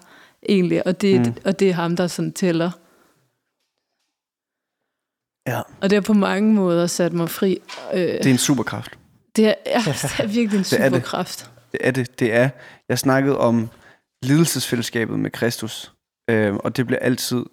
egentlig, 0.49 0.87
og 0.87 1.01
det, 1.01 1.19
Mm. 1.27 1.33
og 1.45 1.59
det 1.59 1.69
er 1.69 1.73
ham, 1.73 1.95
der 1.95 2.07
sådan 2.07 2.33
tæller. 2.33 2.71
Ja. 5.47 5.61
Og 5.81 5.89
det 5.89 5.93
har 5.95 6.01
på 6.01 6.13
mange 6.13 6.53
måder 6.53 6.87
sat 6.87 7.13
mig 7.13 7.29
fri. 7.29 7.57
Øh, 7.93 7.99
Det 7.99 8.25
er 8.25 8.31
en 8.31 8.37
superkraft. 8.37 8.99
det, 9.35 9.47
er, 9.47 9.53
ja, 9.65 9.79
det 9.85 10.19
er 10.19 10.27
virkelig 10.27 10.57
en 10.57 10.63
Det 10.63 10.73
er 10.73 10.89
det. 10.89 10.91
superkraft. 10.91 11.51
Det 11.71 11.79
er 11.83 11.91
det. 11.91 12.19
Det 12.19 12.33
er. 12.33 12.49
Jeg 12.89 12.99
snakkede 12.99 13.37
om 13.37 13.69
lidelsesfællesskabet 14.23 15.19
med 15.19 15.31
Kristus. 15.31 15.93
Øh, 16.29 16.53
og 16.55 16.77
det 16.77 16.85
bliver 16.87 16.99
altid... 16.99 17.43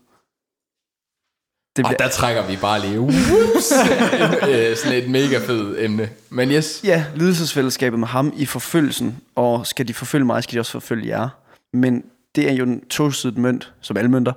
Det 1.78 1.84
Og 1.84 1.88
bliver, 1.88 2.08
der 2.08 2.14
trækker 2.14 2.46
vi 2.46 2.56
bare 2.56 2.80
lige 2.80 3.00
whoops, 3.00 3.72
en, 3.72 4.50
øh, 4.50 4.76
sådan 4.76 4.98
et 4.98 5.10
mega 5.10 5.38
fed 5.38 5.76
emne. 5.78 6.08
Men 6.30 6.50
yes, 6.50 6.80
Ja, 6.84 7.04
lidelsesfællesskabet 7.14 7.98
med 7.98 8.08
ham 8.08 8.32
i 8.36 8.46
forfølgelsen, 8.46 9.20
og 9.34 9.66
skal 9.66 9.88
de 9.88 9.94
forfølge 9.94 10.24
mig, 10.24 10.42
skal 10.42 10.54
de 10.54 10.60
også 10.60 10.72
forfølge 10.72 11.08
jer. 11.08 11.28
Men 11.72 12.04
det 12.34 12.50
er 12.50 12.52
jo 12.52 12.64
en 12.64 12.86
tosidet 12.88 13.38
mønt, 13.38 13.72
som 13.80 13.96
alle 13.96 14.10
mønter, 14.10 14.32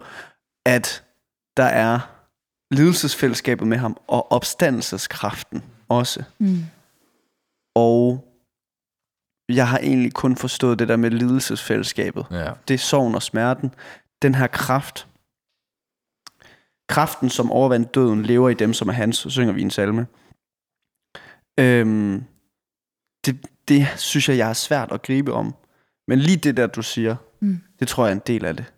at 0.66 1.04
der 1.58 1.64
er 1.64 2.00
lidelsesfællesskabet 2.72 3.68
med 3.68 3.78
ham, 3.78 3.98
og 4.08 4.32
opstandelseskraften 4.32 5.64
også. 5.90 6.24
Mm. 6.40 6.66
Og 7.76 8.28
jeg 9.50 9.68
har 9.68 9.78
egentlig 9.78 10.14
kun 10.14 10.36
forstået 10.36 10.80
det 10.80 10.88
der 10.88 10.96
med 10.96 11.12
lidelsesfællesskabet. 11.12 12.26
ja. 12.32 12.52
Det 12.68 12.74
er 12.74 12.78
sorgen 12.78 13.16
og 13.16 13.24
smerten. 13.24 13.74
Den 14.22 14.36
her 14.36 14.48
kraft, 14.48 15.08
kraften, 16.92 17.30
som 17.30 17.52
overvandt 17.52 17.96
døden, 17.96 18.24
lever 18.26 18.50
i 18.50 18.54
dem, 18.54 18.74
som 18.74 18.88
er 18.90 18.94
hans, 18.94 19.18
så 19.18 19.30
synger 19.30 19.54
vi 19.54 19.62
en 19.62 19.72
salme. 19.72 20.08
Øhm, 21.60 22.24
det, 23.26 23.46
det 23.68 23.88
synes 23.98 24.30
jeg, 24.30 24.38
jeg 24.38 24.50
er 24.50 24.54
svært 24.54 24.92
at 24.92 25.02
gribe 25.02 25.34
om. 25.34 25.56
Men 26.08 26.20
lige 26.20 26.38
det 26.38 26.58
der, 26.58 26.68
du 26.68 26.82
siger, 26.82 27.16
Mm. 27.44 27.60
det 27.80 27.88
tror 27.88 28.06
jeg 28.06 28.12
er 28.12 28.16
en 28.16 28.22
del 28.28 28.46
af 28.46 28.56
det. 28.58 28.74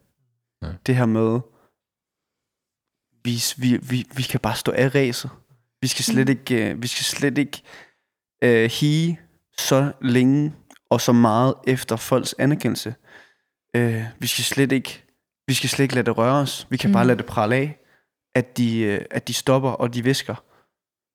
Ja. 0.61 0.67
Det 0.85 0.95
her 0.95 1.05
med, 1.05 1.39
vi, 3.23 3.43
vi, 3.57 3.77
vi, 3.89 4.05
vi 4.15 4.23
kan 4.23 4.39
bare 4.39 4.55
stå 4.55 4.71
af 4.71 4.95
ræset. 4.95 5.29
Vi 5.81 5.87
skal 5.87 6.05
slet 6.05 6.29
ikke, 6.29 6.69
øh, 6.71 6.81
vi 6.81 6.87
skal 6.87 7.03
slet 7.03 7.37
ikke 7.37 7.61
øh, 8.43 8.71
hige 8.71 9.19
så 9.57 9.91
længe 10.01 10.53
og 10.89 11.01
så 11.01 11.11
meget 11.11 11.53
efter 11.67 11.95
folks 11.95 12.35
anerkendelse. 12.39 12.95
Øh, 13.75 14.03
vi 14.19 14.27
skal 14.27 14.43
slet 14.43 14.71
ikke, 14.71 15.03
vi 15.47 15.53
skal 15.53 15.69
slet 15.69 15.83
ikke 15.83 15.95
lade 15.95 16.05
det 16.05 16.17
røre 16.17 16.35
os. 16.41 16.67
Vi 16.69 16.77
kan 16.77 16.89
mm. 16.89 16.93
bare 16.93 17.03
Mm. 17.03 17.07
lade 17.07 17.17
det 17.17 17.25
prale 17.25 17.55
af, 17.55 17.79
at 18.35 18.57
de, 18.57 18.79
øh, 18.79 19.01
at 19.11 19.27
de 19.27 19.33
stopper 19.33 19.69
og 19.69 19.93
de 19.93 20.03
visker. 20.03 20.35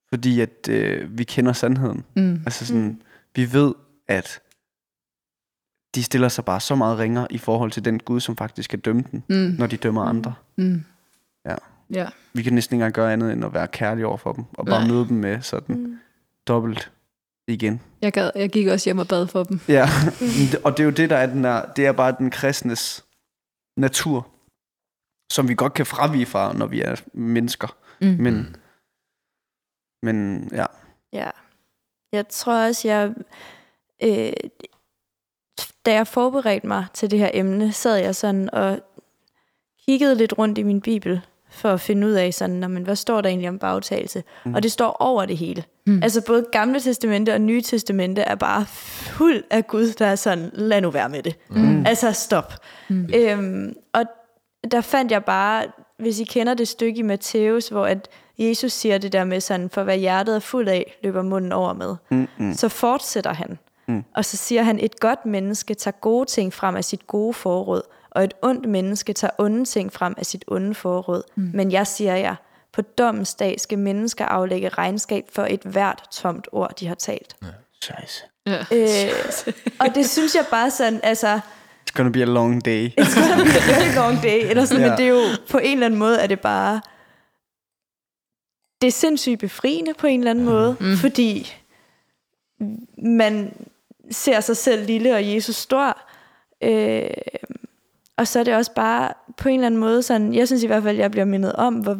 Fordi 0.09 0.41
at 0.41 0.69
øh, 0.71 1.19
vi 1.19 1.25
kender 1.25 1.53
sandheden. 1.53 2.05
Mm. 2.17 2.43
Altså 2.47 2.67
sådan, 2.67 2.83
mm. 2.83 3.01
vi 3.35 3.53
ved, 3.53 3.75
at 4.09 4.41
de 5.95 6.03
stiller 6.03 6.29
sig 6.29 6.45
bare 6.45 6.61
så 6.61 6.75
meget 6.75 6.99
ringere 6.99 7.27
i 7.33 7.39
forhold 7.39 7.71
til 7.71 7.85
den 7.85 7.99
Gud, 8.01 8.21
som 8.21 8.37
faktisk 8.37 8.65
skal 8.65 8.79
dømme 8.79 9.05
den, 9.11 9.25
Mm. 9.29 9.55
når 9.59 9.67
de 9.67 9.77
dømmer 9.77 10.03
andre. 10.05 10.35
Mm. 10.57 10.85
Ja. 11.47 11.55
Ja. 11.91 12.09
Vi 12.33 12.43
kan 12.43 12.53
næsten 12.53 12.75
ikke 12.75 12.81
engang 12.81 12.95
gøre 12.95 13.13
andet, 13.13 13.33
end 13.33 13.45
at 13.45 13.55
være 13.55 13.69
kærlige 13.69 14.07
over 14.07 14.17
for 14.17 14.33
dem, 14.33 14.45
og 14.53 14.67
bare 14.67 14.81
Nej. 14.81 14.89
møde 14.89 15.09
dem 15.09 15.17
med 15.17 15.41
sådan 15.43 15.77
Mm. 15.77 15.99
dobbelt 16.49 16.93
igen. 17.49 17.81
Jeg, 18.03 18.13
gad, 18.13 18.31
jeg 18.35 18.51
gik 18.51 18.67
også 18.67 18.85
hjem 18.85 18.99
og 18.99 19.09
bad 19.09 19.27
for 19.27 19.45
dem. 19.45 19.61
Ja, 19.69 19.89
og 20.65 20.73
det 20.77 20.81
er 20.81 20.85
jo 20.85 20.91
det, 20.91 21.11
der 21.11 21.17
er 21.17 21.27
den 21.27 21.45
der, 21.45 21.73
det 21.73 21.87
er 21.87 21.93
bare 21.93 22.15
den 22.19 22.31
kristnes 22.31 23.05
natur, 23.77 24.27
som 25.33 25.49
vi 25.49 25.55
godt 25.55 25.75
kan 25.75 25.87
fravige 25.87 26.27
fra, 26.27 26.53
når 26.53 26.67
vi 26.67 26.81
er 26.81 26.95
mennesker. 27.15 27.77
Mm. 28.01 28.17
Men, 28.21 28.57
men 30.03 30.49
ja, 30.53 30.67
Ja. 31.13 31.31
Jeg 32.13 32.29
tror 32.29 32.67
også, 32.67 32.89
jeg... 32.89 33.13
Øh, 34.03 34.33
da 35.87 35.93
jeg 35.93 36.07
forberedte 36.07 36.67
mig 36.67 36.87
til 36.95 37.11
det 37.11 37.19
her 37.19 37.31
emne, 37.35 37.73
sad 37.73 37.97
jeg 37.97 38.15
sådan 38.17 38.51
og 38.55 38.81
kiggede 39.87 40.15
lidt 40.15 40.39
rundt 40.39 40.59
i 40.59 40.63
min 40.63 40.81
bibel, 40.81 41.21
for 41.51 41.73
at 41.73 41.81
finde 41.81 42.07
ud 42.07 42.13
af, 42.13 42.35
sådan, 42.35 42.57
"Nå, 42.57 42.69
men 42.69 42.83
hvad 42.83 42.97
står 42.97 43.21
der 43.21 43.29
egentlig 43.29 43.49
om 43.49 43.59
bagtagelse? 43.59 44.23
Mm. 44.45 44.55
Og 44.55 44.63
det 44.63 44.73
står 44.73 44.91
over 45.01 45.27
det 45.27 45.37
hele. 45.37 45.65
Mm. 45.87 45.93
Mm. 45.93 46.03
Altså 46.03 46.25
både 46.27 46.47
Gamle 46.53 46.81
Testamente 46.81 47.35
og 47.35 47.41
Nye 47.41 47.63
Testamente 47.63 48.23
er 48.23 48.35
bare 48.35 48.67
fuld 48.67 49.43
af 49.51 49.67
Gud, 49.67 49.93
der 49.93 50.07
er 50.07 50.17
sådan, 50.17 50.51
lad 50.53 50.81
nu 50.81 50.91
være 50.91 51.09
med 51.09 51.23
det. 51.23 51.39
Mm. 51.51 51.87
Altså 51.87 52.13
stop. 52.13 52.53
Mm. 52.89 53.09
Øhm, 53.15 53.75
og 53.93 54.05
der 54.71 54.81
fandt 54.81 55.13
jeg 55.13 55.25
bare, 55.25 55.65
hvis 55.99 56.21
I 56.21 56.25
kender 56.25 56.55
det 56.55 56.69
stykke 56.69 56.99
i 56.99 57.03
Matthæus, 57.03 57.69
hvor 57.69 57.87
at 57.87 58.09
Jesus 58.39 58.73
siger 58.73 58.99
det 58.99 59.13
der 59.13 59.25
med 59.25 59.41
sådan, 59.41 59.71
for 59.71 59.83
hvad 59.83 59.99
hjertet 59.99 60.37
er 60.37 60.41
fuld 60.41 60.69
af, 60.69 60.99
løber 61.03 61.23
munden 61.23 61.53
over 61.53 61.73
med. 61.73 61.97
mm, 62.11 62.29
mm, 62.39 62.55
Så 62.55 62.69
fortsætter 62.69 63.33
han. 63.33 63.59
Mm. 63.87 64.05
Og 64.15 64.25
så 64.25 64.37
siger 64.37 64.63
han, 64.63 64.79
et 64.79 65.01
godt 65.01 65.27
menneske 65.27 65.75
tager 65.75 65.93
gode 66.01 66.27
ting 66.27 66.53
frem 66.55 66.77
af 66.77 66.85
sit 66.85 67.07
gode 67.07 67.35
forråd, 67.35 67.83
og 68.11 68.25
et 68.25 68.35
ondt 68.43 68.69
menneske 68.69 69.13
tager 69.13 69.31
onde 69.39 69.65
ting 69.65 69.93
frem 69.93 70.15
af 70.19 70.27
sit 70.27 70.45
onde 70.47 70.75
forråd. 70.75 71.23
Mm. 71.35 71.51
Men 71.55 71.73
jeg 71.73 71.87
siger 71.87 72.17
jer, 72.17 72.35
på 72.73 72.83
dommens 72.83 73.35
dag 73.35 73.61
skal 73.61 73.79
mennesker 73.79 74.25
aflægge 74.25 74.69
regnskab 74.69 75.25
for 75.33 75.43
et 75.51 75.63
hvert 75.63 76.03
tomt 76.13 76.49
ord, 76.53 76.75
de 76.81 76.87
har 76.87 76.95
talt. 76.95 77.37
scheisse. 77.83 78.25
Ja. 78.47 78.59
Øh, 78.73 79.13
og 79.81 79.95
det 79.95 80.11
synes 80.11 80.35
jeg 80.35 80.45
bare 80.51 80.71
sådan, 80.71 81.01
altså, 81.03 81.41
It's 81.89 81.97
gonna 81.97 82.11
be 82.11 82.23
a 82.23 82.27
long 82.27 82.65
day. 82.65 82.87
it's 83.01 83.15
gonna 83.15 83.45
be 83.45 83.51
a 83.51 83.81
very 83.81 83.95
long 83.95 84.23
day, 84.23 84.51
eller 84.51 84.65
sådan, 84.65 84.85
Ja. 84.85 84.89
men 84.91 84.99
det 84.99 85.05
er 85.05 85.11
jo, 85.11 85.23
på 85.51 85.59
en 85.59 85.73
eller 85.73 85.87
anden 85.87 85.99
måde 85.99 86.21
er 86.21 86.27
det 86.27 86.41
bare, 86.41 86.81
det 88.81 88.87
er 88.87 88.93
sindssygt 88.93 89.41
befriende 89.41 89.95
på 89.95 90.07
en 90.07 90.21
eller 90.21 90.31
anden 90.31 90.45
måde, 90.45 90.77
mm. 90.81 90.97
fordi 90.97 91.53
man 93.03 93.53
ser 94.11 94.41
sig 94.41 94.57
selv 94.57 94.87
lille, 94.87 95.15
og 95.15 95.35
Jesus 95.35 95.57
stor, 95.57 95.99
øh, 96.63 97.11
og 98.17 98.27
så 98.29 98.41
er 98.41 98.45
det 98.45 98.55
også 98.55 98.73
bare 98.75 99.13
på 99.37 99.49
en 99.49 99.55
eller 99.55 99.67
anden 99.67 99.81
måde 99.81 100.03
sådan, 100.03 100.35
jeg 100.35 100.47
synes 100.47 100.63
i 100.63 100.67
hvert 100.67 100.83
fald, 100.83 100.97
jeg 100.97 101.11
bliver 101.11 101.25
mindet 101.25 101.53
om, 101.53 101.75
hvor, 101.75 101.99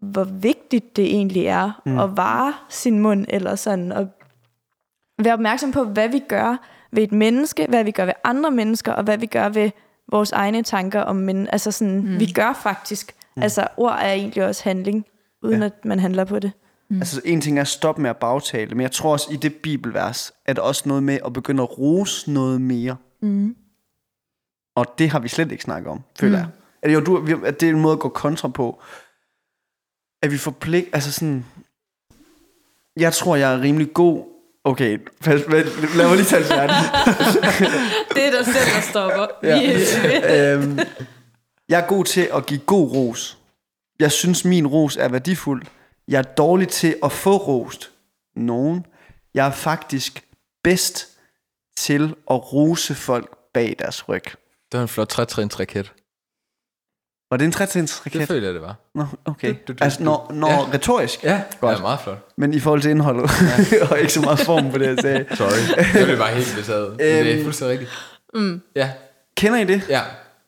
hvor 0.00 0.24
vigtigt 0.24 0.96
det 0.96 1.04
egentlig 1.04 1.46
er 1.46 1.82
mm. 1.86 1.98
at 1.98 2.16
vare 2.16 2.54
sin 2.68 2.98
mund, 2.98 3.26
eller 3.28 3.54
sådan, 3.54 3.92
og 3.92 4.08
være 5.18 5.34
opmærksom 5.34 5.72
på, 5.72 5.84
hvad 5.84 6.08
vi 6.08 6.18
gør 6.18 6.56
ved 6.94 7.02
et 7.02 7.12
menneske, 7.12 7.66
hvad 7.68 7.84
vi 7.84 7.90
gør 7.90 8.04
ved 8.04 8.14
andre 8.24 8.50
mennesker, 8.50 8.92
og 8.92 9.04
hvad 9.04 9.18
vi 9.18 9.26
gør 9.26 9.48
ved 9.48 9.70
vores 10.10 10.32
egne 10.32 10.62
tanker 10.62 11.00
om 11.00 11.16
men 11.16 11.48
Altså 11.52 11.70
sådan, 11.70 12.00
mm. 12.00 12.20
vi 12.20 12.32
gør 12.32 12.52
faktisk. 12.62 13.14
Mm. 13.36 13.42
Altså 13.42 13.66
ord 13.76 13.98
er 14.00 14.12
egentlig 14.12 14.46
også 14.46 14.64
handling, 14.64 15.06
uden 15.42 15.60
ja. 15.60 15.66
at 15.66 15.84
man 15.84 16.00
handler 16.00 16.24
på 16.24 16.38
det. 16.38 16.52
Mm. 16.90 16.96
Altså 16.96 17.20
en 17.24 17.40
ting 17.40 17.58
er 17.58 17.62
at 17.62 17.68
stoppe 17.68 18.02
med 18.02 18.10
at 18.10 18.16
bagtale, 18.16 18.74
men 18.74 18.80
jeg 18.80 18.92
tror 18.92 19.12
også 19.12 19.28
i 19.32 19.36
det 19.36 19.54
bibelvers, 19.54 20.32
er 20.46 20.52
der 20.52 20.62
også 20.62 20.82
noget 20.86 21.02
med 21.02 21.18
at 21.26 21.32
begynde 21.32 21.62
at 21.62 21.78
rose 21.78 22.32
noget 22.32 22.60
mere. 22.60 22.96
Mm. 23.22 23.56
Og 24.76 24.86
det 24.98 25.10
har 25.10 25.18
vi 25.18 25.28
slet 25.28 25.52
ikke 25.52 25.64
snakket 25.64 25.90
om, 25.90 26.00
føler 26.20 26.38
mm. 26.38 26.42
jeg. 26.42 26.48
At, 26.82 26.94
jo, 26.94 27.00
du, 27.00 27.40
at 27.44 27.60
det 27.60 27.68
er 27.68 27.72
en 27.72 27.80
måde 27.80 27.92
at 27.92 27.98
gå 27.98 28.08
kontra 28.08 28.48
på. 28.48 28.82
At 30.22 30.32
vi 30.32 30.38
forpligt, 30.38 30.86
altså 30.92 31.12
sådan... 31.12 31.44
Jeg 32.96 33.12
tror, 33.12 33.36
jeg 33.36 33.54
er 33.54 33.60
rimelig 33.60 33.92
god... 33.94 34.33
Okay, 34.66 34.98
pas, 35.20 35.42
pas, 35.42 35.66
lad 35.96 36.08
mig 36.08 36.16
lige 36.16 36.26
tage 36.26 36.40
det 36.42 36.48
færdigt. 36.48 36.78
Det 38.14 38.26
er 38.26 38.30
dig 38.30 38.44
selv, 38.44 38.74
der 38.74 38.80
stopper. 38.90 39.26
Ja. 39.42 40.54
øhm, 40.54 40.78
jeg 41.68 41.80
er 41.80 41.86
god 41.86 42.04
til 42.04 42.28
at 42.34 42.46
give 42.46 42.60
god 42.60 42.90
ros. 42.90 43.38
Jeg 44.00 44.12
synes, 44.12 44.44
min 44.44 44.66
ros 44.66 44.96
er 44.96 45.08
værdifuld. 45.08 45.62
Jeg 46.08 46.18
er 46.18 46.22
dårlig 46.22 46.68
til 46.68 46.96
at 47.04 47.12
få 47.12 47.36
rost 47.36 47.90
nogen. 48.36 48.86
Jeg 49.34 49.46
er 49.46 49.50
faktisk 49.50 50.24
bedst 50.64 51.08
til 51.76 52.14
at 52.30 52.52
rose 52.52 52.94
folk 52.94 53.36
bag 53.54 53.76
deres 53.78 54.08
ryg. 54.08 54.24
Det 54.24 54.78
var 54.78 54.82
en 54.82 54.88
flot 54.88 55.08
trætrins 55.08 55.60
raket. 55.60 55.92
Var 57.34 57.38
det 57.38 57.44
en 57.44 57.52
trætrinsraket? 57.52 58.20
Det 58.20 58.28
føler 58.28 58.46
jeg, 58.46 58.54
det 58.54 58.62
var. 58.62 58.74
Nå, 58.94 59.06
okay. 59.24 59.48
Du- 59.48 59.54
du- 59.68 59.72
du- 59.72 59.84
altså, 59.84 60.02
når, 60.02 60.30
når 60.34 60.50
Ja. 60.50 60.72
retorisk, 60.74 61.24
Ja, 61.24 61.40
Godt. 61.60 61.70
det 61.72 61.78
er 61.78 61.82
meget 61.82 62.00
flot. 62.00 62.28
men 62.36 62.54
i 62.54 62.60
forhold 62.60 62.80
til 62.82 62.90
indholdet, 62.90 63.30
ja. 63.72 63.86
og 63.90 63.98
ikke 64.00 64.12
så 64.12 64.20
meget 64.20 64.38
form 64.38 64.70
på 64.70 64.78
det, 64.78 64.86
jeg 64.86 64.96
sagde. 65.02 65.24
Sorry. 65.34 65.76
Jeg 65.98 66.04
blev 66.06 66.18
bare 66.18 66.30
helt 66.34 66.54
betaget. 66.56 66.88
Men 66.90 66.98
det 66.98 67.30
er 67.30 67.34
Øhm. 67.34 67.42
fuldstændig 67.44 67.72
rigtigt. 67.72 67.90
Mm. 68.34 68.60
Ja, 68.76 68.90
Kender 69.36 69.58
I 69.58 69.64
det? 69.64 69.82
ja. 69.88 70.00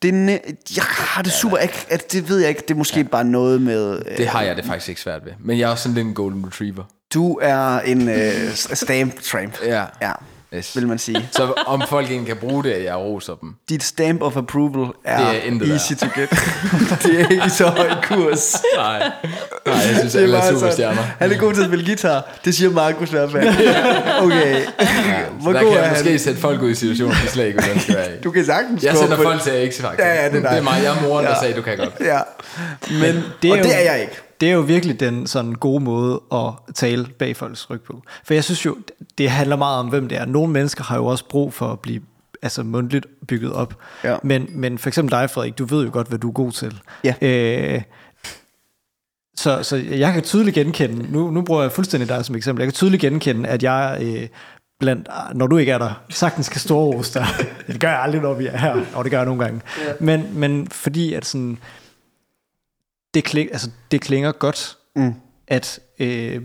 det 0.02 0.14
er 0.14 0.38
jeg 0.76 0.84
har 0.84 1.22
det 1.22 1.32
super 1.32 1.56
ikke, 1.56 1.86
at 1.88 2.12
det 2.12 2.28
ved 2.28 2.38
jeg 2.38 2.48
ikke, 2.48 2.62
det 2.68 2.70
er 2.70 2.78
måske 2.78 3.04
bare 3.04 3.24
noget 3.24 3.62
med... 3.62 4.02
Øh, 4.10 4.16
Det 4.18 4.26
har 4.26 4.42
jeg 4.42 4.56
det 4.56 4.64
faktisk 4.64 4.88
ikke 4.88 5.00
svært 5.00 5.24
ved. 5.24 5.32
Men 5.40 5.58
jeg 5.58 5.66
er 5.66 5.70
også 5.70 5.82
sådan 5.82 5.94
lidt 5.94 6.06
en 6.06 6.14
golden 6.14 6.46
retriever. 6.46 6.84
Du 7.14 7.38
er 7.42 7.80
en 7.80 8.08
øh, 8.08 8.50
stamp 8.54 9.20
tramp. 9.22 9.58
Ja. 9.64 9.84
Ja. 10.02 10.12
Yes. 10.54 10.76
vil 10.76 10.88
man 10.88 10.98
sige. 10.98 11.28
Så 11.32 11.52
om 11.66 11.82
folk 11.88 12.10
egentlig 12.10 12.26
kan 12.26 12.36
bruge 12.48 12.64
det, 12.64 12.70
at 12.70 12.84
jeg 12.84 12.94
roser 12.96 13.34
dem. 13.34 13.54
Dit 13.68 13.82
stamp 13.82 14.22
of 14.22 14.36
approval 14.36 14.88
er, 15.04 15.18
Det 15.18 15.26
er 15.36 15.42
intet 15.42 15.70
easy 15.72 15.92
to 15.92 16.06
get. 16.16 16.30
det 17.02 17.20
er 17.20 17.28
ikke 17.30 17.46
i 17.46 17.48
så 17.48 17.66
høj 17.66 17.88
kurs. 18.02 18.56
Nej. 18.76 18.98
Nej, 18.98 19.08
jeg 19.66 19.82
synes, 19.98 20.12
Det 20.12 20.18
er 20.20 20.22
alle 20.22 20.36
er 20.38 20.52
superstjerner. 20.52 21.02
Han 21.18 21.32
er 21.32 21.38
god 21.38 21.54
til 21.54 21.60
at 21.60 21.66
spille 21.68 21.86
guitar. 21.86 22.22
Det 22.44 22.54
siger 22.54 22.70
Markus 22.70 23.08
i 23.08 23.12
hvert 23.12 23.30
fald. 23.32 23.48
Okay. 24.22 24.60
Ja, 24.80 25.22
Hvor 25.40 25.52
der 25.52 25.62
god 25.62 25.68
kan 25.70 25.78
er 25.78 25.82
jeg 25.82 25.88
han? 25.88 25.90
måske 26.04 26.18
sætte 26.18 26.40
folk 26.40 26.62
ud 26.62 26.70
i 26.70 26.74
situationer, 26.74 27.14
de 27.24 27.28
slet 27.28 27.46
ikke 27.46 27.62
vil 27.62 27.70
ønske 27.74 27.92
at 27.92 27.98
være 27.98 28.16
i. 28.16 28.20
Du 28.20 28.30
kan 28.30 28.44
sagtens 28.44 28.82
Jeg 28.84 28.96
sender 28.96 29.16
folk 29.16 29.42
til 29.42 29.72
X 29.72 29.80
Factor. 29.80 30.04
Ja, 30.04 30.14
ja, 30.14 30.28
det 30.28 30.34
er 30.36 30.40
dig. 30.40 30.50
det 30.50 30.58
er 30.58 30.62
mig. 30.62 30.80
Jeg 30.84 30.96
er 30.96 31.02
moren, 31.08 31.24
der 31.24 31.30
Ja. 31.30 31.40
sagde, 31.40 31.54
du 31.56 31.62
kan 31.62 31.76
godt. 31.76 31.92
Ja. 32.00 32.18
Men, 32.90 33.00
det 33.14 33.22
det 33.42 33.48
er 33.48 33.52
og 33.52 33.58
jo- 33.58 33.64
det 33.64 33.74
er 33.76 33.92
jeg 33.92 34.00
ikke. 34.00 34.20
Det 34.40 34.48
er 34.48 34.52
jo 34.52 34.60
virkelig 34.60 35.00
den 35.00 35.26
sådan 35.26 35.52
gode 35.52 35.84
måde 35.84 36.20
at 36.32 36.74
tale 36.74 37.06
bag 37.18 37.36
folks 37.36 37.70
ryg 37.70 37.80
på. 37.80 38.02
For 38.24 38.34
jeg 38.34 38.44
synes 38.44 38.66
jo, 38.66 38.76
det 39.18 39.30
handler 39.30 39.56
meget 39.56 39.78
om, 39.78 39.88
hvem 39.88 40.08
det 40.08 40.18
er. 40.18 40.24
Nogle 40.24 40.52
mennesker 40.52 40.84
har 40.84 40.96
jo 40.96 41.06
også 41.06 41.24
brug 41.28 41.54
for 41.54 41.66
at 41.66 41.80
blive 41.80 42.02
altså 42.42 42.62
mundtligt 42.62 43.06
bygget 43.28 43.52
op. 43.52 43.74
Ja. 44.04 44.16
Men, 44.22 44.46
men 44.50 44.78
for 44.78 44.88
eksempel 44.88 45.12
dig, 45.12 45.30
Frederik, 45.30 45.58
du 45.58 45.64
ved 45.64 45.84
jo 45.84 45.90
godt, 45.92 46.08
hvad 46.08 46.18
du 46.18 46.28
er 46.28 46.32
god 46.32 46.52
til. 46.52 46.80
Ja. 47.04 47.14
Øh, 47.22 47.82
så, 49.36 49.62
så 49.62 49.76
jeg 49.76 50.12
kan 50.12 50.22
tydeligt 50.22 50.54
genkende, 50.54 51.12
nu, 51.12 51.30
nu 51.30 51.42
bruger 51.42 51.62
jeg 51.62 51.72
fuldstændig 51.72 52.08
dig 52.08 52.24
som 52.24 52.36
eksempel, 52.36 52.62
jeg 52.62 52.66
kan 52.66 52.74
tydeligt 52.74 53.00
genkende, 53.00 53.48
at 53.48 53.62
jeg 53.62 53.98
øh, 54.02 54.28
blandt, 54.80 55.08
når 55.34 55.46
du 55.46 55.56
ikke 55.56 55.72
er 55.72 55.78
der, 55.78 56.02
sagtens 56.08 56.46
skal 56.46 56.60
store 56.60 57.04
dig. 57.14 57.26
det 57.66 57.80
gør 57.80 57.88
jeg 57.88 58.00
aldrig, 58.00 58.22
når 58.22 58.34
vi 58.34 58.46
er 58.46 58.56
her, 58.56 58.84
og 58.94 59.04
det 59.04 59.10
gør 59.10 59.18
jeg 59.18 59.26
nogle 59.26 59.44
gange. 59.44 59.60
Ja. 59.86 59.92
Men, 60.00 60.28
men 60.32 60.68
fordi 60.70 61.12
at 61.12 61.26
sådan, 61.26 61.58
det, 63.16 63.24
kling, 63.24 63.52
altså, 63.52 63.70
det 63.90 64.00
klinger 64.00 64.32
godt, 64.32 64.76
Mm. 64.96 65.14
at 65.48 65.80
øh, 65.98 66.42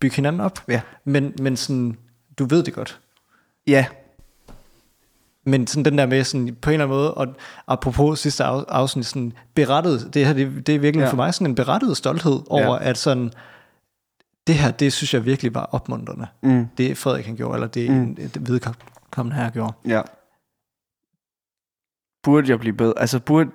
bygge 0.00 0.16
hinanden 0.16 0.40
op. 0.40 0.58
Ja. 0.68 0.80
Men, 1.04 1.32
men 1.40 1.56
sådan, 1.56 1.96
du 2.38 2.44
ved 2.44 2.62
det 2.62 2.74
godt. 2.74 3.00
Ja. 3.66 3.86
Men 5.46 5.66
sådan 5.66 5.84
den 5.84 5.98
der 5.98 6.06
med 6.06 6.24
sådan, 6.24 6.56
på 6.62 6.70
en 6.70 6.74
eller 6.74 6.84
anden 6.84 6.98
måde, 6.98 7.14
og 7.14 7.26
apropos 7.66 8.18
sidste 8.20 8.44
af, 8.44 8.64
afsnit, 8.68 9.06
sådan 9.06 9.32
berettet, 9.54 10.10
det 10.14 10.26
her, 10.26 10.32
det, 10.32 10.66
det 10.66 10.74
er 10.74 10.78
virkelig 10.78 11.04
Ja. 11.04 11.10
for 11.10 11.16
mig 11.16 11.34
sådan 11.34 11.46
en 11.46 11.54
berettet 11.54 11.96
stolthed 11.96 12.40
over, 12.50 12.74
Ja. 12.82 12.88
at 12.90 12.98
sådan, 12.98 13.32
det 14.46 14.54
her, 14.54 14.70
det 14.70 14.92
synes 14.92 15.14
jeg 15.14 15.24
virkelig 15.24 15.54
var 15.54 15.68
opmuntrende. 15.72 16.26
Mm. 16.42 16.66
Det 16.78 16.98
Frederik 16.98 17.26
han 17.26 17.36
gjorde, 17.36 17.54
eller 17.54 17.66
det, 17.66 17.90
mm. 17.90 18.14
det 18.16 18.48
vedkommende 18.48 19.36
her 19.36 19.50
gjorde. 19.50 19.72
Ja. 19.88 20.00
Burde 22.24 22.50
jeg 22.50 22.60
blive 22.60 22.72
bedre? 22.76 22.94
Altså, 22.96 23.18
burde, 23.20 23.50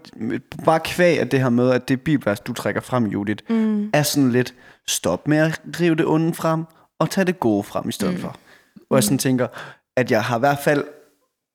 bare 0.65 0.80
kvæg 0.80 1.20
af 1.20 1.30
det 1.30 1.39
her 1.41 1.49
med, 1.49 1.72
at 1.72 1.89
det 1.89 2.01
bibelvers, 2.01 2.39
du 2.39 2.53
trækker 2.53 2.82
frem, 2.82 3.05
Judith, 3.05 3.43
Mm. 3.49 3.89
er 3.93 4.03
sådan 4.03 4.32
lidt, 4.32 4.53
stop 4.88 5.28
med 5.28 5.38
at 5.38 5.61
rive 5.80 5.95
det 5.95 6.05
onde 6.05 6.34
frem, 6.34 6.63
og 6.99 7.09
tage 7.09 7.26
det 7.26 7.39
gode 7.39 7.63
frem 7.63 7.89
i 7.89 7.91
stedet 7.91 8.13
mm. 8.13 8.20
for. 8.20 8.36
Hvor 8.88 8.97
jeg 8.97 9.03
sådan 9.03 9.17
tænker, 9.17 9.47
at 9.97 10.11
jeg 10.11 10.24
har 10.24 10.36
i 10.36 10.39
hvert 10.39 10.59
fald 10.63 10.84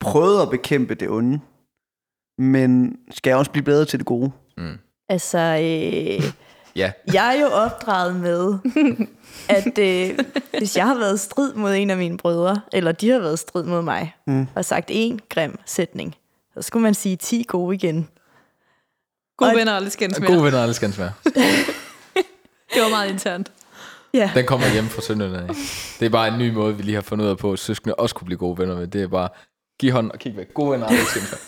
prøvet 0.00 0.42
at 0.42 0.50
bekæmpe 0.50 0.94
det 0.94 1.08
onde, 1.10 1.40
men 2.38 2.96
skal 3.10 3.30
jeg 3.30 3.36
også 3.38 3.50
blive 3.50 3.64
bedre 3.64 3.84
til 3.84 3.98
det 3.98 4.06
gode? 4.06 4.30
Mm. 4.58 4.78
Altså, 5.08 5.38
øh, 5.38 6.24
Ja. 6.76 6.92
jeg 7.12 7.36
er 7.36 7.40
jo 7.40 7.46
opdraget 7.46 8.16
med, 8.16 8.58
at 9.58 9.78
øh, 9.78 10.18
hvis 10.58 10.76
jeg 10.76 10.86
har 10.86 10.98
været 10.98 11.14
i 11.14 11.18
strid 11.18 11.54
mod 11.54 11.74
en 11.74 11.90
af 11.90 11.96
mine 11.96 12.16
brødre, 12.16 12.60
eller 12.72 12.92
de 12.92 13.10
har 13.10 13.18
været 13.18 13.34
i 13.34 13.36
strid 13.36 13.64
mod 13.64 13.82
mig, 13.82 14.14
Mm. 14.26 14.46
og 14.54 14.64
sagt 14.64 14.88
en 14.92 15.20
grim 15.28 15.58
sætning, 15.66 16.14
så 16.54 16.62
skulle 16.62 16.82
man 16.82 16.94
sige 16.94 17.16
10 17.16 17.44
gode 17.48 17.74
igen. 17.74 18.08
Gode 19.36 19.50
Og- 19.50 19.56
venner 19.56 19.72
aldrig 19.72 19.92
skændes 19.92 20.20
mere. 20.20 20.32
Gode 20.32 20.44
venner, 20.44 20.62
alle 20.62 20.74
skal 20.74 20.94
være. 20.98 21.12
Det 22.74 22.82
var 22.82 22.88
meget 22.88 23.10
internt. 23.10 23.52
Ja. 24.14 24.30
Den 24.34 24.46
kommer 24.46 24.72
hjem 24.72 24.88
fra 24.88 25.02
Sønderjylland. 25.02 25.50
af. 25.50 25.54
Det 26.00 26.06
er 26.06 26.10
bare 26.10 26.28
en 26.28 26.38
ny 26.38 26.50
måde, 26.50 26.76
vi 26.76 26.82
lige 26.82 26.94
har 26.94 27.02
fundet 27.02 27.24
ud 27.24 27.30
af 27.30 27.38
på, 27.38 27.52
at 27.52 27.58
søskende 27.58 27.94
også 27.94 28.14
kunne 28.14 28.26
blive 28.26 28.38
gode 28.38 28.58
venner 28.58 28.76
med. 28.76 28.86
Det 28.86 29.02
er 29.02 29.08
bare, 29.08 29.28
giv 29.80 29.92
hånd 29.92 30.10
og 30.10 30.18
kig 30.18 30.36
væk. 30.36 30.54
Gode 30.54 30.70
venner, 30.72 30.86
alle 30.86 31.04
skal 31.04 31.22
være. 31.22 31.40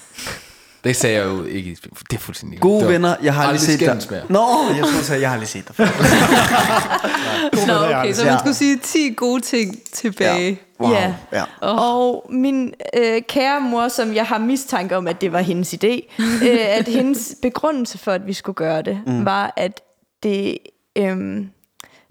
Det 0.87 0.97
sagde 0.97 1.17
jeg 1.17 1.25
jo 1.27 1.45
ikke. 1.45 1.77
Det 2.11 2.17
er 2.17 2.21
fuldstændig 2.21 2.61
Gode 2.61 2.77
det 2.79 2.87
var- 2.87 2.93
venner, 2.93 3.17
jeg 3.23 3.35
har 3.35 3.43
aldrig 3.43 3.61
set 3.61 3.81
dig. 3.81 4.23
Nå, 4.29 4.47
jeg 4.77 4.85
tror 4.85 5.15
at 5.15 5.21
jeg 5.21 5.29
har 5.29 5.35
aldrig 5.35 5.49
set 5.49 5.65
dig. 5.69 5.75
Nå, 7.67 7.73
okay, 7.75 8.13
så 8.13 8.25
Ja. 8.25 8.31
man 8.31 8.39
skulle 8.39 8.55
sige 8.55 8.79
10 8.79 9.15
gode 9.17 9.41
ting 9.41 9.79
tilbage. 9.93 10.61
Wow. 10.81 10.91
Ja. 10.93 11.15
ja. 11.33 11.43
Og 11.61 12.27
min 12.31 12.75
øh, 12.97 13.23
kære 13.29 13.61
mor, 13.61 13.89
som 13.89 14.15
jeg 14.15 14.25
har 14.27 14.39
mistanke 14.39 14.97
om, 14.97 15.09
at 15.09 15.21
det 15.21 15.33
var 15.33 15.41
hendes 15.41 15.75
idé, 15.75 16.23
øh, 16.49 16.79
at 16.79 16.89
hendes 16.89 17.35
begrundelse 17.43 17.99
for, 17.99 18.13
at 18.13 18.27
vi 18.27 18.33
skulle 18.33 18.55
gøre 18.57 18.83
det, 18.83 19.01
mm. 19.07 19.25
var, 19.25 19.53
at 19.57 19.81
det, 20.23 20.59
øh, 20.99 21.45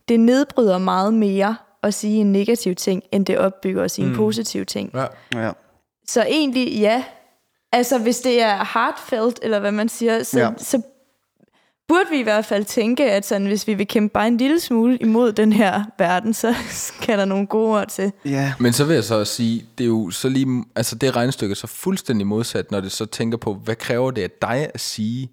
det 0.09 0.19
nedbryder 0.19 0.77
meget 0.77 1.13
mere 1.13 1.55
at 1.83 1.93
sige 1.93 2.17
en 2.21 2.31
negativ 2.31 2.75
ting, 2.75 3.03
end 3.11 3.25
det 3.25 3.37
opbygger 3.37 3.83
at 3.83 3.91
sige 3.91 4.05
mm. 4.05 4.11
en 4.11 4.17
positiv 4.17 4.65
ting. 4.65 4.91
Ja. 4.93 5.05
ja. 5.45 5.51
Så 6.07 6.21
egentlig, 6.29 6.73
ja. 6.79 7.03
Altså, 7.75 7.97
hvis 7.99 8.19
det 8.19 8.41
er 8.41 8.55
heartfelt, 8.73 9.39
eller 9.41 9.59
hvad 9.59 9.71
man 9.71 9.89
siger, 9.89 10.23
så, 10.23 10.39
Ja. 10.39 10.49
så 10.57 10.81
burde 11.87 12.09
vi 12.11 12.19
i 12.19 12.23
hvert 12.23 12.45
fald 12.45 12.65
tænke, 12.65 13.11
at 13.11 13.25
sådan, 13.25 13.47
hvis 13.47 13.67
vi 13.67 13.73
vil 13.73 13.87
kæmpe 13.87 14.13
bare 14.13 14.27
en 14.27 14.37
lille 14.37 14.59
smule 14.59 14.97
imod 14.97 15.31
den 15.33 15.53
her 15.53 15.83
verden, 15.97 16.33
så 16.33 16.55
skal 16.93 17.17
der 17.17 17.25
nogle 17.25 17.47
gode 17.47 17.79
ord 17.79 17.87
til. 17.87 18.11
Ja. 18.25 18.53
Men 18.59 18.73
så 18.73 18.85
vil 18.85 18.93
jeg 18.93 19.03
så 19.03 19.15
også 19.15 19.33
sige, 19.33 19.65
det 19.77 19.83
er 19.83 19.87
jo 19.87 20.11
så 20.11 20.29
lige, 20.29 20.63
altså 20.75 20.95
det 20.95 21.15
regnestykke 21.15 21.53
er 21.53 21.55
så 21.55 21.67
fuldstændig 21.67 22.27
modsat, 22.27 22.71
når 22.71 22.81
det 22.81 22.91
så 22.91 23.05
tænker 23.05 23.37
på, 23.37 23.53
hvad 23.53 23.75
kræver 23.75 24.11
det 24.11 24.21
af 24.21 24.31
dig 24.41 24.69
at 24.73 24.79
sige 24.79 25.31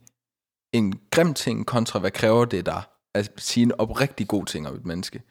en 0.73 0.95
grim 1.11 1.35
ting, 1.35 1.67
kontra 1.67 1.99
hvad 1.99 2.11
kræver 2.11 2.45
det 2.45 2.67
dig 2.67 2.83
at 3.15 3.31
sige 3.39 3.65
en 3.65 3.73
oprigtig 3.79 4.29
god 4.29 4.45
ting 4.47 4.69
om 4.69 4.75
et 4.75 4.87
menneske. 4.87 5.23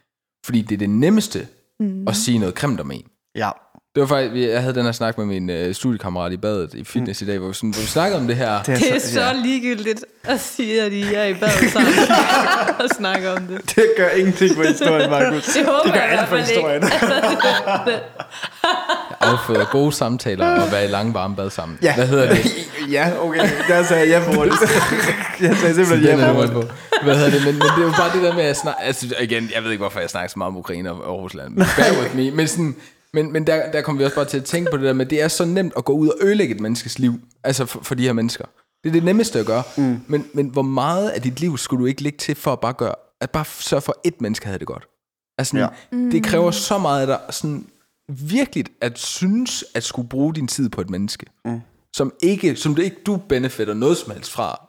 Fordi 0.45 0.61
det 0.61 0.75
er 0.75 0.77
det 0.79 0.89
nemmeste 0.89 1.47
mm. 1.79 2.07
at 2.07 2.15
sige 2.15 2.37
noget 2.39 2.55
grimt 2.55 2.79
om 2.79 2.91
en. 2.91 3.05
Ja. 3.35 3.49
Det 3.95 4.01
var 4.01 4.07
faktisk, 4.07 4.49
jeg 4.49 4.61
havde 4.61 4.75
den 4.75 4.85
her 4.85 4.91
snak 4.91 5.17
med 5.17 5.25
min 5.25 5.49
øh, 5.49 5.75
studiekammerat 5.75 6.31
i 6.31 6.37
badet 6.37 6.73
i 6.73 6.83
fitness 6.83 7.21
mm. 7.21 7.27
i 7.27 7.31
dag, 7.31 7.39
hvor 7.39 7.47
vi, 7.47 7.53
sådan, 7.53 7.69
hvor 7.69 7.81
vi 7.81 7.87
snakkede 7.87 8.19
om 8.19 8.27
det 8.27 8.35
her. 8.35 8.63
Det 8.63 8.73
er, 8.73 8.77
Det 8.77 8.95
er 8.95 8.99
så, 8.99 9.13
så 9.13 9.21
ja. 9.21 9.33
ligegyldigt 9.33 10.05
at 10.23 10.39
sige, 10.39 10.81
at 10.81 10.91
I 10.93 11.13
er 11.13 11.23
i 11.23 11.33
bad 11.33 11.69
sammen 11.69 11.93
og 12.79 12.89
snakke 12.97 13.31
om 13.31 13.47
det. 13.47 13.75
det 13.75 13.85
gør 13.97 14.09
ingenting 14.09 14.55
for 14.55 14.63
historien, 14.63 15.09
Markus. 15.09 15.45
Det 15.45 15.65
håber 15.65 15.95
jeg 15.95 16.05
i 16.05 16.15
hvert 16.15 16.29
fald 16.29 16.49
ikke. 16.49 16.87
afføder 19.19 19.65
gode 19.77 19.91
samtaler 19.91 20.61
og 20.61 20.71
være 20.71 20.85
i 20.85 20.87
lange 20.87 21.13
varme 21.13 21.35
bad 21.35 21.49
sammen. 21.49 21.77
Ja. 21.81 21.95
Hvad 21.95 22.07
hedder 22.07 22.29
det? 22.35 22.45
ja, 22.91 23.11
okay. 23.19 23.49
Der 23.67 23.83
sagde 23.83 24.09
jeg 24.11 24.23
ja 24.27 24.35
på 24.35 24.45
det. 24.45 24.51
jeg 25.41 25.57
sagde 25.57 25.75
simpelthen 25.75 26.19
ja 26.19 26.25
er 26.25 26.33
på 26.33 26.61
det. 26.61 26.71
Hvad 27.03 27.15
hedder 27.15 27.31
det? 27.31 27.45
Men, 27.45 27.53
men 27.53 27.61
det 27.61 27.77
er 27.77 27.85
jo 27.85 27.91
bare 27.91 28.13
det 28.13 28.23
der 28.23 28.33
med 28.33 28.43
at 28.43 28.57
snakke... 28.57 28.81
Altså, 28.83 29.15
igen, 29.19 29.49
jeg 29.55 29.63
ved 29.63 29.71
ikke, 29.71 29.81
hvorfor 29.81 29.99
jeg 29.99 30.09
snakker 30.09 30.29
så 30.29 30.39
meget 30.39 30.47
om 30.47 30.57
Ukraine 30.57 30.91
og, 30.91 31.03
og 31.03 31.19
Rusland. 31.23 31.55
Bear 31.55 32.01
with 32.01 32.15
me. 32.15 32.31
Men, 32.31 32.47
sådan, 32.47 32.75
men, 33.13 33.31
men 33.33 33.47
der, 33.47 33.71
der 33.71 33.81
kommer 33.81 33.97
vi 33.97 34.05
også 34.05 34.15
bare 34.15 34.25
til 34.25 34.37
at 34.37 34.45
tænke 34.45 34.71
på 34.71 34.77
det 34.77 34.85
der 34.85 34.93
med, 34.93 35.05
det 35.05 35.21
er 35.21 35.27
så 35.27 35.45
nemt 35.45 35.73
at 35.77 35.85
gå 35.85 35.93
ud 35.93 36.07
og 36.07 36.15
ødelægge 36.21 36.55
et 36.55 36.61
menneskes 36.61 36.99
liv. 36.99 37.13
Altså 37.43 37.65
for, 37.65 37.81
for 37.83 37.95
de 37.95 38.03
her 38.03 38.13
mennesker. 38.13 38.45
Det 38.83 38.89
er 38.89 38.93
det 38.93 39.03
nemmeste 39.03 39.39
at 39.39 39.45
gøre. 39.45 39.63
Mm. 39.77 39.99
Men, 40.07 40.27
men 40.33 40.47
hvor 40.47 40.61
meget 40.61 41.09
af 41.09 41.21
dit 41.21 41.39
liv 41.39 41.57
skulle 41.57 41.81
du 41.81 41.85
ikke 41.85 42.03
lægge 42.03 42.17
til 42.17 42.35
for 42.35 42.53
at 42.53 42.59
bare 42.59 42.73
gøre... 42.73 42.95
At 43.21 43.31
bare 43.31 43.45
sørge 43.45 43.81
for, 43.81 43.95
at 44.05 44.13
ét 44.13 44.15
menneske 44.19 44.45
havde 44.45 44.59
det 44.59 44.67
godt. 44.67 44.87
Altså, 45.37 45.57
Ja. 45.57 45.67
det 45.91 46.23
kræver 46.23 46.51
så 46.51 46.77
meget 46.77 47.01
af 47.01 47.07
dig 47.07 47.33
sådan 47.33 47.67
virkelig 48.07 48.65
at 48.81 48.99
synes, 48.99 49.63
at 49.75 49.83
skulle 49.83 50.09
bruge 50.09 50.33
din 50.35 50.47
tid 50.47 50.69
på 50.69 50.81
et 50.81 50.89
menneske. 50.89 51.25
Mm. 51.45 51.61
Som 51.95 52.13
ikke, 52.23 52.55
som 52.55 52.75
du 52.75 52.81
ikke 52.81 52.97
du 53.05 53.17
benefitter 53.29 53.73
noget 53.73 53.97
som 53.97 54.11
helst 54.13 54.31
fra. 54.31 54.67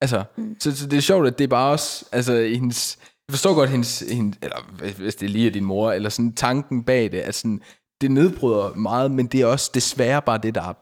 Altså, 0.00 0.24
mm. 0.36 0.56
så, 0.60 0.76
så 0.76 0.86
det 0.86 0.96
er 0.96 1.00
sjovt, 1.00 1.26
at 1.26 1.38
det 1.38 1.44
er 1.44 1.48
bare 1.48 1.70
også, 1.72 2.04
altså 2.12 2.42
hendes, 2.42 2.98
jeg 3.28 3.32
forstår 3.34 3.54
godt 3.54 3.70
hendes, 3.70 4.04
hendes 4.10 4.38
eller 4.42 4.56
hvis- 4.98 5.14
det 5.14 5.30
lige 5.30 5.46
er 5.46 5.50
din 5.50 5.64
mor, 5.64 5.92
eller 5.92 6.08
sådan 6.10 6.32
tanken 6.32 6.84
bag 6.84 7.12
det, 7.12 7.18
at 7.18 7.34
sådan, 7.34 7.60
det 8.00 8.10
nedbryder 8.10 8.74
meget, 8.76 9.10
men 9.10 9.26
det 9.26 9.40
er 9.40 9.46
også 9.46 9.70
desværre 9.74 10.22
bare 10.22 10.38
det, 10.42 10.54
der 10.54 10.62
er 10.62 10.72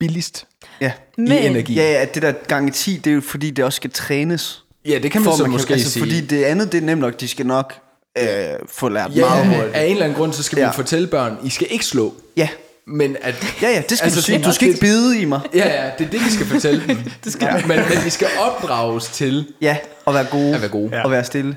billigst 0.00 0.46
Ja. 0.80 0.92
Men, 1.16 1.28
i 1.32 1.46
energi. 1.46 1.74
Ja, 1.74 1.92
ja, 1.92 2.04
det 2.14 2.22
der 2.22 2.32
gang 2.32 2.68
i 2.68 2.70
10, 2.70 2.96
det 2.96 3.10
er 3.10 3.14
jo 3.14 3.20
fordi, 3.20 3.50
det 3.50 3.64
også 3.64 3.76
skal 3.76 3.90
trænes. 3.90 4.64
ja 4.86 4.98
det 4.98 5.10
kan 5.12 5.22
man 5.22 5.32
så 5.36 5.42
man 5.42 5.50
måske 5.50 5.66
kan, 5.66 5.74
altså, 5.74 5.90
sige. 5.90 6.02
Fordi 6.02 6.20
det 6.20 6.44
andet, 6.44 6.72
det 6.72 6.78
er 6.78 6.86
nemt 6.86 7.00
nok, 7.00 7.20
de 7.20 7.28
skal 7.28 7.46
nok 7.46 7.74
øh, 8.18 8.26
få 8.68 8.88
lært 8.88 9.16
ja, 9.16 9.20
meget 9.20 9.46
hurtigt. 9.56 9.74
af 9.74 9.84
en 9.84 9.90
eller 9.90 10.04
anden 10.04 10.18
grund, 10.18 10.32
så 10.32 10.42
skal 10.42 10.56
vi 10.56 10.60
Ja. 10.60 10.66
jo 10.66 10.72
fortælle 10.72 11.06
børn, 11.08 11.36
I 11.44 11.50
skal 11.50 11.66
ikke 11.70 11.84
slå, 11.84 12.14
Ja, 12.36 12.48
men 12.86 13.16
at... 13.22 13.34
ja, 13.62 13.68
ja, 13.70 13.82
det 13.88 13.98
skal 13.98 14.06
Altså, 14.06 14.20
du 14.20 14.24
sige. 14.24 14.42
Du 14.42 14.52
skal 14.52 14.68
ikke 14.68 14.80
bide 14.80 15.20
i 15.20 15.24
mig. 15.24 15.40
Ja, 15.54 15.84
ja, 15.84 15.90
det 15.98 16.06
er 16.06 16.10
det, 16.10 16.20
vi 16.24 16.30
skal 16.30 16.46
fortælle 16.46 16.82
dem. 16.86 16.96
det 17.24 17.32
skal 17.32 17.46
ja. 17.46 17.66
men, 17.66 17.76
men 17.76 18.04
vi 18.04 18.10
skal 18.10 18.28
opdrages 18.40 19.06
til 19.06 19.52
Ja, 19.60 19.76
og 20.04 20.14
være 20.14 20.24
gode. 20.30 20.54
at 20.54 20.60
være 20.60 20.70
gode. 20.70 21.02
Og 21.04 21.10
være 21.10 21.24
stille. 21.24 21.56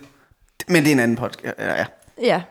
Men 0.67 0.83
det 0.83 0.87
er 0.89 0.91
en 0.93 0.99
anden 0.99 1.17
podcast. 1.17 1.55
Ja, 1.59 1.73
ja. 1.77 1.85
Ja. 2.23 2.41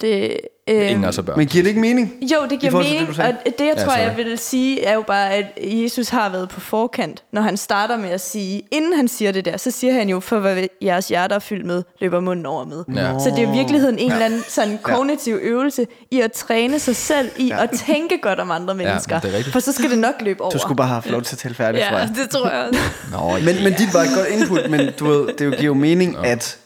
Det, 0.00 0.36
øh, 0.68 0.90
Ingen 0.90 1.04
er 1.04 1.22
børn. 1.26 1.38
Men 1.38 1.46
giver 1.46 1.62
det 1.62 1.68
ikke 1.68 1.80
mening? 1.80 2.12
Jo, 2.22 2.36
det 2.50 2.60
giver 2.60 2.72
det, 2.82 2.90
mening, 2.92 3.16
sagde? 3.16 3.36
og 3.46 3.52
det 3.58 3.64
jeg 3.66 3.74
Ja, 3.76 3.84
tror, 3.84 3.94
jeg 3.96 4.12
sorry. 4.16 4.24
vil 4.24 4.38
sige, 4.38 4.84
er 4.84 4.94
jo 4.94 5.02
bare, 5.06 5.32
at 5.34 5.44
Jesus 5.62 6.08
har 6.08 6.28
været 6.28 6.48
på 6.48 6.60
forkant, 6.60 7.24
når 7.32 7.42
han 7.42 7.56
starter 7.56 7.96
med 7.96 8.10
at 8.10 8.20
sige, 8.20 8.62
inden 8.70 8.92
han 8.92 9.08
siger 9.08 9.32
det 9.32 9.44
der, 9.44 9.56
så 9.56 9.70
siger 9.70 9.92
han 9.92 10.08
jo, 10.08 10.20
for 10.20 10.38
hvad 10.38 10.56
jeres 10.82 11.08
hjerte 11.08 11.34
er 11.34 11.38
fyldt 11.38 11.66
med, 11.66 11.82
løber 12.00 12.20
munden 12.20 12.46
over 12.46 12.64
med. 12.64 12.84
Ja. 12.94 13.18
Så 13.18 13.32
det 13.36 13.44
er 13.44 13.52
i 13.52 13.56
virkeligheden 13.56 13.98
en 13.98 14.12
eller 14.12 14.24
anden 14.24 14.42
sådan 14.48 14.78
kognitiv 14.82 15.38
øvelse 15.42 15.86
i 16.10 16.20
at 16.20 16.32
træne 16.32 16.78
sig 16.78 16.96
selv 16.96 17.30
i 17.36 17.50
at 17.58 17.70
tænke 17.86 18.18
godt 18.22 18.40
om 18.40 18.50
andre 18.50 18.74
mennesker. 18.74 19.20
det 19.20 19.30
er 19.32 19.36
rigtigt. 19.36 19.52
For 19.52 19.60
så 19.60 19.72
skal 19.72 19.90
det 19.90 19.98
nok 19.98 20.14
løbe 20.20 20.40
over. 20.40 20.50
Du 20.50 20.58
skulle 20.58 20.76
bare 20.76 20.86
have 20.88 20.94
haft 20.94 21.10
lov 21.10 21.22
til 21.22 21.34
at 21.34 21.38
tale 21.38 21.54
færdigt, 21.54 21.84
tror 21.84 21.96
Ja, 21.96 22.02
jeg. 22.02 22.10
det 22.22 22.30
tror 22.30 22.50
jeg 22.50 22.68
også. 22.68 22.80
Nå, 23.12 23.32
Men, 23.52 23.64
men 23.64 23.72
dit 23.72 23.94
var 23.94 24.00
et 24.00 24.08
godt 24.16 24.28
input, 24.28 24.70
men 24.70 24.80
du 24.98 25.06
ved, 25.06 25.26
det 25.26 25.38
giver 25.38 25.62
jo 25.62 25.74
mening, 25.74 26.26
at 26.26 26.58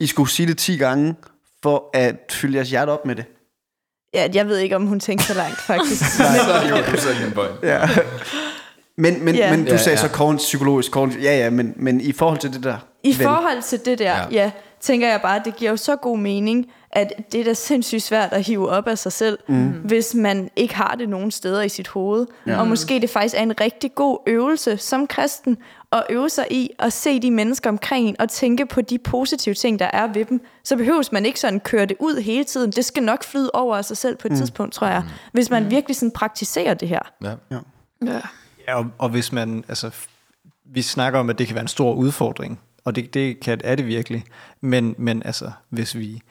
I 0.00 0.06
skulle 0.06 0.30
sige 0.30 0.46
det 0.46 0.58
10 0.58 0.76
gange, 0.76 1.14
for 1.62 1.90
at 1.94 2.16
fylde 2.32 2.56
jeres 2.56 2.70
hjerte 2.70 2.90
op 2.90 3.06
med 3.06 3.16
det. 3.16 3.24
Ja, 4.14 4.28
jeg 4.34 4.48
ved 4.48 4.56
ikke, 4.58 4.76
om 4.76 4.86
hun 4.86 5.00
tænkte 5.00 5.26
så 5.26 5.34
langt, 5.34 5.58
faktisk. 5.60 6.04
Så 6.16 6.22
er 6.22 6.62
det 6.62 6.70
jo, 6.70 6.76
du 6.92 7.00
så 7.00 7.08
din 7.24 7.32
point. 7.32 7.52
Ja. 7.62 7.88
Men, 8.98 9.24
men, 9.24 9.34
Ja. 9.34 9.50
men 9.56 9.64
du 9.64 9.70
Ja, 9.70 9.76
sagde 9.76 9.98
ja. 9.98 10.02
så 10.02 10.08
kogn, 10.08 10.36
psykologisk 10.36 10.90
kogn, 10.90 11.10
ja 11.10 11.36
ja, 11.38 11.50
men, 11.50 11.72
men 11.76 12.00
i 12.00 12.12
forhold 12.12 12.38
til 12.38 12.52
det 12.52 12.62
der, 12.64 12.76
I 13.02 13.08
ven, 13.08 13.26
forhold 13.26 13.62
til 13.62 13.80
det 13.84 13.98
der, 13.98 14.16
Ja. 14.16 14.24
ja. 14.30 14.50
Ja, 14.88 14.92
tænker 14.92 15.08
jeg 15.08 15.20
bare, 15.22 15.36
at 15.36 15.44
det 15.44 15.56
giver 15.56 15.70
jo 15.70 15.76
så 15.76 15.96
god 15.96 16.18
mening, 16.18 16.66
at 16.90 17.12
det 17.32 17.40
er 17.40 17.44
da 17.44 17.54
sindssygt 17.54 18.02
svært 18.02 18.32
at 18.32 18.42
hive 18.42 18.68
op 18.68 18.88
af 18.88 18.98
sig 18.98 19.12
selv, 19.12 19.38
mm. 19.48 19.68
hvis 19.68 20.14
man 20.14 20.50
ikke 20.56 20.74
har 20.74 20.94
det 20.98 21.08
nogen 21.08 21.30
steder 21.30 21.62
i 21.62 21.68
sit 21.68 21.88
hoved. 21.88 22.26
Ja. 22.46 22.60
Og 22.60 22.68
måske 22.68 23.00
det 23.00 23.10
faktisk 23.10 23.34
er 23.34 23.42
en 23.42 23.60
rigtig 23.60 23.94
god 23.94 24.18
øvelse 24.26 24.76
som 24.76 25.06
kristen, 25.06 25.56
at 25.92 26.02
øve 26.10 26.30
sig 26.30 26.46
i 26.50 26.70
at 26.78 26.92
se 26.92 27.20
de 27.20 27.30
mennesker 27.30 27.70
omkring 27.70 28.08
en, 28.08 28.16
og 28.18 28.28
tænke 28.28 28.66
på 28.66 28.80
de 28.80 28.98
positive 28.98 29.54
ting, 29.54 29.78
der 29.78 29.90
er 29.92 30.06
ved 30.06 30.24
dem. 30.24 30.40
Så 30.64 30.76
behøves 30.76 31.12
man 31.12 31.26
ikke 31.26 31.40
sådan 31.40 31.60
køre 31.60 31.86
det 31.86 31.96
ud 32.00 32.20
hele 32.20 32.44
tiden. 32.44 32.70
Det 32.70 32.84
skal 32.84 33.02
nok 33.02 33.24
flyde 33.24 33.50
over 33.54 33.76
af 33.76 33.84
sig 33.84 33.96
selv 33.96 34.16
på 34.16 34.28
et 34.28 34.32
mm. 34.32 34.38
tidspunkt, 34.38 34.74
tror 34.74 34.86
jeg. 34.86 35.04
Hvis 35.32 35.50
man 35.50 35.70
virkelig 35.70 35.96
sådan 35.96 36.10
praktiserer 36.10 36.74
det 36.74 36.88
her. 36.88 37.00
Ja. 37.22 37.34
Ja. 37.50 38.20
Ja, 38.68 38.78
og, 38.78 38.86
og 38.98 39.08
hvis 39.08 39.32
man, 39.32 39.64
altså, 39.68 39.90
vi 40.64 40.82
snakker 40.82 41.20
om, 41.20 41.30
at 41.30 41.38
det 41.38 41.46
kan 41.46 41.54
være 41.54 41.62
en 41.62 41.68
stor 41.68 41.94
udfordring, 41.94 42.60
og 42.84 42.96
det, 42.96 43.14
det 43.14 43.40
kan, 43.40 43.60
er 43.64 43.74
det 43.74 43.86
virkelig, 43.86 44.24
men, 44.60 44.94
men 44.98 45.22
altså, 45.24 45.50
hvis 45.70 45.96
vi 45.96 46.22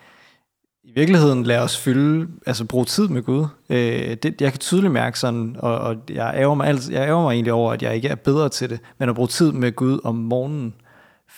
i 0.84 0.92
virkeligheden 0.96 1.44
lader 1.44 1.62
os 1.62 1.78
fylde, 1.78 2.28
altså 2.46 2.66
bruge 2.66 2.86
tid 2.86 3.08
med 3.08 3.22
Gud, 3.22 3.46
øh, 3.70 4.18
det, 4.24 4.42
jeg 4.42 4.52
kan 4.52 4.60
tydeligt 4.60 4.94
mærke 4.94 5.20
sådan, 5.20 5.56
og, 5.60 5.78
og 5.78 5.96
jeg, 6.10 6.34
ærger 6.36 6.56
mig 6.56 6.68
alt, 6.68 6.90
jeg 6.90 7.08
ærger 7.08 7.24
mig 7.24 7.34
egentlig 7.34 7.54
over, 7.54 7.74
at 7.74 7.82
jeg 7.82 7.96
ikke 7.96 8.08
er 8.08 8.16
bedre 8.16 8.50
til 8.50 8.70
det, 8.70 8.80
men 8.98 9.10
at 9.10 9.16
bruge 9.16 9.28
tid 9.28 9.52
med 9.52 9.72
Gud 9.72 10.00
om 10.04 10.16
morgenen, 10.16 10.74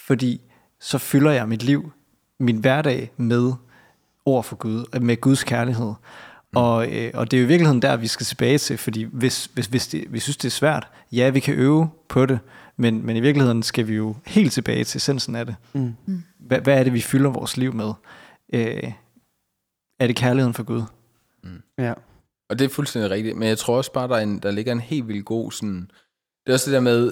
fordi 0.05 0.41
så 0.79 0.97
fylder 0.97 1.31
jeg 1.31 1.47
mit 1.47 1.63
liv, 1.63 1.91
min 2.39 2.57
hverdag 2.57 3.11
med 3.17 3.53
ord 4.25 4.43
for 4.43 4.55
Gud, 4.55 4.99
med 4.99 5.21
Guds 5.21 5.43
kærlighed. 5.43 5.93
Mm. 6.55 6.57
Og, 6.57 6.87
øh, 6.91 7.11
og 7.13 7.31
det 7.31 7.37
er 7.37 7.41
jo 7.41 7.45
i 7.45 7.47
virkeligheden 7.47 7.81
der, 7.81 7.97
vi 7.97 8.07
skal 8.07 8.25
tilbage 8.25 8.57
til, 8.57 8.77
fordi 8.77 9.03
hvis, 9.11 9.49
hvis, 9.53 9.65
hvis 9.65 9.87
det, 9.87 10.03
vi 10.09 10.19
synes, 10.19 10.37
det 10.37 10.47
er 10.47 10.51
svært, 10.51 10.87
ja, 11.11 11.29
vi 11.29 11.39
kan 11.39 11.53
øve 11.53 11.89
på 12.07 12.25
det, 12.25 12.39
men, 12.77 13.05
men 13.05 13.15
i 13.15 13.19
virkeligheden 13.19 13.63
skal 13.63 13.87
vi 13.87 13.95
jo 13.95 14.15
helt 14.25 14.53
tilbage 14.53 14.83
til 14.83 14.97
essensen 14.97 15.35
af 15.35 15.45
det. 15.45 15.55
Mm. 15.73 15.95
Hvad, 16.39 16.59
hvad 16.59 16.79
er 16.79 16.83
det, 16.83 16.93
vi 16.93 17.01
fylder 17.01 17.29
vores 17.29 17.57
liv 17.57 17.73
med? 17.73 17.91
Øh, 18.53 18.91
er 19.99 20.07
det 20.07 20.15
kærligheden 20.15 20.53
for 20.53 20.63
Gud? 20.63 20.83
ja. 21.77 21.93
Og 22.49 22.59
det 22.59 22.65
er 22.65 22.69
fuldstændig 22.69 23.11
rigtigt, 23.11 23.37
men 23.37 23.47
jeg 23.47 23.57
tror 23.57 23.77
også 23.77 23.91
bare, 23.91 24.07
der, 24.07 24.15
er 24.15 24.21
en, 24.21 24.39
der 24.39 24.51
ligger 24.51 24.71
en 24.71 24.79
helt 24.79 25.07
vildt 25.07 25.25
god 25.25 25.51
sådan... 25.51 25.91
Det 26.45 26.51
er 26.51 26.53
også 26.53 26.69
det 26.69 26.73
der 26.73 26.81
med, 26.81 27.11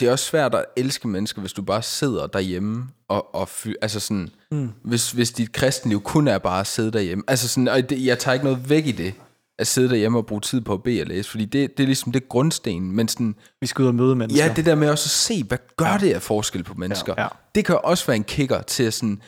det 0.00 0.08
er 0.08 0.12
også 0.12 0.24
svært 0.24 0.54
at 0.54 0.64
elske 0.76 1.08
mennesker, 1.08 1.40
hvis 1.40 1.52
du 1.52 1.62
bare 1.62 1.82
sidder 1.82 2.26
derhjemme 2.26 2.88
og, 3.08 3.34
og 3.34 3.48
fy, 3.48 3.68
altså 3.82 4.00
sådan, 4.00 4.28
mm. 4.50 4.70
hvis, 4.82 5.12
hvis 5.12 5.32
dit 5.32 5.52
kristenliv 5.52 6.00
kun 6.00 6.28
er 6.28 6.38
bare 6.38 6.60
at 6.60 6.66
sidde 6.66 6.90
derhjemme. 6.90 7.24
Altså 7.28 7.48
sådan, 7.48 7.68
og 7.68 7.90
det, 7.90 8.04
jeg 8.04 8.18
tager 8.18 8.32
ikke 8.32 8.44
noget 8.44 8.70
væk 8.70 8.86
i 8.86 8.92
det, 8.92 9.14
at 9.60 9.66
sidde 9.66 9.88
derhjemme 9.88 10.18
og 10.18 10.26
bruge 10.26 10.40
tid 10.40 10.60
på 10.60 10.72
at 10.72 10.82
bede 10.82 11.00
og 11.00 11.06
læse, 11.06 11.30
fordi 11.30 11.44
det, 11.44 11.76
det 11.76 11.82
er 11.82 11.86
ligesom 11.86 12.12
det 12.12 12.28
grundsten, 12.28 12.92
men 12.92 13.08
sådan, 13.08 13.34
Vi 13.60 13.66
skal 13.66 13.82
ud 13.82 13.86
og 13.88 13.94
møde 13.94 14.16
mennesker. 14.16 14.44
ja, 14.46 14.52
det 14.54 14.66
der 14.66 14.74
med 14.74 14.90
også 14.90 15.06
at 15.06 15.10
se, 15.10 15.44
hvad 15.44 15.58
gør 15.76 15.96
det 16.00 16.12
af 16.12 16.22
forskel 16.22 16.62
på 16.64 16.74
mennesker, 16.74 17.14
Ja. 17.18 17.26
det 17.54 17.64
kan 17.64 17.78
også 17.84 18.06
være 18.06 18.16
en 18.16 18.24
kicker 18.24 18.62
til 18.62 18.82
at 18.82 18.94
sådan, 18.94 19.22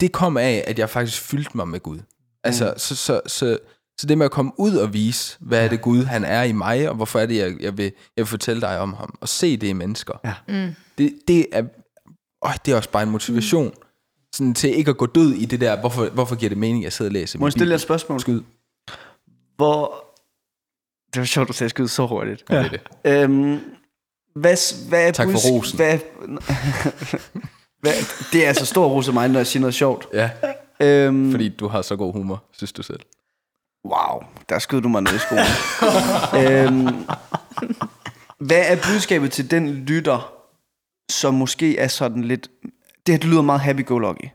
det 0.00 0.12
kom 0.12 0.36
af, 0.36 0.64
at 0.66 0.78
jeg 0.78 0.90
faktisk 0.90 1.20
fyldte 1.20 1.50
mig 1.54 1.68
med 1.68 1.80
Gud. 1.80 1.98
Altså, 2.44 2.74
så, 2.76 2.96
så, 2.96 3.20
så, 3.26 3.58
så 4.00 4.06
det 4.06 4.18
med 4.18 4.24
at 4.24 4.30
komme 4.32 4.52
ud 4.58 4.74
og 4.74 4.92
vise, 4.94 5.36
hvad 5.40 5.64
er 5.64 5.68
det 5.68 5.80
Gud, 5.82 6.04
han 6.04 6.24
er 6.24 6.42
i 6.42 6.52
mig, 6.52 6.88
og 6.88 6.94
hvorfor 6.96 7.18
er 7.20 7.26
det, 7.26 7.36
jeg, 7.36 7.54
jeg, 7.60 7.78
vil, 7.78 7.84
jeg 7.84 7.92
vil 8.22 8.26
fortælle 8.26 8.60
dig 8.60 8.78
om 8.78 8.92
ham, 8.94 9.14
og 9.20 9.28
se 9.28 9.56
det 9.56 9.66
i 9.66 9.72
mennesker. 9.72 10.14
Ja. 10.24 10.34
Mm. 10.66 10.74
Det, 10.98 11.12
det, 11.28 11.46
er, 11.52 11.62
åh, 12.44 12.52
det 12.66 12.72
er 12.72 12.76
også 12.76 12.90
bare 12.90 13.02
en 13.02 13.10
motivation, 13.10 13.72
sådan 14.34 14.54
til 14.54 14.76
ikke 14.76 14.88
at 14.90 14.96
gå 14.96 15.06
død 15.06 15.32
i 15.32 15.44
det 15.44 15.60
der, 15.60 15.80
hvorfor, 15.80 16.06
hvorfor 16.08 16.36
giver 16.36 16.48
det 16.48 16.58
mening, 16.58 16.78
at 16.78 16.84
jeg 16.84 16.92
sidder 16.92 17.08
og 17.08 17.12
læser 17.12 17.38
Må 17.38 17.46
jeg 17.46 17.52
stille 17.52 17.74
et 17.74 17.80
spørgsmål? 17.80 18.20
Skyd. 18.20 18.40
Hvor... 19.60 20.04
Det 21.14 21.20
var 21.20 21.26
sjovt, 21.26 21.48
du 21.48 21.52
sagde 21.52 21.70
skyde 21.70 21.88
så 21.88 22.06
hurtigt. 22.06 22.44
Ja. 22.50 22.58
Det 22.58 22.64
er 22.64 22.68
det. 22.68 23.22
Øhm, 23.22 23.60
hvad, 24.34 24.88
hvad 24.88 25.08
er 25.08 25.12
Tak 25.12 25.28
for 25.30 25.50
rosen. 25.50 25.76
Hvad, 25.76 25.98
hvad, 27.82 27.92
det 28.32 28.44
er 28.44 28.48
altså 28.48 28.66
stor 28.66 28.86
ros 28.86 29.08
af 29.08 29.14
mig, 29.14 29.28
når 29.28 29.38
jeg 29.38 29.46
siger 29.46 29.60
noget 29.60 29.74
sjovt. 29.74 30.08
Ja, 30.12 30.30
Øhm, 30.82 31.30
fordi 31.30 31.48
du 31.48 31.68
har 31.68 31.82
så 31.82 31.96
god 31.96 32.12
humor, 32.12 32.44
synes 32.52 32.72
du 32.72 32.82
selv. 32.82 33.00
Wow, 33.84 34.22
der 34.48 34.58
skød 34.58 34.80
du 34.80 34.88
mig 34.88 35.02
ned 35.02 35.14
i 35.14 35.18
skolen. 35.18 35.44
øhm, 36.44 37.06
hvad 38.38 38.64
er 38.66 38.76
budskabet 38.76 39.32
til 39.32 39.50
den 39.50 39.68
lytter, 39.68 40.32
som 41.10 41.34
måske 41.34 41.78
er 41.78 41.88
sådan 41.88 42.24
lidt... 42.24 42.48
Det 43.06 43.14
her 43.14 43.18
det 43.18 43.30
lyder 43.30 43.42
meget 43.42 43.60
happy-go-lucky. 43.60 44.28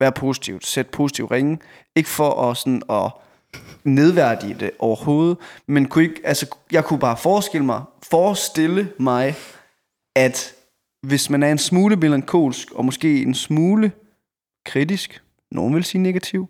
Vær 0.00 0.10
positivt. 0.10 0.66
Sæt 0.66 0.86
positiv 0.86 1.24
ringe. 1.26 1.58
Ikke 1.96 2.08
for 2.08 2.50
at, 2.50 2.56
sådan, 2.56 2.82
at 2.90 3.12
nedværdige 3.84 4.54
det 4.54 4.70
overhovedet, 4.78 5.38
men 5.66 5.88
kunne 5.88 6.04
ikke, 6.04 6.20
altså, 6.24 6.56
jeg 6.72 6.84
kunne 6.84 6.98
bare 6.98 7.16
forestille 7.16 7.66
mig, 7.66 7.82
forestille 8.02 8.92
mig, 8.98 9.34
at 10.16 10.54
hvis 11.06 11.30
man 11.30 11.42
er 11.42 11.52
en 11.52 11.58
smule 11.58 11.96
melankolsk, 11.96 12.70
og 12.70 12.84
måske 12.84 13.22
en 13.22 13.34
smule 13.34 13.92
kritisk, 14.66 15.22
nogen 15.50 15.74
vil 15.74 15.84
sige 15.84 16.02
negativ, 16.02 16.48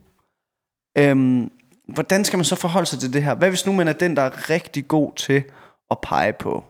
øhm, 0.99 1.51
hvordan 1.89 2.25
skal 2.25 2.37
man 2.37 2.45
så 2.45 2.57
forholde 2.57 2.87
sig 2.87 2.99
til 2.99 3.13
det 3.13 3.23
her? 3.23 3.35
Hvad 3.35 3.49
hvis 3.49 3.67
nu 3.67 3.73
man 3.73 3.89
er 3.89 3.93
den, 3.93 4.17
der 4.17 4.23
er 4.23 4.51
rigtig 4.51 4.89
god 4.89 5.13
til 5.17 5.45
at 5.91 5.99
pege 6.03 6.33
på 6.33 6.65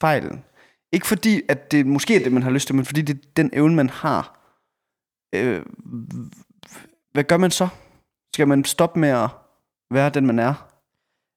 fejlen? 0.00 0.44
Ikke 0.92 1.06
fordi, 1.06 1.42
at 1.48 1.72
det 1.72 1.86
måske 1.86 2.16
er 2.16 2.24
det, 2.24 2.32
man 2.32 2.42
har 2.42 2.50
lyst 2.50 2.66
til, 2.66 2.76
men 2.76 2.84
fordi 2.84 3.02
det 3.02 3.16
er 3.16 3.20
den 3.36 3.50
evne, 3.52 3.74
man 3.74 3.90
har. 3.90 4.38
Øh, 5.34 5.62
hvad 7.12 7.24
gør 7.24 7.36
man 7.36 7.50
så? 7.50 7.68
Skal 8.34 8.48
man 8.48 8.64
stoppe 8.64 9.00
med 9.00 9.08
at 9.08 9.30
være 9.90 10.10
den, 10.10 10.26
man 10.26 10.38
er? 10.38 10.54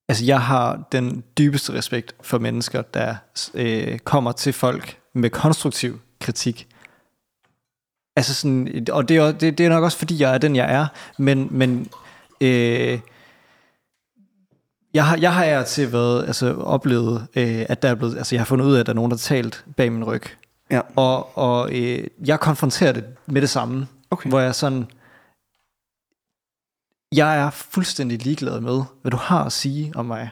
Altså, 0.10 0.26
jeg 0.26 0.42
har 0.42 0.88
den 0.92 1.24
dybeste 1.38 1.74
respekt 1.74 2.14
for 2.22 2.40
mennesker, 2.40 2.82
der 2.82 3.16
øh, 3.54 4.00
kommer 4.00 4.32
til 4.32 4.54
folk 4.54 4.98
med 5.14 5.30
konstruktiv 5.30 6.00
kritik. 6.22 6.68
Altså 8.16 8.34
sådan, 8.34 8.88
og 8.92 9.10
det 9.10 9.18
er, 9.18 9.32
det, 9.32 9.58
det 9.58 9.66
er 9.66 9.70
nok 9.70 9.84
også, 9.84 9.98
fordi 9.98 10.22
jeg 10.22 10.34
er 10.34 10.38
den, 10.38 10.56
jeg 10.56 10.74
er, 10.74 10.88
men, 11.18 11.48
men 11.52 11.88
øh, 12.42 13.00
jeg 14.94 15.06
har, 15.06 15.18
jeg 15.18 15.34
har 15.34 15.58
og 15.58 15.66
til 15.66 15.92
været, 15.92 16.28
altså, 16.28 16.56
oplevet, 16.56 17.28
øh, 17.36 17.66
at 17.70 17.82
der 17.82 17.90
er 17.90 17.96
blevet, 17.96 18.18
altså, 18.18 18.36
jeg 18.36 18.40
har 18.40 18.46
fundet 18.46 18.66
ud 18.66 18.76
af, 18.76 18.80
at 18.80 18.86
der 18.86 18.92
er 18.92 18.96
nogen, 18.96 19.12
der 19.12 19.18
har 19.18 19.20
talt 19.20 19.66
bag 19.78 19.92
min 19.92 20.04
ryg. 20.04 20.24
Ja. 20.72 20.82
Og, 20.96 21.38
og 21.38 21.72
øh, 21.72 22.08
jeg 22.26 22.40
konfronterer 22.40 22.92
det 22.92 23.04
med 23.26 23.42
det 23.42 23.50
samme, 23.50 23.88
Okay. 24.12 24.30
hvor 24.30 24.40
jeg 24.40 24.56
sådan, 24.56 24.88
jeg 27.16 27.38
er 27.40 27.50
fuldstændig 27.50 28.24
ligeglad 28.24 28.60
med, 28.62 28.82
hvad 29.02 29.12
du 29.12 29.18
har 29.18 29.44
at 29.44 29.52
sige 29.52 29.92
om 29.96 30.06
mig. 30.06 30.30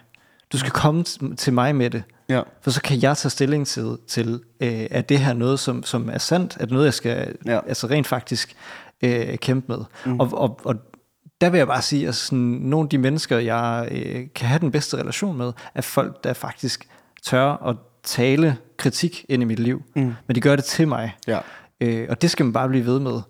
Du 0.51 0.57
skal 0.57 0.71
komme 0.71 1.03
til 1.37 1.53
mig 1.53 1.75
med 1.75 1.89
det, 1.89 2.03
Ja. 2.29 2.41
for 2.61 2.71
så 2.71 2.81
kan 2.81 3.01
jeg 3.01 3.17
tage 3.17 3.29
stilling 3.29 3.67
til, 3.67 3.97
til 4.07 4.41
øh, 4.59 4.87
er 4.91 5.01
det 5.01 5.19
her 5.19 5.33
noget, 5.33 5.59
som, 5.59 5.83
som 5.83 6.09
er 6.09 6.17
sandt? 6.17 6.55
Er 6.59 6.65
det 6.65 6.71
noget, 6.71 6.85
jeg 6.85 6.93
skal 6.93 7.35
Ja. 7.45 7.59
altså 7.67 7.87
rent 7.87 8.07
faktisk 8.07 8.55
øh, 9.01 9.37
kæmpe 9.37 9.65
med? 9.71 9.85
Mm. 10.05 10.19
Og, 10.19 10.29
og, 10.33 10.59
og 10.63 10.75
der 11.41 11.49
vil 11.49 11.57
jeg 11.57 11.67
bare 11.67 11.81
sige, 11.81 12.07
at 12.07 12.15
sådan, 12.15 12.39
nogle 12.43 12.85
af 12.85 12.89
de 12.89 12.97
mennesker, 12.97 13.37
jeg 13.37 13.87
øh, 13.91 14.27
kan 14.35 14.47
have 14.47 14.59
den 14.59 14.71
bedste 14.71 14.97
relation 14.97 15.37
med, 15.37 15.51
er 15.75 15.81
folk, 15.81 16.23
der 16.23 16.33
faktisk 16.33 16.87
tør 17.23 17.67
at 17.67 17.75
tale 18.03 18.57
kritik 18.77 19.25
ind 19.29 19.41
i 19.41 19.45
mit 19.45 19.59
liv. 19.59 19.83
Mm. 19.95 20.13
Men 20.27 20.35
de 20.35 20.41
gør 20.41 20.55
det 20.55 20.65
til 20.65 20.87
mig. 20.87 21.15
Ja. 21.27 21.39
Øh, 21.81 22.07
og 22.09 22.21
det 22.21 22.31
skal 22.31 22.45
man 22.45 22.53
bare 22.53 22.69
blive 22.69 22.85
ved 22.85 22.99
med. 22.99 23.21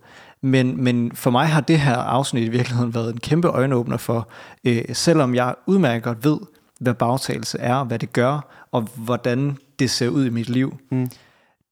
Men, 0.41 0.83
men 0.83 1.11
for 1.11 1.31
mig 1.31 1.47
har 1.47 1.61
det 1.61 1.79
her 1.79 1.95
afsnit 1.95 2.47
i 2.47 2.49
virkeligheden 2.49 2.93
været 2.93 3.13
en 3.13 3.19
kæmpe 3.19 3.47
øjenåbner 3.47 3.97
for, 3.97 4.29
øh, 4.63 4.83
selvom 4.93 5.35
jeg 5.35 5.55
udmærket 5.65 6.03
godt 6.03 6.25
ved, 6.25 6.37
hvad 6.79 6.93
bagtagelse 6.93 7.59
er, 7.59 7.83
hvad 7.83 7.99
det 7.99 8.13
gør, 8.13 8.65
og 8.71 8.81
hvordan 8.95 9.57
det 9.79 9.89
ser 9.89 10.09
ud 10.09 10.25
i 10.25 10.29
mit 10.29 10.49
liv. 10.49 10.77
Mm. 10.91 11.09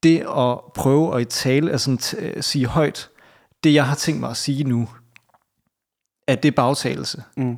Det 0.03 0.19
at 0.19 0.59
prøve 0.75 1.15
at 1.15 1.21
i 1.21 1.25
tale, 1.25 1.71
altså 1.71 1.97
t- 2.01 2.25
øh, 2.25 2.43
sige 2.43 2.65
højt, 2.65 3.09
det 3.63 3.73
jeg 3.73 3.85
har 3.85 3.95
tænkt 3.95 4.19
mig 4.19 4.29
at 4.29 4.37
sige 4.37 4.63
nu, 4.63 4.89
at 6.27 6.43
det 6.43 6.51
er 6.51 6.55
bagtagelse. 6.55 7.23
Mm. 7.37 7.57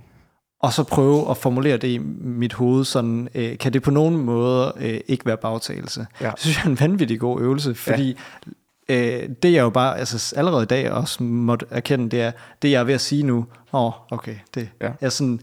Og 0.60 0.74
så 0.74 0.84
prøve 0.84 1.30
at 1.30 1.38
formulere 1.38 1.78
det 1.78 1.88
i 1.88 1.98
mit 2.22 2.54
hoved, 2.54 2.86
sådan, 2.86 3.30
øh, 3.36 3.58
kan 3.58 3.74
det 3.74 3.84
på 3.84 3.92
nogen 3.92 4.18
måde 4.18 4.74
øh, 4.80 5.00
ikke 5.08 5.26
være 5.26 5.38
bagtagelse. 5.38 6.08
Ja. 6.22 6.32
Det 6.32 6.40
synes 6.40 6.58
jeg 6.58 6.66
er 6.66 6.70
en 6.70 6.80
vanvittig 6.80 7.20
god 7.20 7.42
øvelse, 7.42 7.76
fordi 7.76 8.08
ja. 8.08 8.52
Øh, 8.90 9.30
det 9.44 9.54
jeg 9.54 9.62
jo 9.62 9.70
bare, 9.70 9.98
altså 9.98 10.36
allerede 10.36 10.64
i 10.64 10.66
dag 10.66 10.92
også 10.92 11.24
måtte 11.24 11.66
erkende, 11.70 12.10
det 12.10 12.22
er, 12.22 12.32
det 12.62 12.72
jeg 12.72 12.80
er 12.80 12.84
ved 12.84 12.94
at 12.94 13.02
sige 13.02 13.24
nu, 13.24 13.46
åh, 13.74 13.86
oh, 13.86 13.94
okay, 14.12 14.36
det 14.56 14.70
Ja. 14.82 14.92
er 15.02 15.10
sådan, 15.10 15.40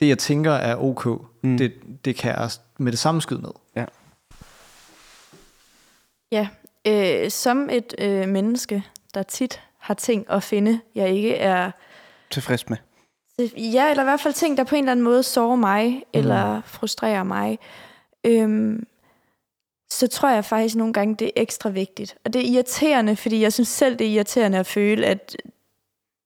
det 0.00 0.08
jeg 0.08 0.18
tænker 0.18 0.52
er 0.52 0.76
ok, 0.76 1.06
Mm. 1.42 1.58
det, 1.58 1.72
det 2.04 2.16
kan 2.16 2.30
jeg 2.30 2.50
med 2.78 2.92
det 2.92 2.98
samme 2.98 3.22
skyde 3.22 3.42
ned. 3.42 3.50
Ja, 6.32 6.48
øh, 6.86 7.30
som 7.30 7.68
et 7.72 7.94
øh, 7.98 8.28
menneske, 8.28 8.84
der 9.14 9.22
tit 9.22 9.60
har 9.78 9.94
ting 9.94 10.26
at 10.30 10.42
finde, 10.42 10.80
jeg 10.94 11.10
ikke 11.10 11.34
er... 11.36 11.70
Tilfreds 12.30 12.68
med. 12.68 12.76
Ja, 13.56 13.90
eller 13.90 14.02
i 14.02 14.04
hvert 14.06 14.20
fald 14.20 14.34
ting, 14.34 14.56
der 14.56 14.64
på 14.64 14.74
en 14.74 14.84
eller 14.84 14.92
anden 14.92 15.04
måde 15.04 15.22
sårer 15.22 15.56
mig, 15.56 15.90
mm. 15.90 16.02
eller 16.18 16.60
frustrerer 16.64 17.22
mig. 17.22 17.58
Øhm, 18.24 18.86
så 19.90 20.06
tror 20.06 20.28
jeg 20.28 20.44
faktisk 20.44 20.76
nogle 20.76 20.92
gange, 20.92 21.14
det 21.14 21.26
er 21.26 21.30
ekstra 21.36 21.68
vigtigt. 21.68 22.16
Og 22.24 22.32
det 22.32 22.42
er 22.42 22.52
irriterende, 22.52 23.16
fordi 23.16 23.40
jeg 23.40 23.52
synes 23.52 23.68
selv, 23.68 23.96
det 23.98 24.06
er 24.06 24.10
irriterende 24.10 24.58
at 24.58 24.66
føle, 24.66 25.06
at 25.06 25.36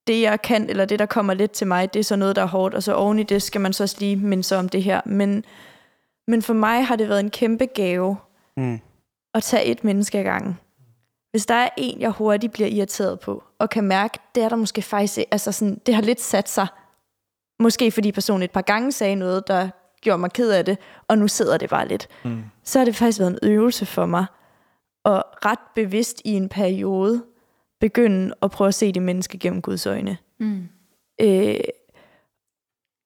det, 0.07 0.23
jeg 0.23 0.43
kan, 0.43 0.71
eller 0.71 0.85
det, 0.85 0.99
der 0.99 1.07
kommer 1.07 1.35
lidt 1.35 1.51
til 1.51 1.67
mig, 1.67 1.95
det 1.95 2.01
er 2.01 2.05
så 2.05 2.17
noget, 2.17 2.37
der 2.37 2.43
er 2.43 2.47
hårdt, 2.47 2.75
og 2.75 2.83
så 2.83 2.95
oven 2.95 3.19
i 3.19 3.23
det 3.23 3.43
skal 3.43 3.61
man 3.61 3.73
så 3.73 3.83
også 3.83 3.97
lige 3.99 4.17
minde 4.17 4.45
sig 4.45 4.59
om 4.59 4.69
det 4.69 4.83
her. 4.83 5.01
Men, 5.05 5.45
men 6.27 6.43
for 6.43 6.55
mig 6.55 6.87
har 6.87 6.97
det 6.97 7.09
været 7.09 7.21
en 7.21 7.31
kæmpe 7.31 7.67
gave 7.67 8.17
Mm. 8.57 8.81
at 9.35 9.43
tage 9.43 9.65
et 9.65 9.85
menneske 9.85 10.19
ad 10.19 10.25
gangen. 10.25 10.59
Hvis 11.31 11.47
der 11.47 11.55
er 11.55 11.69
en, 11.77 12.01
jeg 12.01 12.11
hurtigt 12.11 12.53
bliver 12.53 12.69
irriteret 12.69 13.21
på, 13.21 13.43
og 13.59 13.71
kan 13.71 13.85
mærke, 13.85 14.19
det 14.35 14.43
er 14.43 14.49
der 14.49 14.57
måske 14.57 14.83
faktisk, 14.83 15.19
altså 15.31 15.53
sådan, 15.53 15.81
det 15.87 15.95
har 15.95 16.03
lidt 16.03 16.21
sat 16.21 16.49
sig, 16.49 16.67
måske 17.61 17.91
fordi 17.91 18.13
personen 18.13 18.43
et 18.43 18.51
par 18.51 18.63
gange 18.63 18.93
sagde 18.93 19.15
noget, 19.15 19.49
der 19.49 19.69
gjorde 20.03 20.19
mig 20.19 20.33
ked 20.33 20.51
af 20.51 20.65
det, 20.65 20.79
og 21.09 21.19
nu 21.19 21.29
sidder 21.29 21.59
det 21.59 21.71
bare 21.71 21.89
lidt. 21.89 22.09
Mm. 22.25 22.43
Så 22.65 22.79
har 22.79 22.85
det 22.85 22.97
faktisk 22.97 23.21
været 23.21 23.39
en 23.43 23.49
øvelse 23.49 23.87
for 23.87 24.07
mig, 24.07 24.27
og 25.05 25.25
ret 25.45 25.59
bevidst 25.75 26.23
i 26.25 26.31
en 26.31 26.49
periode, 26.49 27.23
begynde 27.81 28.35
at 28.43 28.51
prøve 28.51 28.69
at 28.69 28.75
se 28.75 28.93
det 28.93 29.03
menneske 29.03 29.39
gennem 29.39 29.63
Guds 29.63 29.87
øjne. 29.87 30.17
Mm. 30.41 30.69
Øh, 31.21 31.55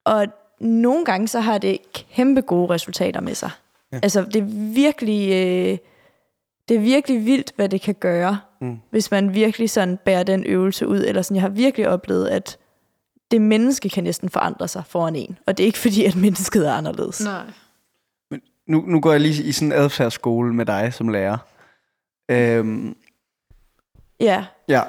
og 0.04 0.26
nogle 0.60 1.04
gange 1.04 1.28
så 1.28 1.40
har 1.40 1.58
det 1.58 1.78
kæmpe 1.92 2.40
gode 2.40 2.70
resultater 2.74 3.20
med 3.20 3.34
sig. 3.34 3.50
Ja. 3.92 3.98
Altså 4.02 4.22
det 4.22 4.36
er 4.36 4.74
virkelig 4.74 5.28
øh, 5.30 5.78
det 6.68 6.76
er 6.76 6.80
virkelig 6.80 7.26
vildt 7.26 7.52
hvad 7.56 7.68
det 7.68 7.80
kan 7.80 7.94
gøre, 7.94 8.38
mm. 8.60 8.78
hvis 8.90 9.10
man 9.10 9.34
virkelig 9.34 9.70
sådan 9.70 9.96
bærer 9.96 10.22
den 10.22 10.44
øvelse 10.46 10.88
ud 10.88 11.00
eller 11.00 11.22
sådan 11.22 11.34
jeg 11.34 11.42
har 11.42 11.48
virkelig 11.48 11.88
oplevet 11.88 12.28
at 12.28 12.58
det 13.30 13.40
menneske 13.40 13.88
kan 13.88 14.04
næsten 14.04 14.28
forandre 14.30 14.68
sig 14.68 14.82
foran 14.88 15.16
en, 15.16 15.38
og 15.46 15.56
det 15.58 15.64
er 15.64 15.66
ikke 15.66 15.78
fordi 15.78 16.04
at 16.04 16.16
mennesket 16.16 16.68
er 16.68 16.72
anderledes. 16.72 17.20
Nej. 17.24 17.42
Nu, 18.68 18.84
nu 18.86 19.00
går 19.00 19.12
jeg 19.12 19.20
lige 19.20 19.42
i 19.42 19.52
sådan 19.52 19.68
en 19.68 19.78
adfærdsskole 19.78 20.54
med 20.54 20.66
dig 20.66 20.92
som 20.94 21.08
lærer. 21.08 21.38
Øhm, 22.30 22.96
Ja. 24.20 24.44
ja. 24.68 24.80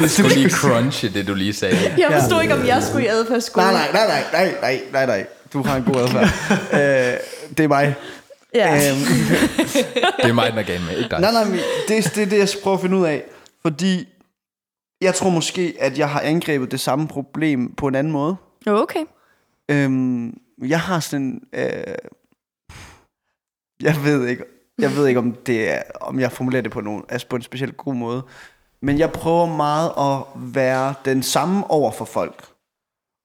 Du 0.00 0.08
skulle 0.08 0.34
lige 0.34 0.50
crunche 0.50 1.08
det, 1.08 1.26
du 1.26 1.34
lige 1.34 1.52
sagde. 1.52 1.76
Jeg 1.98 2.12
forstod 2.20 2.42
ikke 2.42 2.54
om 2.54 2.66
jeg 2.66 2.82
skulle 2.82 3.04
i 3.04 3.08
adfærdsskole. 3.08 3.66
Nej, 3.66 3.72
nej, 3.92 4.06
nej, 4.06 4.22
nej, 4.32 4.44
nej, 4.50 4.54
nej, 4.60 4.80
nej, 4.92 5.06
nej. 5.06 5.26
Du 5.52 5.62
har 5.62 5.76
en 5.76 5.84
god 5.84 5.96
adfærd. 6.02 6.24
øh, 6.80 7.18
det 7.56 7.64
er 7.64 7.68
mig. 7.68 7.94
Ja. 8.54 8.74
Øhm, 8.90 8.98
Det 10.16 10.24
er 10.28 10.32
mig, 10.32 10.50
den 10.50 10.58
er 10.58 10.62
galt 10.62 10.84
med, 10.86 10.96
ikke 10.96 11.10
dig. 11.10 11.20
nej, 11.20 11.32
nej, 11.32 11.44
men 11.44 11.58
det, 11.88 12.12
det 12.14 12.22
er 12.22 12.26
det, 12.26 12.38
jeg 12.38 12.48
skal 12.48 12.62
prøve 12.62 12.74
at 12.74 12.80
finde 12.80 12.96
ud 12.96 13.04
af. 13.06 13.22
Fordi 13.62 14.08
jeg 15.04 15.14
tror 15.14 15.30
måske, 15.30 15.76
at 15.80 15.98
jeg 15.98 16.10
har 16.10 16.20
angrebet 16.20 16.70
det 16.70 16.80
samme 16.80 17.08
problem 17.08 17.74
på 17.74 17.88
en 17.88 17.94
anden 17.94 18.12
måde. 18.12 18.36
Okay. 18.66 19.04
Øhm, 19.70 20.40
jeg 20.58 20.80
har 20.80 21.00
sådan... 21.00 21.40
Øh, 21.52 21.94
jeg 23.82 24.04
ved 24.04 24.26
ikke, 24.26 24.44
jeg 24.78 24.96
ved 24.96 25.06
ikke 25.06 25.18
om 25.18 25.32
det 25.32 25.70
er, 25.70 25.82
om 26.00 26.20
jeg 26.20 26.32
formulerer 26.32 26.62
det 26.62 26.72
på, 26.72 26.80
nogen, 26.80 27.04
altså 27.08 27.28
på 27.28 27.36
en 27.36 27.42
specielt 27.42 27.76
god 27.76 27.94
måde. 27.94 28.22
Men 28.82 28.98
jeg 28.98 29.12
prøver 29.12 29.56
meget 29.56 29.92
at 29.98 30.42
være 30.54 30.94
den 31.04 31.22
samme 31.22 31.70
over 31.70 31.92
for 31.92 32.04
folk. 32.04 32.46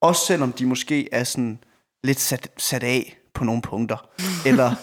Også 0.01 0.26
selvom 0.26 0.51
de 0.51 0.65
måske 0.65 1.14
er 1.14 1.23
sådan 1.23 1.60
lidt 2.03 2.19
sat, 2.19 2.49
sat 2.57 2.84
af 2.84 3.18
på 3.34 3.43
nogle 3.43 3.61
punkter. 3.61 4.10
eller 4.49 4.76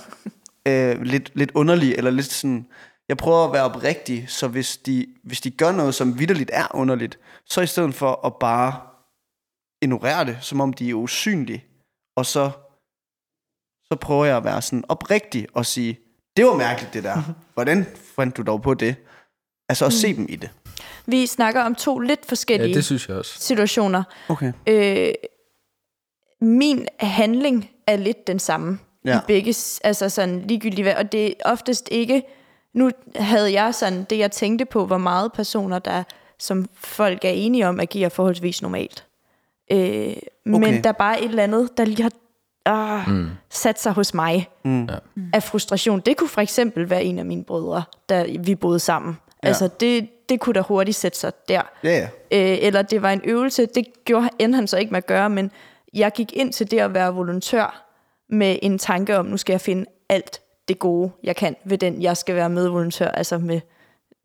øh, 0.68 1.02
lidt, 1.02 1.31
lidt 1.35 1.51
underlige, 1.55 1.97
eller 1.97 2.10
lidt 2.10 2.32
sådan... 2.32 2.66
Jeg 3.09 3.16
prøver 3.16 3.45
at 3.47 3.53
være 3.53 3.65
oprigtig, 3.65 4.24
så 4.28 4.49
hvis 4.49 4.77
de, 4.77 5.07
hvis 5.24 5.41
de 5.41 5.51
gør 5.51 5.73
noget, 5.73 5.95
som 5.95 6.19
vidderligt 6.19 6.51
er 6.53 6.66
underligt, 6.74 7.19
så 7.45 7.61
i 7.61 7.66
stedet 7.66 7.95
for 7.95 8.27
at 8.27 8.37
bare 8.41 8.81
ignorere 9.83 10.24
det, 10.24 10.39
som 10.41 10.61
om 10.61 10.73
de 10.73 10.91
er 10.91 10.95
usynlige, 10.95 11.65
og 12.16 12.27
så, 12.27 12.51
så 13.93 13.97
prøver 14.01 14.24
jeg 14.24 14.37
at 14.37 14.45
være 14.45 14.62
sådan 14.62 14.85
oprigtig 14.89 15.47
og 15.55 15.66
sige, 15.66 15.99
det 16.37 16.45
var 16.47 16.57
mærkeligt 16.57 16.95
det 16.95 17.05
der. 17.05 17.23
Hvordan 17.55 17.87
fandt 18.16 18.37
du 18.37 18.43
dog 18.43 18.62
på 18.62 18.74
det? 18.74 18.97
Altså 19.69 19.87
at 19.87 19.93
se 19.93 20.16
dem 20.16 20.27
i 20.28 20.37
det. 20.37 20.51
Vi 21.07 21.27
snakker 21.27 21.62
om 21.62 21.74
to 21.74 21.99
lidt 21.99 22.20
Ja, 22.20 22.28
forskellige 22.28 22.74
det 22.74 22.85
synes 22.85 23.09
jeg 23.09 23.16
også. 23.16 23.41
situationer. 23.41 24.03
Okay. 24.28 24.53
Øh, 24.69 25.15
min 26.41 26.89
handling 27.01 27.70
er 27.87 27.97
lidt 27.97 28.27
den 28.27 28.39
samme 28.39 28.78
ja. 29.05 29.11
Ja. 29.11 29.19
i 29.19 29.23
begge, 29.27 29.55
altså 29.85 30.09
sådan 30.09 30.43
ligegyldigt 30.47 30.83
hvad, 30.85 30.95
og 30.95 31.12
det 31.12 31.27
er 31.27 31.33
oftest 31.45 31.89
ikke, 31.93 32.23
nu 32.77 32.90
havde 33.16 33.53
jeg 33.53 33.74
sådan, 33.74 34.05
det 34.05 34.19
jeg 34.19 34.31
tænkte 34.31 34.65
på, 34.65 34.86
hvor 34.86 34.98
meget 34.98 35.32
personer, 35.32 35.78
der 35.78 36.03
som 36.39 36.66
folk 36.74 37.24
er 37.24 37.31
enige 37.31 37.69
om, 37.69 37.81
agerer 37.81 38.09
forholdsvis 38.09 38.62
normalt. 38.62 39.05
Øh, 39.73 39.78
okay. 39.78 40.16
Men 40.44 40.85
der 40.85 40.89
er 40.89 40.93
bare 40.93 41.20
et 41.20 41.28
eller 41.28 41.43
andet, 41.43 41.78
der 41.78 41.85
lige 41.85 42.03
har 42.03 42.11
ah, 42.66 43.09
mm. 43.11 43.28
sat 43.51 43.81
sig 43.81 43.93
hos 43.93 44.15
mig 44.15 44.48
Mm. 44.65 44.89
af 45.32 45.43
frustration. 45.43 46.01
Det 46.01 46.16
kunne 46.16 46.28
for 46.28 46.40
eksempel 46.40 46.90
være 46.90 47.05
en 47.05 47.19
af 47.19 47.24
mine 47.24 47.44
brødre, 47.44 47.82
da 48.09 48.27
vi 48.40 48.55
boede 48.55 48.78
sammen. 48.78 49.19
Ja. 49.43 49.48
Altså 49.48 49.69
det, 49.81 50.09
det 50.28 50.40
kunne 50.40 50.53
da 50.53 50.61
hurtigt 50.61 50.97
sætte 50.97 51.19
sig 51.19 51.32
der. 51.48 51.62
Ja, 51.85 51.90
ja. 51.90 52.09
Øh, 52.53 52.59
eller 52.66 52.82
det 52.82 53.03
var 53.03 53.11
en 53.11 53.20
øvelse, 53.24 53.66
det 53.66 53.86
gjorde, 54.05 54.28
endte 54.39 54.57
han 54.57 54.66
så 54.66 54.77
ikke 54.77 54.90
med 54.90 54.98
at 54.98 55.07
gøre, 55.07 55.31
men 55.31 55.51
jeg 55.94 56.12
gik 56.12 56.32
ind 56.32 56.53
til 56.53 56.70
det 56.70 56.78
at 56.78 56.94
være 56.94 57.15
volontør 57.15 57.86
med 58.31 58.59
en 58.62 58.78
tanke 58.78 59.19
om, 59.19 59.27
nu 59.27 59.36
skal 59.36 59.53
jeg 59.53 59.61
finde 59.61 59.85
alt 60.09 60.40
det 60.68 60.78
gode, 60.78 61.12
jeg 61.22 61.36
kan 61.36 61.56
ved 61.64 61.78
den, 61.78 62.02
jeg 62.02 62.16
skal 62.16 62.34
være 62.34 62.51
medvolontør, 62.51 63.09
altså 63.09 63.38
med 63.38 63.60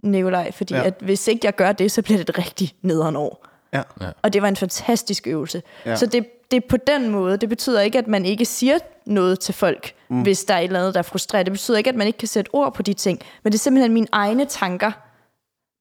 Nikolaj, 0.03 0.51
fordi 0.51 0.73
Ja. 0.73 0.79
ja. 0.79 0.85
at 0.87 0.93
hvis 1.01 1.27
ikke 1.27 1.45
jeg 1.45 1.55
gør 1.55 1.71
det, 1.71 1.91
så 1.91 2.01
bliver 2.01 2.17
det 2.17 2.29
et 2.29 2.37
rigtig 2.37 2.73
nederen 2.81 3.15
år. 3.15 3.47
Ja. 3.73 3.81
Og 4.21 4.33
det 4.33 4.41
var 4.41 4.47
en 4.47 4.55
fantastisk 4.55 5.27
øvelse. 5.27 5.63
Ja. 5.85 5.89
Ja. 5.89 5.95
Så 5.95 6.05
det, 6.05 6.27
det 6.51 6.63
er 6.63 6.67
på 6.69 6.77
den 6.77 7.09
måde, 7.09 7.37
det 7.37 7.49
betyder 7.49 7.81
ikke, 7.81 7.97
at 7.97 8.07
man 8.07 8.25
ikke 8.25 8.45
siger 8.45 8.77
noget 9.05 9.39
til 9.39 9.53
folk, 9.53 9.95
mm. 10.09 10.21
hvis 10.21 10.43
der 10.43 10.53
er 10.53 10.59
et 10.59 10.63
eller 10.63 10.79
andet, 10.79 10.93
der 10.93 10.97
er 10.99 11.03
frustreret. 11.03 11.45
Det 11.45 11.51
betyder 11.53 11.77
ikke, 11.77 11.89
at 11.89 11.95
man 11.95 12.07
ikke 12.07 12.19
kan 12.19 12.27
sætte 12.27 12.49
ord 12.53 12.73
på 12.73 12.81
de 12.81 12.93
ting, 12.93 13.19
men 13.43 13.51
det 13.51 13.57
er 13.57 13.61
simpelthen 13.61 13.93
mine 13.93 14.07
egne 14.11 14.45
tanker, 14.45 14.91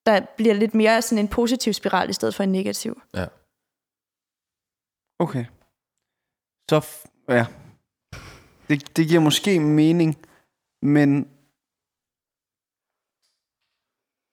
der 0.07 0.21
bliver 0.37 0.55
lidt 0.55 0.75
mere 0.75 1.03
sådan 1.03 1.25
en 1.25 1.29
positiv 1.29 1.73
spiral, 1.73 2.11
i 2.11 2.13
stedet 2.13 2.35
for 2.35 2.43
en 2.43 2.53
negativ. 2.53 3.01
Ja. 3.15 3.27
Okay. 5.19 5.45
Så, 6.71 6.79
f- 6.79 7.07
ja. 7.29 7.47
Det, 8.69 8.97
det 8.97 9.09
giver 9.09 9.21
måske 9.21 9.61
mening, 9.61 10.17
men... 10.83 11.29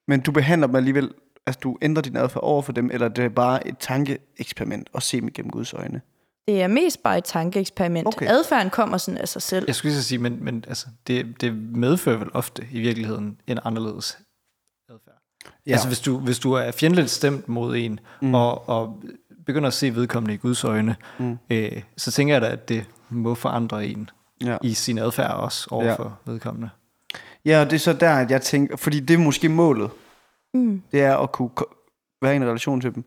Men 0.07 0.21
du 0.21 0.31
behandler 0.31 0.67
dem 0.67 0.75
alligevel... 0.75 1.13
Altså, 1.45 1.59
du 1.59 1.77
ændrer 1.81 2.01
din 2.01 2.17
adfærd 2.17 2.43
over 2.43 2.61
for 2.61 2.71
dem, 2.71 2.91
eller 2.91 3.07
det 3.07 3.25
er 3.25 3.29
bare 3.29 3.67
et 3.67 3.77
tankeeksperiment 3.79 4.89
at 4.93 5.03
se 5.03 5.19
dem 5.19 5.27
igennem 5.27 5.51
Guds 5.51 5.73
øjne? 5.73 6.01
Det 6.47 6.61
er 6.61 6.67
mest 6.67 7.03
bare 7.03 7.17
et 7.17 7.23
tankeeksperiment. 7.23 8.07
Okay. 8.07 8.25
Okay. 8.25 8.33
Adfærden 8.33 8.69
kommer 8.69 8.97
sådan 8.97 9.17
af 9.17 9.27
sig 9.27 9.41
selv. 9.41 9.65
Jeg 9.67 9.75
skulle 9.75 9.91
lige 9.91 10.01
så 10.01 10.07
sige, 10.07 10.19
men, 10.19 10.43
men 10.43 10.63
altså, 10.67 10.87
det, 11.07 11.41
det 11.41 11.55
medfører 11.55 12.17
vel 12.17 12.29
ofte 12.33 12.67
i 12.71 12.79
virkeligheden 12.79 13.41
en 13.47 13.59
anderledes 13.63 14.17
adfærd. 14.89 15.21
Ja. 15.65 15.71
Altså 15.71 15.87
hvis 15.87 15.99
du, 15.99 16.19
hvis 16.19 16.39
du 16.39 16.51
er 16.51 16.71
fjendtligt 16.71 17.09
stemt 17.09 17.47
mod 17.47 17.75
en, 17.75 17.99
mm. 18.21 18.33
og, 18.33 18.69
og 18.69 19.03
begynder 19.45 19.67
at 19.67 19.73
se 19.73 19.95
vedkommende 19.95 20.33
i 20.33 20.37
Guds 20.37 20.63
øjne, 20.63 20.95
mm. 21.19 21.37
øh, 21.49 21.83
så 21.97 22.11
tænker 22.11 22.33
jeg 22.33 22.41
da, 22.41 22.47
at 22.47 22.69
det 22.69 22.85
må 23.09 23.35
forandre 23.35 23.87
en 23.87 24.09
Ja. 24.45 24.57
i 24.63 24.73
sin 24.73 24.97
adfærd 24.97 25.31
også 25.33 25.67
over 25.71 25.85
Ja. 25.85 25.93
for 25.95 26.19
vedkommende. 26.25 26.69
Ja, 27.45 27.59
og 27.61 27.65
det 27.69 27.73
er 27.75 27.79
så 27.79 27.93
der, 27.93 28.13
at 28.13 28.31
jeg 28.31 28.41
tænker, 28.41 28.75
fordi 28.77 28.99
det 28.99 29.13
er 29.13 29.17
måske 29.17 29.49
målet. 29.49 29.89
Mm. 30.53 30.83
Det 30.91 31.01
er 31.01 31.17
at 31.17 31.31
kunne 31.31 31.49
være 32.21 32.33
i 32.33 32.35
en 32.35 32.43
relation 32.45 32.81
til 32.81 32.95
dem. 32.95 33.03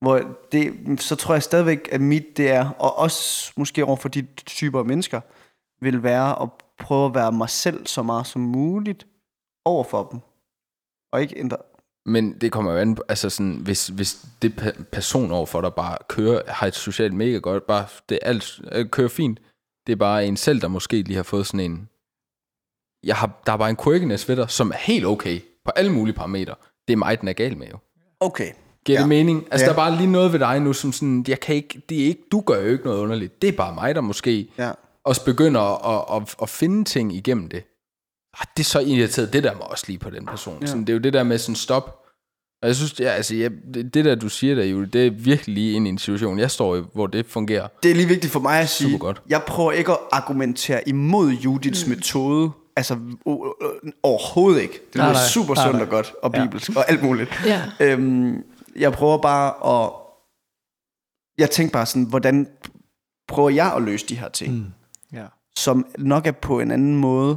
Hvor 0.00 0.22
det, 0.52 0.74
så 1.00 1.16
tror 1.16 1.34
jeg 1.34 1.42
stadigvæk, 1.42 1.88
at 1.92 2.00
mit 2.00 2.36
det 2.36 2.50
er, 2.50 2.68
og 2.70 2.98
også 2.98 3.52
måske 3.56 3.84
over 3.84 3.96
for 3.96 4.08
de 4.08 4.26
typer 4.46 4.78
af 4.78 4.84
mennesker, 4.84 5.20
vil 5.84 6.02
være 6.02 6.42
at 6.42 6.48
prøve 6.78 7.06
at 7.06 7.14
være 7.14 7.32
mig 7.32 7.50
selv 7.50 7.86
så 7.86 8.02
meget 8.02 8.26
som 8.26 8.42
muligt 8.42 9.06
over 9.64 9.84
for 9.84 10.08
dem. 10.12 10.20
Og 11.12 11.22
ikke 11.22 11.38
ændre. 11.38 11.56
Men 12.06 12.32
det 12.40 12.52
kommer 12.52 12.72
jo 12.72 12.78
an 12.78 12.94
på, 12.94 13.02
altså 13.08 13.30
sådan, 13.30 13.54
hvis, 13.54 13.86
hvis 13.88 14.26
det 14.42 14.52
pe- 14.60 14.82
person 14.92 15.30
overfor 15.30 15.60
dig 15.60 15.74
bare 15.74 15.96
kører, 16.08 16.40
har 16.48 16.66
et 16.66 16.74
socialt 16.74 17.14
mega 17.14 17.36
godt, 17.38 17.66
bare 17.66 17.86
det 18.08 18.18
alt 18.22 18.60
øh, 18.72 18.88
kører 18.90 19.08
fint, 19.08 19.38
det 19.86 19.92
er 19.92 19.96
bare 19.96 20.26
en 20.26 20.36
selv, 20.36 20.60
der 20.60 20.68
måske 20.68 21.02
lige 21.02 21.16
har 21.16 21.22
fået 21.22 21.46
sådan 21.46 21.60
en, 21.60 21.88
jeg 23.04 23.16
har, 23.16 23.42
der 23.46 23.52
er 23.52 23.56
bare 23.56 23.70
en 23.70 23.76
quirkiness 23.84 24.28
ved 24.28 24.36
dig, 24.36 24.50
som 24.50 24.70
er 24.70 24.76
helt 24.76 25.06
okay 25.06 25.40
på 25.64 25.70
alle 25.76 25.92
mulige 25.92 26.14
parametre. 26.14 26.54
Det 26.88 26.92
er 26.92 26.96
mig, 26.96 27.20
den 27.20 27.28
er 27.28 27.32
gal 27.32 27.56
med 27.56 27.66
jo. 27.66 27.78
Okay. 28.20 28.50
Giver 28.86 28.98
Ja. 28.98 29.00
det 29.02 29.08
mening? 29.08 29.46
Altså, 29.50 29.64
Ja. 29.64 29.72
der 29.72 29.72
er 29.72 29.76
bare 29.90 29.96
lige 29.96 30.10
noget 30.12 30.32
ved 30.32 30.38
dig 30.40 30.60
nu, 30.60 30.72
som 30.72 30.92
sådan, 30.92 31.24
jeg 31.28 31.40
kan 31.40 31.54
ikke, 31.54 31.82
det 31.88 32.02
er 32.02 32.06
ikke, 32.06 32.22
du 32.32 32.40
gør 32.40 32.60
jo 32.60 32.66
ikke 32.68 32.84
noget 32.84 32.98
underligt. 32.98 33.42
Det 33.42 33.48
er 33.48 33.52
bare 33.56 33.74
mig, 33.74 33.94
der 33.94 34.00
måske 34.00 34.48
Ja. 34.58 34.72
også 35.04 35.24
begynder 35.24 35.60
at, 35.60 36.22
at, 36.22 36.34
at 36.42 36.48
finde 36.48 36.84
ting 36.84 37.14
igennem 37.16 37.48
det. 37.48 37.64
Ah, 38.40 38.46
det 38.56 38.62
er 38.62 38.64
så 38.68 38.80
irriteret, 38.80 39.32
det 39.32 39.44
der 39.44 39.54
må 39.54 39.60
også 39.60 39.84
lige 39.86 39.98
på 39.98 40.10
den 40.10 40.26
person. 40.26 40.58
Ja. 40.60 40.66
Sådan, 40.66 40.80
det 40.80 40.88
er 40.88 40.92
jo 40.94 40.98
det 41.00 41.12
der 41.12 41.22
med 41.22 41.38
sådan 41.38 41.56
stop. 41.56 42.03
Og 42.64 42.68
jeg 42.68 42.76
synes, 42.76 43.00
ja, 43.00 43.08
altså, 43.08 43.34
jeg, 43.36 43.50
det, 43.74 43.94
det 43.94 44.04
der, 44.04 44.14
du 44.14 44.28
siger 44.28 44.54
der, 44.54 44.64
Julie, 44.64 44.86
det 44.86 45.06
er 45.06 45.10
virkelig 45.10 45.54
lige 45.54 45.72
ind 45.72 45.86
i 45.86 45.90
en 45.90 45.98
situation, 45.98 46.38
jeg 46.38 46.50
står 46.50 46.76
i, 46.76 46.82
hvor 46.94 47.06
det 47.06 47.26
fungerer. 47.26 47.68
Det 47.82 47.90
er 47.90 47.94
lige 47.94 48.08
vigtigt 48.08 48.32
for 48.32 48.40
mig 48.40 48.60
at 48.60 48.68
sige, 48.68 48.90
Super 48.90 48.98
godt. 48.98 49.22
jeg 49.28 49.42
prøver 49.46 49.72
ikke 49.72 49.92
at 49.92 49.98
argumentere 50.12 50.88
imod 50.88 51.30
Judiths 51.30 51.86
mm. 51.86 51.90
metode. 51.94 52.50
Altså 52.76 52.94
o- 53.28 53.30
o- 53.30 53.90
overhovedet 54.02 54.62
ikke. 54.62 54.80
Det 54.86 54.94
nej. 54.94 55.14
super 55.28 55.54
sundt 55.54 55.82
og 55.82 55.88
godt, 55.88 56.12
og 56.22 56.30
Ja. 56.34 56.44
bibelsk, 56.44 56.70
og 56.76 56.90
alt 56.90 57.02
muligt. 57.02 57.30
Ja. 57.46 57.62
Øhm, 57.80 58.36
jeg 58.76 58.92
prøver 58.92 59.18
bare 59.18 59.82
at... 59.84 59.90
Jeg 61.38 61.50
tænker 61.50 61.72
bare 61.72 61.86
sådan, 61.86 62.04
hvordan 62.04 62.48
prøver 63.28 63.50
jeg 63.50 63.72
at 63.76 63.82
løse 63.82 64.06
de 64.06 64.18
her 64.18 64.28
ting, 64.28 64.54
mm. 64.54 64.64
Ja. 65.12 65.24
som 65.56 65.86
nok 65.98 66.26
er 66.26 66.32
på 66.32 66.60
en 66.60 66.70
anden 66.70 66.96
måde, 66.96 67.36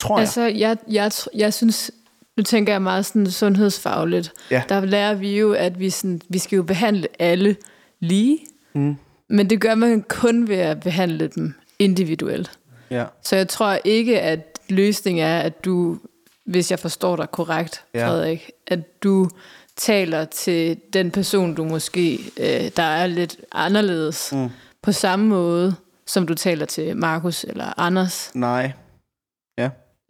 tror 0.00 0.16
jeg. 0.16 0.20
Altså, 0.20 0.42
jeg, 0.42 0.76
jeg, 0.90 1.12
jeg 1.34 1.54
synes, 1.54 1.90
nu 2.36 2.42
tænker 2.42 2.72
jeg 2.72 2.82
meget 2.82 3.06
sådan 3.06 3.30
sundhedsfagligt. 3.30 4.32
Ja. 4.50 4.62
Der 4.68 4.84
lærer 4.84 5.14
vi 5.14 5.38
jo, 5.38 5.52
at 5.52 5.78
vi, 5.80 5.90
sådan, 5.90 6.20
vi 6.28 6.38
skal 6.38 6.56
jo 6.56 6.62
behandle 6.62 7.08
alle 7.18 7.56
lige. 8.00 8.38
Mm. 8.74 8.96
Men 9.28 9.50
det 9.50 9.60
gør 9.60 9.74
man 9.74 10.04
kun 10.08 10.48
ved 10.48 10.56
at 10.56 10.80
behandle 10.80 11.28
dem 11.34 11.54
individuelt. 11.78 12.50
Ja. 12.90 13.04
Så 13.22 13.36
jeg 13.36 13.48
tror 13.48 13.78
ikke, 13.84 14.20
at 14.20 14.58
løsningen 14.68 15.24
er, 15.24 15.38
at 15.38 15.64
du, 15.64 15.98
hvis 16.46 16.70
jeg 16.70 16.78
forstår 16.78 17.16
dig 17.16 17.30
korrekt, 17.30 17.84
Ja. 17.94 18.08
Frederik, 18.08 18.50
at 18.66 19.02
du 19.02 19.30
taler 19.76 20.24
til 20.24 20.76
den 20.92 21.10
person, 21.10 21.54
du 21.54 21.64
måske, 21.64 22.18
øh, 22.40 22.70
der 22.76 22.82
er 22.82 23.06
lidt 23.06 23.36
anderledes, 23.52 24.32
mm. 24.32 24.48
på 24.82 24.92
samme 24.92 25.26
måde, 25.26 25.74
som 26.06 26.26
du 26.26 26.34
taler 26.34 26.66
til 26.66 26.96
Markus 26.96 27.44
eller 27.44 27.80
Anders. 27.80 28.30
Nej. 28.34 28.72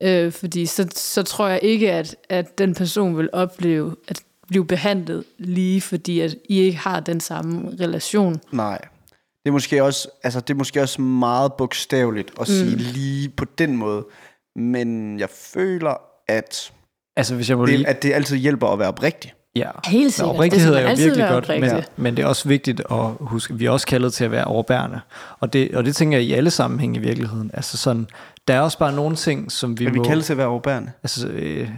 Øh, 0.04 0.32
fordi 0.32 0.66
så, 0.66 0.88
så 0.94 1.22
tror 1.22 1.48
jeg 1.48 1.60
ikke, 1.62 1.92
at, 1.92 2.16
at 2.28 2.58
den 2.58 2.74
person 2.74 3.16
vil 3.16 3.28
opleve 3.32 3.96
at 4.08 4.20
blive 4.48 4.66
behandlet 4.66 5.24
lige, 5.38 5.80
fordi 5.80 6.20
at 6.20 6.36
I 6.48 6.60
ikke 6.60 6.78
har 6.78 7.00
den 7.00 7.20
samme 7.20 7.70
relation. 7.80 8.40
Nej. 8.52 8.78
Det 9.44 9.50
er 9.50 9.52
måske 9.52 9.84
også, 9.84 10.08
altså 10.22 10.40
det 10.40 10.50
er 10.50 10.58
måske 10.58 10.82
også 10.82 11.00
meget 11.00 11.52
bogstaveligt 11.52 12.30
at 12.30 12.48
mm. 12.48 12.54
sige 12.54 12.76
lige 12.76 13.28
på 13.28 13.44
den 13.58 13.76
måde. 13.76 14.06
Men 14.56 15.20
jeg 15.20 15.28
føler, 15.30 15.94
at 16.28 16.72
Altså, 17.16 17.34
hvis 17.34 17.50
jeg 17.50 17.56
må 17.56 17.66
det, 17.66 17.78
lige... 17.78 17.88
at 17.88 18.02
det 18.02 18.12
altid 18.12 18.36
hjælper 18.36 18.68
at 18.68 18.78
være 18.78 18.88
oprigtig. 18.88 19.32
Ja. 19.56 19.70
Helt 19.84 20.04
Men 20.04 20.10
sikkert. 20.10 20.34
oprigtighed 20.34 20.74
er 20.74 20.80
jo 20.80 20.96
virkelig 20.96 21.28
godt, 21.28 21.48
men, 21.48 21.70
men 21.96 22.16
det 22.16 22.22
er 22.22 22.26
også 22.26 22.48
vigtigt 22.48 22.80
at 22.90 23.06
huske, 23.20 23.54
vi 23.54 23.66
er 23.66 23.70
også 23.70 23.86
kaldet 23.86 24.12
til 24.12 24.24
at 24.24 24.30
være 24.30 24.44
overbærende. 24.44 25.00
Og 25.40 25.52
det, 25.52 25.74
og 25.74 25.84
det 25.84 25.96
tænker 25.96 26.18
jeg 26.18 26.26
i 26.26 26.32
alle 26.32 26.50
sammenhænge 26.50 27.00
i 27.00 27.02
virkeligheden. 27.02 27.50
Altså 27.54 27.76
sådan, 27.76 28.06
der 28.48 28.54
er 28.54 28.60
også 28.60 28.78
bare 28.78 28.92
nogle 28.92 29.16
ting, 29.16 29.52
som 29.52 29.78
vi 29.78 29.84
Vi, 29.84 29.90
vi 29.90 29.98
må... 29.98 30.04
kalder 30.04 30.22
til 30.22 30.32
at 30.32 30.38
være 30.38 30.46
overbærende. 30.46 30.92
Altså, 31.02 31.28
øh, 31.28 31.68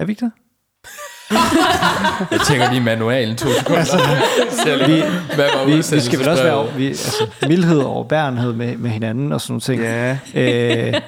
er 0.00 0.04
vi 0.04 0.12
ikke 0.12 0.24
det? 0.24 0.32
Jeg 2.30 2.40
tænker 2.40 2.70
lige 2.70 2.80
manualen 2.80 3.36
to 3.36 3.48
sekunder. 3.58 3.78
Altså, 3.78 3.98
Selv, 4.64 4.86
vi, 4.86 5.02
hvad 5.34 5.48
var 5.56 5.64
vi, 5.64 5.76
vi 5.76 6.00
skal 6.00 6.18
vel 6.18 6.28
også 6.28 6.42
være 6.42 6.74
vi, 6.76 6.86
altså, 6.86 7.26
mildhed 7.48 7.80
og 7.80 7.90
overbærenhed 7.90 8.52
med, 8.52 8.76
med 8.76 8.90
hinanden 8.90 9.32
og 9.32 9.40
sådan 9.40 9.52
nogle 9.52 9.60
ting. 9.60 9.82
Ja. 9.82 10.18
Øh, 10.34 11.00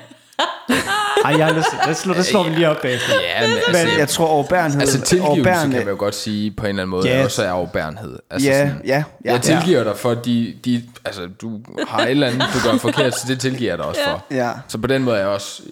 ej, 1.25 1.35
jeg 1.39 1.47
har 1.47 1.53
lyst 1.55 1.69
det 1.89 1.97
slår, 1.97 2.15
det 2.15 2.27
slår 2.27 2.43
vi 2.43 2.51
lige 2.51 2.69
op 2.69 2.77
bagefter. 2.83 3.13
Ja, 3.21 3.49
men 3.49 3.57
altså, 3.57 3.87
Men 3.87 3.99
jeg 3.99 4.09
tror 4.09 4.27
overbærenhed... 4.27 4.81
altså 4.81 5.01
tilgivelse 5.01 5.29
overbærende, 5.31 5.77
kan 5.77 5.85
man 5.87 5.95
jo 5.95 5.99
godt 5.99 6.15
sige 6.15 6.51
på 6.51 6.63
en 6.63 6.69
eller 6.69 6.83
anden 6.83 6.91
måde, 6.91 7.09
Ja. 7.09 7.19
ja. 7.19 7.25
også 7.25 7.43
er 7.45 7.51
overbærenhed. 7.51 8.19
Altså, 8.31 8.49
Ja, 8.49 8.69
sådan, 8.69 8.83
ja, 8.87 9.05
ja. 9.25 9.33
Jeg 9.33 9.43
tilgiver 9.43 9.85
dig 9.85 9.97
for, 9.97 10.15
de, 10.15 10.55
de, 10.65 10.83
altså, 11.05 11.29
du 11.41 11.61
har 11.89 12.03
et 12.03 12.11
eller 12.11 12.27
andet, 12.27 12.43
du 12.55 12.71
gør 12.71 12.79
forkert, 12.79 13.15
så 13.19 13.25
det 13.29 13.41
tilgiver 13.41 13.71
jeg 13.71 13.79
dig 13.79 13.87
også 13.87 14.01
for. 14.09 14.25
Ja, 14.31 14.53
Så 14.69 14.79
på 14.79 14.87
den 14.87 15.03
måde 15.05 15.17
er 15.17 15.21
jeg 15.21 15.29
også... 15.29 15.63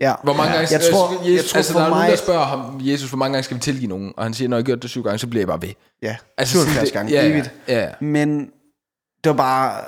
ja. 0.00 0.14
Hvor 0.24 0.32
mange 0.32 0.52
gange, 0.52 0.68
Jeg 0.72 0.80
tror, 0.92 1.12
Jesus, 1.12 1.26
jeg 1.36 1.44
tror 1.44 1.56
altså, 1.56 1.72
for 1.72 1.78
der 1.78 1.86
er 1.86 1.90
nogen, 1.90 2.02
mig... 2.04 2.10
der 2.10 2.16
spørger 2.16 2.44
ham, 2.44 2.80
Jesus, 2.82 3.10
hvor 3.10 3.16
mange 3.18 3.32
gange 3.32 3.44
skal 3.44 3.56
vi 3.56 3.60
tilgive 3.60 3.88
nogen? 3.88 4.12
Og 4.16 4.24
han 4.24 4.34
siger, 4.34 4.48
når 4.48 4.56
jeg 4.56 4.62
har 4.62 4.66
gjort 4.66 4.82
det 4.82 4.90
syv 4.90 5.02
gange, 5.02 5.18
så 5.18 5.26
bliver 5.26 5.40
jeg 5.40 5.48
bare 5.48 5.62
ved. 5.62 5.72
Ja, 6.02 6.16
Altså, 6.38 6.52
77 6.52 6.88
sådan 6.88 7.06
det- 7.06 7.14
gange, 7.14 7.26
ja, 7.28 7.32
evigt. 7.32 7.50
Ja, 7.68 7.78
ja. 7.82 7.88
Men 8.00 8.40
det 9.24 9.30
var 9.30 9.32
bare... 9.36 9.84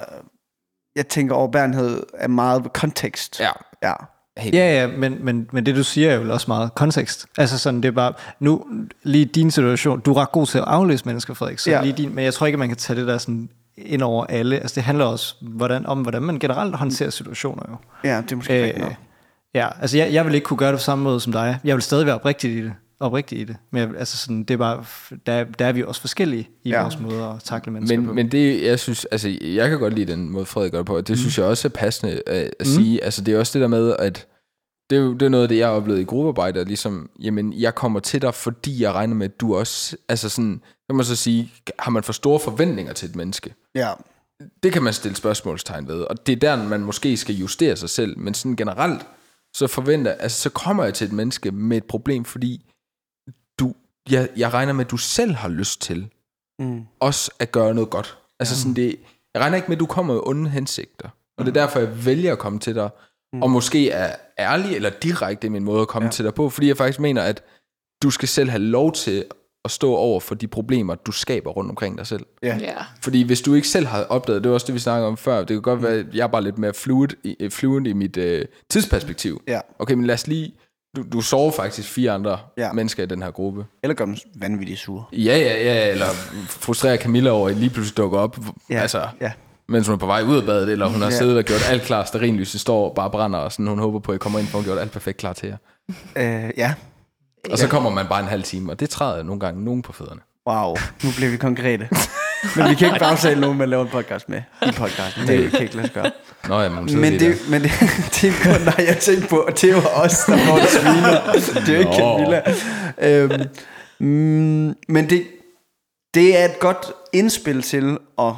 Jeg 0.96 1.08
tænker, 1.08 1.34
overbærenhed 1.34 2.02
er 2.18 2.28
meget 2.28 2.72
kontekst. 2.72 3.40
ja. 3.40 3.50
Ja. 3.88 3.92
Helt. 4.38 4.54
Ja, 4.54 4.80
ja, 4.80 4.86
men, 4.86 5.16
men, 5.24 5.48
men 5.52 5.66
det 5.66 5.76
du 5.76 5.84
siger 5.84 6.10
er 6.10 6.14
jo 6.14 6.32
også 6.32 6.44
meget 6.48 6.74
kontekst. 6.74 7.26
Altså 7.38 7.58
sådan, 7.58 7.82
det 7.82 7.88
er 7.88 7.92
bare, 7.92 8.12
nu 8.40 8.64
lige 9.02 9.24
din 9.24 9.50
situation, 9.50 10.00
du 10.00 10.10
er 10.12 10.20
ret 10.20 10.32
god 10.32 10.46
til 10.46 10.58
at 10.58 10.64
aflæse 10.66 11.06
mennesker, 11.06 11.34
Frederik, 11.34 11.58
så 11.58 11.70
Ja. 11.70 11.82
lige 11.82 11.92
din, 11.92 12.14
men 12.14 12.24
jeg 12.24 12.34
tror 12.34 12.46
ikke, 12.46 12.58
man 12.58 12.68
kan 12.68 12.76
tage 12.76 13.00
det 13.00 13.06
der 13.08 13.18
sådan 13.18 13.48
ind 13.76 14.02
over 14.02 14.26
alle. 14.28 14.56
Altså 14.60 14.74
det 14.74 14.82
handler 14.82 15.04
også 15.04 15.34
hvordan, 15.40 15.86
om, 15.86 16.02
hvordan 16.02 16.22
man 16.22 16.38
generelt 16.38 16.74
håndterer 16.76 17.10
situationer 17.10 17.62
jo. 17.70 17.76
Ja, 18.04 18.16
det 18.20 18.32
er 18.32 18.36
måske 18.36 18.72
øh, 18.72 18.90
ja, 19.54 19.68
altså 19.80 19.98
jeg, 19.98 20.12
jeg 20.12 20.26
vil 20.26 20.34
ikke 20.34 20.44
kunne 20.44 20.56
gøre 20.56 20.70
det 20.72 20.78
på 20.78 20.82
samme 20.82 21.04
måde 21.04 21.20
som 21.20 21.32
dig. 21.32 21.58
Jeg 21.64 21.74
vil 21.76 21.82
stadig 21.82 22.06
være 22.06 22.14
oprigtig 22.14 22.50
i 22.52 22.62
det. 22.64 22.72
Oprigtig 23.00 23.38
i 23.40 23.44
det. 23.44 23.56
Men 23.70 23.82
jeg, 23.82 23.90
altså 23.98 24.16
sådan, 24.16 24.44
det 24.44 24.50
er 24.54 24.58
bare, 24.58 24.84
der, 25.26 25.44
der 25.44 25.66
er 25.66 25.72
vi 25.72 25.84
også 25.84 26.00
forskellige 26.00 26.48
i 26.64 26.70
Ja. 26.70 26.82
vores 26.82 26.98
måde 27.00 27.24
at 27.24 27.42
takle 27.44 27.72
mennesker 27.72 27.96
Men, 27.98 28.06
på. 28.06 28.12
men 28.12 28.32
det, 28.32 28.62
jeg 28.64 28.78
synes, 28.78 29.04
altså, 29.04 29.28
jeg 29.42 29.68
kan 29.70 29.78
godt 29.78 29.94
lide 29.94 30.12
den 30.12 30.30
måde, 30.30 30.46
Frederik 30.46 30.72
gør 30.72 30.78
det 30.78 30.86
på, 30.86 30.96
og 30.96 31.08
det 31.08 31.12
mm. 31.14 31.18
synes 31.18 31.38
jeg 31.38 31.46
også 31.46 31.68
er 31.68 31.72
passende 31.72 32.12
at, 32.12 32.36
at 32.36 32.52
mm. 32.60 32.64
sige. 32.64 33.04
Altså, 33.04 33.22
det 33.22 33.34
er 33.34 33.38
også 33.38 33.52
det 33.58 33.62
der 33.62 33.68
med, 33.68 33.96
at 33.98 34.26
det 34.90 34.98
er 34.98 35.02
jo 35.02 35.12
det 35.14 35.22
er 35.26 35.28
noget 35.28 35.42
af 35.42 35.48
det, 35.48 35.58
jeg 35.58 35.66
har 35.66 35.74
oplevet 35.74 36.00
i 36.00 36.04
gruppearbejde, 36.04 36.60
at 36.60 36.66
ligesom, 36.66 37.10
jamen, 37.20 37.52
jeg 37.52 37.74
kommer 37.74 38.00
til 38.00 38.22
dig, 38.22 38.34
fordi 38.34 38.82
jeg 38.82 38.92
regner 38.92 39.14
med, 39.14 39.26
at 39.26 39.40
du 39.40 39.56
også, 39.56 39.96
altså 40.08 40.28
sådan, 40.28 40.60
kan 40.88 40.96
man 40.96 41.04
så 41.04 41.16
sige, 41.16 41.52
har 41.78 41.90
man 41.90 42.02
for 42.02 42.12
store 42.12 42.40
forventninger 42.40 42.92
til 42.92 43.08
et 43.08 43.16
menneske? 43.16 43.54
Ja, 43.74 43.90
Det 44.62 44.72
kan 44.72 44.82
man 44.82 44.92
stille 44.92 45.16
spørgsmålstegn 45.16 45.88
ved, 45.88 46.00
og 46.00 46.26
det 46.26 46.32
er 46.32 46.36
der, 46.36 46.68
man 46.68 46.80
måske 46.80 47.16
skal 47.16 47.34
justere 47.34 47.76
sig 47.76 47.90
selv, 47.90 48.18
men 48.18 48.34
sådan 48.34 48.56
generelt, 48.56 49.06
så 49.54 49.66
forventer, 49.66 50.12
altså 50.12 50.40
så 50.42 50.50
kommer 50.50 50.84
jeg 50.84 50.94
til 50.94 51.06
et 51.06 51.12
menneske 51.12 51.50
med 51.50 51.76
et 51.76 51.84
problem, 51.84 52.24
fordi 52.24 52.64
jeg, 54.10 54.28
jeg 54.36 54.52
regner 54.54 54.72
med, 54.72 54.84
at 54.84 54.90
du 54.90 54.96
selv 54.96 55.34
har 55.34 55.48
lyst 55.48 55.82
til 55.82 56.08
mm. 56.58 56.82
også 57.00 57.30
at 57.38 57.52
gøre 57.52 57.74
noget 57.74 57.90
godt. 57.90 58.18
Altså 58.40 58.60
sådan 58.60 58.74
det, 58.74 58.96
jeg 59.34 59.42
regner 59.42 59.56
ikke 59.56 59.68
med, 59.68 59.76
at 59.76 59.80
du 59.80 59.86
kommer 59.86 60.14
med 60.14 60.22
onde 60.26 60.50
hensigter. 60.50 61.08
Og 61.38 61.44
det 61.46 61.56
er 61.56 61.60
derfor, 61.60 61.78
jeg 61.78 62.06
vælger 62.06 62.32
at 62.32 62.38
komme 62.38 62.58
til 62.58 62.74
dig, 62.74 62.90
og 63.42 63.50
måske 63.50 63.90
er 63.90 64.16
ærlig 64.38 64.76
eller 64.76 64.90
direkte 64.90 65.46
i 65.46 65.50
min 65.50 65.64
måde 65.64 65.80
at 65.80 65.88
komme 65.88 66.04
Ja. 66.04 66.08
ja. 66.08 66.12
til 66.12 66.24
dig 66.24 66.34
på, 66.34 66.50
fordi 66.50 66.68
jeg 66.68 66.76
faktisk 66.76 67.00
mener, 67.00 67.22
at 67.22 67.42
du 68.02 68.10
skal 68.10 68.28
selv 68.28 68.50
have 68.50 68.62
lov 68.62 68.92
til 68.92 69.24
at 69.64 69.70
stå 69.70 69.94
over 69.94 70.20
for 70.20 70.34
de 70.34 70.48
problemer, 70.48 70.94
du 70.94 71.12
skaber 71.12 71.50
rundt 71.50 71.70
omkring 71.70 71.98
dig 71.98 72.06
selv. 72.06 72.26
Ja. 72.42 72.56
Ja. 72.60 72.74
Fordi 73.02 73.22
hvis 73.22 73.40
du 73.40 73.54
ikke 73.54 73.68
selv 73.68 73.86
har 73.86 74.04
opdaget, 74.04 74.42
det 74.44 74.48
var 74.48 74.54
også 74.54 74.66
det, 74.66 74.74
vi 74.74 74.78
snakkede 74.78 75.08
om 75.08 75.16
før, 75.16 75.38
det 75.38 75.48
kan 75.48 75.62
godt 75.62 75.82
være, 75.82 75.92
at 75.92 76.06
jeg 76.14 76.22
er 76.22 76.26
bare 76.26 76.42
lidt 76.42 76.58
mere 76.58 76.74
fluid 76.74 77.08
i, 77.24 77.48
fluent 77.50 77.86
i 77.86 77.92
mit 77.92 78.16
øh, 78.16 78.44
tidsperspektiv. 78.70 79.42
Ja. 79.48 79.60
Okay, 79.78 79.94
men 79.94 80.06
lad 80.06 80.14
os 80.14 80.26
lige, 80.26 80.54
du, 80.96 81.04
du 81.12 81.20
sover 81.20 81.52
faktisk 81.52 81.88
fire 81.88 82.12
andre 82.12 82.38
Ja. 82.58 82.72
mennesker 82.72 83.02
i 83.02 83.06
den 83.06 83.22
her 83.22 83.30
gruppe. 83.30 83.64
Eller 83.82 83.94
gør 83.94 84.04
dem 84.04 84.16
vanvittigt 84.36 84.78
sure. 84.80 85.04
Ja, 85.12 85.36
ja, 85.38 85.62
ja, 85.64 85.90
eller 85.90 86.06
frustrerer 86.48 86.96
Camilla 86.96 87.30
over, 87.30 87.48
at 87.48 87.54
I 87.56 87.58
lige 87.58 87.70
pludselig 87.70 87.96
dukker 87.96 88.18
op, 88.18 88.38
Ja. 88.70 88.80
altså, 88.80 89.06
Ja. 89.20 89.32
mens 89.68 89.86
hun 89.86 89.94
er 89.94 89.98
på 89.98 90.06
vej 90.06 90.22
ud 90.22 90.36
af 90.36 90.44
badet, 90.46 90.68
eller 90.72 90.86
hun 90.86 91.00
har 91.02 91.10
Ja. 91.10 91.16
siddet 91.16 91.38
og 91.38 91.44
gjort 91.44 91.68
alt 91.70 91.82
klar, 91.82 92.04
sterinlyset 92.04 92.60
står 92.60 92.88
og 92.88 92.94
bare 92.94 93.10
brænder, 93.10 93.38
og 93.38 93.52
sådan, 93.52 93.66
hun 93.66 93.78
håber 93.78 93.98
på, 93.98 94.12
at 94.12 94.16
I 94.16 94.18
kommer 94.18 94.38
ind, 94.38 94.48
for 94.48 94.58
hun 94.58 94.64
gjort 94.64 94.78
alt 94.78 94.92
perfekt 94.92 95.18
klar 95.18 95.32
til 95.32 95.48
jer. 95.48 95.56
Øh, 96.16 96.50
ja. 96.56 96.74
Og 97.50 97.58
så 97.58 97.68
kommer 97.68 97.90
man 97.90 98.06
bare 98.06 98.20
en 98.20 98.26
halv 98.28 98.42
time, 98.42 98.72
og 98.72 98.80
det 98.80 98.90
træder 98.90 99.22
nogle 99.22 99.40
gange 99.40 99.64
nogen 99.64 99.82
på 99.82 99.92
fødderne. 99.92 100.20
Wow, 100.48 100.76
nu 101.04 101.10
bliver 101.16 101.30
vi 101.30 101.36
konkrete. 101.36 101.88
Men 102.56 102.70
vi 102.70 102.74
kan 102.74 102.88
ikke 102.88 103.00
bare 103.00 103.10
aftale 103.10 103.40
nogen, 103.40 103.58
man 103.58 103.70
laver 103.70 103.84
en 103.84 103.90
podcast 103.90 104.28
med 104.28 104.42
i 104.66 104.72
podcasten. 104.76 105.26
Det 105.26 105.50
kan 105.50 105.62
ikke 105.62 105.76
lade 105.76 105.86
sig 105.86 105.94
gøre. 105.94 106.10
Nå 106.48 106.60
ja, 106.60 106.68
men 106.68 107.00
Men 107.00 107.12
det, 107.20 107.36
men 107.50 107.62
det, 107.64 107.70
det 108.20 108.28
er 108.28 108.32
kun 108.44 108.64
dig, 108.64 108.84
jeg 108.88 108.98
tænkte 109.00 109.28
på, 109.28 109.36
og 109.36 109.60
det 109.60 109.74
var 109.74 109.88
os, 110.04 110.18
der 110.24 110.32
var 110.32 110.66
sviner. 110.66 111.60
Det 111.60 111.68
er 111.68 111.72
jo 111.72 111.78
ikke 111.78 111.90
Nå. 111.90 111.96
Camilla. 111.96 112.42
Øhm, 112.98 113.48
mm, 114.00 114.76
men 114.88 115.10
det, 115.10 115.26
det 116.14 116.38
er 116.38 116.44
et 116.44 116.58
godt 116.60 116.92
indspil 117.12 117.62
til 117.62 117.98
at 118.18 118.32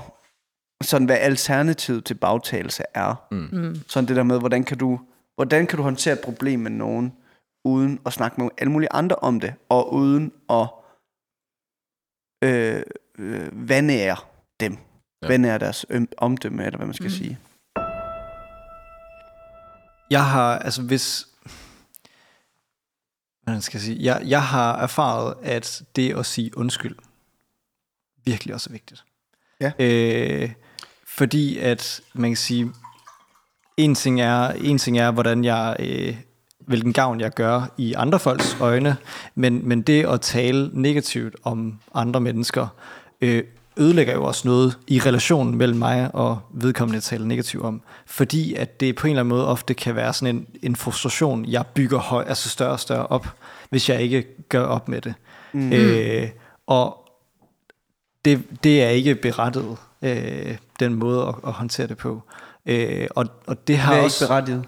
sådan 0.83 1.07
hvad 1.07 1.17
alternativet 1.21 2.05
til 2.05 2.15
bagtagelse 2.15 2.83
er. 2.95 3.27
Mm. 3.31 3.75
Sådan 3.89 4.09
det 4.09 4.17
der 4.17 4.23
med, 4.23 4.39
hvordan 4.39 4.65
kan 4.65 4.79
du, 4.79 5.01
hvordan 5.35 5.67
kan 5.67 5.77
du 5.77 5.83
håndtere 5.83 6.15
et 6.15 6.21
problem 6.21 6.61
med 6.61 6.71
nogen, 6.71 7.13
uden 7.65 8.01
at 8.07 8.13
snakke 8.13 8.41
med 8.41 8.51
alle 8.59 8.73
mulige 8.73 8.93
andre 8.93 9.17
om 9.17 9.41
det, 9.41 9.55
og 9.69 9.95
uden 9.95 10.33
at 10.51 10.67
øh, 12.45 12.83
øh, 13.19 13.69
vandære 13.69 14.17
dem. 14.61 14.79
Ja. 15.23 15.29
Vandære 15.29 15.59
deres 15.59 15.87
øm, 15.91 16.09
omdømme, 16.19 16.65
eller 16.65 16.77
hvad 16.77 16.87
man 16.87 16.95
skal 16.95 17.05
mm. 17.05 17.11
sige. 17.11 17.39
Jeg 20.11 20.27
har, 20.27 20.59
altså 20.59 20.83
hvis... 20.83 21.27
Hvordan 23.43 23.63
skal 23.63 23.79
jeg 23.79 23.83
sige? 23.83 23.99
Jeg, 24.01 24.23
jeg 24.25 24.43
har 24.43 24.77
erfaret, 24.77 25.35
at 25.43 25.83
det 25.97 26.17
at 26.19 26.27
sige 26.27 26.59
undskyld 26.59 26.97
virkelig 28.25 28.55
også 28.55 28.71
er 28.71 28.73
vigtigt. 28.73 29.05
Ja. 29.61 29.73
Øh, 29.79 30.53
fordi 31.07 31.59
at 31.59 32.01
man 32.15 32.31
kan 32.31 32.37
sige, 32.37 32.73
en 33.77 33.95
ting 33.95 34.21
er, 34.21 34.49
en 34.49 34.79
ting 34.79 34.99
er 34.99 35.11
hvordan 35.11 35.45
jeg, 35.45 35.77
øh, 35.79 36.17
hvilken 36.59 36.93
gavn 36.93 37.21
jeg 37.21 37.31
gør 37.31 37.73
i 37.77 37.95
andre 37.95 38.19
folks 38.21 38.57
øjne, 38.61 38.97
men, 39.35 39.69
men 39.69 39.83
det 39.83 40.07
at 40.07 40.21
tale 40.21 40.71
negativt 40.73 41.37
om 41.43 41.81
andre 41.95 42.21
mennesker, 42.21 42.69
øh, 43.21 43.45
ødelægger 43.77 44.15
jo 44.15 44.25
også 44.25 44.49
noget 44.49 44.79
i 44.87 45.01
relationen 45.01 45.57
mellem 45.57 45.79
mig 45.79 46.15
og 46.15 46.39
vedkommende, 46.51 47.01
taler 47.01 47.27
negativt 47.27 47.65
om. 47.65 47.83
Fordi 48.07 48.55
at 48.55 48.81
det 48.81 48.97
på 48.97 49.07
en 49.07 49.11
eller 49.11 49.21
anden 49.21 49.37
måde 49.37 49.47
ofte 49.47 49.75
kan 49.75 49.97
være 49.97 50.13
sådan 50.13 50.37
en, 50.37 50.47
en 50.63 50.77
frustration, 50.77 51.45
jeg 51.45 51.67
bygger 51.67 51.99
høj, 51.99 52.25
altså 52.27 52.49
større 52.49 52.71
og 52.71 52.81
større 52.81 53.07
op, 53.07 53.27
hvis 53.71 53.89
jeg 53.89 54.03
ikke 54.03 54.27
gør 54.49 54.65
op 54.65 54.89
med 54.89 55.01
det. 55.01 55.15
Mm. 55.53 55.73
Øh, 55.73 56.29
og 56.67 57.11
det, 58.25 58.43
det 58.65 58.83
er 58.83 58.89
ikke 58.89 59.15
berettet, 59.15 59.77
øh, 60.03 60.57
den 60.81 60.95
måde 60.95 61.23
at, 61.29 61.35
at 61.47 61.53
håndtere 61.53 61.87
det 61.87 61.97
på. 61.97 62.23
Øh, 62.67 63.07
og, 63.11 63.27
og 63.47 63.69
det 63.69 63.79
har 63.79 63.93
Det 63.93 64.01
er 64.01 64.05
også... 64.05 64.25
ikke 64.25 64.31
berettiget. 64.31 64.65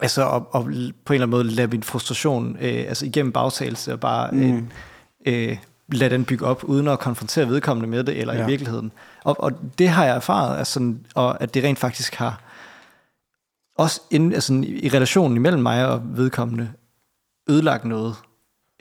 Altså 0.00 0.28
at, 0.28 0.36
at 0.36 0.42
på 0.52 0.60
en 0.60 0.66
eller 0.70 0.94
anden 1.10 1.30
måde 1.30 1.44
lade 1.44 1.68
min 1.68 1.82
frustration, 1.82 2.56
øh, 2.60 2.84
altså 2.88 3.06
igennem 3.06 3.32
bagtagelse, 3.32 3.92
og 3.92 4.00
bare 4.00 4.30
mm. 4.32 4.68
øh, 5.26 5.48
øh, 5.50 5.56
lade 5.92 6.10
den 6.14 6.24
bygge 6.24 6.46
op, 6.46 6.64
uden 6.64 6.88
at 6.88 6.98
konfrontere 6.98 7.48
vedkommende 7.48 7.88
med 7.88 8.04
det, 8.04 8.20
eller 8.20 8.34
ja. 8.34 8.42
I 8.42 8.46
virkeligheden. 8.46 8.92
Og, 9.24 9.40
og 9.40 9.52
det 9.78 9.88
har 9.88 10.04
jeg 10.04 10.16
erfaret, 10.16 10.58
altså, 10.58 10.72
sådan, 10.72 11.06
og 11.14 11.42
at 11.42 11.54
det 11.54 11.64
rent 11.64 11.78
faktisk 11.78 12.14
har, 12.14 12.42
også 13.76 14.00
inden, 14.10 14.32
altså, 14.32 14.54
i 14.66 14.88
relationen 14.88 15.36
imellem 15.36 15.62
mig 15.62 15.86
og 15.88 16.16
vedkommende, 16.16 16.72
ødelagt 17.50 17.84
noget. 17.84 18.16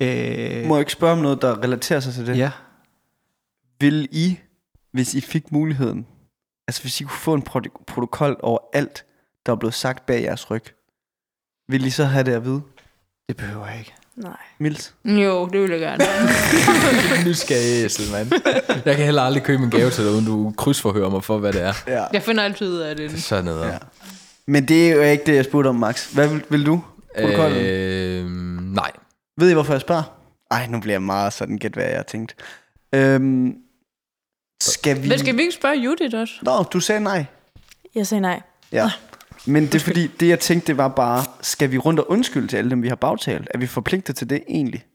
Øh, 0.02 0.68
Må 0.68 0.76
jeg 0.76 0.80
ikke 0.82 0.92
spørge 0.92 1.14
om 1.14 1.20
noget, 1.20 1.42
der 1.42 1.64
relaterer 1.64 2.00
sig 2.00 2.14
til 2.14 2.28
det? 2.28 2.38
ja. 2.38 2.52
Vil 3.80 4.08
I, 4.12 4.40
hvis 4.92 5.14
I 5.14 5.22
fik 5.22 5.52
muligheden, 5.52 6.08
altså 6.68 6.82
hvis 6.82 7.02
I 7.02 7.04
kunne 7.04 7.18
få 7.18 7.34
en 7.34 7.44
proto- 7.50 7.84
protokol 7.88 8.38
over 8.44 8.60
alt, 8.74 9.06
der 9.46 9.52
er 9.52 9.56
blevet 9.56 9.74
sagt 9.74 10.06
bag 10.06 10.24
jeres 10.24 10.52
ryg, 10.52 10.64
vil 11.68 11.86
I 11.86 11.90
så 11.90 12.06
have 12.06 12.24
det 12.24 12.32
at 12.32 12.46
vide? 12.46 12.62
Det 13.30 13.38
behøver 13.38 13.68
jeg 13.68 13.80
ikke. 13.80 13.94
Nej. 14.16 14.38
Mils? 14.60 14.94
Jo, 15.06 15.46
det 15.54 15.62
vil 15.62 15.70
jeg 15.72 15.80
gerne. 15.80 16.06
nu 17.26 17.34
skal 17.34 17.58
jeg 17.58 17.86
æsel, 17.86 18.12
mand. 18.12 18.32
Jeg 18.86 18.96
kan 18.96 19.06
heller 19.06 19.22
aldrig 19.22 19.44
købe 19.44 19.64
en 19.64 19.72
gave 19.72 19.90
til 19.90 20.04
dig, 20.06 20.14
uden 20.14 20.26
du 20.26 20.54
krydsforhører 20.58 21.10
mig 21.10 21.24
for, 21.24 21.38
hvad 21.38 21.54
det 21.54 21.62
er. 21.62 21.74
Ja. 21.88 22.06
Jeg 22.14 22.24
finder 22.24 22.44
altid 22.44 22.70
ud 22.70 22.80
af 22.80 22.96
det. 22.96 23.24
Så 23.24 23.42
nede. 23.42 23.66
Ja. 23.66 23.78
Men 24.48 24.68
det 24.68 24.90
er 24.92 24.96
jo 24.96 25.02
ikke 25.02 25.24
det, 25.26 25.36
jeg 25.36 25.46
spurgte 25.46 25.68
om, 25.68 25.76
Max. 25.76 26.14
Hvad 26.14 26.28
vil, 26.28 26.44
vil 26.50 26.66
du? 26.66 26.84
Protokollen? 27.22 27.66
Øh, 27.66 28.26
nej. 28.74 28.92
Ved 29.38 29.50
I, 29.50 29.54
hvorfor 29.54 29.74
jeg 29.74 29.82
spørger? 29.82 30.18
Ej, 30.52 30.68
nu 30.68 30.80
bliver 30.80 30.94
jeg 30.94 31.02
meget 31.02 31.34
sådan 31.34 31.58
gæt, 31.58 31.72
hvad 31.74 31.84
jeg 31.86 31.96
har 31.96 32.04
tænkt. 32.04 32.36
Øhm, 32.96 33.54
skal 34.62 35.04
vi... 35.04 35.10
Men 35.10 35.20
skal 35.20 35.38
vi 35.38 35.42
ikke 35.42 35.54
spørge 35.54 35.76
Judith 35.76 36.18
også? 36.18 36.34
Nå, 36.42 36.64
du 36.64 36.80
sagde 36.80 37.02
nej. 37.02 37.26
Jeg 37.96 38.08
sagde 38.08 38.22
nej. 38.22 38.42
Ja. 38.72 38.92
Men 39.48 39.64
det 39.64 39.76
er 39.76 39.80
fordi, 39.80 40.08
det 40.08 40.28
jeg 40.30 40.40
tænkte, 40.40 40.68
det 40.68 40.78
var 40.78 40.88
bare, 40.88 41.26
skal 41.42 41.72
vi 41.72 41.78
rundt 41.78 42.00
og 42.00 42.12
undskylde 42.12 42.48
til 42.48 42.58
alle 42.58 42.70
dem, 42.70 42.84
vi 42.84 42.88
har 42.88 42.96
bagtalt? 42.96 43.48
Er 43.54 43.58
vi 43.58 43.68
forpligtet 43.68 44.16
til 44.16 44.30
det 44.30 44.44
egentlig? 44.48 44.86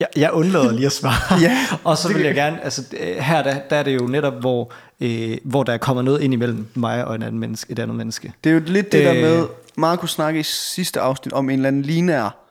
Jeg, 0.00 0.08
jeg 0.16 0.32
undlader 0.32 0.72
lige 0.72 0.86
at 0.86 0.92
svare. 0.92 1.40
Ja, 1.46 1.56
Og 1.84 1.96
så 1.98 2.12
vil 2.12 2.22
jeg 2.22 2.34
gerne, 2.34 2.62
altså 2.64 2.96
her 3.20 3.42
der, 3.42 3.68
der 3.68 3.76
er 3.76 3.82
det 3.82 3.94
jo 3.94 4.06
netop, 4.06 4.34
hvor, 4.40 4.72
øh, 5.00 5.38
hvor 5.44 5.62
der 5.62 5.78
kommer 5.78 6.02
noget 6.02 6.20
ind 6.20 6.32
imellem 6.32 6.66
mig 6.74 7.04
og 7.04 7.14
en 7.14 7.22
anden 7.22 7.38
menneske, 7.38 7.72
et 7.72 7.78
andet 7.78 7.96
menneske. 7.96 8.32
Det 8.44 8.50
er 8.50 8.54
jo 8.54 8.60
lidt 8.66 8.92
det 8.92 9.04
der 9.04 9.14
Øh. 9.14 9.20
med, 9.20 9.46
Markus 9.76 10.12
snakkede 10.12 10.40
i 10.40 10.42
sidste 10.42 11.00
afsnit 11.00 11.32
om 11.32 11.50
en 11.50 11.58
eller 11.58 11.68
anden 11.68 11.82
lineær 11.82 12.46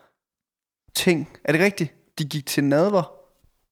ting. 0.96 1.30
Er 1.44 1.52
det 1.52 1.62
rigtigt? 1.62 1.94
De 2.20 2.26
gik 2.26 2.46
til 2.46 2.64
nadver, 2.64 3.19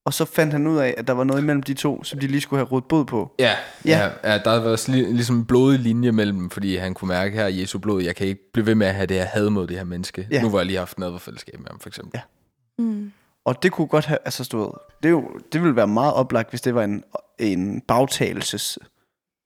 og 0.08 0.14
så 0.14 0.26
fandt 0.26 0.54
han 0.54 0.68
ud 0.68 0.78
af, 0.78 0.94
at 0.98 1.08
der 1.08 1.14
var 1.14 1.24
noget 1.24 1.42
imellem 1.42 1.64
de 1.64 1.74
to, 1.74 2.04
som 2.04 2.20
de 2.20 2.28
lige 2.28 2.42
skulle 2.42 2.58
have 2.60 2.68
rådet 2.72 2.86
bod 2.88 3.06
på. 3.06 3.36
Ja, 3.40 3.52
Ja. 3.86 4.10
ja. 4.24 4.32
ja, 4.34 4.38
der 4.38 4.60
var 4.60 4.76
sli- 4.76 4.92
ligesom 5.14 5.36
en 5.36 5.46
blodig 5.46 5.80
linje 5.80 6.12
mellem 6.12 6.38
dem, 6.38 6.50
fordi 6.50 6.76
han 6.78 6.94
kunne 6.94 7.08
mærke 7.08 7.36
her, 7.38 7.46
Jesu 7.48 7.80
blod, 7.80 8.04
jeg 8.04 8.16
kan 8.16 8.28
ikke 8.28 8.42
blive 8.54 8.66
ved 8.66 8.76
med 8.76 8.88
at 8.88 8.96
have 8.96 9.06
det 9.06 9.18
her 9.18 9.26
had 9.26 9.50
mod 9.50 9.68
det 9.68 9.78
her 9.78 9.84
menneske. 9.84 10.28
Ja. 10.32 10.42
Nu 10.42 10.50
hvor 10.50 10.60
jeg 10.60 10.66
lige 10.66 10.78
haft 10.80 11.00
nadverfællesskab 11.00 11.60
med 11.60 11.68
ham, 11.70 11.80
for 11.80 11.90
eksempel. 11.90 12.12
Ja. 12.16 12.22
Mm. 12.84 13.12
Og 13.46 13.64
det 13.64 13.72
kunne 13.72 13.88
godt 13.88 14.06
have, 14.06 14.18
altså 14.26 14.44
stået, 14.44 14.72
det, 15.04 15.10
jo, 15.10 15.30
det 15.54 15.62
ville 15.62 15.76
være 15.76 15.88
meget 15.88 16.14
oplagt, 16.14 16.50
hvis 16.50 16.62
det 16.62 16.76
var 16.76 16.84
en, 16.84 17.04
en 17.40 17.82
bagtagelses... 17.88 18.80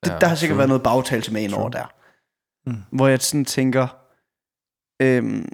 Det, 0.06 0.12
Ja, 0.12 0.18
der 0.22 0.28
har 0.28 0.36
sikkert 0.36 0.54
true. 0.56 0.58
været 0.58 0.70
noget 0.70 0.84
bagtagelse 0.84 1.34
med 1.34 1.42
ind 1.42 1.54
over 1.54 1.70
der. 1.70 1.92
Mm. 2.70 2.76
Hvor 2.92 3.08
jeg 3.08 3.22
sådan 3.22 3.46
tænker, 3.46 3.88
øhm, 5.02 5.50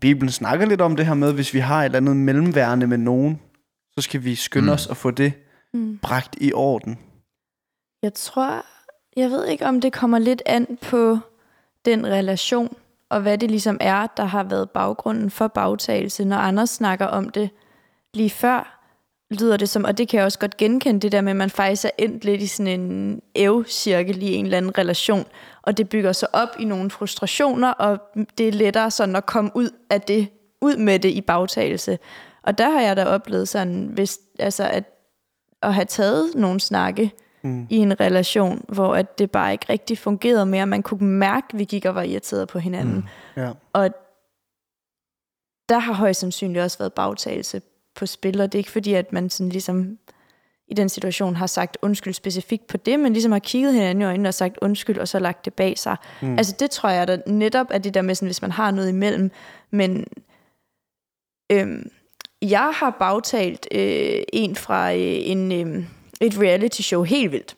Bibelen 0.00 0.30
snakker 0.32 0.66
lidt 0.66 0.80
om 0.80 0.96
det 0.96 1.06
her 1.06 1.14
med, 1.14 1.32
hvis 1.32 1.54
vi 1.54 1.58
har 1.58 1.80
et 1.80 1.84
eller 1.84 1.96
andet 1.98 2.16
mellemværende 2.16 2.86
med 2.86 2.98
nogen, 2.98 3.40
så 3.94 4.00
skal 4.00 4.24
vi 4.24 4.34
skynde 4.34 4.66
mm. 4.66 4.72
Os 4.72 4.86
at 4.86 4.96
få 4.96 5.10
det 5.10 5.32
Mm. 5.72 5.98
bragt 6.02 6.36
i 6.40 6.52
orden. 6.52 6.98
Jeg 8.02 8.14
tror, 8.14 8.64
jeg 9.16 9.30
ved 9.30 9.46
ikke, 9.46 9.66
om 9.66 9.80
det 9.80 9.92
kommer 9.92 10.18
lidt 10.18 10.42
an 10.46 10.78
på 10.82 11.18
den 11.84 12.06
relation, 12.06 12.76
og 13.08 13.20
hvad 13.20 13.38
det 13.38 13.50
ligesom 13.50 13.76
er, 13.80 14.06
der 14.06 14.24
har 14.24 14.42
været 14.42 14.70
baggrunden 14.70 15.30
for 15.30 15.48
bagtagelse. 15.48 16.24
Når 16.24 16.36
Anders 16.36 16.70
snakker 16.70 17.06
om 17.06 17.28
det 17.28 17.50
lige 18.14 18.30
før, 18.30 18.80
lyder 19.30 19.56
det 19.56 19.68
som, 19.68 19.84
og 19.84 19.98
det 19.98 20.08
kan 20.08 20.18
jeg 20.18 20.24
også 20.26 20.38
godt 20.38 20.56
genkende, 20.56 21.00
det 21.00 21.12
der 21.12 21.20
med, 21.20 21.30
at 21.30 21.36
man 21.36 21.50
faktisk 21.50 21.84
er 21.84 21.90
endt 21.98 22.24
lidt 22.24 22.42
i 22.42 22.46
sådan 22.46 22.80
en 22.80 23.22
ævcirkel 23.34 24.22
i 24.22 24.34
en 24.34 24.44
eller 24.44 24.58
anden 24.58 24.78
relation, 24.78 25.26
og 25.62 25.76
det 25.76 25.88
bygger 25.88 26.12
sig 26.12 26.34
op 26.34 26.48
i 26.58 26.64
nogle 26.64 26.90
frustrationer, 26.90 27.70
og 27.70 27.98
det 28.38 28.48
er 28.48 28.52
lettere 28.52 28.90
sådan 28.90 29.16
at 29.16 29.26
komme 29.26 29.50
ud 29.54 29.70
af 29.90 30.00
det, 30.00 30.28
ud 30.60 30.76
med 30.76 30.98
det 30.98 31.10
i 31.10 31.20
bagtagelse. 31.20 31.98
Og 32.42 32.58
der 32.58 32.70
har 32.70 32.80
jeg 32.80 32.96
da 32.96 33.04
oplevet 33.04 33.48
sådan, 33.48 33.90
hvis, 33.92 34.18
altså 34.38 34.64
at, 34.68 34.84
at 35.62 35.74
have 35.74 35.84
taget 35.84 36.34
nogle 36.34 36.60
snakke, 36.60 37.12
Mm. 37.42 37.66
i 37.70 37.76
en 37.76 38.00
relation, 38.00 38.64
hvor 38.68 38.94
at 38.94 39.18
det 39.18 39.30
bare 39.30 39.52
ikke 39.52 39.66
rigtig 39.70 39.98
fungerede 39.98 40.46
mere. 40.46 40.66
Man 40.66 40.82
kunne 40.82 41.06
mærke, 41.06 41.46
at 41.52 41.58
vi 41.58 41.64
gik 41.64 41.84
og 41.84 41.94
var 41.94 42.02
irriteret 42.02 42.48
på 42.48 42.58
hinanden. 42.58 42.94
Mm. 42.96 43.42
Ja. 43.42 43.50
Og 43.72 43.90
der 45.68 45.78
har 45.78 45.92
højst 45.92 46.20
sandsynligt 46.20 46.62
også 46.62 46.78
været 46.78 46.92
bagtagelse 46.92 47.62
på 47.94 48.06
spil, 48.06 48.40
og 48.40 48.52
det 48.52 48.58
er 48.58 48.60
ikke 48.60 48.70
fordi, 48.70 48.94
at 48.94 49.12
man 49.12 49.30
sådan 49.30 49.50
ligesom 49.50 49.98
i 50.68 50.74
den 50.74 50.88
situation 50.88 51.36
har 51.36 51.46
sagt 51.46 51.78
undskyld 51.82 52.14
specifikt 52.14 52.66
på 52.66 52.76
det, 52.76 53.00
men 53.00 53.12
ligesom 53.12 53.32
har 53.32 53.38
kigget 53.38 53.74
hinanden 53.74 54.02
i 54.02 54.04
øjnene 54.04 54.28
og 54.28 54.34
sagt 54.34 54.58
undskyld, 54.62 54.98
og 54.98 55.08
så 55.08 55.18
lagt 55.18 55.44
det 55.44 55.54
bag 55.54 55.78
sig. 55.78 55.96
Mm. 56.22 56.38
Altså 56.38 56.56
det 56.60 56.70
tror 56.70 56.88
jeg 56.88 57.08
da 57.08 57.18
netop 57.26 57.66
er 57.70 57.78
det 57.78 57.94
der 57.94 58.02
med, 58.02 58.14
sådan, 58.14 58.28
hvis 58.28 58.42
man 58.42 58.50
har 58.50 58.70
noget 58.70 58.88
imellem, 58.88 59.30
men 59.70 60.06
øhm, 61.52 61.90
jeg 62.42 62.70
har 62.74 62.96
bagtalt 62.98 63.68
øh, 63.74 64.22
en 64.32 64.56
fra 64.56 64.92
øh, 64.92 64.98
en, 65.02 65.52
øh, 65.52 65.84
et 66.20 66.38
reality 66.40 66.80
show 66.82 67.02
helt 67.02 67.32
vildt. 67.32 67.56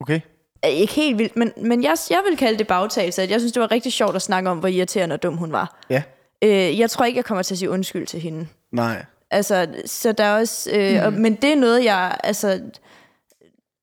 Okay. 0.00 0.20
Øh, 0.64 0.70
Ikke 0.70 0.92
helt 0.94 1.18
vildt, 1.18 1.36
men, 1.36 1.52
men 1.56 1.82
jeg, 1.82 1.96
jeg 2.10 2.22
vil 2.28 2.36
kalde 2.38 2.58
det 2.58 2.66
bagtagelse. 2.66 3.22
at 3.22 3.30
Jeg 3.30 3.40
synes, 3.40 3.52
det 3.52 3.60
var 3.62 3.70
rigtig 3.70 3.92
sjovt 3.92 4.16
at 4.16 4.22
snakke 4.22 4.50
om, 4.50 4.58
hvor 4.58 4.68
irriterende 4.68 5.14
og 5.14 5.22
dum 5.22 5.36
hun 5.36 5.52
var. 5.52 5.80
Ja. 5.90 6.02
Øh, 6.44 6.78
jeg 6.78 6.90
tror 6.90 7.04
ikke, 7.04 7.16
jeg 7.16 7.24
kommer 7.24 7.42
til 7.42 7.54
at 7.54 7.58
sige 7.58 7.70
undskyld 7.70 8.06
til 8.06 8.20
hende. 8.20 8.46
Nej. 8.72 9.04
Altså, 9.30 9.66
så 9.86 10.12
der 10.12 10.24
er 10.24 10.38
også... 10.38 10.70
Øh, 10.74 10.92
mm. 11.00 11.06
og, 11.06 11.12
men 11.12 11.34
det 11.34 11.52
er 11.52 11.56
noget, 11.56 11.84
jeg 11.84 12.16
altså, 12.24 12.60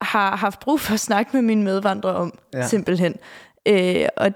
har 0.02 0.36
haft 0.36 0.60
brug 0.60 0.80
for 0.80 0.94
at 0.94 1.00
snakke 1.00 1.30
med 1.34 1.42
mine 1.42 1.64
medvandrere 1.64 2.16
om, 2.16 2.40
Ja. 2.54 2.60
ja. 2.60 2.68
simpelthen. 2.68 3.16
Øh, 3.68 4.06
og, 4.18 4.32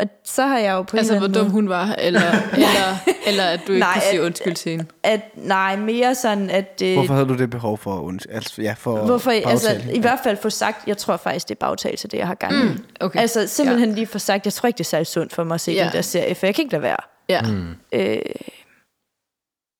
og 0.00 0.06
så 0.24 0.46
har 0.46 0.58
jeg 0.58 0.72
jo 0.72 0.82
på 0.82 0.96
Altså, 0.96 1.18
hvor 1.18 1.26
dum 1.26 1.42
måde, 1.42 1.50
hun 1.50 1.68
var, 1.68 1.94
eller, 1.98 2.20
eller, 2.54 2.96
eller 3.26 3.44
at 3.44 3.60
du 3.66 3.72
ikke 3.72 3.80
Nej, 3.80 3.92
kan 3.92 4.02
sige 4.10 4.20
at- 4.20 4.26
undskyld 4.26 4.54
til 4.54 4.70
hende. 4.70 4.84
at 5.02 5.20
nej, 5.36 5.76
mere 5.76 6.14
sådan, 6.14 6.50
at... 6.50 6.82
Øh, 6.84 6.94
Hvorfor 6.94 7.14
havde 7.14 7.28
du 7.28 7.36
det 7.36 7.50
behov 7.50 7.78
for 7.78 7.94
at 7.98 8.00
undskyld? 8.02 8.34
Altså, 8.34 8.62
ja, 8.62 8.74
for 8.78 9.04
Hvorfor, 9.06 9.30
altså, 9.30 9.68
bagtale? 9.68 9.94
i 9.96 10.00
hvert 10.00 10.18
fald 10.24 10.36
få 10.36 10.50
sagt, 10.50 10.86
jeg 10.88 10.96
tror 10.98 11.16
faktisk, 11.16 11.48
det 11.48 11.54
er 11.54 11.58
bagtagelse, 11.58 12.08
det 12.08 12.18
jeg 12.18 12.26
har 12.26 12.34
gang 12.34 12.52
i. 12.54 12.62
Mm, 12.62 12.84
okay. 13.00 13.20
Altså 13.20 13.46
simpelthen 13.46 13.88
ja. 13.88 13.94
lige 13.94 14.06
få 14.06 14.18
sagt, 14.18 14.44
jeg 14.44 14.52
tror 14.52 14.66
ikke, 14.66 14.78
det 14.78 14.84
er 14.84 14.88
særlig 14.88 15.06
sundt 15.06 15.32
for 15.34 15.44
mig 15.44 15.54
at 15.54 15.60
se 15.60 15.72
Ja. 15.72 15.84
den 15.84 15.92
der 15.92 16.02
serie, 16.02 16.34
for 16.34 16.46
jeg 16.46 16.54
kan 16.54 16.62
ikke 16.62 16.72
lade 16.72 16.82
være. 16.82 16.96
Ja. 17.28 17.42
Mm. 17.42 17.68
Øh, 17.92 18.18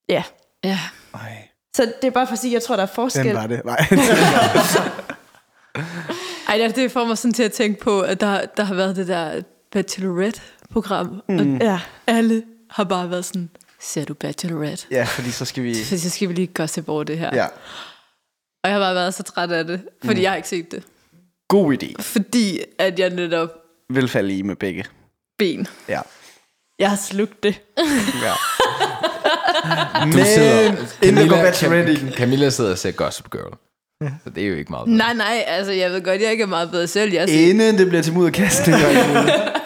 ja. 0.08 0.22
ja. 0.64 0.78
Ej, 1.14 1.20
Så 1.76 1.92
det 2.02 2.06
er 2.06 2.10
bare 2.10 2.26
for 2.26 2.32
at 2.32 2.38
sige, 2.38 2.52
jeg 2.52 2.62
tror, 2.62 2.76
der 2.76 2.82
er 2.82 2.86
forskel. 2.86 3.24
den 3.26 3.34
var 3.36 3.46
det. 3.46 3.60
Nej. 3.64 3.86
Ej, 6.48 6.56
det- 6.58 6.76
det 6.76 6.92
får 6.92 7.04
mig 7.04 7.18
sådan 7.18 7.32
til 7.32 7.42
at 7.42 7.52
tænke 7.52 7.80
på, 7.80 8.00
at 8.00 8.20
der, 8.20 8.40
der 8.56 8.62
har 8.64 8.74
været 8.74 8.96
det 8.96 9.08
der 9.08 9.40
Bachelorette-program, 9.72 11.22
mm. 11.28 11.38
og 11.38 11.60
Ja. 11.60 11.80
alle 12.06 12.42
har 12.70 12.84
bare 12.84 13.10
været 13.10 13.24
sådan, 13.24 13.48
ser 13.80 14.04
du 14.04 14.14
Bachelorette? 14.14 14.86
ja, 14.90 15.04
fordi 15.04 15.30
så 15.30 15.44
skal 15.44 15.62
vi... 15.64 15.74
Så 15.74 15.98
så 16.04 16.10
skal 16.10 16.28
vi 16.28 16.34
lige 16.34 16.46
gossip 16.46 16.88
over 16.88 17.04
det 17.04 17.18
her. 17.18 17.30
Ja. 17.36 17.44
Og 18.64 18.70
jeg 18.70 18.72
har 18.72 18.80
bare 18.80 18.94
været 18.94 19.14
så 19.14 19.22
træt 19.22 19.50
af 19.50 19.64
det, 19.64 19.80
fordi 20.04 20.16
mm. 20.16 20.22
jeg 20.22 20.30
har 20.30 20.36
ikke 20.36 20.48
set 20.48 20.72
det. 20.72 20.82
God 21.48 21.76
idé. 21.82 22.02
Fordi 22.02 22.60
at 22.78 22.98
jeg 22.98 23.10
netop 23.10 23.48
Vil 23.90 24.08
falde 24.08 24.38
i 24.38 24.42
med 24.42 24.56
begge. 24.56 24.84
ben. 25.38 25.66
Ja. 25.88 26.00
Jeg 26.78 26.88
har 26.90 26.96
slugt 26.96 27.42
det. 27.42 27.60
ja. 28.24 28.32
Du 30.02 30.06
Men, 30.06 30.78
inden 31.02 31.24
du 31.28 31.34
går 31.34 31.42
bachelorette 31.42 31.92
i 31.92 31.96
den. 31.96 32.12
Camilla 32.12 32.50
sidder 32.50 32.70
og 32.70 32.78
ser 32.78 32.90
Gossip 32.90 33.30
Girl. 33.30 33.54
Så 34.24 34.30
det 34.34 34.42
er 34.44 34.48
jo 34.48 34.54
ikke 34.54 34.70
meget. 34.72 34.88
Nej, 34.88 35.14
nej, 35.14 35.44
altså 35.46 35.72
jeg 35.72 35.90
ved 35.90 36.02
godt, 36.02 36.20
jeg 36.22 36.30
ikke 36.30 36.42
er 36.42 36.46
meget 36.46 36.70
bedre 36.70 36.86
selv. 36.86 37.12
Jeg 37.12 37.22
er 37.22 37.26
Inden 37.48 37.78
det 37.78 37.88
bliver 37.88 38.02
til 38.02 38.12
mudderkastning. 38.12 38.78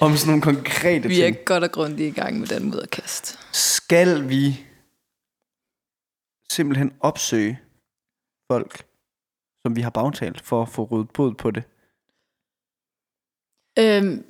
om 0.00 0.16
sådan 0.16 0.30
nogle 0.30 0.42
konkrete 0.42 1.08
vi 1.08 1.20
er 1.20 1.24
ting. 1.24 1.44
godt 1.44 1.64
og 1.64 1.72
grundigt 1.72 2.16
i 2.16 2.20
gang 2.20 2.40
med 2.40 2.46
den 2.46 2.64
mudderkast. 2.64 3.38
Skal 3.52 4.28
vi 4.28 4.64
simpelthen 6.50 6.92
opsøge 7.00 7.60
folk, 8.52 8.84
som 9.66 9.76
vi 9.76 9.80
har 9.80 9.90
bagtalt, 9.90 10.40
for 10.40 10.62
at 10.62 10.68
få 10.68 10.84
ryddet 10.84 11.10
bod 11.10 11.34
på 11.34 11.50
det? 11.50 11.62
Øhm, 13.78 14.24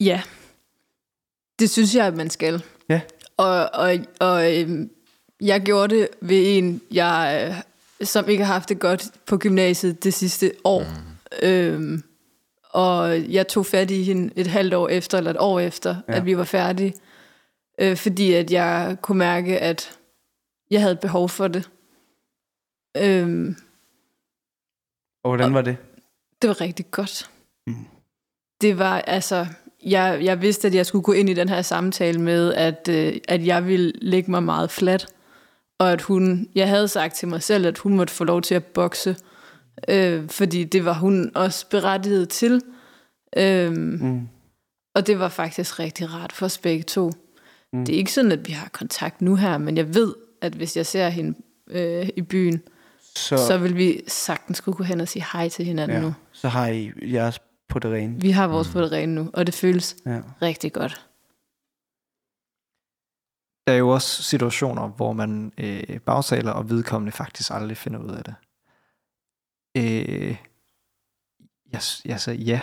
ja, 0.00 0.22
det 1.58 1.70
synes 1.70 1.94
jeg, 1.94 2.06
at 2.06 2.16
man 2.16 2.30
skal. 2.30 2.64
Ja. 2.88 3.00
Og, 3.36 3.70
og, 3.72 3.98
og 4.20 4.60
øhm, 4.60 4.90
jeg 5.40 5.62
gjorde 5.62 5.96
det 5.96 6.08
ved 6.20 6.58
en, 6.58 6.80
jeg, 6.90 7.48
øh, 7.50 8.06
som 8.06 8.28
ikke 8.28 8.44
har 8.44 8.52
haft 8.52 8.68
det 8.68 8.78
godt 8.78 9.10
på 9.26 9.38
gymnasiet 9.38 10.04
det 10.04 10.14
sidste 10.14 10.52
år. 10.64 10.82
Mm. 10.82 11.48
Øhm, 11.48 12.02
og 12.74 13.32
jeg 13.32 13.48
tog 13.48 13.66
fat 13.66 13.90
i 13.90 14.02
hende 14.02 14.32
et 14.36 14.46
halvt 14.46 14.74
år 14.74 14.88
efter, 14.88 15.18
eller 15.18 15.30
et 15.30 15.36
år 15.40 15.60
efter, 15.60 15.96
Ja. 16.08 16.14
at 16.16 16.26
vi 16.26 16.36
var 16.36 16.44
færdige. 16.44 16.94
Øh, 17.80 17.96
fordi 17.96 18.32
at 18.32 18.50
jeg 18.52 18.96
kunne 19.02 19.18
mærke, 19.18 19.58
at 19.58 19.98
jeg 20.70 20.80
havde 20.80 20.92
et 20.92 21.00
behov 21.00 21.28
for 21.28 21.48
det. 21.48 21.70
Øhm, 22.96 23.56
Og 25.24 25.30
hvordan 25.30 25.54
var 25.54 25.62
det? 25.62 25.76
det 26.42 26.48
var 26.48 26.60
rigtig 26.60 26.90
godt. 26.90 27.30
Mm. 27.66 27.74
Det 28.60 28.78
var 28.78 29.00
altså, 29.00 29.46
jeg, 29.84 30.20
jeg 30.22 30.42
vidste, 30.42 30.68
at 30.68 30.74
jeg 30.74 30.86
skulle 30.86 31.02
gå 31.02 31.12
ind 31.12 31.30
i 31.30 31.34
den 31.34 31.48
her 31.48 31.62
samtale 31.62 32.20
med, 32.20 32.54
at, 32.54 32.88
øh, 32.90 33.16
at 33.28 33.46
jeg 33.46 33.66
ville 33.66 33.92
lægge 34.02 34.30
mig 34.30 34.42
meget 34.42 34.70
fladt, 34.70 35.06
og 35.78 35.92
at 35.92 36.02
hun, 36.02 36.48
jeg 36.54 36.68
havde 36.68 36.88
sagt 36.88 37.14
til 37.14 37.28
mig 37.28 37.42
selv, 37.42 37.66
at 37.66 37.78
hun 37.78 37.96
måtte 37.96 38.12
få 38.12 38.24
lov 38.24 38.42
til 38.42 38.54
at 38.54 38.64
bokse, 38.64 39.16
øh, 39.88 40.28
fordi 40.28 40.64
det 40.64 40.84
var 40.84 40.92
hun 40.94 41.30
også 41.34 41.68
berettiget 41.70 42.28
til. 42.28 42.62
Øhm, 43.36 43.98
Mm. 44.00 44.28
og 44.94 45.06
det 45.06 45.18
var 45.18 45.28
faktisk 45.28 45.78
rigtig 45.78 46.12
rart 46.14 46.32
for 46.32 46.46
os 46.46 46.58
begge 46.58 46.82
to. 46.82 47.10
Mm. 47.72 47.84
Det 47.84 47.94
er 47.94 47.98
ikke 47.98 48.12
sådan, 48.12 48.32
at 48.32 48.48
vi 48.48 48.52
har 48.52 48.68
kontakt 48.68 49.22
nu 49.22 49.34
her, 49.36 49.58
men 49.58 49.76
jeg 49.76 49.94
ved, 49.94 50.14
at 50.42 50.52
hvis 50.52 50.76
jeg 50.76 50.86
ser 50.86 51.08
hende 51.08 51.38
øh, 51.70 52.08
i 52.16 52.22
byen, 52.22 52.62
Så, 53.16 53.36
så, 53.36 53.58
vil 53.58 53.76
vi 53.76 54.00
sagtens 54.08 54.58
skulle 54.58 54.76
gå 54.76 54.84
hen 54.84 55.00
og 55.00 55.08
sige 55.08 55.24
hej 55.32 55.48
til 55.48 55.64
hinanden 55.64 55.96
ja, 55.96 56.02
nu. 56.02 56.14
så 56.32 56.48
har 56.48 56.68
I 56.68 56.92
jeres 57.02 57.40
på 57.68 57.78
det 57.78 57.92
rene. 57.92 58.20
Vi 58.20 58.30
har 58.30 58.46
vores 58.48 58.68
mm. 58.68 58.72
på 58.72 58.80
det 58.80 58.92
rene 58.92 59.14
nu, 59.14 59.30
og 59.34 59.46
det 59.46 59.54
føles 59.54 59.96
Ja. 60.06 60.20
rigtig 60.42 60.72
godt. 60.72 61.06
Der 63.66 63.72
er 63.72 63.76
jo 63.78 63.88
også 63.88 64.22
situationer, 64.22 64.88
hvor 64.88 65.12
man 65.12 65.52
øh, 65.58 66.00
bagtaler, 66.00 66.50
og 66.50 66.70
vedkommende 66.70 67.12
faktisk 67.12 67.50
aldrig 67.50 67.76
finder 67.76 68.00
ud 68.00 68.10
af 68.10 68.24
det. 68.24 68.34
Øh, 69.76 70.36
jeg, 71.72 71.80
jeg 72.04 72.20
sagde 72.20 72.38
ja, 72.42 72.60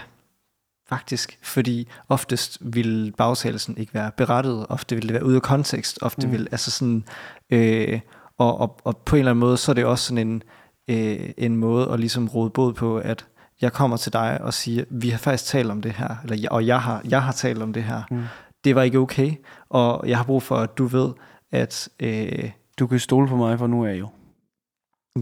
faktisk. 0.89 1.39
Fordi 1.43 1.87
oftest 2.09 2.57
vil 2.61 3.13
bagtagelsen 3.17 3.77
ikke 3.77 3.93
være 3.93 4.11
berettiget. 4.17 4.65
Ofte 4.69 4.95
vil 4.95 5.03
det 5.07 5.13
være 5.13 5.25
ude 5.25 5.35
af 5.35 5.41
kontekst. 5.41 5.99
Ofte 6.01 6.27
Mm. 6.27 6.33
vil, 6.33 6.47
altså 6.51 6.71
sådan, 6.71 7.03
øh, 7.49 7.99
og, 8.37 8.57
og, 8.57 8.79
og 8.83 8.97
på 8.97 9.15
en 9.15 9.19
eller 9.19 9.31
anden 9.31 9.39
måde, 9.39 9.57
så 9.57 9.71
er 9.71 9.73
det 9.73 9.85
også 9.85 10.05
sådan 10.05 10.27
en, 10.27 10.43
øh, 10.87 11.29
en 11.37 11.55
måde 11.55 11.89
at 11.91 11.99
ligesom 11.99 12.27
råde 12.27 12.49
bod 12.49 12.73
på, 12.73 12.97
at 12.97 13.25
jeg 13.61 13.73
kommer 13.73 13.97
til 13.97 14.13
dig 14.13 14.41
og 14.41 14.53
siger, 14.53 14.83
vi 14.89 15.09
har 15.09 15.17
faktisk 15.17 15.45
talt 15.45 15.71
om 15.71 15.81
det 15.81 15.91
her, 15.91 16.15
eller, 16.23 16.49
og 16.51 16.65
jeg 16.67 16.81
har, 16.81 17.01
jeg 17.09 17.23
har 17.23 17.31
talt 17.31 17.61
om 17.61 17.73
det 17.73 17.83
her. 17.83 18.03
Mm. 18.11 18.23
Det 18.63 18.75
var 18.75 18.81
ikke 18.81 18.97
okay, 18.97 19.31
og 19.69 20.03
jeg 20.09 20.17
har 20.17 20.23
brug 20.23 20.43
for, 20.43 20.55
at 20.57 20.77
du 20.77 20.85
ved, 20.85 21.11
at 21.51 21.89
øh, 21.99 22.51
Du 22.79 22.87
kan 22.87 22.99
stole 22.99 23.27
på 23.27 23.35
mig, 23.35 23.59
for 23.59 23.67
nu 23.67 23.83
er 23.83 23.87
jeg 23.87 23.99
jo. 23.99 24.09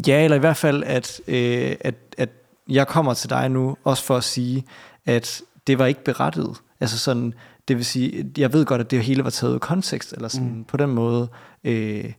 Ja, 0.08 0.24
eller 0.24 0.38
i 0.38 0.40
hvert 0.40 0.58
fald, 0.58 0.84
at, 0.84 1.22
øh, 1.28 1.76
at, 1.82 1.96
at 2.18 2.30
jeg 2.70 2.88
kommer 2.88 3.14
til 3.14 3.30
dig 3.30 3.50
nu, 3.50 3.78
også 3.84 4.04
for 4.04 4.18
at 4.18 4.24
sige, 4.24 4.66
at 5.06 5.42
det 5.68 5.80
var 5.80 5.86
ikke 5.86 6.04
berettiget. 6.04 6.58
Altså 6.80 6.98
sådan, 7.00 7.34
det 7.68 7.78
vil 7.78 7.86
sige, 7.86 8.32
jeg 8.38 8.54
ved 8.54 8.66
godt, 8.66 8.82
at 8.82 8.92
det 8.92 9.04
hele 9.04 9.24
var 9.24 9.30
taget 9.30 9.54
ud 9.54 9.60
kontekst, 9.60 10.14
eller 10.14 10.28
sådan 10.28 10.48
mm. 10.56 10.64
på 10.64 10.78
den 10.78 10.90
måde. 10.90 11.28
Øh, 11.64 12.14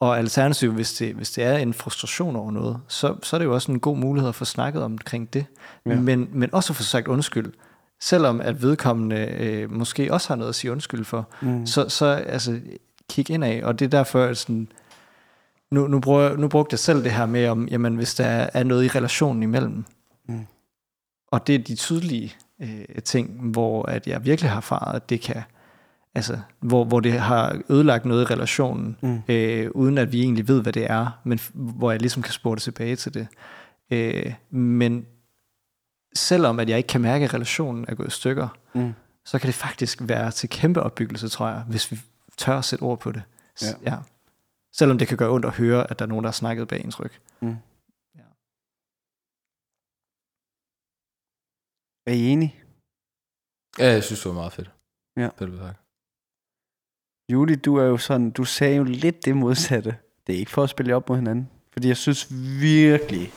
og 0.00 0.18
alternativt, 0.18 0.74
hvis 0.74 0.92
det, 0.92 1.14
hvis 1.14 1.30
det 1.30 1.44
er 1.44 1.56
en 1.56 1.74
frustration 1.74 2.36
over 2.36 2.50
noget, 2.50 2.80
så, 2.88 3.16
så 3.22 3.36
er 3.36 3.38
det 3.38 3.44
jo 3.44 3.54
også 3.54 3.72
en 3.72 3.80
god 3.80 3.96
mulighed 3.96 4.28
at 4.28 4.34
få 4.34 4.44
snakket 4.44 4.82
omkring 4.82 5.32
det. 5.34 5.46
Ja. 5.86 5.94
Men, 6.00 6.28
men 6.32 6.54
også 6.54 6.72
at 6.72 6.76
få 6.76 6.82
sagt 6.82 7.08
undskyld. 7.08 7.52
Selvom 8.00 8.40
at 8.40 8.62
vedkommende 8.62 9.16
øh, 9.16 9.72
måske 9.72 10.12
også 10.12 10.28
har 10.28 10.36
noget 10.36 10.48
at 10.48 10.54
sige 10.54 10.72
undskyld 10.72 11.04
for, 11.04 11.28
Mm. 11.40 11.66
så, 11.66 11.88
så 11.88 12.06
altså, 12.06 12.60
kig 13.10 13.30
ind 13.30 13.44
af, 13.44 13.60
og 13.64 13.78
det 13.78 13.84
er 13.84 13.88
derfor, 13.90 14.24
at 14.24 14.38
sådan, 14.38 14.68
nu, 15.70 15.86
nu, 15.86 16.00
bruger, 16.00 16.36
nu 16.36 16.48
brugte 16.48 16.74
jeg 16.74 16.78
selv 16.78 17.04
det 17.04 17.12
her 17.12 17.26
med, 17.26 17.48
om 17.48 17.68
jamen, 17.68 17.96
hvis 17.96 18.14
der 18.14 18.24
er, 18.26 18.62
noget 18.64 18.84
i 18.84 18.88
relationen 18.88 19.42
imellem. 19.42 19.84
Mm. 20.28 20.46
Og 21.32 21.46
det 21.46 21.54
er 21.54 21.58
de 21.58 21.74
tydelige 21.74 22.34
øh, 22.62 23.02
ting, 23.04 23.50
hvor 23.50 23.82
at 23.86 24.06
jeg 24.06 24.24
virkelig 24.24 24.50
har 24.50 24.56
erfaret, 24.56 24.96
at 24.96 25.10
det 25.10 25.20
kan, 25.20 25.42
altså, 26.14 26.38
hvor, 26.60 26.84
hvor 26.84 27.00
det 27.00 27.12
har 27.12 27.60
ødelagt 27.68 28.04
noget 28.04 28.22
i 28.22 28.32
relationen, 28.32 28.96
Mm. 29.02 29.20
øh, 29.28 29.70
uden 29.70 29.98
at 29.98 30.12
vi 30.12 30.20
egentlig 30.22 30.48
ved, 30.48 30.62
hvad 30.62 30.72
det 30.72 30.90
er, 30.90 31.20
men 31.24 31.38
hvor 31.54 31.90
jeg 31.90 32.00
ligesom 32.00 32.22
kan 32.22 32.32
spore 32.32 32.54
det 32.54 32.62
tilbage 32.62 32.96
til 32.96 33.14
det. 33.14 33.26
Øh, 33.90 34.32
men 34.50 35.06
selvom 36.16 36.60
at 36.60 36.68
jeg 36.68 36.78
ikke 36.78 36.86
kan 36.86 37.00
mærke, 37.00 37.24
at 37.24 37.34
relationen 37.34 37.84
er 37.88 37.94
gået 37.94 38.06
i 38.06 38.10
stykker, 38.10 38.48
Mm. 38.74 38.92
så 39.24 39.38
kan 39.38 39.46
det 39.46 39.54
faktisk 39.54 39.98
være 40.02 40.30
til 40.30 40.48
kæmpe 40.48 40.82
opbyggelse, 40.82 41.28
tror 41.28 41.48
jeg, 41.48 41.62
hvis 41.68 41.90
vi 41.92 42.00
tør 42.36 42.58
at 42.58 42.64
sætte 42.64 42.82
ord 42.82 42.98
på 43.00 43.12
det. 43.12 43.22
Ja. 43.62 43.66
ja. 43.90 43.96
Selvom 44.78 44.98
det 44.98 45.08
kan 45.08 45.16
gøre 45.16 45.30
ondt 45.30 45.46
at 45.46 45.56
høre, 45.56 45.90
at 45.90 45.98
der 45.98 46.04
er 46.04 46.08
nogen, 46.08 46.24
der 46.24 46.30
har 46.30 46.32
snakket 46.32 46.68
bag 46.68 46.84
ens 46.84 47.00
ryg. 47.00 47.12
Mm. 47.40 47.56
Ja. 48.14 48.22
Er 52.06 52.12
I 52.12 52.28
enige? 52.28 52.54
Ja, 53.78 53.92
jeg 53.92 54.04
synes, 54.04 54.20
det 54.20 54.28
var 54.28 54.34
meget 54.34 54.52
fedt. 54.52 54.70
Ja. 55.16 55.28
Sagt. 55.38 55.80
Julie, 57.32 57.56
du 57.56 57.76
er 57.76 57.84
jo 57.84 57.98
sådan, 57.98 58.30
du 58.30 58.44
sagde 58.44 58.76
jo 58.76 58.84
lidt 58.84 59.24
det 59.24 59.36
modsatte. 59.36 59.96
Det 60.26 60.34
er 60.34 60.38
ikke 60.38 60.50
for 60.50 60.62
at 60.62 60.70
spille 60.70 60.96
op 60.96 61.08
mod 61.08 61.18
hinanden. 61.18 61.50
Fordi 61.72 61.88
jeg 61.88 61.96
synes 61.96 62.32
virkelig, 62.60 63.32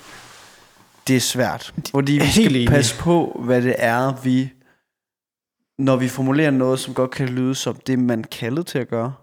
det 1.08 1.16
er 1.16 1.20
svært. 1.20 1.74
Fordi 1.92 2.12
vi 2.12 2.32
skal 2.32 2.56
enig. 2.56 2.68
passe 2.68 3.00
på, 3.00 3.42
hvad 3.46 3.62
det 3.62 3.76
er, 3.78 4.22
vi... 4.24 4.54
Når 5.78 5.96
vi 5.96 6.08
formulerer 6.08 6.52
noget, 6.52 6.80
som 6.80 6.94
godt 6.94 7.12
kan 7.12 7.30
lyde 7.30 7.56
som 7.56 7.76
det, 7.76 8.00
man 8.00 8.24
kaldet 8.24 8.68
til 8.68 8.80
at 8.80 8.88
gøre, 8.88 9.14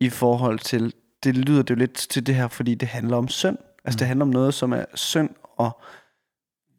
i 0.00 0.10
forhold 0.10 0.58
til... 0.58 0.94
Det 1.24 1.36
lyder 1.36 1.62
det 1.62 1.70
jo 1.70 1.74
lidt 1.74 1.94
til 1.94 2.26
det 2.26 2.34
her, 2.34 2.48
fordi 2.48 2.74
det 2.74 2.88
handler 2.88 3.16
om 3.16 3.28
synd. 3.28 3.58
Altså, 3.84 3.96
mm. 3.96 3.98
det 3.98 4.06
handler 4.06 4.24
om 4.24 4.30
noget, 4.30 4.54
som 4.54 4.72
er 4.72 4.84
synd, 4.94 5.30
og 5.42 5.80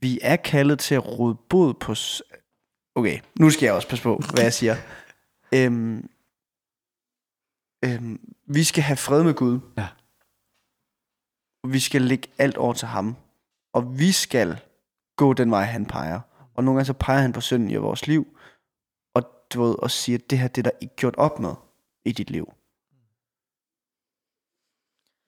vi 0.02 0.20
er 0.22 0.36
kaldet 0.36 0.80
til 0.80 0.96
at 0.96 1.20
råde 1.20 1.36
bod 1.50 1.74
på... 1.74 1.96
Okay, 2.96 3.20
nu 3.40 3.50
skal 3.50 3.66
jeg 3.66 3.74
også 3.74 3.90
passe 3.90 4.04
på, 4.04 4.22
hvad 4.34 4.44
jeg 4.44 4.54
siger. 4.54 4.76
Øhm, 5.56 6.10
øhm, 7.86 8.34
vi 8.46 8.64
skal 8.64 8.84
have 8.84 8.98
fred 8.98 9.24
med 9.24 9.34
Gud. 9.34 9.60
Ja. 9.78 9.88
Vi 11.68 11.80
skal 11.80 12.02
lægge 12.02 12.28
alt 12.38 12.58
over 12.58 12.74
til 12.74 12.88
ham. 12.88 13.16
Og 13.74 14.00
vi 14.00 14.12
skal 14.12 14.60
gå 15.16 15.34
den 15.34 15.52
vej, 15.52 15.64
han 15.64 15.86
peger. 15.86 16.20
Og 16.56 16.64
nogle 16.64 16.78
gange 16.78 16.86
så 16.86 16.94
peger 16.94 17.22
han 17.22 17.34
på 17.34 17.42
synden 17.42 17.72
i 17.72 17.76
vores 17.76 18.08
liv. 18.08 18.38
Og, 19.16 19.24
du 19.54 19.64
ved, 19.64 19.76
og 19.80 19.92
siger, 19.92 20.18
at 20.18 20.30
det 20.30 20.40
her 20.40 20.48
det 20.48 20.58
er 20.58 20.72
der 20.72 20.78
ikke 20.82 20.96
gjort 20.96 21.16
op 21.16 21.40
med 21.40 21.54
i 22.06 22.12
dit 22.12 22.30
liv. 22.30 22.54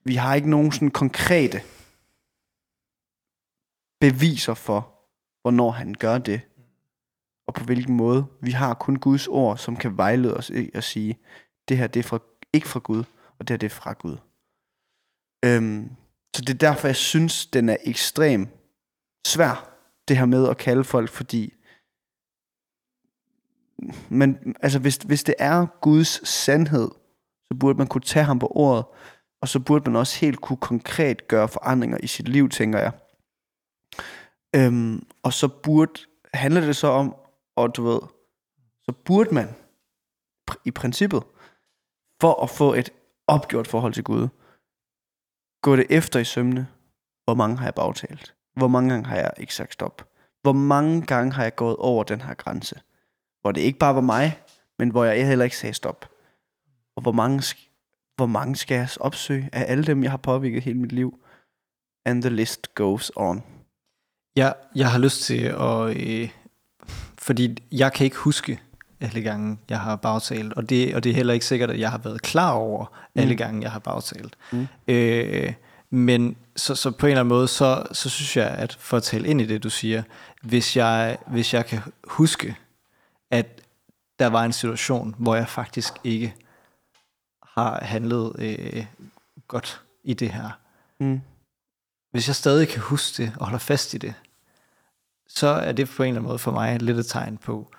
Vi 0.05 0.15
har 0.15 0.35
ikke 0.35 0.49
nogen 0.49 0.71
sådan 0.71 0.91
konkrete 0.91 1.61
beviser 3.99 4.53
for, 4.53 4.91
hvornår 5.41 5.71
han 5.71 5.93
gør 5.93 6.17
det. 6.17 6.41
Og 7.47 7.53
på 7.53 7.63
hvilken 7.63 7.95
måde. 7.95 8.25
Vi 8.41 8.51
har 8.51 8.73
kun 8.73 8.95
Guds 8.95 9.27
ord, 9.27 9.57
som 9.57 9.77
kan 9.77 9.97
vejlede 9.97 10.37
os 10.37 10.49
i 10.49 10.69
at 10.73 10.83
sige, 10.83 11.19
det 11.67 11.77
her 11.77 11.87
det 11.87 11.99
er 11.99 12.03
fra, 12.03 12.19
ikke 12.53 12.67
fra 12.67 12.79
Gud, 12.79 13.03
og 13.39 13.47
det 13.47 13.49
her 13.49 13.57
det 13.57 13.65
er 13.65 13.75
fra 13.75 13.93
Gud. 13.93 14.17
Øhm, 15.45 15.89
så 16.35 16.41
det 16.41 16.49
er 16.49 16.57
derfor, 16.57 16.87
jeg 16.87 16.95
synes, 16.95 17.45
den 17.45 17.69
er 17.69 17.77
ekstrem 17.83 18.47
svær, 19.27 19.75
det 20.07 20.17
her 20.17 20.25
med 20.25 20.49
at 20.49 20.57
kalde 20.57 20.83
folk, 20.83 21.09
fordi 21.09 21.53
men 24.09 24.55
altså, 24.61 24.79
hvis, 24.79 24.97
hvis 24.97 25.23
det 25.23 25.35
er 25.39 25.65
Guds 25.81 26.29
sandhed, 26.29 26.91
så 27.47 27.57
burde 27.59 27.77
man 27.77 27.87
kunne 27.87 28.01
tage 28.01 28.25
ham 28.25 28.39
på 28.39 28.47
ordet, 28.55 28.85
og 29.41 29.47
så 29.47 29.59
burde 29.59 29.89
man 29.89 29.99
også 29.99 30.19
helt 30.19 30.41
kunne 30.41 30.57
konkret 30.57 31.27
gøre 31.27 31.47
forandringer 31.47 31.97
i 32.03 32.07
sit 32.07 32.27
liv, 32.27 32.49
tænker 32.49 32.79
jeg. 32.79 32.91
Øhm, 34.55 35.07
og 35.23 35.33
så 35.33 35.47
burde, 35.47 36.01
handler 36.33 36.61
det 36.61 36.75
så 36.75 36.87
om, 36.87 37.15
og 37.55 37.75
du 37.75 37.83
ved, 37.83 37.99
så 38.83 38.91
burde 39.05 39.33
man 39.33 39.47
pr- 40.51 40.61
i 40.65 40.71
princippet, 40.71 41.23
for 42.21 42.43
at 42.43 42.49
få 42.49 42.73
et 42.73 42.89
opgjort 43.27 43.67
forhold 43.67 43.93
til 43.93 44.03
Gud, 44.03 44.27
gå 45.61 45.75
det 45.75 45.85
efter 45.89 46.19
i 46.19 46.23
sømne, 46.23 46.67
hvor 47.23 47.33
mange 47.33 47.57
har 47.57 47.65
jeg 47.65 47.75
bagtalt? 47.75 48.35
Hvor 48.53 48.67
mange 48.67 48.89
gange 48.89 49.05
har 49.05 49.15
jeg 49.15 49.31
ikke 49.37 49.55
sagt 49.55 49.73
stop? 49.73 50.09
Hvor 50.41 50.53
mange 50.53 51.01
gange 51.01 51.31
har 51.31 51.43
jeg 51.43 51.55
gået 51.55 51.75
over 51.75 52.03
den 52.03 52.21
her 52.21 52.33
grænse? 52.33 52.81
Hvor 53.41 53.51
det 53.51 53.61
ikke 53.61 53.79
bare 53.79 53.95
var 53.95 54.01
mig, 54.01 54.39
men 54.79 54.89
hvor 54.89 55.03
jeg 55.03 55.27
heller 55.27 55.45
ikke 55.45 55.57
sagde 55.57 55.73
stop. 55.73 56.09
Og 56.95 57.01
hvor 57.01 57.11
mange, 57.11 57.55
hvor 58.15 58.25
mange 58.25 58.55
skal 58.55 58.75
jeg 58.75 58.89
opsøge 58.99 59.49
af 59.53 59.65
alle 59.67 59.83
dem, 59.83 60.03
jeg 60.03 60.11
har 60.11 60.17
påvirket 60.17 60.63
hele 60.63 60.79
mit 60.79 60.91
liv? 60.91 61.19
And 62.05 62.21
the 62.21 62.29
list 62.35 62.75
goes 62.75 63.11
on. 63.15 63.43
Jeg, 64.35 64.53
jeg 64.75 64.91
har 64.91 64.99
lyst 64.99 65.21
til 65.21 65.41
at... 65.43 65.97
Øh, 65.97 66.29
fordi 67.17 67.57
jeg 67.71 67.93
kan 67.93 68.05
ikke 68.05 68.17
huske 68.17 68.59
alle 69.01 69.21
gange, 69.21 69.57
jeg 69.69 69.79
har 69.79 69.95
bagtalt. 69.95 70.53
Og 70.53 70.69
det, 70.69 70.95
og 70.95 71.03
det 71.03 71.09
er 71.09 71.13
heller 71.13 71.33
ikke 71.33 71.45
sikkert, 71.45 71.69
at 71.69 71.79
jeg 71.79 71.91
har 71.91 71.97
været 71.97 72.21
klar 72.21 72.51
over 72.51 72.85
alle 73.15 73.31
Mm. 73.33 73.37
gange, 73.37 73.61
jeg 73.61 73.71
har 73.71 73.79
bagtalt. 73.79 74.35
Mm. 74.51 74.67
Øh, 74.87 75.53
men 75.89 76.37
så, 76.55 76.75
så 76.75 76.91
på 76.91 77.05
en 77.05 77.09
eller 77.11 77.19
anden 77.19 77.29
måde, 77.35 77.47
så, 77.47 77.83
så 77.91 78.09
synes 78.09 78.37
jeg, 78.37 78.47
at 78.49 78.77
for 78.79 78.97
at 78.97 79.03
tale 79.03 79.27
ind 79.27 79.41
i 79.41 79.45
det, 79.45 79.63
du 79.63 79.69
siger, 79.69 80.03
hvis 80.41 80.77
jeg, 80.77 81.17
hvis 81.27 81.53
jeg 81.53 81.65
kan 81.65 81.79
huske, 82.03 82.55
at 83.31 83.61
der 84.19 84.27
var 84.27 84.43
en 84.45 84.53
situation, 84.53 85.15
hvor 85.17 85.35
jeg 85.35 85.47
faktisk 85.47 85.93
ikke 86.03 86.35
har 87.55 87.79
handlet 87.85 88.35
øh, 88.39 88.85
godt 89.47 89.81
i 90.03 90.13
det 90.13 90.29
her, 90.29 90.49
Mm. 90.99 91.21
hvis 92.11 92.27
jeg 92.27 92.35
stadig 92.35 92.67
kan 92.67 92.81
huske 92.81 93.23
det 93.23 93.33
og 93.39 93.45
holder 93.45 93.59
fast 93.59 93.93
i 93.93 93.97
det, 93.97 94.13
så 95.27 95.47
er 95.47 95.71
det 95.71 95.89
på 95.89 96.03
en 96.03 96.07
eller 96.07 96.19
anden 96.19 96.27
måde 96.27 96.39
for 96.39 96.51
mig 96.51 96.81
lidt 96.81 96.97
et 96.97 97.05
tegn 97.05 97.37
på, 97.37 97.71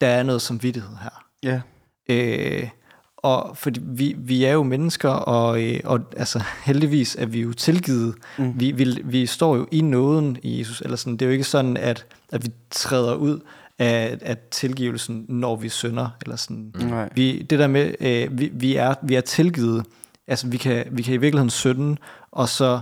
der 0.00 0.06
er 0.06 0.22
noget 0.22 0.42
som 0.42 0.62
vidtighed 0.62 0.96
her. 1.02 1.24
Ja. 1.42 1.60
Øh, 2.08 2.68
og 3.16 3.56
fordi 3.56 3.80
vi, 3.82 4.14
vi 4.18 4.44
er 4.44 4.52
jo 4.52 4.62
mennesker, 4.62 5.08
og, 5.08 5.62
øh, 5.62 5.80
og 5.84 6.00
altså, 6.16 6.42
heldigvis 6.64 7.16
er 7.16 7.26
vi 7.26 7.40
jo 7.40 7.52
tilgivet. 7.52 8.14
Mm. 8.38 8.60
Vi, 8.60 8.70
vi, 8.72 9.00
vi 9.04 9.26
står 9.26 9.56
jo 9.56 9.68
i 9.72 9.80
nåden 9.80 10.38
i 10.42 10.58
Jesus. 10.58 10.80
Eller 10.80 10.96
sådan. 10.96 11.12
Det 11.12 11.22
er 11.22 11.26
jo 11.26 11.32
ikke 11.32 11.44
sådan, 11.44 11.76
at, 11.76 12.06
at 12.32 12.44
vi 12.44 12.50
træder 12.70 13.14
ud 13.14 13.40
af, 13.78 14.18
af 14.22 14.36
tilgivelsen, 14.50 15.26
når 15.28 15.56
vi 15.56 15.68
synder. 15.68 16.08
Eller 16.22 16.36
sådan. 16.36 16.74
Nej. 16.78 17.08
Vi, 17.14 17.42
det 17.42 17.58
der 17.58 17.66
med, 17.66 17.94
øh, 18.00 18.38
vi, 18.38 18.50
vi, 18.52 18.76
er, 18.76 18.94
vi 19.02 19.14
er 19.14 19.20
tilgivet. 19.20 19.84
Altså, 20.26 20.46
vi 20.46 20.56
kan, 20.56 20.84
vi 20.90 21.02
kan 21.02 21.14
i 21.14 21.16
virkeligheden 21.16 21.50
synde, 21.50 21.96
og 22.30 22.48
så 22.48 22.80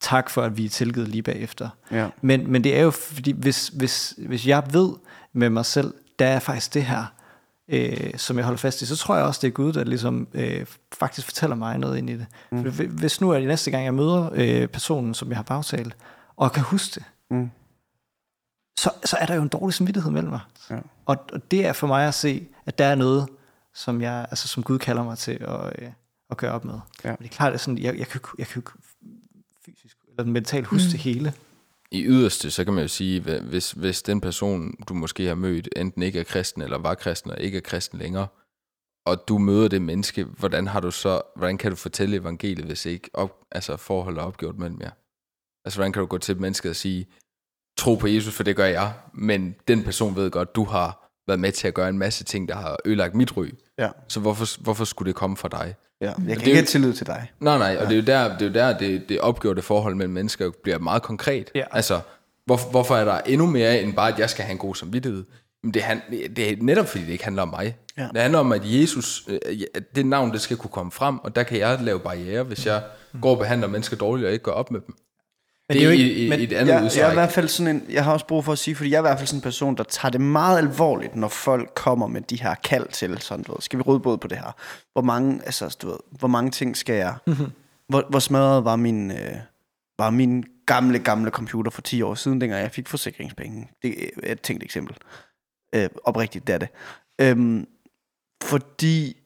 tak 0.00 0.30
for, 0.30 0.42
at 0.42 0.56
vi 0.56 0.64
er 0.64 0.68
tilgivet 0.68 1.08
lige 1.08 1.22
bagefter. 1.22 1.68
Ja. 1.90 2.08
Men, 2.22 2.50
men 2.52 2.64
det 2.64 2.76
er 2.78 2.82
jo, 2.82 2.90
fordi 2.90 3.32
hvis, 3.32 3.68
hvis, 3.68 4.14
hvis 4.18 4.46
jeg 4.46 4.62
ved 4.72 4.90
med 5.32 5.50
mig 5.50 5.66
selv, 5.66 5.94
der 6.18 6.26
er 6.26 6.38
faktisk 6.38 6.74
det 6.74 6.84
her, 6.84 7.04
øh, 7.68 8.10
som 8.16 8.36
jeg 8.36 8.44
holder 8.44 8.58
fast 8.58 8.82
i, 8.82 8.86
så 8.86 8.96
tror 8.96 9.16
jeg 9.16 9.24
også, 9.24 9.38
det 9.42 9.48
er 9.48 9.52
Gud, 9.52 9.72
der 9.72 9.84
ligesom 9.84 10.28
øh, 10.34 10.66
faktisk 10.98 11.26
fortæller 11.26 11.56
mig 11.56 11.78
noget 11.78 11.98
ind 11.98 12.10
i 12.10 12.12
det. 12.12 12.26
Mm. 12.52 12.62
For 12.62 12.70
hvi- 12.70 12.86
hvis 12.98 13.20
nu 13.20 13.30
er 13.30 13.38
det 13.38 13.48
næste 13.48 13.70
gang, 13.70 13.84
jeg 13.84 13.94
møder 13.94 14.30
øh, 14.34 14.66
personen, 14.68 15.14
som 15.14 15.28
jeg 15.28 15.36
har 15.38 15.42
bagtalt, 15.42 15.96
og 16.36 16.52
kan 16.52 16.62
huske 16.62 16.94
det, 16.94 17.04
Mm. 17.30 17.50
Så, 18.78 18.90
så 19.04 19.16
er 19.16 19.26
der 19.26 19.34
jo 19.34 19.42
en 19.42 19.48
dårlig 19.48 19.74
samvittighed 19.74 20.12
mellem 20.12 20.30
mig. 20.30 20.40
Ja. 20.70 20.78
Og, 21.06 21.16
og 21.32 21.50
det 21.50 21.66
er 21.66 21.72
for 21.72 21.86
mig 21.86 22.08
at 22.08 22.14
se, 22.14 22.48
at 22.66 22.78
der 22.78 22.84
er 22.84 22.94
noget, 22.94 23.28
som, 23.74 24.00
jeg, 24.00 24.26
altså, 24.30 24.48
som 24.48 24.62
Gud 24.62 24.78
kalder 24.78 25.02
mig 25.04 25.18
til 25.18 25.38
at, 25.40 25.72
øh, 25.82 25.88
at 26.30 26.36
gøre 26.36 26.52
op 26.52 26.64
med. 26.64 26.78
Ja. 27.04 27.08
Men 27.08 27.16
det 27.18 27.24
er 27.24 27.36
klart, 27.36 27.52
at 27.52 27.60
sådan, 27.60 27.78
jeg, 27.78 27.98
jeg, 27.98 28.06
kan, 28.06 28.20
jeg 28.38 28.46
kan 28.46 28.62
fysisk 29.66 29.96
eller 30.08 30.32
mentalt 30.32 30.66
huske 30.66 30.86
mm. 30.86 30.90
det 30.90 31.00
hele. 31.00 31.32
I 31.90 32.04
yderste, 32.04 32.50
så 32.50 32.64
kan 32.64 32.72
man 32.72 32.82
jo 32.82 32.88
sige, 32.88 33.20
hvis, 33.40 33.70
hvis 33.70 34.02
den 34.02 34.20
person, 34.20 34.74
du 34.88 34.94
måske 34.94 35.26
har 35.26 35.34
mødt, 35.34 35.68
enten 35.76 36.02
ikke 36.02 36.20
er 36.20 36.24
kristen, 36.24 36.62
eller 36.62 36.78
var 36.78 36.94
kristen, 36.94 37.30
og 37.30 37.40
ikke 37.40 37.56
er 37.56 37.62
kristen 37.62 37.98
længere, 37.98 38.26
og 39.06 39.28
du 39.28 39.38
møder 39.38 39.68
det 39.68 39.82
menneske, 39.82 40.24
hvordan 40.24 40.66
har 40.66 40.80
du 40.80 40.90
så, 40.90 41.22
hvordan 41.36 41.58
kan 41.58 41.70
du 41.70 41.76
fortælle 41.76 42.16
evangeliet, 42.16 42.66
hvis 42.66 42.86
ikke 42.86 43.10
op, 43.12 43.40
altså 43.50 43.76
forholdet 43.76 44.20
er 44.20 44.24
opgjort 44.24 44.58
mellem 44.58 44.80
jer? 44.80 44.90
Altså, 45.64 45.78
hvordan 45.78 45.92
kan 45.92 46.00
du 46.00 46.06
gå 46.06 46.18
til 46.18 46.40
mennesket 46.40 46.70
og 46.70 46.76
sige, 46.76 47.06
tro 47.76 47.94
på 47.94 48.06
Jesus, 48.06 48.34
for 48.34 48.42
det 48.42 48.56
gør 48.56 48.64
jeg, 48.64 48.92
men 49.14 49.54
den 49.68 49.82
person 49.84 50.16
ved 50.16 50.30
godt, 50.30 50.54
du 50.56 50.64
har 50.64 51.10
været 51.26 51.40
med 51.40 51.52
til 51.52 51.68
at 51.68 51.74
gøre 51.74 51.88
en 51.88 51.98
masse 51.98 52.24
ting, 52.24 52.48
der 52.48 52.54
har 52.54 52.76
ødelagt 52.84 53.14
mit 53.14 53.36
ry. 53.36 53.46
Ja. 53.78 53.88
Så 54.08 54.20
hvorfor, 54.20 54.62
hvorfor 54.62 54.84
skulle 54.84 55.06
det 55.08 55.16
komme 55.16 55.36
fra 55.36 55.48
dig? 55.48 55.74
ja. 56.00 56.06
Jeg 56.06 56.14
kan 56.16 56.26
det 56.26 56.36
ikke 56.36 56.50
jo- 56.50 56.54
have 56.56 56.64
tillid 56.66 56.92
til 56.92 57.06
dig. 57.06 57.30
Nej, 57.40 57.58
nej, 57.58 57.76
og 57.80 57.86
det 57.86 57.92
er 57.92 57.96
jo 57.96 58.06
der, 58.06 58.38
det, 58.38 58.42
er 58.42 58.46
jo 58.46 58.52
der 58.72 58.78
det, 58.78 59.08
det 59.08 59.20
opgjorte 59.20 59.62
forhold 59.62 59.94
mellem 59.94 60.14
mennesker 60.14 60.50
bliver 60.62 60.78
meget 60.78 61.02
konkret. 61.02 61.50
Ja. 61.54 61.64
Altså, 61.72 62.00
hvor, 62.46 62.70
hvorfor 62.70 62.96
er 62.96 63.04
der 63.04 63.20
endnu 63.26 63.46
mere 63.46 63.80
end 63.82 63.94
bare, 63.94 64.12
at 64.12 64.18
jeg 64.18 64.30
skal 64.30 64.44
have 64.44 64.52
en 64.52 64.58
god 64.58 64.74
samvittighed? 64.74 65.24
Men 65.62 65.74
det, 65.74 65.82
han, 65.82 66.00
det 66.36 66.50
er 66.52 66.56
netop, 66.60 66.86
fordi 66.88 67.04
det 67.04 67.12
ikke 67.12 67.24
handler 67.24 67.42
om 67.42 67.48
mig. 67.48 67.76
Ja. 67.98 68.08
Det 68.12 68.20
handler 68.22 68.38
om, 68.38 68.52
at 68.52 68.60
Jesus, 68.64 69.24
øh, 69.28 69.60
at 69.74 69.96
det 69.96 70.06
navn, 70.06 70.32
det 70.32 70.40
skal 70.40 70.56
kunne 70.56 70.70
komme 70.70 70.92
frem, 70.92 71.18
og 71.18 71.36
der 71.36 71.42
kan 71.42 71.58
jeg 71.58 71.78
lave 71.82 72.00
barriere, 72.00 72.42
hvis 72.42 72.66
jeg 72.66 72.82
går 73.22 73.30
og 73.30 73.38
behandler 73.38 73.68
mennesker 73.68 73.96
dårligt 73.96 74.26
og 74.26 74.32
ikke 74.32 74.42
går 74.42 74.52
op 74.52 74.70
med 74.70 74.80
dem. 74.80 74.94
Men 75.68 75.74
det, 75.76 75.80
er 75.82 75.84
jo 75.84 75.90
ikke- 75.90 76.14
i, 76.14 76.28
men 76.28 76.40
i 76.40 76.42
et 76.42 76.52
andet 76.52 76.58
Jeg, 76.60 76.66
jeg, 76.74 76.76
er 76.78 76.82
i 76.82 76.84
udstræk. 76.86 77.12
hvert 77.12 77.32
fald 77.32 77.48
sådan 77.48 77.76
en, 77.76 77.86
jeg 77.90 78.04
har 78.04 78.12
også 78.12 78.26
brug 78.26 78.44
for 78.44 78.52
at 78.52 78.58
sige, 78.58 78.74
fordi 78.76 78.90
jeg 78.90 78.96
er 78.96 79.00
i 79.00 79.02
hvert 79.02 79.18
fald 79.18 79.26
sådan 79.26 79.38
en 79.38 79.42
person, 79.42 79.76
der 79.76 79.82
tager 79.84 80.10
det 80.10 80.20
meget 80.20 80.58
alvorligt, 80.58 81.16
når 81.16 81.28
folk 81.28 81.72
kommer 81.74 82.06
med 82.06 82.20
de 82.20 82.42
her 82.42 82.54
kald 82.54 82.88
til, 82.88 83.20
sådan, 83.20 83.44
du 83.44 83.52
ved, 83.52 83.60
skal 83.60 83.78
vi 83.78 83.82
råde 83.82 84.00
både 84.00 84.18
på 84.18 84.28
det 84.28 84.38
her? 84.38 84.52
Hvor 84.92 85.02
mange, 85.02 85.40
altså, 85.44 85.76
du 85.82 85.86
ved, 85.86 85.96
hvor 86.10 86.28
mange 86.28 86.50
ting 86.50 86.76
skal 86.76 86.94
jeg, 86.94 87.14
hvor, 87.88 88.06
hvor 88.10 88.18
smadret 88.18 88.64
var 88.64 88.76
min, 88.76 89.10
øh, 89.10 89.34
var 89.98 90.10
min 90.10 90.44
gamle, 90.66 90.98
gamle 90.98 91.30
computer 91.30 91.70
for 91.70 91.82
10 91.82 92.02
år 92.02 92.14
siden, 92.14 92.40
dengang 92.40 92.62
jeg 92.62 92.70
fik 92.70 92.88
forsikringspenge. 92.88 93.70
Det 93.82 94.10
er 94.22 94.32
et 94.32 94.40
tænkt 94.40 94.62
eksempel. 94.62 94.96
Øh, 95.74 95.88
oprigtigt, 96.04 96.46
det 96.46 96.52
er 96.54 96.58
det. 96.58 96.68
Øhm, 97.20 97.66
fordi 98.42 99.16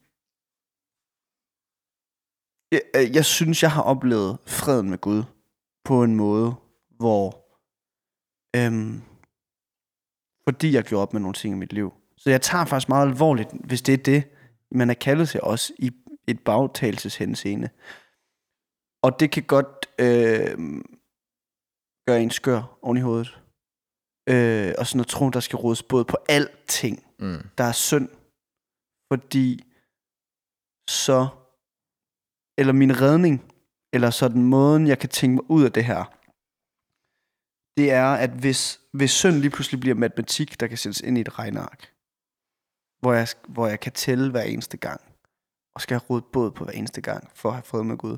jeg, 2.72 2.80
øh, 2.96 3.14
jeg 3.16 3.24
synes, 3.24 3.62
jeg 3.62 3.70
har 3.70 3.82
oplevet 3.82 4.38
freden 4.46 4.90
med 4.90 4.98
Gud 4.98 5.22
på 5.88 6.02
en 6.04 6.14
måde, 6.16 6.54
hvor 7.00 7.24
øhm, 8.56 9.02
fordi 10.48 10.72
jeg 10.74 10.84
gjorde 10.84 11.02
op 11.02 11.12
med 11.12 11.20
nogle 11.20 11.34
ting 11.34 11.54
i 11.54 11.58
mit 11.58 11.72
liv. 11.72 11.92
Så 12.16 12.30
jeg 12.30 12.42
tager 12.42 12.64
faktisk 12.64 12.88
meget 12.88 13.08
alvorligt, 13.08 13.48
hvis 13.64 13.82
det 13.82 13.92
er 13.92 14.02
det, 14.12 14.20
man 14.70 14.90
er 14.90 14.94
kaldet 14.94 15.28
til 15.28 15.40
os 15.42 15.72
i 15.78 15.90
et 16.28 16.44
bagtagelseshenseende. 16.44 17.68
Og 19.02 19.20
det 19.20 19.30
kan 19.30 19.42
godt 19.42 19.86
øh, 20.00 20.58
gøre 22.06 22.22
en 22.22 22.30
skør 22.30 22.78
oven 22.82 22.96
i 22.96 23.00
hovedet. 23.00 23.30
Øh, 24.32 24.74
og 24.78 24.86
sådan 24.86 25.00
at 25.00 25.06
tro, 25.06 25.30
der 25.30 25.40
skal 25.40 25.56
rådes 25.56 25.82
både 25.82 26.04
på 26.04 26.16
alting, 26.28 27.04
Mm. 27.20 27.42
der 27.58 27.64
er 27.64 27.72
synd. 27.72 28.08
Fordi 29.12 29.64
så, 30.90 31.28
eller 32.58 32.72
min 32.72 33.00
redning, 33.00 33.52
eller 33.98 34.10
så 34.10 34.28
den 34.28 34.44
måden, 34.44 34.86
jeg 34.86 34.98
kan 34.98 35.08
tænke 35.08 35.34
mig 35.34 35.50
ud 35.50 35.64
af 35.64 35.72
det 35.72 35.84
her, 35.84 36.04
det 37.76 37.92
er, 37.92 38.06
at 38.06 38.30
hvis, 38.30 38.80
hvis 38.92 39.10
synd 39.10 39.36
lige 39.36 39.50
pludselig 39.50 39.80
bliver 39.80 39.94
matematik, 39.94 40.60
der 40.60 40.66
kan 40.66 40.78
sættes 40.78 41.00
ind 41.00 41.18
i 41.18 41.20
et 41.20 41.38
regneark, 41.38 41.92
hvor 43.00 43.12
jeg, 43.12 43.28
hvor 43.48 43.66
jeg 43.66 43.80
kan 43.80 43.92
tælle 43.92 44.30
hver 44.30 44.42
eneste 44.42 44.76
gang, 44.76 45.00
og 45.74 45.80
skal 45.80 45.94
have 45.94 46.06
rådet 46.10 46.24
båd 46.24 46.50
på 46.50 46.64
hver 46.64 46.72
eneste 46.72 47.00
gang, 47.00 47.30
for 47.34 47.48
at 47.48 47.54
have 47.54 47.62
fred 47.62 47.82
med 47.82 47.96
Gud, 47.96 48.16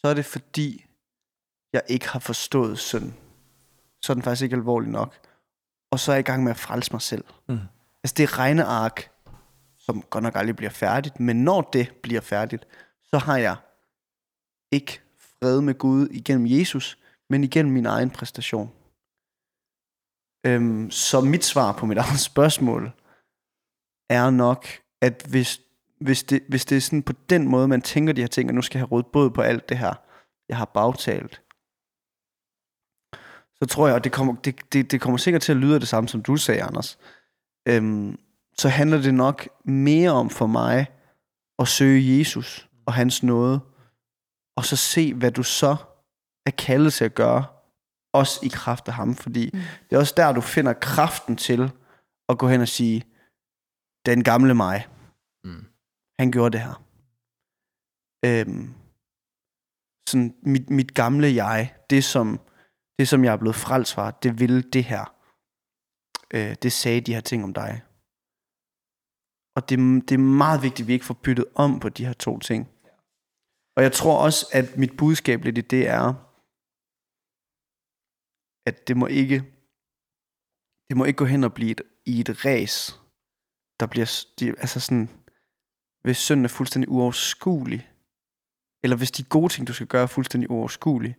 så 0.00 0.08
er 0.08 0.14
det 0.14 0.24
fordi, 0.24 0.84
jeg 1.72 1.82
ikke 1.88 2.08
har 2.08 2.20
forstået 2.20 2.78
synd. 2.78 3.12
Så 4.02 4.12
er 4.12 4.14
den 4.14 4.22
faktisk 4.22 4.42
ikke 4.42 4.56
alvorlig 4.56 4.90
nok. 4.90 5.14
Og 5.90 6.00
så 6.00 6.12
er 6.12 6.16
jeg 6.16 6.20
i 6.20 6.30
gang 6.30 6.42
med 6.42 6.50
at 6.50 6.58
frelse 6.58 6.92
mig 6.92 7.02
selv. 7.02 7.24
Mm. 7.48 7.58
Altså 8.04 8.14
det 8.16 8.22
er 8.22 8.38
regneark, 8.38 9.10
som 9.78 10.02
godt 10.02 10.22
nok 10.22 10.36
aldrig 10.36 10.56
bliver 10.56 10.70
færdigt, 10.70 11.20
men 11.20 11.44
når 11.44 11.60
det 11.60 11.92
bliver 12.02 12.20
færdigt, 12.20 12.66
så 13.02 13.18
har 13.18 13.36
jeg 13.36 13.56
ikke 14.72 15.00
fred 15.18 15.60
med 15.60 15.74
Gud 15.74 16.08
igennem 16.08 16.46
Jesus, 16.46 16.98
men 17.30 17.44
igennem 17.44 17.72
min 17.72 17.86
egen 17.86 18.10
præstation. 18.10 18.70
Øhm, 20.46 20.90
så 20.90 21.20
mit 21.20 21.44
svar 21.44 21.72
på 21.72 21.86
mit 21.86 21.98
eget 22.04 22.20
spørgsmål 22.20 22.92
er 24.10 24.30
nok, 24.30 24.66
at 25.02 25.26
hvis, 25.28 25.60
hvis, 26.00 26.24
det, 26.24 26.42
hvis 26.48 26.64
det 26.64 26.76
er 26.76 26.80
sådan 26.80 27.02
på 27.02 27.12
den 27.30 27.48
måde, 27.48 27.68
man 27.68 27.82
tænker 27.82 28.12
de 28.12 28.20
her 28.20 28.28
ting, 28.28 28.48
og 28.48 28.54
nu 28.54 28.62
skal 28.62 28.78
jeg 28.78 28.82
have 28.82 28.92
råd 28.92 29.02
både 29.02 29.30
på 29.30 29.40
alt 29.40 29.68
det 29.68 29.78
her, 29.78 29.94
jeg 30.48 30.56
har 30.56 30.64
bagtalt, 30.64 31.42
så 33.54 33.66
tror 33.68 33.86
jeg, 33.86 33.96
og 33.96 34.04
det 34.04 34.12
kommer, 34.12 34.34
det, 34.34 34.72
det, 34.72 34.90
det 34.90 35.00
kommer 35.00 35.18
sikkert 35.18 35.42
til 35.42 35.52
at 35.52 35.58
lyde 35.58 35.80
det 35.80 35.88
samme, 35.88 36.08
som 36.08 36.22
du 36.22 36.36
sagde, 36.36 36.62
Anders, 36.62 36.98
øhm, 37.68 38.18
så 38.58 38.68
handler 38.68 39.02
det 39.02 39.14
nok 39.14 39.48
mere 39.64 40.10
om 40.10 40.30
for 40.30 40.46
mig 40.46 40.86
at 41.58 41.68
søge 41.68 42.18
Jesus 42.18 42.68
og 42.86 42.94
hans 42.94 43.22
nåde, 43.22 43.60
og 44.58 44.64
så 44.64 44.76
se, 44.76 45.14
hvad 45.14 45.32
du 45.32 45.42
så 45.42 45.76
er 46.46 46.50
kaldet 46.50 46.92
til 46.92 47.04
at 47.04 47.14
gøre, 47.14 47.44
også 48.12 48.40
i 48.42 48.48
kraft 48.48 48.88
af 48.88 48.94
ham, 48.94 49.14
fordi 49.14 49.50
mm. 49.52 49.60
det 49.86 49.96
er 49.96 50.00
også 50.00 50.14
der, 50.16 50.32
du 50.32 50.40
finder 50.40 50.72
kraften 50.72 51.36
til 51.36 51.70
at 52.28 52.38
gå 52.38 52.48
hen 52.48 52.60
og 52.60 52.68
sige, 52.68 53.04
den 54.06 54.24
gamle 54.24 54.54
mig, 54.54 54.78
Mm. 55.44 55.64
han 56.20 56.32
gjorde 56.32 56.52
det 56.52 56.60
her. 56.66 56.76
Øhm, 58.26 58.74
sådan 60.10 60.34
mit, 60.42 60.70
mit 60.70 60.94
gamle 60.94 61.28
jeg, 61.44 61.74
det 61.90 62.04
som, 62.04 62.40
det 62.98 63.08
som 63.08 63.24
jeg 63.24 63.32
er 63.32 63.36
blevet 63.36 63.56
frelst 63.56 63.94
fra, 63.94 64.10
det 64.10 64.40
ville 64.40 64.62
det 64.62 64.84
her. 64.84 65.04
Øh, 66.34 66.54
det 66.62 66.72
sagde 66.72 67.00
de 67.00 67.14
her 67.14 67.20
ting 67.20 67.44
om 67.44 67.54
dig. 67.54 67.82
Og 69.56 69.68
det, 69.68 69.78
det 70.08 70.14
er 70.14 70.28
meget 70.42 70.62
vigtigt, 70.62 70.84
at 70.84 70.88
vi 70.88 70.92
ikke 70.92 71.04
får 71.04 71.20
byttet 71.24 71.44
om 71.54 71.80
på 71.80 71.88
de 71.88 72.06
her 72.06 72.12
to 72.12 72.38
ting. 72.38 72.68
Og 73.78 73.84
jeg 73.84 73.92
tror 73.92 74.24
også, 74.24 74.46
at 74.52 74.76
mit 74.76 74.96
budskab 74.96 75.44
lidt 75.44 75.58
i 75.58 75.60
det 75.60 75.88
er, 75.88 76.06
at 78.68 78.88
det 78.88 78.96
må 78.96 79.06
ikke, 79.06 79.36
det 80.88 80.96
må 80.96 81.04
ikke 81.04 81.16
gå 81.16 81.24
hen 81.24 81.44
og 81.44 81.54
blive 81.54 81.70
et, 81.70 81.82
i 82.06 82.20
et 82.20 82.44
race, 82.44 82.92
der 83.80 83.86
bliver, 83.86 84.24
de, 84.40 84.48
altså 84.48 84.80
sådan, 84.80 85.08
hvis 86.02 86.16
synden 86.16 86.44
er 86.44 86.48
fuldstændig 86.48 86.88
uoverskuelig, 86.90 87.90
eller 88.82 88.96
hvis 88.96 89.10
de 89.10 89.24
gode 89.24 89.52
ting, 89.52 89.68
du 89.68 89.72
skal 89.72 89.86
gøre, 89.86 90.02
er 90.02 90.06
fuldstændig 90.06 90.50
uoverskuelige, 90.50 91.16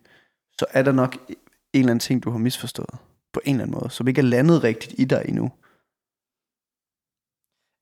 så 0.58 0.66
er 0.70 0.82
der 0.82 0.92
nok 0.92 1.14
en 1.14 1.36
eller 1.72 1.90
anden 1.90 2.00
ting, 2.00 2.22
du 2.22 2.30
har 2.30 2.38
misforstået 2.38 2.98
på 3.32 3.40
en 3.44 3.54
eller 3.54 3.64
anden 3.64 3.78
måde, 3.80 3.90
som 3.90 4.08
ikke 4.08 4.18
er 4.18 4.32
landet 4.36 4.62
rigtigt 4.62 4.94
i 4.98 5.04
dig 5.04 5.24
endnu. 5.28 5.52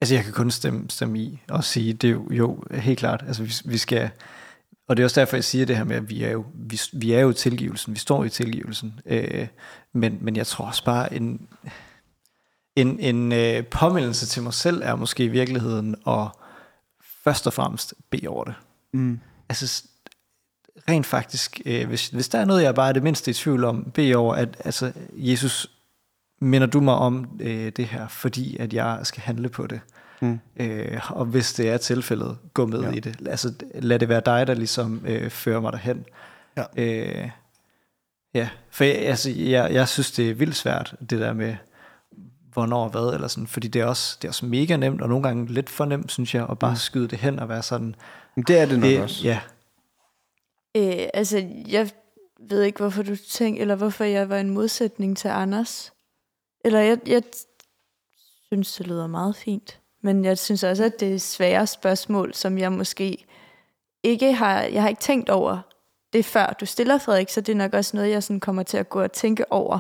Altså, 0.01 0.15
jeg 0.15 0.25
kan 0.25 0.33
kun 0.33 0.51
stemme, 0.51 0.91
stemme 0.91 1.19
i 1.19 1.43
og 1.49 1.65
sige, 1.65 1.93
det 1.93 2.09
er 2.09 2.13
jo, 2.13 2.31
jo 2.31 2.65
helt 2.71 2.99
klart. 2.99 3.23
Altså, 3.27 3.43
vi, 3.43 3.53
vi 3.73 3.79
skal... 3.79 4.11
Og 4.89 4.97
det 4.97 5.03
er 5.03 5.07
også 5.07 5.21
derfor, 5.21 5.37
jeg 5.37 5.45
siger 5.45 5.67
det 5.67 5.77
her 5.77 5.85
med, 5.85 5.97
at 5.97 6.11
vi 6.11 6.25
er 6.25 6.31
jo, 6.31 6.45
vi, 6.55 6.81
vi 6.93 7.13
er 7.13 7.21
jo 7.21 7.31
i 7.31 7.35
tilgivelsen. 7.35 7.95
Vi 7.95 7.99
står 7.99 8.25
i 8.25 8.29
tilgivelsen. 8.29 9.01
Øh, 9.07 9.49
men, 9.93 10.19
men 10.21 10.37
jeg 10.37 10.47
tror 10.47 10.67
også 10.67 10.85
bare, 10.85 11.15
en, 11.15 11.49
en, 12.77 13.01
en 13.01 13.33
øh, 13.33 13.67
påmeldelse 13.67 14.27
til 14.27 14.43
mig 14.43 14.55
selv 14.55 14.83
er 14.85 14.95
måske 14.95 15.25
i 15.25 15.29
virkeligheden 15.29 15.95
at 16.07 16.29
først 17.25 17.47
og 17.47 17.53
fremmest 17.53 17.95
bede 18.11 18.29
over 18.29 18.45
det. 18.45 18.55
Mm. 18.93 19.21
Altså, 19.49 19.85
rent 20.89 21.07
faktisk, 21.07 21.61
øh, 21.67 21.89
hvis, 21.89 22.09
hvis 22.09 22.29
der 22.29 22.39
er 22.39 22.45
noget, 22.45 22.63
jeg 22.63 22.75
bare 22.75 22.89
er 22.89 22.93
det 22.93 23.03
mindste 23.03 23.31
i 23.31 23.35
tvivl 23.35 23.65
om, 23.65 23.91
bede 23.95 24.17
over, 24.17 24.35
at 24.35 24.57
altså, 24.65 24.93
Jesus, 25.13 25.71
minder 26.41 26.67
du 26.67 26.81
mig 26.81 26.95
om 26.95 27.39
øh, 27.41 27.73
det 27.77 27.87
her, 27.87 28.09
fordi 28.09 28.57
at 28.57 28.73
jeg 28.73 29.01
skal 29.03 29.23
handle 29.23 29.49
på 29.49 29.67
det. 29.67 29.81
Mm. 30.21 30.41
Øh, 30.57 31.01
og 31.11 31.25
hvis 31.25 31.53
det 31.53 31.69
er 31.69 31.77
tilfældet, 31.77 32.39
gå 32.55 32.67
med 32.67 32.81
Ja. 32.81 32.91
i 32.91 33.01
det. 33.01 33.29
Altså, 33.29 33.55
lad 33.75 33.99
det 33.99 34.09
være 34.09 34.23
dig, 34.27 34.47
der 34.47 34.55
ligesom 34.55 35.03
øh, 35.07 35.31
fører 35.31 35.61
mig 35.61 35.73
derhen. 35.73 36.07
Ja. 36.57 36.65
Øh, 36.77 37.31
ja, 38.35 38.49
for 38.71 38.85
jeg, 38.85 38.97
altså, 38.97 39.31
jeg, 39.31 39.73
jeg 39.73 39.89
synes, 39.89 40.11
det 40.13 40.31
er 40.31 40.35
vildt 40.35 40.57
svært, 40.57 40.95
det 41.01 41.21
der 41.21 41.33
med, 41.33 41.57
hvornår 42.53 42.85
og 42.85 42.91
hvad, 42.91 43.15
eller 43.15 43.29
sådan, 43.29 43.47
fordi 43.47 43.69
det 43.69 43.83
er, 43.83 43.87
også, 43.87 44.19
det 44.23 44.29
er 44.29 44.31
også 44.31 44.47
mega 44.47 44.77
nemt, 44.77 45.03
og 45.03 45.09
nogle 45.09 45.23
gange 45.23 45.47
lidt 45.53 45.71
for 45.71 45.85
nemt, 45.85 46.13
synes 46.13 46.35
jeg, 46.35 46.47
at 46.51 46.59
bare 46.59 46.77
skyde 46.77 47.09
det 47.09 47.19
hen 47.19 47.39
og 47.39 47.49
være 47.49 47.63
sådan, 47.63 47.95
Men 48.37 48.45
det 48.45 48.59
er 48.59 48.67
det 48.67 48.79
nok 48.79 48.85
det, 48.89 49.03
også. 49.03 49.25
ja, 49.25 49.41
Øh, 50.77 51.07
altså, 51.15 51.47
jeg 51.69 51.91
ved 52.41 52.63
ikke, 52.63 52.79
hvorfor 52.79 53.03
du 53.03 53.17
tænker, 53.31 53.63
eller 53.63 53.75
hvorfor 53.75 54.05
jeg 54.05 54.29
var 54.29 54.39
en 54.39 54.51
modsætning 54.51 55.17
til 55.17 55.29
Anders. 55.29 55.93
Eller 56.65 56.81
jeg, 56.81 56.99
jeg 57.07 57.23
synes, 58.53 58.75
det 58.75 58.87
lyder 58.87 59.07
meget 59.07 59.37
fint. 59.37 59.81
Men 60.03 60.25
jeg 60.25 60.39
synes 60.39 60.63
også, 60.65 60.85
at 60.85 61.01
det 61.01 61.15
er 61.15 61.19
svære 61.19 61.67
spørgsmål, 61.67 62.35
som 62.35 62.59
jeg 62.59 62.73
måske 62.73 63.25
ikke 64.03 64.33
har, 64.33 64.63
jeg 64.63 64.83
har 64.83 64.89
ikke 64.89 65.01
tænkt 65.01 65.31
over 65.31 65.59
det 66.13 66.25
før 66.25 66.57
du 66.61 66.67
stiller, 66.67 66.99
Frederik, 66.99 67.29
så 67.29 67.41
det 67.41 67.53
er 67.53 67.57
nok 67.57 67.75
også 67.75 67.97
noget, 67.97 68.11
jeg 68.11 68.23
sådan 68.23 68.41
kommer 68.41 68.63
til 68.63 68.77
at 68.77 68.89
gå 68.89 69.03
og 69.03 69.13
tænke 69.13 69.53
over, 69.53 69.79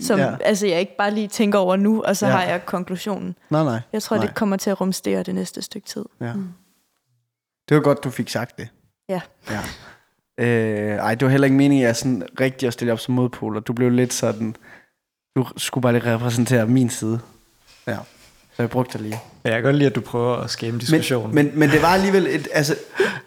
som 0.00 0.18
Ja. 0.18 0.36
altså, 0.40 0.66
jeg 0.66 0.80
ikke 0.80 0.96
bare 0.96 1.10
lige 1.10 1.28
tænker 1.28 1.58
over 1.58 1.76
nu, 1.76 2.02
og 2.02 2.16
så 2.16 2.26
Ja. 2.26 2.32
har 2.32 2.42
jeg 2.44 2.66
konklusionen. 2.66 3.36
Nej, 3.50 3.64
nej. 3.64 3.80
Jeg 3.92 4.02
tror, 4.02 4.16
Nej. 4.16 4.26
det 4.26 4.34
kommer 4.34 4.56
til 4.56 4.70
at 4.70 4.80
rumstere 4.80 5.22
det 5.22 5.34
næste 5.34 5.62
stykke 5.62 5.86
tid. 5.88 6.04
Ja. 6.20 6.32
Det 7.68 7.76
var 7.76 7.80
godt, 7.82 8.04
du 8.04 8.10
fik 8.10 8.28
sagt 8.28 8.58
det. 8.58 8.68
Ja. 9.08 9.20
ja. 9.50 9.60
Øh, 10.44 10.96
ej, 10.96 11.14
det 11.14 11.24
var 11.26 11.30
heller 11.30 11.44
ikke 11.44 11.56
meningen, 11.56 11.84
at 11.84 11.86
jeg 11.86 11.96
sådan 11.96 12.22
rigtig 12.40 12.66
at 12.66 12.72
stille 12.72 12.92
op 12.92 12.98
som 13.00 13.14
modpoler. 13.14 13.60
Du 13.60 13.72
blev 13.72 13.90
lidt 13.90 14.12
sådan... 14.12 14.56
Du 15.36 15.46
skulle 15.56 15.82
bare 15.82 15.92
lige 15.92 16.14
repræsentere 16.14 16.66
min 16.66 16.90
side. 16.90 17.20
Ja. 17.86 17.98
Så 18.60 18.62
jeg 18.62 18.70
brugte 18.70 18.92
dig 18.98 19.00
lige. 19.06 19.20
Ja, 19.44 19.48
jeg 19.50 19.56
kan 19.56 19.62
godt 19.62 19.76
lide, 19.76 19.88
at 19.90 19.94
du 19.94 20.00
prøver 20.00 20.36
at 20.36 20.50
skabe 20.50 20.74
en 20.74 20.78
diskussion. 20.80 21.34
Men, 21.34 21.46
men, 21.46 21.58
men 21.58 21.70
det 21.70 21.82
var 21.82 21.88
alligevel... 21.88 22.26
Et, 22.26 22.48
altså, 22.52 22.76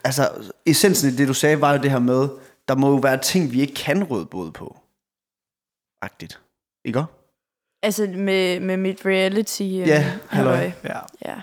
altså, 0.03 0.51
essensen 0.65 1.10
i 1.10 1.15
det, 1.15 1.27
du 1.27 1.34
sagde, 1.34 1.61
var 1.61 1.73
jo 1.73 1.81
det 1.84 1.91
her 1.91 1.99
med, 1.99 2.30
der 2.68 2.76
må 2.76 2.89
jo 2.89 2.95
være 2.95 3.18
ting, 3.18 3.51
vi 3.51 3.61
ikke 3.61 3.73
kan 3.73 4.03
råde 4.03 4.26
både 4.26 4.51
på. 4.51 4.77
Agtigt. 6.01 6.39
Ikke 6.85 6.99
også? 6.99 7.11
Altså 7.84 8.07
med, 8.15 8.60
med 8.60 8.77
mit 8.77 9.05
reality. 9.05 9.61
øh, 9.61 9.69
Ja, 9.88 10.11
halløj. 10.30 10.55
halløj. 10.55 10.72
ja. 10.84 10.99
Ja. 11.26 11.35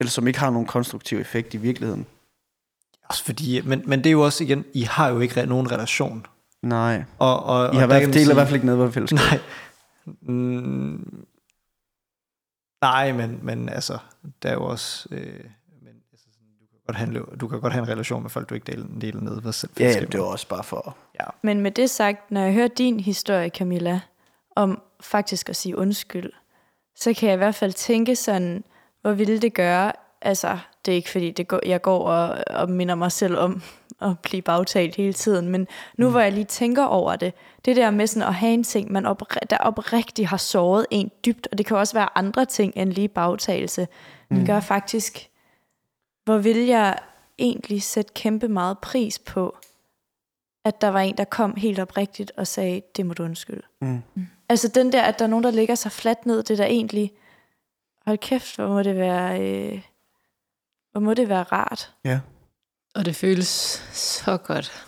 Eller 0.00 0.10
som 0.10 0.26
ikke 0.26 0.38
har 0.38 0.50
nogen 0.50 0.66
konstruktiv 0.66 1.18
effekt 1.18 1.54
i 1.54 1.56
virkeligheden. 1.56 2.06
Også 3.08 3.24
fordi, 3.24 3.60
men, 3.60 3.82
men 3.86 3.98
det 3.98 4.06
er 4.06 4.12
jo 4.12 4.20
også 4.24 4.44
igen, 4.44 4.64
I 4.74 4.82
har 4.82 5.08
jo 5.08 5.20
ikke 5.20 5.42
re- 5.42 5.46
nogen 5.46 5.72
relation. 5.72 6.26
Nej. 6.62 7.04
Og, 7.18 7.42
og, 7.42 7.64
I 7.64 7.68
og 7.68 7.74
har 7.80 7.88
fald, 7.88 8.02
man 8.06 8.12
deler 8.14 8.30
i 8.30 8.34
hvert 8.34 8.46
fald 8.46 8.54
ikke 8.54 8.66
noget 8.66 8.86
af 8.86 8.92
fællesskab. 8.94 9.18
Nej. 9.18 9.38
Mm, 10.22 11.26
nej, 12.80 13.12
men, 13.12 13.38
men 13.42 13.68
altså, 13.68 13.98
der 14.42 14.48
er 14.48 14.54
jo 14.54 14.64
også... 14.64 15.08
Øh, 15.10 15.44
men, 15.82 15.94
altså, 16.12 16.26
sådan, 16.32 16.48
du, 16.60 16.66
kan 16.70 16.78
godt 16.86 16.96
handle, 16.96 17.22
du 17.40 17.48
kan 17.48 17.60
godt 17.60 17.72
have 17.72 17.82
en 17.82 17.88
relation 17.88 18.22
med 18.22 18.30
folk, 18.30 18.48
du 18.48 18.54
ikke 18.54 18.72
deler, 18.72 18.86
deler 19.00 19.20
ned 19.20 19.40
ved 19.42 19.52
selv. 19.52 19.72
Ja, 19.80 20.00
det 20.00 20.20
var 20.20 20.26
også 20.26 20.48
bare 20.48 20.64
for... 20.64 20.96
Ja. 21.20 21.26
Men 21.42 21.60
med 21.60 21.70
det 21.70 21.90
sagt, 21.90 22.30
når 22.30 22.40
jeg 22.40 22.52
hører 22.54 22.68
din 22.68 23.00
historie, 23.00 23.48
Camilla, 23.48 24.00
om 24.56 24.82
faktisk 25.00 25.48
at 25.48 25.56
sige 25.56 25.78
undskyld, 25.78 26.32
så 26.96 27.14
kan 27.14 27.28
jeg 27.28 27.34
i 27.34 27.36
hvert 27.36 27.54
fald 27.54 27.72
tænke 27.72 28.16
sådan, 28.16 28.64
hvor 29.02 29.12
ville 29.12 29.38
det 29.38 29.54
gøre, 29.54 29.92
altså 30.22 30.58
det 30.86 30.92
er 30.92 30.96
ikke 30.96 31.10
fordi, 31.10 31.30
det 31.30 31.48
går, 31.48 31.60
jeg 31.66 31.82
går 31.82 32.08
og, 32.08 32.44
og 32.50 32.70
minder 32.70 32.94
mig 32.94 33.12
selv 33.12 33.36
om 33.36 33.62
at 34.02 34.18
blive 34.18 34.42
bagtalt 34.42 34.96
hele 34.96 35.12
tiden, 35.12 35.48
men 35.48 35.66
nu 35.98 36.06
mm. 36.06 36.10
hvor 36.12 36.20
jeg 36.20 36.32
lige 36.32 36.44
tænker 36.44 36.84
over 36.84 37.16
det, 37.16 37.34
det 37.66 37.76
der 37.76 37.90
med 37.90 38.06
sådan 38.06 38.28
at 38.28 38.34
have 38.34 38.54
en 38.54 38.64
ting, 38.64 38.92
man 38.92 39.06
opre- 39.06 39.46
der 39.50 39.58
oprigtigt 39.58 40.28
har 40.28 40.36
såret 40.36 40.86
en 40.90 41.10
dybt, 41.24 41.48
og 41.52 41.58
det 41.58 41.66
kan 41.66 41.76
også 41.76 41.94
være 41.94 42.18
andre 42.18 42.44
ting 42.44 42.72
end 42.76 42.92
lige 42.92 43.08
bagtagelse, 43.08 43.88
mm. 44.30 44.36
det 44.36 44.46
gør 44.46 44.60
faktisk, 44.60 45.30
hvor 46.24 46.38
vil 46.38 46.56
jeg 46.56 46.98
egentlig 47.38 47.82
sætte 47.82 48.12
kæmpe 48.14 48.48
meget 48.48 48.78
pris 48.78 49.18
på, 49.18 49.56
at 50.64 50.80
der 50.80 50.88
var 50.88 51.00
en, 51.00 51.16
der 51.16 51.24
kom 51.24 51.54
helt 51.56 51.78
oprigtigt 51.78 52.32
og 52.36 52.46
sagde, 52.46 52.82
det 52.96 53.06
må 53.06 53.14
du 53.14 53.22
undskylde. 53.22 53.62
Mm. 53.80 54.02
Altså 54.48 54.68
den 54.68 54.92
der, 54.92 55.02
at 55.02 55.18
der 55.18 55.24
er 55.24 55.28
nogen, 55.28 55.44
der 55.44 55.50
ligger 55.50 55.74
sig 55.74 55.92
fladt 55.92 56.26
ned, 56.26 56.42
det 56.42 56.50
er 56.50 56.56
der 56.56 56.64
egentlig, 56.64 57.12
hold 58.06 58.18
kæft, 58.18 58.56
hvor 58.56 58.68
må 58.68 58.82
det 58.82 58.96
være, 58.96 59.42
øh, 59.42 59.82
hvor 60.92 61.00
må 61.00 61.14
det 61.14 61.28
være 61.28 61.42
rart. 61.42 61.92
Ja. 62.04 62.20
Og 62.94 63.04
det 63.04 63.16
føles 63.16 63.48
så 63.92 64.36
godt 64.36 64.86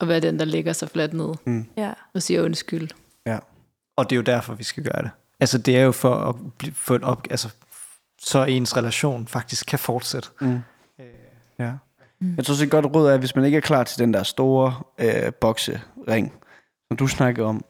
at 0.00 0.08
være 0.08 0.20
den, 0.20 0.38
der 0.38 0.44
ligger 0.44 0.72
sig 0.72 0.90
fladt 0.90 1.12
ned 1.12 1.34
Ja. 1.76 1.92
og 2.14 2.22
siger 2.22 2.42
undskyld. 2.42 2.88
Og 3.96 4.10
det 4.10 4.16
er 4.16 4.16
jo 4.16 4.22
derfor, 4.22 4.54
vi 4.54 4.64
skal 4.64 4.82
gøre 4.84 5.02
det. 5.02 5.10
Altså, 5.40 5.58
det 5.58 5.76
er 5.76 5.82
jo 5.82 5.92
for 5.92 6.14
at 6.14 6.34
få 6.74 6.94
en 6.94 7.04
op, 7.04 7.26
altså, 7.30 7.48
så 8.20 8.44
ens 8.44 8.76
relation 8.76 9.26
faktisk 9.26 9.66
kan 9.66 9.78
fortsætte. 9.78 10.28
Mm. 10.40 10.58
Ja. 11.58 11.72
Jeg 12.36 12.44
tror 12.46 12.52
også 12.52 12.64
et 12.64 12.70
godt 12.70 12.86
råd 12.86 13.08
er, 13.10 13.14
at 13.14 13.18
hvis 13.18 13.36
man 13.36 13.44
ikke 13.44 13.56
er 13.56 13.60
klar 13.60 13.84
til 13.84 13.98
den 13.98 14.14
der 14.14 14.22
store 14.22 14.80
øh, 14.98 15.32
boksering, 15.32 16.32
som 16.88 16.96
du 16.96 17.06
snakker 17.06 17.44
om, 17.44 17.64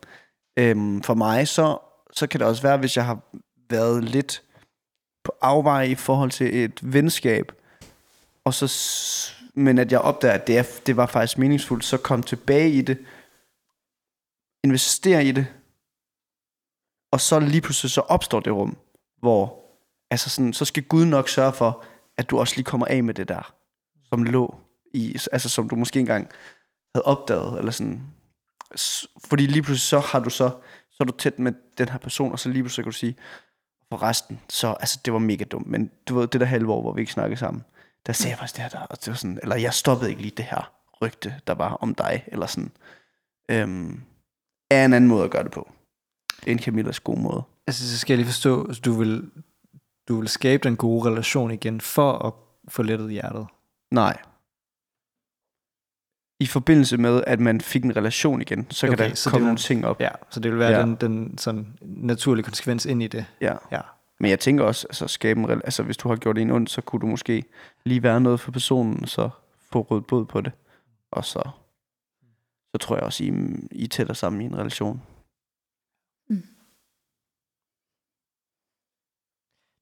øhm, 0.59 1.03
for 1.03 1.15
mig, 1.15 1.49
så, 1.49 1.79
så 2.13 2.27
kan 2.27 2.41
det 2.41 2.47
også 2.49 2.63
være, 2.63 2.77
hvis 2.77 2.97
jeg 2.97 3.05
har 3.07 3.19
været 3.71 4.05
lidt 4.05 4.43
på 5.25 5.33
afveje 5.43 5.89
i 5.89 5.95
forhold 5.95 6.31
til 6.31 6.65
et 6.65 6.81
venskab, 6.83 7.53
og 8.45 8.55
så, 8.55 8.67
men 9.59 9.79
at 9.79 9.93
jeg 9.93 10.01
opdager, 10.01 10.35
at 10.35 10.47
det, 10.47 10.59
er, 10.59 10.65
det 10.87 10.97
var 10.97 11.07
faktisk 11.07 11.39
meningsfuldt, 11.39 11.85
så 11.85 11.99
kom 11.99 12.23
tilbage 12.23 12.71
i 12.71 12.83
det, 12.83 12.99
investere 14.65 15.25
i 15.25 15.33
det, 15.33 15.47
og 17.13 17.21
så 17.21 17.41
lige 17.41 17.61
pludselig 17.61 17.91
så 17.91 18.01
opstår 18.01 18.41
det 18.41 18.53
rum, 18.53 18.77
hvor 19.21 19.65
altså 20.11 20.31
sådan, 20.31 20.53
så 20.53 20.65
skal 20.65 20.83
Gud 20.83 21.05
nok 21.05 21.29
sørge 21.29 21.53
for, 21.53 21.85
at 22.17 22.31
du 22.31 22.39
også 22.39 22.57
lige 22.57 22.65
kommer 22.65 22.87
af 22.87 23.05
med 23.05 23.15
det 23.15 23.29
der, 23.29 23.55
som 24.09 24.23
lå 24.23 24.57
i, 24.95 25.17
altså 25.33 25.49
som 25.49 25.69
du 25.69 25.77
måske 25.77 26.01
engang 26.01 26.29
havde 26.95 27.05
opdaget, 27.05 27.59
eller 27.59 27.73
sådan, 27.73 28.03
fordi 29.29 29.47
lige 29.47 29.63
pludselig 29.63 29.89
så 29.89 29.99
har 29.99 30.21
du 30.21 30.31
så, 30.31 30.51
så 30.91 30.97
er 31.01 31.05
du 31.05 31.13
tæt 31.13 31.39
med 31.39 31.53
den 31.79 31.89
her 31.89 31.99
person, 31.99 32.33
og 32.33 32.39
så 32.39 32.49
lige 32.49 32.63
pludselig 32.63 32.85
kan 32.85 32.93
du 32.93 32.99
sige, 32.99 33.17
for 33.89 34.03
resten, 34.03 34.41
så, 34.49 34.69
altså 34.81 35.01
det 35.05 35.13
var 35.13 35.19
mega 35.19 35.45
dumt, 35.45 35.67
men 35.67 35.91
du 36.09 36.19
ved, 36.19 36.27
det 36.29 36.41
der 36.41 36.47
halve 36.47 36.73
år, 36.73 36.81
hvor 36.81 36.93
vi 36.93 37.01
ikke 37.01 37.13
snakkede 37.13 37.39
sammen, 37.39 37.65
der 38.09 38.15
sagde 38.15 38.31
jeg 38.31 38.39
faktisk 38.39 38.57
det 38.57 38.63
her, 38.63 38.69
der, 38.71 38.81
og 38.81 38.99
det 39.01 39.09
var 39.09 39.15
sådan, 39.15 39.39
eller 39.43 39.57
jeg 39.57 39.75
stoppede 39.75 40.11
ikke 40.11 40.23
lige 40.23 40.35
det 40.37 40.45
her 40.45 40.73
rygte, 41.03 41.35
der 41.47 41.55
var 41.55 41.69
om 41.75 41.95
dig, 41.95 42.25
eller 42.27 42.47
sådan, 42.47 42.73
øhm, 43.51 44.03
er 44.71 44.85
en 44.85 44.93
anden 44.93 45.09
måde 45.09 45.25
at 45.25 45.31
gøre 45.31 45.45
det 45.45 45.53
på, 45.53 45.73
end 46.47 46.61
Camillas 46.61 47.01
gode 47.01 47.21
måde. 47.21 47.43
Altså, 47.67 47.91
så 47.91 47.99
skal 47.99 48.13
jeg 48.15 48.19
lige 48.19 48.27
forstå, 48.33 48.65
at 48.65 48.81
du 48.85 48.93
vil, 48.93 49.31
du 50.09 50.19
vil 50.21 50.29
skabe 50.29 50.69
den 50.69 50.77
gode 50.77 51.11
relation 51.11 51.51
igen, 51.51 51.81
for 51.81 52.13
at 52.13 52.33
få 52.69 52.83
lettet 52.83 53.11
hjertet. 53.13 53.47
Nej. 53.91 54.17
I 56.41 56.47
forbindelse 56.47 56.97
med, 56.97 57.25
at 57.27 57.41
man 57.41 57.61
fik 57.61 57.85
en 57.85 57.97
relation 57.97 58.41
igen, 58.43 58.71
så 58.71 58.87
kan 58.87 58.95
Okay, 58.95 59.09
der 59.09 59.15
så 59.15 59.31
komme 59.31 59.35
det 59.39 59.41
vil- 59.41 59.47
nogle 59.47 59.59
ting 59.59 59.87
op. 59.87 60.01
Ja, 60.01 60.11
så 60.31 60.41
det 60.41 60.51
vil 60.51 60.59
være 60.59 60.71
ja. 60.73 60.81
den, 60.83 60.95
den 60.95 61.39
sådan 61.39 61.79
naturlige 61.83 62.45
konsekvens 62.45 62.87
ind 62.87 63.03
i 63.03 63.07
det. 63.07 63.27
Ja. 63.41 63.55
Ja. 63.73 63.81
Men 64.21 64.31
jeg 64.31 64.41
tænker 64.41 64.65
også, 64.65 64.87
altså, 64.87 65.09
skabe 65.09 65.41
en, 65.41 65.51
altså 65.51 65.83
hvis 65.83 65.97
du 65.97 66.09
har 66.09 66.17
gjort 66.17 66.39
en 66.39 66.51
ondt, 66.51 66.71
så 66.71 66.81
kunne 66.81 67.01
du 67.01 67.07
måske 67.07 67.45
lige 67.85 68.03
være 68.03 68.21
noget 68.21 68.41
for 68.41 68.53
personen, 68.53 69.07
så 69.07 69.31
få 69.73 69.81
rødt 69.81 70.07
båd 70.07 70.25
på 70.25 70.41
det. 70.41 70.53
Og 71.11 71.25
så, 71.25 71.51
så 72.73 72.79
tror 72.81 72.97
jeg 72.97 73.05
også, 73.05 73.25
I, 73.25 73.33
I 73.71 73.85
er 73.85 73.89
tættere 73.89 74.15
sammen 74.15 74.43
i 74.43 74.45
en 74.45 74.59
relation. 74.59 75.03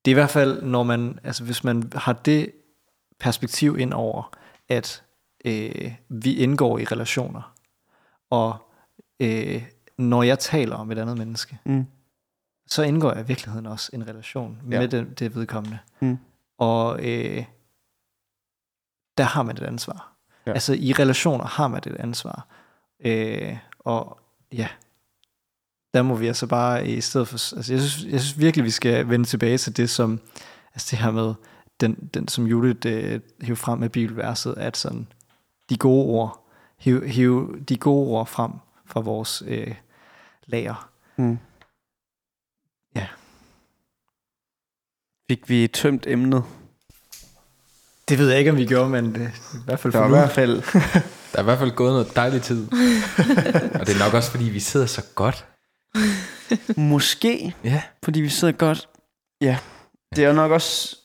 Det 0.04 0.10
er 0.10 0.14
i 0.14 0.20
hvert 0.20 0.30
fald, 0.30 0.62
når 0.62 0.82
man, 0.82 1.18
altså 1.24 1.44
hvis 1.44 1.64
man 1.64 1.92
har 1.94 2.12
det 2.12 2.52
perspektiv 3.18 3.78
ind 3.78 3.92
over, 3.92 4.36
at 4.68 5.04
øh, 5.44 5.94
vi 6.08 6.36
indgår 6.36 6.78
i 6.78 6.84
relationer, 6.84 7.54
og 8.30 8.58
øh, 9.20 9.62
når 9.98 10.22
jeg 10.22 10.38
taler 10.38 10.76
om 10.76 10.90
et 10.90 10.98
andet 10.98 11.18
menneske, 11.18 11.58
Mm. 11.64 11.86
Så 12.66 12.82
indgår 12.82 13.12
jeg 13.12 13.24
i 13.24 13.26
virkeligheden 13.26 13.66
også 13.66 13.90
en 13.92 14.08
relation 14.08 14.58
Ja. 14.70 14.78
med 14.80 14.88
det, 14.88 15.18
det 15.18 15.34
vedkommende. 15.34 15.78
Mm. 16.00 16.18
Og 16.58 16.98
øh, 16.98 17.44
der 19.18 19.24
har 19.24 19.42
man 19.42 19.56
et 19.56 19.62
ansvar. 19.62 20.12
Ja. 20.46 20.52
Altså 20.52 20.72
i 20.72 20.92
relationer 20.92 21.44
har 21.44 21.68
man 21.68 21.78
et 21.86 21.96
ansvar. 21.96 22.46
Øh, 23.00 23.56
og 23.78 24.20
ja, 24.52 24.68
der 25.94 26.02
må 26.02 26.14
vi 26.14 26.26
altså 26.26 26.46
bare 26.46 26.88
i 26.88 27.00
stedet 27.00 27.28
for... 27.28 27.56
Altså 27.56 27.72
jeg 27.72 27.82
synes, 27.82 28.12
jeg 28.12 28.20
synes 28.20 28.38
virkelig, 28.38 28.64
vi 28.64 28.70
skal 28.70 29.08
vende 29.08 29.24
tilbage 29.26 29.58
til 29.58 29.76
det, 29.76 29.90
som... 29.90 30.20
Altså 30.74 30.88
det 30.90 30.98
her 30.98 31.10
med, 31.10 31.34
den, 31.80 31.94
den 32.14 32.28
som 32.28 32.46
Judith 32.46 32.86
øh, 32.86 33.20
hævde 33.40 33.56
frem 33.56 33.78
med 33.78 33.90
bibelverset, 33.90 34.54
at 34.58 34.76
sådan, 34.76 35.12
de 35.70 35.76
gode 35.76 36.06
ord, 36.06 36.48
hiv, 36.78 37.06
hiv 37.06 37.60
de 37.68 37.76
gode 37.76 38.10
ord 38.10 38.26
frem 38.26 38.52
fra 38.86 39.00
vores 39.00 39.42
øh, 39.46 39.74
lager. 40.46 40.90
Mm. 41.16 41.38
Ja. 42.94 43.06
Fik 45.30 45.48
vi 45.48 45.68
tømt 45.68 46.06
emnet? 46.06 46.44
Det 48.08 48.18
ved 48.18 48.28
jeg 48.30 48.38
ikke, 48.38 48.50
om 48.50 48.56
vi 48.56 48.66
gjorde, 48.66 48.90
men 48.90 49.14
det 49.14 49.22
er 49.22 49.56
i 49.56 49.60
hvert 49.64 49.80
fald 49.80 49.92
Der 49.92 49.98
for 49.98 50.02
var 50.02 50.06
i 50.06 50.10
nu. 50.10 50.16
hvert 50.16 50.30
fald... 50.32 50.62
Der 51.32 51.38
er 51.38 51.40
i 51.40 51.44
hvert 51.44 51.58
fald 51.58 51.70
gået 51.70 51.92
noget 51.92 52.16
dejlig 52.16 52.42
tid. 52.42 52.66
og 53.80 53.86
det 53.86 53.94
er 53.94 54.04
nok 54.04 54.14
også, 54.14 54.30
fordi 54.30 54.44
vi 54.44 54.60
sidder 54.60 54.86
så 54.86 55.02
godt. 55.14 55.46
Måske, 56.76 57.54
Ja. 57.64 57.82
fordi 58.04 58.20
vi 58.20 58.28
sidder 58.28 58.52
godt. 58.54 58.88
Ja, 59.40 59.58
det 60.16 60.24
er 60.24 60.32
nok 60.32 60.50
også... 60.52 60.96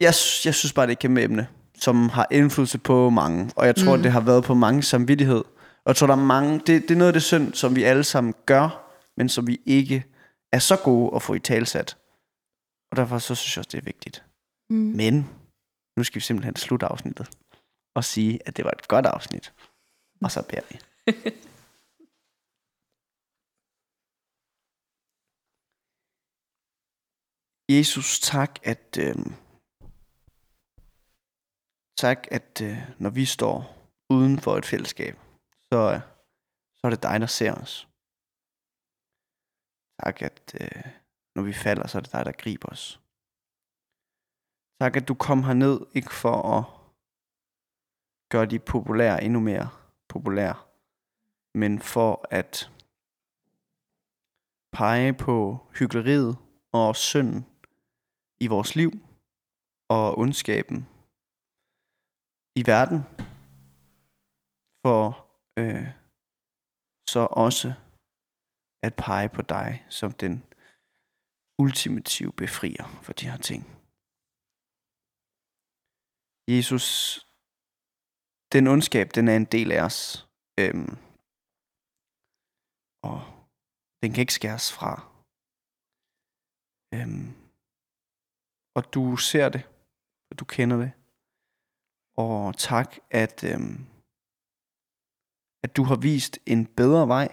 Jeg, 0.00 0.14
jeg 0.44 0.54
synes 0.54 0.72
bare, 0.72 0.86
det 0.86 0.90
er 0.90 0.96
et 0.96 0.98
kæmpe 0.98 1.22
emne, 1.22 1.46
som 1.80 2.08
har 2.08 2.26
indflydelse 2.30 2.78
på 2.78 3.10
mange. 3.10 3.50
Og 3.56 3.66
jeg 3.66 3.76
tror, 3.76 3.96
mm. 3.96 4.02
det 4.02 4.12
har 4.12 4.20
været 4.20 4.44
på 4.44 4.54
mange 4.54 4.82
samvittighed. 4.82 5.36
Og 5.84 5.86
jeg 5.86 5.96
tror, 5.96 6.06
der 6.06 6.14
er 6.14 6.18
mange... 6.18 6.58
Det, 6.58 6.82
det 6.82 6.90
er 6.90 6.94
noget 6.94 7.08
af 7.08 7.12
det 7.12 7.22
synd, 7.22 7.54
som 7.54 7.76
vi 7.76 7.82
alle 7.82 8.04
sammen 8.04 8.34
gør, 8.46 8.94
men 9.16 9.28
som 9.28 9.46
vi 9.46 9.60
ikke 9.66 10.04
er 10.52 10.58
så 10.58 10.76
gode 10.76 11.10
at 11.16 11.22
få 11.22 11.34
i 11.34 11.38
talsat. 11.38 11.96
Og 12.94 12.98
derfor 12.98 13.18
så 13.18 13.34
synes 13.34 13.56
jeg 13.56 13.60
også, 13.60 13.70
det 13.72 13.78
er 13.78 13.84
vigtigt. 13.84 14.24
Mm. 14.70 14.76
Men 14.76 15.14
nu 15.96 16.04
skal 16.04 16.14
vi 16.14 16.20
simpelthen 16.20 16.56
slutte 16.56 16.86
afsnittet 16.86 17.38
og 17.94 18.04
sige, 18.04 18.48
at 18.48 18.56
det 18.56 18.64
var 18.64 18.70
et 18.70 18.88
godt 18.88 19.06
afsnit. 19.06 19.54
Og 20.22 20.30
så 20.30 20.42
beder 20.48 20.62
vi. 20.70 20.78
Jesus, 27.76 28.20
tak, 28.20 28.58
at 28.62 28.98
øh, 28.98 29.16
tak, 31.96 32.26
at 32.30 32.60
øh, 32.62 32.78
når 32.98 33.10
vi 33.10 33.24
står 33.24 33.88
uden 34.10 34.40
for 34.40 34.56
et 34.56 34.66
fællesskab, 34.66 35.18
så, 35.72 35.92
øh, 35.94 36.00
så 36.74 36.80
er 36.86 36.90
det 36.90 37.02
dig, 37.02 37.20
der 37.20 37.26
ser 37.26 37.54
os. 37.54 37.88
Tak, 40.04 40.22
at 40.22 40.56
øh, 40.60 41.03
når 41.34 41.42
vi 41.42 41.52
falder, 41.52 41.86
så 41.86 41.98
er 41.98 42.02
det 42.02 42.12
dig, 42.12 42.24
der 42.24 42.32
griber 42.32 42.68
os. 42.68 43.00
Tak, 44.80 44.96
at 44.96 45.08
du 45.08 45.14
kom 45.14 45.42
herned, 45.42 45.80
ikke 45.94 46.14
for 46.14 46.42
at 46.58 46.64
gøre 48.30 48.46
de 48.46 48.58
populære 48.58 49.24
endnu 49.24 49.40
mere 49.40 49.68
populære, 50.08 50.56
men 51.54 51.80
for 51.80 52.26
at 52.30 52.70
pege 54.72 55.12
på 55.12 55.66
hyggeleriet 55.78 56.36
og 56.72 56.96
synden 56.96 57.46
i 58.40 58.46
vores 58.46 58.76
liv 58.76 58.90
og 59.88 60.18
ondskaben 60.18 60.88
i 62.56 62.66
verden, 62.66 62.98
for 64.82 65.26
øh, 65.58 65.88
så 67.08 67.28
også 67.30 67.74
at 68.82 68.94
pege 68.94 69.28
på 69.28 69.42
dig 69.42 69.86
som 69.88 70.12
den 70.12 70.44
ultimative 71.58 72.32
befrier 72.32 72.86
for 73.04 73.12
de 73.12 73.30
her 73.30 73.36
ting. 73.36 73.62
Jesus, 76.48 76.88
den 78.52 78.66
ondskab, 78.66 79.08
den 79.14 79.28
er 79.28 79.36
en 79.36 79.44
del 79.44 79.72
af 79.72 79.82
os. 79.88 80.28
Øhm, 80.60 80.92
og 83.10 83.18
den 84.00 84.12
kan 84.12 84.20
ikke 84.24 84.38
skæres 84.40 84.72
fra. 84.78 84.92
Øhm, 86.94 87.28
og 88.76 88.82
du 88.94 89.16
ser 89.16 89.48
det, 89.48 89.62
og 90.30 90.38
du 90.40 90.44
kender 90.44 90.76
det. 90.84 90.92
Og 92.16 92.56
tak, 92.68 92.90
at, 93.10 93.36
øhm, 93.50 93.78
at 95.64 95.70
du 95.76 95.82
har 95.90 95.98
vist 96.10 96.38
en 96.46 96.66
bedre 96.66 97.08
vej. 97.08 97.28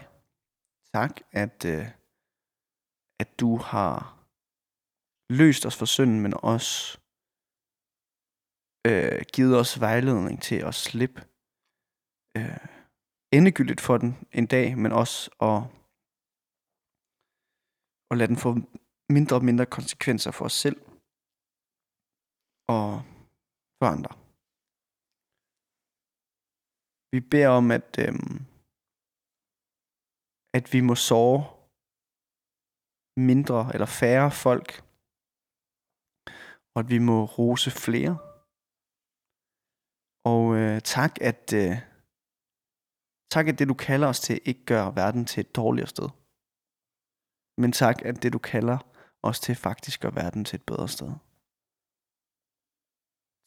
Tak, 0.93 1.13
at, 1.43 1.65
øh, 1.73 2.00
at 3.21 3.39
du 3.39 3.51
har 3.71 3.95
løst 5.39 5.65
os 5.65 5.77
for 5.77 5.85
synden, 5.95 6.19
men 6.21 6.33
også 6.53 6.73
øh, 8.87 9.21
givet 9.33 9.53
os 9.61 9.79
vejledning 9.79 10.41
til 10.47 10.59
at 10.69 10.75
slippe 10.75 11.21
øh, 12.37 12.65
endegyldigt 13.37 13.81
for 13.81 13.97
den 13.97 14.11
en 14.39 14.47
dag, 14.55 14.77
men 14.83 14.91
også 15.01 15.19
at, 15.49 15.59
at 18.11 18.17
lade 18.17 18.31
den 18.31 18.41
få 18.45 18.49
mindre 19.15 19.35
og 19.35 19.45
mindre 19.49 19.65
konsekvenser 19.77 20.31
for 20.31 20.45
os 20.45 20.57
selv 20.65 20.79
og 22.75 22.89
for 23.79 23.87
andre. 23.95 24.13
Vi 27.13 27.19
beder 27.31 27.49
om, 27.59 27.71
at, 27.77 27.89
øh, 28.05 28.13
at 30.57 30.73
vi 30.73 30.81
må 30.81 30.95
sove 30.95 31.60
mindre 33.29 33.59
eller 33.73 33.89
færre 34.01 34.31
folk, 34.45 34.69
og 36.73 36.79
at 36.83 36.89
vi 36.93 36.99
må 37.09 37.17
rose 37.25 37.71
flere. 37.85 38.13
Og 40.33 40.43
øh, 40.61 40.81
tak, 40.93 41.13
at 41.29 41.43
øh, 41.61 41.75
tak, 43.33 43.45
at 43.47 43.59
det 43.59 43.67
du 43.67 43.73
kalder 43.73 44.07
os 44.07 44.19
til, 44.19 44.41
ikke 44.45 44.65
gør 44.65 44.91
verden 45.01 45.25
til 45.25 45.41
et 45.41 45.55
dårligere 45.55 45.93
sted. 45.95 46.09
Men 47.61 47.71
tak, 47.71 47.97
at 48.09 48.23
det 48.23 48.33
du 48.33 48.39
kalder 48.53 48.77
os 49.23 49.39
til, 49.39 49.55
faktisk 49.55 50.01
gør 50.01 50.13
verden 50.21 50.45
til 50.45 50.55
et 50.59 50.65
bedre 50.65 50.89
sted. 50.95 51.11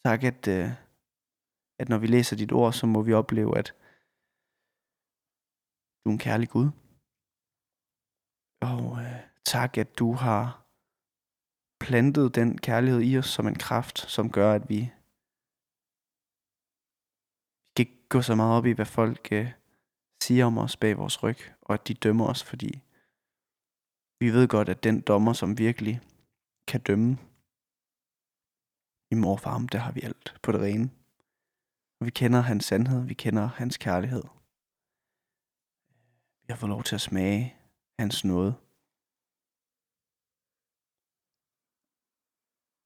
Tak, 0.06 0.20
at, 0.30 0.42
øh, 0.56 0.70
at 1.80 1.88
når 1.88 1.98
vi 1.98 2.06
læser 2.06 2.36
dit 2.36 2.52
ord, 2.52 2.72
så 2.72 2.86
må 2.86 3.02
vi 3.02 3.12
opleve, 3.12 3.58
at 3.58 3.68
du 6.00 6.08
er 6.08 6.12
en 6.12 6.24
kærlig 6.28 6.48
Gud. 6.48 6.68
Og 8.70 8.84
øh, 9.04 9.33
tak, 9.46 9.78
at 9.78 9.98
du 9.98 10.12
har 10.12 10.64
plantet 11.80 12.34
den 12.34 12.58
kærlighed 12.58 13.02
i 13.02 13.18
os 13.18 13.26
som 13.26 13.46
en 13.46 13.54
kraft, 13.54 13.98
som 13.98 14.30
gør, 14.30 14.52
at 14.52 14.68
vi 14.68 14.92
kan 17.76 17.86
ikke 17.86 18.08
gå 18.08 18.22
så 18.22 18.34
meget 18.34 18.56
op 18.58 18.66
i, 18.66 18.72
hvad 18.72 18.86
folk 18.86 19.28
øh, 19.32 19.52
siger 20.22 20.44
om 20.46 20.58
os 20.58 20.76
bag 20.76 20.96
vores 20.96 21.22
ryg, 21.22 21.38
og 21.62 21.74
at 21.74 21.88
de 21.88 21.94
dømmer 21.94 22.26
os, 22.26 22.44
fordi 22.44 22.82
vi 24.20 24.30
ved 24.30 24.48
godt, 24.48 24.68
at 24.68 24.84
den 24.84 25.00
dommer, 25.00 25.32
som 25.32 25.58
virkelig 25.58 26.00
kan 26.66 26.80
dømme, 26.80 27.18
i 29.10 29.14
mor 29.14 29.36
der 29.72 29.78
har 29.78 29.92
vi 29.92 30.00
alt 30.00 30.34
på 30.42 30.52
det 30.52 30.60
rene. 30.60 30.90
Og 32.00 32.06
vi 32.06 32.10
kender 32.10 32.40
hans 32.40 32.64
sandhed, 32.64 33.04
vi 33.06 33.14
kender 33.14 33.46
hans 33.46 33.76
kærlighed. 33.76 34.22
Vi 36.46 36.48
har 36.48 36.56
fået 36.56 36.70
lov 36.70 36.82
til 36.82 36.94
at 36.94 37.00
smage 37.00 37.54
hans 37.98 38.24
nåde. 38.24 38.54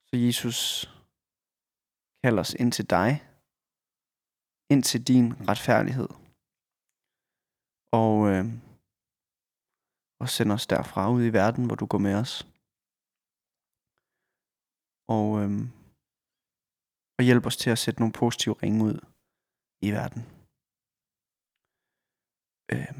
Så 0.09 0.17
Jesus, 0.27 0.61
kald 2.23 2.39
os 2.39 2.55
ind 2.63 2.73
til 2.73 2.87
dig, 2.97 3.11
ind 4.73 4.83
til 4.91 5.01
din 5.11 5.27
retfærdighed. 5.51 6.11
Og, 8.03 8.15
øh, 8.33 8.45
og 10.21 10.29
send 10.29 10.51
os 10.57 10.67
derfra 10.67 11.03
ud 11.15 11.23
i 11.27 11.33
verden, 11.41 11.63
hvor 11.67 11.77
du 11.81 11.87
går 11.93 12.03
med 12.07 12.15
os. 12.23 12.35
Og, 15.17 15.29
øh, 15.41 15.53
og 17.17 17.23
hjælp 17.29 17.45
os 17.47 17.57
til 17.63 17.71
at 17.71 17.83
sætte 17.85 18.01
nogle 18.01 18.19
positive 18.23 18.55
ringe 18.63 18.81
ud 18.89 18.97
i 19.87 19.89
verden. 19.99 20.23
Øh, 22.73 22.95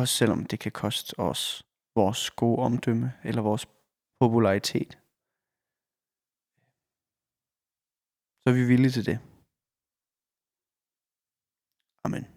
også 0.00 0.12
selvom 0.20 0.40
det 0.50 0.58
kan 0.64 0.72
koste 0.82 1.10
os 1.28 1.42
vores 1.98 2.30
gode 2.30 2.58
omdømme 2.68 3.08
eller 3.28 3.42
vores 3.42 3.64
popularitet. 4.20 5.03
så 8.46 8.50
er 8.50 8.54
vi 8.54 8.64
villige 8.72 8.90
til 8.90 9.06
det. 9.06 9.18
Amen. 12.04 12.33